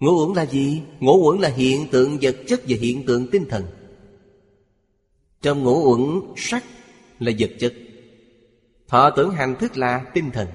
Ngũ 0.01 0.27
uẩn 0.27 0.37
là 0.37 0.47
gì? 0.47 0.83
Ngũ 1.01 1.29
uẩn 1.29 1.41
là 1.41 1.49
hiện 1.49 1.89
tượng 1.91 2.19
vật 2.23 2.37
chất 2.47 2.61
và 2.69 2.77
hiện 2.81 3.07
tượng 3.07 3.27
tinh 3.31 3.45
thần. 3.49 3.65
Trong 5.43 5.63
ngũ 5.63 5.93
uẩn, 5.93 6.21
sắc 6.37 6.65
là 7.19 7.33
vật 7.39 7.51
chất. 7.61 7.75
Thọ 8.89 9.11
tưởng 9.11 9.31
hành 9.31 9.57
thức 9.59 9.77
là 9.77 10.11
tinh 10.15 10.31
thần. 10.31 10.49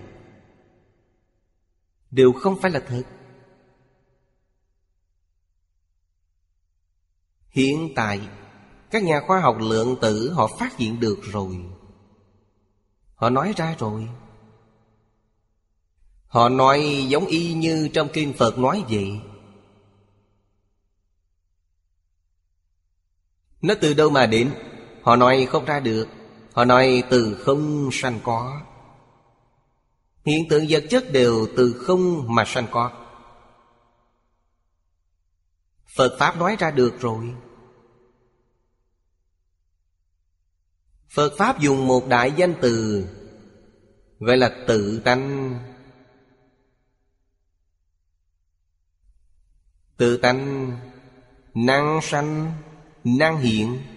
Đều 2.11 2.33
không 2.33 2.61
phải 2.61 2.71
là 2.71 2.79
thật. 2.87 3.03
Hiện 7.49 7.93
tại, 7.95 8.29
Các 8.91 9.03
nhà 9.03 9.21
khoa 9.27 9.39
học 9.39 9.57
lượng 9.59 9.95
tử 10.01 10.31
họ 10.33 10.47
phát 10.59 10.77
hiện 10.77 10.99
được 10.99 11.19
rồi. 11.23 11.65
Họ 13.15 13.29
nói 13.29 13.53
ra 13.57 13.75
rồi. 13.79 14.07
Họ 16.27 16.49
nói 16.49 17.05
giống 17.07 17.25
y 17.25 17.53
như 17.53 17.89
trong 17.93 18.07
kinh 18.13 18.33
Phật 18.33 18.57
nói 18.57 18.83
vậy. 18.89 19.19
Nó 23.61 23.73
từ 23.81 23.93
đâu 23.93 24.09
mà 24.09 24.25
đến? 24.25 24.53
Họ 25.01 25.15
nói 25.15 25.47
không 25.49 25.65
ra 25.65 25.79
được. 25.79 26.07
Họ 26.53 26.65
nói 26.65 27.03
từ 27.10 27.41
không 27.45 27.90
sanh 27.91 28.19
có. 28.23 28.61
Hiện 30.26 30.49
tượng 30.49 30.65
vật 30.69 30.84
chất 30.90 31.11
đều 31.11 31.48
từ 31.57 31.73
không 31.73 32.36
mà 32.36 32.44
sanh 32.48 32.68
có. 32.72 32.91
Phật 35.95 36.15
Pháp 36.19 36.38
nói 36.38 36.56
ra 36.60 36.72
được 36.72 36.99
rồi. 36.99 37.34
Phật 41.10 41.34
Pháp 41.38 41.60
dùng 41.60 41.88
một 41.88 42.07
đại 42.07 42.34
danh 42.38 42.53
từ, 42.61 43.06
Gọi 44.19 44.38
là 44.38 44.65
tự 44.68 44.99
tánh. 44.99 45.56
Tự 49.98 50.18
tánh, 50.18 50.72
Năng 51.53 51.99
sanh, 52.02 52.53
Năng 53.03 53.38
hiện. 53.38 53.90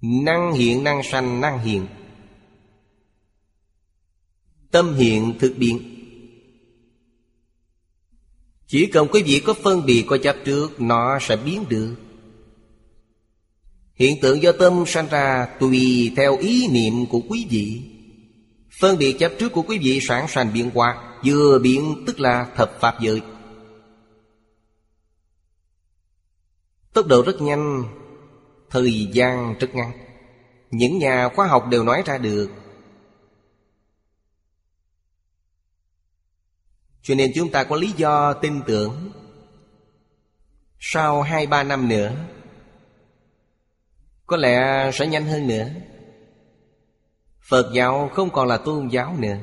Năng 0.00 0.52
hiện, 0.52 0.84
năng 0.84 1.02
sanh, 1.02 1.40
năng 1.40 1.58
hiện. 1.58 1.86
Tâm 4.70 4.94
hiện, 4.94 5.34
thực 5.38 5.54
biến 5.58 5.96
Chỉ 8.66 8.86
cần 8.86 9.08
quý 9.12 9.22
vị 9.22 9.42
có 9.46 9.54
phân 9.54 9.86
biệt, 9.86 10.04
có 10.08 10.18
chấp 10.18 10.36
trước, 10.44 10.80
Nó 10.80 11.18
sẽ 11.20 11.36
biến 11.36 11.64
được. 11.68 11.94
Hiện 13.94 14.20
tượng 14.20 14.42
do 14.42 14.52
tâm 14.52 14.84
sanh 14.86 15.06
ra 15.10 15.48
Tùy 15.60 16.12
theo 16.16 16.36
ý 16.36 16.68
niệm 16.68 17.06
của 17.06 17.20
quý 17.28 17.46
vị. 17.50 17.82
Phân 18.80 18.98
biệt 18.98 19.16
chấp 19.18 19.32
trước 19.38 19.52
của 19.52 19.62
quý 19.62 19.78
vị 19.78 20.00
sẵn 20.02 20.24
sanh 20.28 20.52
biến 20.52 20.70
hóa 20.74 21.18
Vừa 21.24 21.58
biến 21.58 22.04
tức 22.06 22.20
là 22.20 22.52
thập 22.56 22.80
pháp 22.80 23.00
giới. 23.00 23.22
Tốc 26.92 27.06
độ 27.06 27.22
rất 27.22 27.40
nhanh 27.40 27.84
Thời 28.70 29.08
gian 29.12 29.54
rất 29.60 29.74
ngắn. 29.74 29.92
Những 30.70 30.98
nhà 30.98 31.28
khoa 31.28 31.46
học 31.46 31.66
đều 31.70 31.84
nói 31.84 32.02
ra 32.06 32.18
được. 32.18 32.50
Cho 37.02 37.14
nên 37.14 37.32
chúng 37.34 37.50
ta 37.50 37.64
có 37.64 37.76
lý 37.76 37.92
do 37.96 38.32
tin 38.32 38.62
tưởng. 38.66 39.12
Sau 40.78 41.22
hai, 41.22 41.46
ba 41.46 41.62
năm 41.62 41.88
nữa, 41.88 42.14
Có 44.26 44.36
lẽ 44.36 44.90
sẽ 44.94 45.06
nhanh 45.06 45.24
hơn 45.24 45.46
nữa. 45.46 45.68
Phật 47.40 47.70
giáo 47.74 48.10
không 48.14 48.30
còn 48.30 48.48
là 48.48 48.56
tôn 48.56 48.88
giáo 48.88 49.16
nữa. 49.18 49.36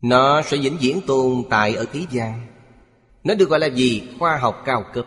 Nó 0.00 0.42
sẽ 0.42 0.56
vĩnh 0.56 0.76
viễn 0.80 1.00
tồn 1.06 1.42
tại 1.50 1.74
ở 1.74 1.84
thế 1.92 2.06
gian 2.10 2.51
nó 3.24 3.34
được 3.34 3.48
gọi 3.48 3.60
là 3.60 3.66
gì? 3.66 4.08
Khoa 4.18 4.36
học 4.36 4.62
cao 4.64 4.84
cấp. 4.94 5.06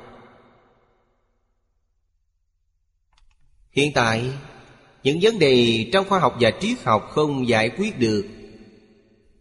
Hiện 3.71 3.91
tại, 3.95 4.31
Những 5.03 5.19
vấn 5.21 5.39
đề 5.39 5.89
trong 5.93 6.09
khoa 6.09 6.19
học 6.19 6.35
và 6.39 6.51
triết 6.61 6.83
học 6.83 7.09
không 7.11 7.47
giải 7.47 7.69
quyết 7.69 7.99
được. 7.99 8.27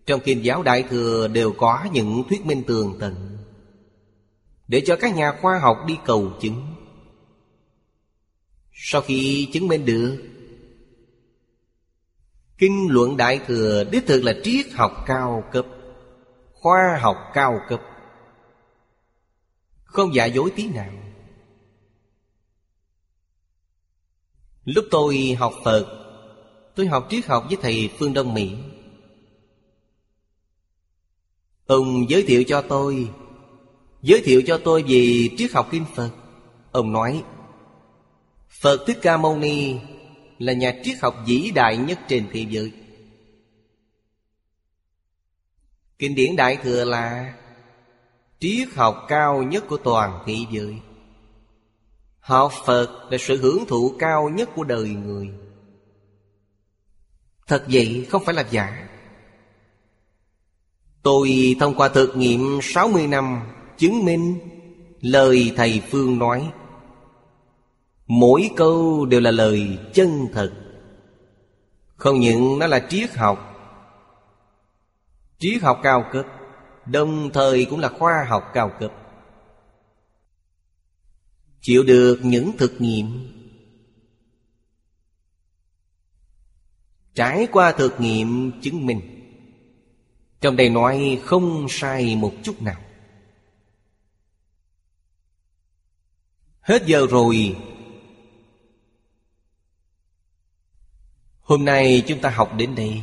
Trong 0.06 0.20
kinh 0.24 0.44
giáo 0.44 0.62
Đại 0.62 0.82
Thừa 0.82 1.28
đều 1.28 1.52
có 1.52 1.86
những 1.92 2.24
thuyết 2.28 2.46
minh 2.46 2.62
tường 2.66 2.96
tận 3.01 3.38
Để 4.68 4.82
cho 4.86 4.96
các 4.96 5.16
nhà 5.16 5.32
khoa 5.40 5.59
học 5.59 5.78
đi 5.86 5.96
cầu 6.05 6.32
chứng. 6.40 6.66
Sau 8.72 9.01
khi 9.01 9.48
chứng 9.52 9.68
minh 9.68 9.84
được, 9.84 10.22
Kinh 12.59 12.86
luận 12.90 13.16
Đại 13.16 13.40
Thừa 13.46 13.84
đích 13.84 14.06
thực 14.06 14.24
là 14.24 14.34
triết 14.42 14.66
học 14.72 14.92
cao 15.06 15.44
cấp, 15.52 15.66
Khoa 16.52 16.98
học 17.01 17.16
cao 17.34 17.60
cấp 17.68 17.80
không 19.94 20.14
giả 20.14 20.24
dối 20.24 20.50
tí 20.56 20.66
nào. 20.68 20.92
Lúc 24.64 24.84
tôi 24.90 25.36
học 25.38 25.54
Phật, 25.64 26.00
Tôi 26.74 26.86
học 26.86 27.06
triết 27.10 27.26
học 27.26 27.44
với 27.48 27.58
thầy 27.62 27.90
Phương 27.98 28.14
Đông 28.14 28.34
Mỹ. 28.34 28.52
Ông 31.66 32.06
giới 32.08 32.22
thiệu 32.22 32.44
cho 32.46 32.62
tôi, 32.68 33.10
Giới 34.02 34.22
thiệu 34.24 34.42
cho 34.46 34.60
tôi 34.64 34.82
về 34.82 35.28
triết 35.38 35.52
học 35.52 35.68
Kinh 35.70 35.84
Phật. 35.94 36.10
Ông 36.72 36.92
nói, 36.92 37.24
Phật 38.48 38.84
Thích 38.86 38.98
Ca 39.02 39.16
Mâu 39.16 39.38
Ni 39.38 39.76
Là 40.38 40.52
nhà 40.52 40.80
triết 40.84 40.96
học 41.02 41.16
vĩ 41.26 41.50
đại 41.54 41.76
nhất 41.76 41.98
trên 42.08 42.28
thế 42.32 42.46
giới. 42.50 42.72
Kinh 45.98 46.14
điển 46.14 46.36
Đại 46.36 46.56
Thừa 46.62 46.84
là 46.84 47.34
triết 48.44 48.68
học 48.74 49.04
cao 49.08 49.42
nhất 49.42 49.64
của 49.68 49.76
toàn 49.76 50.22
thế 50.26 50.36
giới. 50.50 50.80
Học 52.20 52.52
phật 52.64 52.88
là 53.10 53.18
sự 53.18 53.36
hưởng 53.36 53.64
thụ 53.68 53.92
cao 53.98 54.28
nhất 54.28 54.48
của 54.54 54.64
đời 54.64 54.88
người. 54.88 55.30
Thật 57.46 57.64
vậy 57.68 58.06
không 58.10 58.24
phải 58.24 58.34
là 58.34 58.44
giả. 58.50 58.88
Tôi 61.02 61.56
thông 61.60 61.74
qua 61.74 61.88
thực 61.88 62.16
nghiệm 62.16 62.58
60 62.62 63.06
năm 63.06 63.40
chứng 63.76 64.04
minh 64.04 64.38
lời 65.00 65.52
thầy 65.56 65.82
phương 65.90 66.18
nói, 66.18 66.52
mỗi 68.06 68.50
câu 68.56 69.06
đều 69.06 69.20
là 69.20 69.30
lời 69.30 69.78
chân 69.94 70.28
thật. 70.32 70.52
Không 71.96 72.20
những 72.20 72.58
nó 72.58 72.66
là 72.66 72.86
triết 72.88 73.14
học 73.16 73.50
triết 75.38 75.62
học 75.62 75.80
cao 75.82 76.04
cấp 76.12 76.26
Đồng 76.86 77.31
thời 77.32 77.65
cũng 77.65 77.81
là 77.81 77.89
khoa 77.89 78.27
học 78.28 78.51
cao 78.55 78.70
cấp. 78.81 78.93
Chịu 81.61 81.82
được 81.82 82.20
những 82.23 82.52
thực 82.59 82.73
nghiệm. 82.78 83.31
Trải 87.15 87.48
qua 87.52 87.73
thực 87.73 88.01
nghiệm 88.01 88.61
chứng 88.61 88.86
minh. 88.86 89.01
Trong 90.40 90.56
đây 90.56 90.69
nói 90.69 91.20
không 91.24 91.66
sai 91.69 92.16
một 92.16 92.32
chút 92.43 92.62
nào. 92.62 92.81
Hết 96.61 96.82
giờ 96.86 97.06
rồi. 97.11 97.56
Hôm 101.40 101.65
nay 101.65 102.05
chúng 102.06 102.20
ta 102.20 102.31
học 102.31 102.52
đến 102.56 102.74
đây. 102.74 103.02